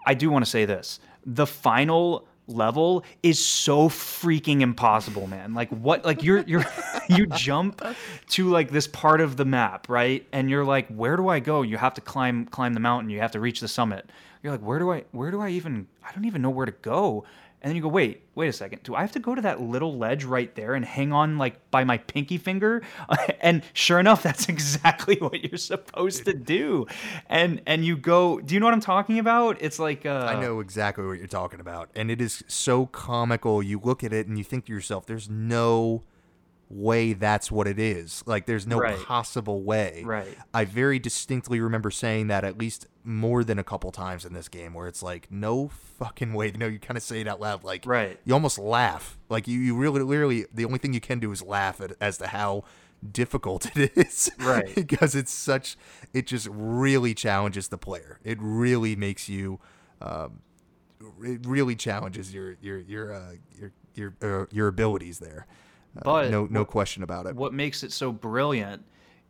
I 0.06 0.14
do 0.14 0.30
want 0.30 0.44
to 0.44 0.50
say 0.50 0.64
this: 0.64 1.00
the 1.24 1.46
final 1.46 2.28
level 2.48 3.04
is 3.22 3.44
so 3.44 3.88
freaking 3.88 4.62
impossible, 4.62 5.26
man. 5.26 5.54
Like 5.54 5.68
what 5.70 6.04
like 6.04 6.22
you're 6.22 6.40
you're 6.40 6.64
you 7.08 7.26
jump 7.26 7.82
to 8.30 8.48
like 8.48 8.70
this 8.70 8.86
part 8.86 9.20
of 9.20 9.36
the 9.36 9.44
map, 9.44 9.88
right? 9.88 10.26
And 10.32 10.50
you're 10.50 10.64
like, 10.64 10.88
where 10.88 11.16
do 11.16 11.28
I 11.28 11.40
go? 11.40 11.62
You 11.62 11.76
have 11.76 11.94
to 11.94 12.00
climb 12.00 12.46
climb 12.46 12.74
the 12.74 12.80
mountain, 12.80 13.10
you 13.10 13.20
have 13.20 13.32
to 13.32 13.40
reach 13.40 13.60
the 13.60 13.68
summit. 13.68 14.10
You're 14.42 14.52
like, 14.52 14.62
where 14.62 14.78
do 14.78 14.92
I 14.92 15.04
where 15.12 15.30
do 15.30 15.40
I 15.40 15.50
even 15.50 15.86
I 16.02 16.12
don't 16.12 16.24
even 16.24 16.42
know 16.42 16.50
where 16.50 16.66
to 16.66 16.72
go. 16.72 17.24
And 17.60 17.70
then 17.70 17.76
you 17.76 17.82
go, 17.82 17.88
wait, 17.88 18.22
wait 18.36 18.46
a 18.46 18.52
second. 18.52 18.84
Do 18.84 18.94
I 18.94 19.00
have 19.00 19.10
to 19.12 19.18
go 19.18 19.34
to 19.34 19.40
that 19.42 19.60
little 19.60 19.98
ledge 19.98 20.22
right 20.22 20.54
there 20.54 20.74
and 20.74 20.84
hang 20.84 21.12
on 21.12 21.38
like 21.38 21.70
by 21.72 21.82
my 21.82 21.98
pinky 21.98 22.38
finger? 22.38 22.82
and 23.40 23.62
sure 23.72 23.98
enough, 23.98 24.22
that's 24.22 24.48
exactly 24.48 25.16
what 25.16 25.42
you're 25.42 25.58
supposed 25.58 26.24
to 26.26 26.34
do. 26.34 26.86
And 27.26 27.60
and 27.66 27.84
you 27.84 27.96
go, 27.96 28.38
do 28.40 28.54
you 28.54 28.60
know 28.60 28.66
what 28.66 28.74
I'm 28.74 28.80
talking 28.80 29.18
about? 29.18 29.56
It's 29.60 29.80
like 29.80 30.06
uh, 30.06 30.26
I 30.30 30.40
know 30.40 30.60
exactly 30.60 31.04
what 31.04 31.18
you're 31.18 31.26
talking 31.26 31.58
about, 31.58 31.90
and 31.96 32.10
it 32.12 32.20
is 32.20 32.44
so 32.46 32.86
comical. 32.86 33.60
You 33.62 33.80
look 33.82 34.04
at 34.04 34.12
it 34.12 34.28
and 34.28 34.38
you 34.38 34.44
think 34.44 34.66
to 34.66 34.72
yourself, 34.72 35.06
"There's 35.06 35.28
no 35.28 36.02
way 36.70 37.14
that's 37.14 37.50
what 37.50 37.66
it 37.66 37.78
is. 37.78 38.22
Like, 38.26 38.44
there's 38.46 38.66
no 38.66 38.78
Right. 38.78 38.98
possible 38.98 39.62
way." 39.62 40.02
Right. 40.04 40.36
I 40.54 40.64
very 40.64 40.98
distinctly 40.98 41.60
remember 41.60 41.90
saying 41.90 42.28
that 42.28 42.44
at 42.44 42.56
least 42.58 42.86
more 43.08 43.42
than 43.42 43.58
a 43.58 43.64
couple 43.64 43.90
times 43.90 44.24
in 44.24 44.34
this 44.34 44.48
game, 44.48 44.74
where 44.74 44.86
it's 44.86 45.02
like, 45.02 45.26
"No 45.30 45.68
fucking 45.68 46.34
way!" 46.34 46.52
No, 46.58 46.66
you 46.66 46.78
kind 46.78 46.96
of 46.96 47.02
say 47.02 47.20
it 47.20 47.26
out 47.26 47.40
loud, 47.40 47.64
like, 47.64 47.84
Right. 47.86 48.20
You 48.24 48.34
almost 48.34 48.58
laugh. 48.58 49.18
Like 49.28 49.48
you, 49.48 49.58
you 49.58 49.74
really, 49.76 50.02
literally, 50.02 50.44
the 50.52 50.64
only 50.64 50.78
thing 50.78 50.92
you 50.92 51.00
can 51.00 51.18
do 51.18 51.32
is 51.32 51.42
laugh 51.42 51.80
at, 51.80 51.92
as 52.00 52.18
to 52.18 52.26
how 52.28 52.64
difficult 53.12 53.66
it 53.76 53.92
is 53.96 54.30
Right. 54.38 54.74
because 54.74 55.14
it's 55.14 55.32
such 55.32 55.76
it 56.12 56.26
just 56.26 56.48
really 56.50 57.14
challenges 57.14 57.68
the 57.68 57.78
player 57.78 58.18
it 58.24 58.38
really 58.40 58.96
makes 58.96 59.28
you 59.28 59.60
um, 60.02 60.40
it 61.22 61.46
really 61.46 61.76
challenges 61.76 62.34
your 62.34 62.56
your 62.60 62.78
your 62.80 63.12
uh, 63.14 63.32
your 63.56 63.72
your 63.94 64.14
uh, 64.42 64.46
your 64.50 64.66
abilities 64.66 65.20
there 65.20 65.46
Uh, 65.96 66.00
But 66.02 66.30
no 66.32 66.46
no 66.50 66.60
what- 66.62 66.68
question 66.70 67.04
about 67.04 67.26
it 67.26 67.36
what 67.36 67.54
makes 67.54 67.84
it 67.84 67.92
so 67.92 68.10
brilliant 68.10 68.84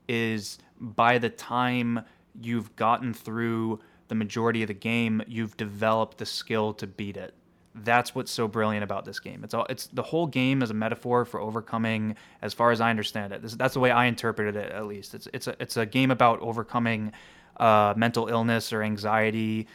is 0.09 0.59
by 0.80 1.18
the 1.18 1.28
time 1.28 2.00
you've 2.40 2.74
gotten 2.76 3.12
through 3.12 3.80
the 4.09 4.14
majority 4.14 4.62
of 4.62 4.68
the 4.68 4.74
game, 4.74 5.22
you've 5.26 5.56
developed 5.56 6.18
the 6.18 6.26
skill 6.26 6.72
to 6.74 6.86
beat 6.86 7.16
it. 7.16 7.34
That's 7.74 8.14
what's 8.14 8.30
so 8.32 8.48
brilliant 8.48 8.82
about 8.82 9.05
this 9.05 9.20
game. 9.20 9.44
It's 9.44 9.55
all 9.55 9.66
it's 9.68 9.86
the 9.88 10.02
whole 10.02 10.26
game 10.26 10.62
is 10.62 10.70
a 10.70 10.74
metaphor 10.74 11.24
for 11.24 11.40
overcoming, 11.40 12.16
as 12.42 12.52
far 12.52 12.72
as 12.72 12.80
I 12.80 12.90
understand 12.90 13.32
it. 13.32 13.42
This, 13.42 13.55
that's 13.55 13.74
the 13.74 13.80
way 13.80 13.90
I 13.90 14.06
interpreted 14.06 14.56
it, 14.56 14.72
at 14.72 14.86
least. 14.86 15.14
It's 15.14 15.28
it's 15.32 15.46
a 15.46 15.56
it's 15.60 15.76
a 15.76 15.86
game 15.86 16.10
about 16.10 16.40
overcoming 16.40 17.12
uh, 17.59 17.94
mental 17.96 18.28
illness 18.28 18.72
or 18.72 18.82
anxiety 18.82 19.68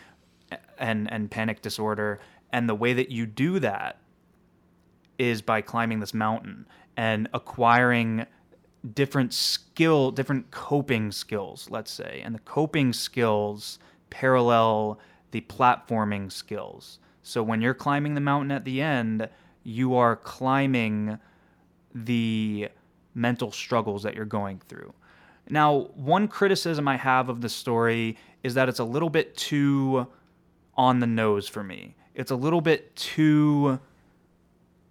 and 0.77 1.11
and 1.11 1.31
panic 1.31 1.61
disorder, 1.61 2.19
and 2.51 2.67
the 2.67 2.75
way 2.75 2.93
that 2.93 3.09
you 3.09 3.25
do 3.25 3.59
that 3.59 3.99
is 5.17 5.41
by 5.41 5.61
climbing 5.61 5.99
this 5.99 6.13
mountain 6.13 6.65
and 6.97 7.29
acquiring 7.33 8.25
different 8.93 9.33
skill, 9.33 10.11
different 10.11 10.51
coping 10.51 11.11
skills, 11.11 11.67
let's 11.69 11.91
say. 11.91 12.21
And 12.23 12.35
the 12.35 12.39
coping 12.39 12.93
skills 12.93 13.79
parallel 14.09 14.99
the 15.31 15.41
platforming 15.41 16.31
skills. 16.31 16.99
So 17.23 17.41
when 17.41 17.61
you're 17.61 17.73
climbing 17.73 18.15
the 18.15 18.21
mountain 18.21 18.51
at 18.51 18.65
the 18.65 18.81
end, 18.81 19.29
you 19.63 19.95
are 19.95 20.15
climbing 20.15 21.17
the 21.95 22.69
mental 23.15 23.51
struggles 23.51 24.03
that 24.03 24.15
you're 24.15 24.25
going 24.25 24.59
through. 24.67 24.93
Now, 25.49 25.89
one 25.95 26.27
criticism 26.27 26.87
I 26.87 26.97
have 26.97 27.29
of 27.29 27.41
the 27.41 27.49
story 27.49 28.17
is 28.43 28.53
that 28.55 28.69
it's 28.69 28.79
a 28.79 28.83
little 28.83 29.09
bit 29.09 29.35
too 29.35 30.07
on 30.75 30.99
the 30.99 31.07
nose 31.07 31.47
for 31.47 31.63
me. 31.63 31.95
It's 32.15 32.31
a 32.31 32.35
little 32.35 32.61
bit 32.61 32.95
too 32.95 33.79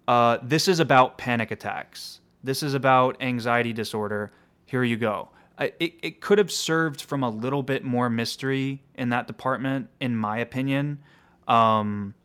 uh, 0.07 0.37
this 0.43 0.67
is 0.67 0.79
about 0.79 1.17
panic 1.17 1.51
attacks. 1.51 2.19
This 2.43 2.63
is 2.63 2.73
about 2.73 3.21
anxiety 3.21 3.73
disorder. 3.73 4.31
Here 4.65 4.83
you 4.83 4.97
go. 4.97 5.29
I, 5.57 5.71
it, 5.79 5.93
it 6.01 6.21
could 6.21 6.39
have 6.39 6.51
served 6.51 7.01
from 7.01 7.23
a 7.23 7.29
little 7.29 7.63
bit 7.63 7.83
more 7.83 8.09
mystery 8.09 8.83
in 8.95 9.09
that 9.09 9.27
department, 9.27 9.89
in 9.99 10.15
my 10.15 10.39
opinion. 10.39 10.99
Um, 11.47 12.15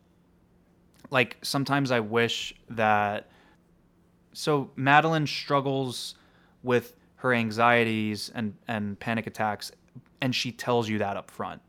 like 1.11 1.37
sometimes 1.41 1.91
I 1.91 1.99
wish 1.99 2.53
that. 2.69 3.29
So 4.33 4.71
Madeline 4.75 5.27
struggles 5.27 6.15
with 6.63 6.95
her 7.17 7.33
anxieties 7.33 8.31
and, 8.33 8.55
and 8.67 8.99
panic 8.99 9.27
attacks, 9.27 9.71
and 10.21 10.33
she 10.33 10.51
tells 10.51 10.89
you 10.89 10.99
that 10.99 11.17
up 11.17 11.29
front. 11.29 11.61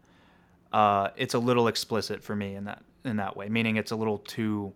Uh, 0.73 1.09
it's 1.17 1.35
a 1.35 1.39
little 1.39 1.69
explicit 1.69 2.23
for 2.23 2.37
me 2.37 2.55
in 2.55 2.65
that 2.65 2.83
in 3.05 3.17
that 3.17 3.37
way, 3.37 3.49
meaning 3.49 3.77
it's 3.77 3.91
a 3.93 3.97
little 3.97 4.19
too 4.19 4.73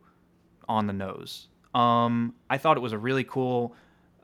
on 0.69 0.87
the 0.87 0.93
nose. 0.93 1.49
Um, 1.75 2.35
I 2.49 2.59
thought 2.59 2.77
it 2.77 2.81
was 2.81 2.93
a 2.93 2.99
really 2.99 3.25
cool 3.25 3.75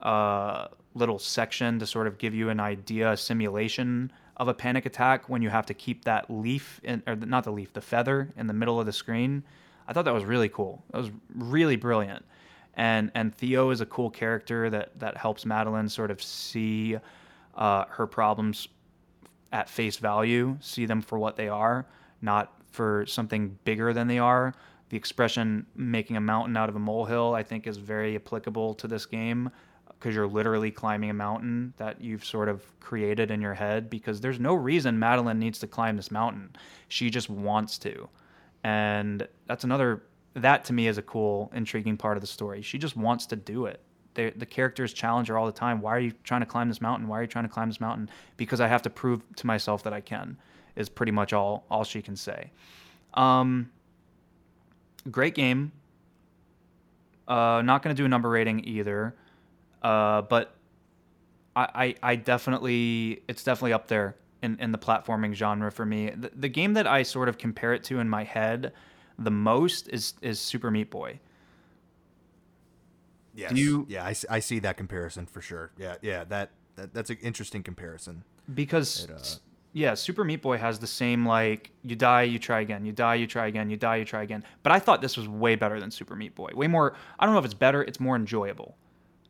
uh, 0.03 0.69
little 0.95 1.19
section 1.19 1.79
to 1.79 1.87
sort 1.87 2.07
of 2.07 2.19
give 2.19 2.35
you 2.35 2.49
an 2.49 2.61
idea, 2.61 3.13
a 3.13 3.17
simulation 3.17 4.13
of 4.37 4.49
a 4.49 4.55
panic 4.55 4.87
attack 4.87 5.29
when 5.29 5.43
you 5.43 5.51
have 5.51 5.67
to 5.67 5.75
keep 5.75 6.05
that 6.05 6.31
leaf, 6.31 6.81
in, 6.83 7.03
or 7.07 7.15
not 7.17 7.45
the 7.45 7.51
leaf, 7.51 7.73
the 7.73 7.81
feather 7.81 8.31
in 8.37 8.47
the 8.47 8.55
middle 8.55 8.81
of 8.81 8.87
the 8.87 8.93
screen. 8.93 9.43
I 9.87 9.93
thought 9.93 10.05
that 10.05 10.15
was 10.15 10.25
really 10.25 10.49
cool. 10.49 10.83
That 10.93 10.99
was 10.99 11.11
really 11.35 11.77
brilliant. 11.77 12.25
And 12.75 13.11
and 13.15 13.35
Theo 13.35 13.71
is 13.71 13.81
a 13.81 13.87
cool 13.87 14.11
character 14.11 14.71
that 14.71 14.99
that 15.01 15.17
helps 15.17 15.45
Madeline 15.45 15.89
sort 15.89 16.11
of 16.11 16.23
see 16.23 16.97
uh, 17.57 17.85
her 17.89 18.07
problems 18.07 18.69
at 19.53 19.69
face 19.69 19.97
value, 19.97 20.57
see 20.61 20.87
them 20.87 21.03
for 21.03 21.19
what 21.19 21.37
they 21.37 21.49
are, 21.49 21.85
not 22.23 22.53
for 22.71 23.05
something 23.07 23.59
bigger 23.65 23.93
than 23.93 24.07
they 24.07 24.19
are. 24.21 24.55
The 24.91 24.97
expression 24.97 25.67
making 25.75 26.17
a 26.17 26.21
mountain 26.21 26.57
out 26.57 26.69
of 26.69 26.77
a 26.77 26.79
molehill, 26.79 27.35
I 27.35 27.43
think, 27.43 27.67
is 27.67 27.77
very 27.77 28.17
applicable 28.17 28.75
to 28.75 28.89
this 28.89 29.07
game 29.07 29.51
because 29.89 30.15
you're 30.15 30.27
literally 30.27 30.71
climbing 30.71 31.11
a 31.11 31.15
mountain 31.15 31.75
that 31.77 32.01
you've 32.01 32.25
sort 32.25 32.49
of 32.49 32.65
created 32.81 33.31
in 33.31 33.41
your 33.41 33.55
head 33.55 33.91
because 33.91 34.21
there's 34.21 34.41
no 34.41 34.55
reason 34.55 34.99
Madeline 34.99 35.39
needs 35.39 35.59
to 35.61 35.67
climb 35.67 35.97
this 35.97 36.11
mountain. 36.11 36.55
She 36.89 37.11
just 37.11 37.29
wants 37.29 37.79
to. 37.79 38.09
And 38.65 39.27
that's 39.47 39.65
another, 39.65 40.03
that 40.35 40.65
to 40.67 40.73
me 40.73 40.87
is 40.87 40.99
a 40.99 41.03
cool, 41.03 41.51
intriguing 41.55 41.97
part 41.97 42.17
of 42.17 42.21
the 42.21 42.27
story. 42.27 42.63
She 42.63 42.79
just 42.79 42.97
wants 42.97 43.27
to 43.27 43.37
do 43.37 43.67
it 43.67 43.81
the 44.15 44.31
the 44.37 44.47
characters 44.47 44.93
challenge 44.93 45.29
her 45.29 45.39
all 45.39 45.47
the 45.47 45.53
time. 45.53 45.81
Why 45.81 45.95
are 45.97 46.01
you 46.01 46.13
trying 46.25 46.41
to 46.41 46.47
climb 46.47 46.69
this 46.69 46.81
mountain? 46.81 47.09
Why 47.09 47.19
are 47.19 47.23
you 47.23 47.29
trying 47.29 47.45
to 47.45 47.51
climb 47.51 47.69
this 47.69 47.81
mountain? 47.81 48.11
Because 48.37 48.61
I 48.61 48.69
have 48.69 48.83
to 48.83 48.91
prove 48.91 49.23
to 49.37 49.47
myself 49.47 49.83
that 49.85 49.93
I 49.93 50.01
can. 50.01 50.37
Is 50.77 50.89
pretty 50.89 51.13
much 51.13 51.33
all 51.33 51.65
all 51.71 51.85
she 51.85 52.03
can 52.03 52.17
say. 52.17 52.51
Um, 53.15 53.71
great 55.11 55.35
game. 55.35 55.73
Uh, 57.29 57.63
not 57.63 57.83
going 57.83 57.95
to 57.95 58.01
do 58.01 58.05
a 58.05 58.09
number 58.09 58.29
rating 58.29 58.65
either, 58.67 59.15
uh, 59.83 60.23
but 60.23 60.57
I, 61.55 61.95
I 62.03 62.13
I 62.13 62.17
definitely 62.17 63.23
it's 63.29 63.45
definitely 63.45 63.73
up 63.73 63.87
there 63.87 64.17
in, 64.43 64.59
in 64.59 64.73
the 64.73 64.79
platforming 64.79 65.33
genre 65.35 65.71
for 65.71 65.87
me. 65.87 66.11
The, 66.11 66.31
the 66.35 66.49
game 66.49 66.73
that 66.75 66.87
I 66.89 67.05
sort 67.05 67.29
of 67.29 67.39
compare 67.39 67.73
it 67.73 67.85
to 67.85 68.01
in 68.01 68.09
my 68.09 68.25
head 68.25 68.73
the 69.19 69.31
most 69.31 69.89
is 69.89 70.15
is 70.23 70.41
Super 70.41 70.71
Meat 70.73 70.91
Boy. 70.91 71.21
yes. 73.35 73.53
you- 73.53 73.87
yeah 73.89 74.13
I 74.29 74.41
see 74.41 74.59
that 74.61 74.77
comparison 74.77 75.27
for 75.27 75.41
sure 75.41 75.71
yeah 75.79 75.97
yeah 76.03 76.25
that, 76.25 76.51
that 76.77 76.93
that's 76.95 77.11
an 77.11 77.19
interesting 77.23 77.63
comparison 77.63 78.25
because 78.53 79.05
It, 79.05 79.11
uh, 79.11 79.15
s- 79.15 79.41
yeah 79.73 79.95
super 79.95 80.25
meat 80.25 80.43
boy 80.43 80.57
has 80.59 80.79
the 80.79 80.87
same 80.87 81.27
like 81.27 81.71
you 81.85 81.97
die 81.97 82.23
you 82.23 82.39
try 82.39 82.61
again 82.61 82.85
you 82.85 82.93
die 82.93 83.15
you 83.15 83.27
try 83.27 83.47
again 83.47 83.71
you 83.71 83.77
die 83.77 83.97
you 83.97 84.05
try 84.05 84.23
again. 84.23 84.45
But 84.63 84.73
i 84.73 84.79
thought 84.79 85.01
this 85.01 85.17
was 85.17 85.29
way 85.29 85.55
better 85.55 85.81
than 85.81 85.91
super 85.91 86.17
meat 86.17 86.35
boy. 86.35 86.51
Way 86.55 86.67
more 86.67 86.95
i 87.19 87.27
don't 87.27 87.35
know 87.35 87.39
if 87.39 87.45
it's 87.45 87.55
better 87.55 87.83
it's 87.83 88.01
more 88.01 88.17
enjoyable. 88.17 88.77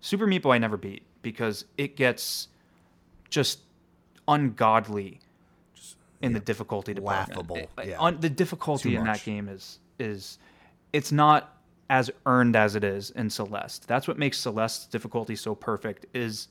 Super 0.00 0.26
meat 0.26 0.42
boy 0.42 0.52
i 0.52 0.58
never 0.58 0.76
beat 0.76 1.02
because 1.22 1.64
it 1.76 1.96
gets 1.96 2.48
just 3.28 3.60
ungodly 4.28 5.20
in 6.22 6.32
the 6.32 6.40
difficulty 6.40 6.94
department. 6.94 7.30
laughable, 7.30 7.56
eh, 7.56 7.66
eh, 7.78 7.84
yeah. 7.88 7.98
on, 7.98 8.20
the 8.20 8.28
difficulty 8.28 8.94
in 8.96 9.04
that 9.04 9.22
game 9.24 9.48
is 9.48 9.78
is 9.98 10.38
it's 10.92 11.12
not 11.12 11.56
as 11.88 12.10
earned 12.26 12.56
as 12.56 12.76
it 12.76 12.84
is 12.84 13.10
in 13.10 13.28
celeste. 13.30 13.86
That's 13.88 14.06
what 14.06 14.18
makes 14.18 14.38
celeste's 14.38 14.86
difficulty 14.86 15.34
so 15.34 15.54
perfect 15.54 16.06
is 16.14 16.48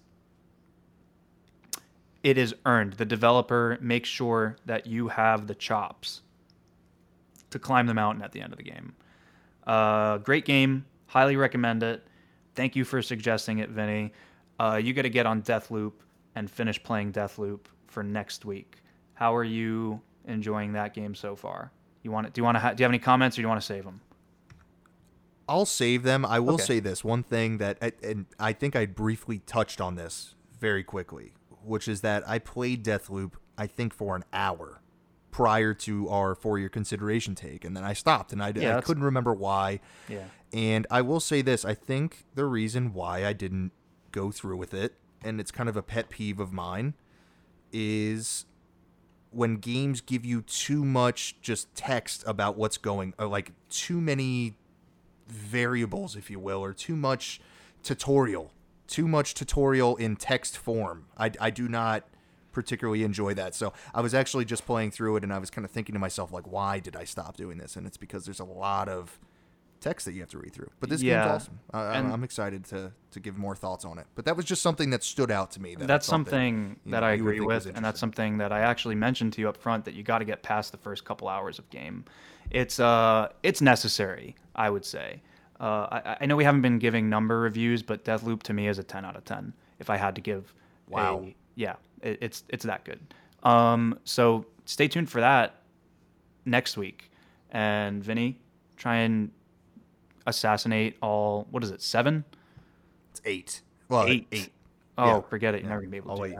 it 2.23 2.37
is 2.37 2.53
earned. 2.65 2.93
The 2.93 3.05
developer 3.05 3.77
makes 3.81 4.09
sure 4.09 4.57
that 4.65 4.85
you 4.87 5.07
have 5.09 5.47
the 5.47 5.55
chops 5.55 6.21
to 7.49 7.59
climb 7.59 7.87
the 7.87 7.93
mountain 7.93 8.23
at 8.23 8.31
the 8.31 8.41
end 8.41 8.53
of 8.53 8.57
the 8.57 8.63
game. 8.63 8.93
Uh, 9.65 10.17
great 10.17 10.45
game. 10.45 10.85
Highly 11.07 11.35
recommend 11.35 11.81
it. 11.83 12.05
Thank 12.55 12.75
you 12.75 12.83
for 12.83 13.01
suggesting 13.01 13.59
it, 13.59 13.69
Vinny. 13.69 14.11
Uh, 14.59 14.79
you 14.83 14.93
got 14.93 15.03
to 15.03 15.09
get 15.09 15.25
on 15.25 15.41
Deathloop 15.41 15.93
and 16.35 16.49
finish 16.49 16.81
playing 16.83 17.13
Deathloop 17.13 17.61
for 17.87 18.03
next 18.03 18.45
week. 18.45 18.77
How 19.13 19.35
are 19.35 19.43
you 19.43 20.01
enjoying 20.25 20.73
that 20.73 20.93
game 20.93 21.15
so 21.15 21.35
far? 21.35 21.71
You 22.03 22.11
want 22.11 22.27
to, 22.27 22.31
do 22.33 22.39
you 22.41 22.43
want 22.45 22.55
to 22.55 22.59
ha- 22.59 22.73
do 22.73 22.81
you 22.81 22.85
have 22.85 22.91
any 22.91 22.99
comments 22.99 23.35
or 23.35 23.37
do 23.37 23.41
you 23.43 23.47
want 23.47 23.61
to 23.61 23.65
save 23.65 23.85
them? 23.85 24.01
I'll 25.47 25.65
save 25.65 26.03
them. 26.03 26.25
I 26.25 26.39
will 26.39 26.55
Okay. 26.55 26.63
say 26.63 26.79
this 26.79 27.03
one 27.03 27.23
thing 27.23 27.57
that, 27.57 27.77
and 28.03 28.27
I 28.39 28.53
think 28.53 28.75
I 28.75 28.85
briefly 28.85 29.39
touched 29.39 29.81
on 29.81 29.95
this 29.95 30.35
very 30.59 30.83
quickly, 30.83 31.33
which 31.63 31.87
is 31.87 32.01
that 32.01 32.27
I 32.27 32.39
played 32.39 32.83
Deathloop, 32.83 33.33
I 33.57 33.67
think, 33.67 33.93
for 33.93 34.15
an 34.15 34.23
hour 34.33 34.81
prior 35.31 35.73
to 35.73 36.09
our 36.09 36.35
for 36.35 36.57
your 36.57 36.69
consideration 36.69 37.35
take, 37.35 37.63
and 37.63 37.75
then 37.75 37.83
I 37.83 37.93
stopped, 37.93 38.33
and 38.33 38.41
I, 38.41 38.51
Yeah, 38.55 38.77
I 38.77 38.81
couldn't 38.81 39.03
remember 39.03 39.33
why. 39.33 39.79
Yeah. 40.07 40.25
And 40.51 40.87
I 40.89 41.01
will 41.01 41.19
say 41.19 41.41
this: 41.41 41.65
I 41.65 41.73
think 41.73 42.25
the 42.35 42.45
reason 42.45 42.93
why 42.93 43.25
I 43.25 43.33
didn't 43.33 43.71
go 44.11 44.31
through 44.31 44.57
with 44.57 44.73
it, 44.73 44.95
and 45.23 45.39
it's 45.39 45.51
kind 45.51 45.69
of 45.69 45.77
a 45.77 45.83
pet 45.83 46.09
peeve 46.09 46.39
of 46.39 46.51
mine, 46.51 46.95
is 47.71 48.45
when 49.31 49.57
games 49.57 50.01
give 50.01 50.25
you 50.25 50.41
too 50.41 50.83
much 50.83 51.39
just 51.41 51.73
text 51.75 52.23
about 52.25 52.57
what's 52.57 52.77
going, 52.77 53.13
like 53.19 53.51
too 53.69 54.01
many 54.01 54.55
variables, 55.27 56.15
if 56.15 56.31
you 56.31 56.39
will, 56.39 56.63
or 56.63 56.73
too 56.73 56.95
much 56.95 57.39
tutorial, 57.83 58.51
too 58.89 59.07
much 59.07 59.33
tutorial 59.35 59.95
in 59.95 60.15
text 60.15 60.57
form. 60.57 61.05
I, 61.17 61.31
I 61.39 61.49
do 61.51 61.69
not 61.69 62.03
particularly 62.51 63.03
enjoy 63.03 63.35
that. 63.35 63.55
So 63.55 63.71
I 63.93 64.01
was 64.01 64.13
actually 64.13 64.45
just 64.45 64.65
playing 64.65 64.91
through 64.91 65.17
it 65.17 65.23
and 65.23 65.31
I 65.31 65.37
was 65.37 65.49
kind 65.49 65.63
of 65.63 65.71
thinking 65.71 65.93
to 65.93 65.99
myself, 65.99 66.33
like, 66.33 66.51
why 66.51 66.79
did 66.79 66.95
I 66.95 67.03
stop 67.03 67.37
doing 67.37 67.57
this? 67.57 67.75
And 67.75 67.85
it's 67.85 67.97
because 67.97 68.25
there's 68.25 68.39
a 68.39 68.45
lot 68.45 68.89
of 68.89 69.19
text 69.79 70.05
that 70.05 70.13
you 70.13 70.21
have 70.21 70.29
to 70.29 70.39
read 70.39 70.53
through. 70.53 70.69
But 70.79 70.89
this 70.89 71.01
Yeah, 71.01 71.23
game's 71.23 71.43
awesome. 71.43 71.59
I, 71.71 71.97
I'm 71.97 72.23
excited 72.23 72.65
to, 72.65 72.91
to 73.11 73.19
give 73.19 73.37
more 73.37 73.55
thoughts 73.55 73.85
on 73.85 73.97
it. 73.97 74.07
But 74.15 74.25
that 74.25 74.35
was 74.35 74.45
just 74.45 74.61
something 74.61 74.89
that 74.89 75.03
stood 75.03 75.31
out 75.31 75.51
to 75.51 75.61
me. 75.61 75.75
That 75.75 75.87
that's 75.87 76.05
that, 76.05 76.09
something 76.09 76.79
that 76.87 77.01
know, 77.01 77.07
I 77.07 77.11
agree 77.11 77.39
with, 77.39 77.67
and 77.67 77.85
that's 77.85 77.99
something 77.99 78.39
that 78.39 78.51
I 78.51 78.59
actually 78.61 78.95
mentioned 78.95 79.33
to 79.33 79.41
you 79.41 79.49
up 79.49 79.55
front 79.55 79.85
that 79.85 79.93
you 79.93 80.03
got 80.03 80.19
to 80.19 80.25
get 80.25 80.43
past 80.43 80.71
the 80.71 80.77
first 80.77 81.05
couple 81.05 81.27
hours 81.27 81.59
of 81.59 81.69
game. 81.69 82.05
It's 82.49 82.79
uh, 82.79 83.29
it's 83.43 83.61
necessary, 83.61 84.35
I 84.55 84.69
would 84.69 84.83
say. 84.83 85.21
Uh, 85.59 85.87
I, 85.91 86.17
I 86.21 86.25
know 86.25 86.35
we 86.35 86.43
haven't 86.45 86.61
been 86.61 86.79
giving 86.79 87.09
number 87.09 87.39
reviews, 87.39 87.83
but 87.83 88.05
Deathloop 88.05 88.43
to 88.43 88.53
me 88.53 88.67
is 88.67 88.79
a 88.79 88.83
10 88.83 89.03
out 89.03 89.15
of 89.17 89.25
10. 89.25 89.53
If 89.79 89.89
I 89.89 89.97
had 89.97 90.15
to 90.15 90.21
give, 90.21 90.53
Wow. 90.87 91.21
a- 91.25 91.35
yeah, 91.55 91.75
it, 92.01 92.17
it's 92.21 92.43
it's 92.49 92.63
that 92.65 92.85
good. 92.85 92.99
Um, 93.43 93.99
so 94.05 94.45
stay 94.65 94.87
tuned 94.87 95.09
for 95.09 95.19
that 95.21 95.55
next 96.45 96.77
week, 96.77 97.11
and 97.51 98.03
Vinny, 98.03 98.39
try 98.77 98.97
and 98.97 99.31
assassinate 100.27 100.97
all. 101.01 101.47
What 101.51 101.63
is 101.63 101.71
it? 101.71 101.81
Seven. 101.81 102.23
It's 103.11 103.21
eight. 103.25 103.61
Well, 103.89 104.05
Eight. 104.07 104.27
eight. 104.31 104.51
Oh, 104.97 105.05
Yeah. 105.05 105.21
forget 105.21 105.55
it. 105.55 105.61
You're 105.61 105.69
never 105.69 105.81
gonna 105.81 105.91
be 105.91 105.97
able 105.97 106.17
to 106.17 106.29
do 106.29 106.35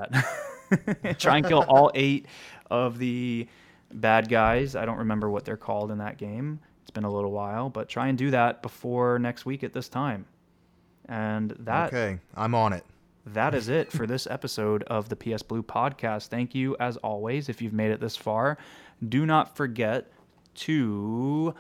that. 1.02 1.20
Try 1.20 1.38
and 1.38 1.46
kill 1.48 1.64
all 1.68 1.90
eight 1.96 2.28
of 2.70 2.98
the 3.00 3.48
bad 3.91 4.30
guys. 4.30 4.76
I 4.76 4.86
don't 4.86 4.98
remember 5.00 5.30
what 5.30 5.46
they're 5.46 5.58
called 5.58 5.90
in 5.91 5.98
that 5.98 6.18
game. 6.18 6.60
It's 6.90 6.95
been 6.95 7.03
a 7.03 7.11
little 7.14 7.32
while, 7.32 7.70
but 7.70 7.88
try 7.88 8.07
and 8.07 8.18
do 8.18 8.32
that 8.32 8.64
before 8.64 9.20
next 9.20 9.45
week 9.45 9.64
at 9.64 9.74
this 9.74 9.88
time. 9.90 10.26
And 11.07 11.52
that 11.60 11.94
Okay, 11.94 12.18
I'm 12.36 12.56
on 12.56 12.74
it. 12.74 12.84
that 13.28 13.53
is 13.53 13.70
it 13.70 13.91
for 13.91 14.07
this 14.07 14.26
episode 14.26 14.82
of 14.86 15.07
the 15.07 15.16
PS 15.16 15.44
Blue 15.44 15.61
podcast. 15.61 16.30
Thank 16.30 16.56
you 16.56 16.76
as 16.80 16.98
always 16.98 17.48
if 17.48 17.61
you've 17.61 17.74
made 17.74 17.91
it 17.91 17.99
this 17.99 18.18
far. 18.18 18.57
Do 19.07 19.28
not 19.28 19.56
forget 19.56 20.11
to 20.56 21.53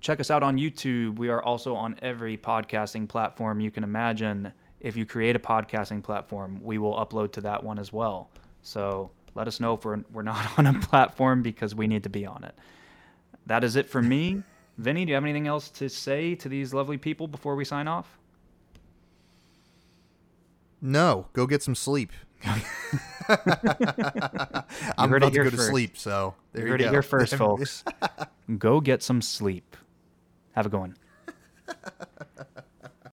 check 0.00 0.20
us 0.20 0.30
out 0.30 0.44
on 0.44 0.56
YouTube. 0.56 1.16
We 1.16 1.30
are 1.30 1.42
also 1.42 1.74
on 1.74 1.96
every 2.00 2.36
podcasting 2.36 3.08
platform 3.08 3.58
you 3.58 3.72
can 3.72 3.82
imagine. 3.82 4.52
If 4.78 4.96
you 4.96 5.04
create 5.04 5.34
a 5.34 5.40
podcasting 5.40 6.04
platform, 6.04 6.60
we 6.62 6.78
will 6.78 6.94
upload 6.94 7.32
to 7.32 7.40
that 7.40 7.64
one 7.64 7.80
as 7.80 7.92
well. 7.92 8.30
So 8.62 9.10
let 9.34 9.48
us 9.48 9.58
know 9.58 9.74
if 9.74 9.84
we're, 9.84 10.04
we're 10.12 10.22
not 10.22 10.56
on 10.60 10.66
a 10.68 10.78
platform 10.78 11.42
because 11.42 11.74
we 11.74 11.88
need 11.88 12.04
to 12.04 12.08
be 12.08 12.24
on 12.24 12.44
it. 12.44 12.54
That 13.46 13.64
is 13.64 13.74
it 13.74 13.88
for 13.88 14.00
me. 14.00 14.44
Vinny, 14.78 15.04
do 15.04 15.10
you 15.10 15.14
have 15.14 15.24
anything 15.24 15.46
else 15.46 15.70
to 15.70 15.88
say 15.88 16.34
to 16.36 16.48
these 16.48 16.74
lovely 16.74 16.98
people 16.98 17.26
before 17.28 17.56
we 17.56 17.64
sign 17.64 17.88
off? 17.88 18.18
No, 20.82 21.28
go 21.32 21.46
get 21.46 21.62
some 21.62 21.74
sleep. 21.74 22.12
I'm 24.98 25.12
about 25.12 25.32
to 25.32 25.42
go 25.42 25.50
to 25.50 25.56
sleep, 25.58 25.96
so 25.96 26.34
there 26.52 26.62
You 26.62 26.66
you, 26.66 26.72
heard 26.72 26.80
go. 26.80 26.86
it 26.86 26.90
here 26.90 27.02
first, 27.02 27.34
folks. 27.34 27.82
Go 28.58 28.80
get 28.80 29.02
some 29.02 29.20
sleep. 29.20 29.76
Have 30.52 30.66
a 30.66 30.68
good 30.68 30.78
one. 30.78 30.96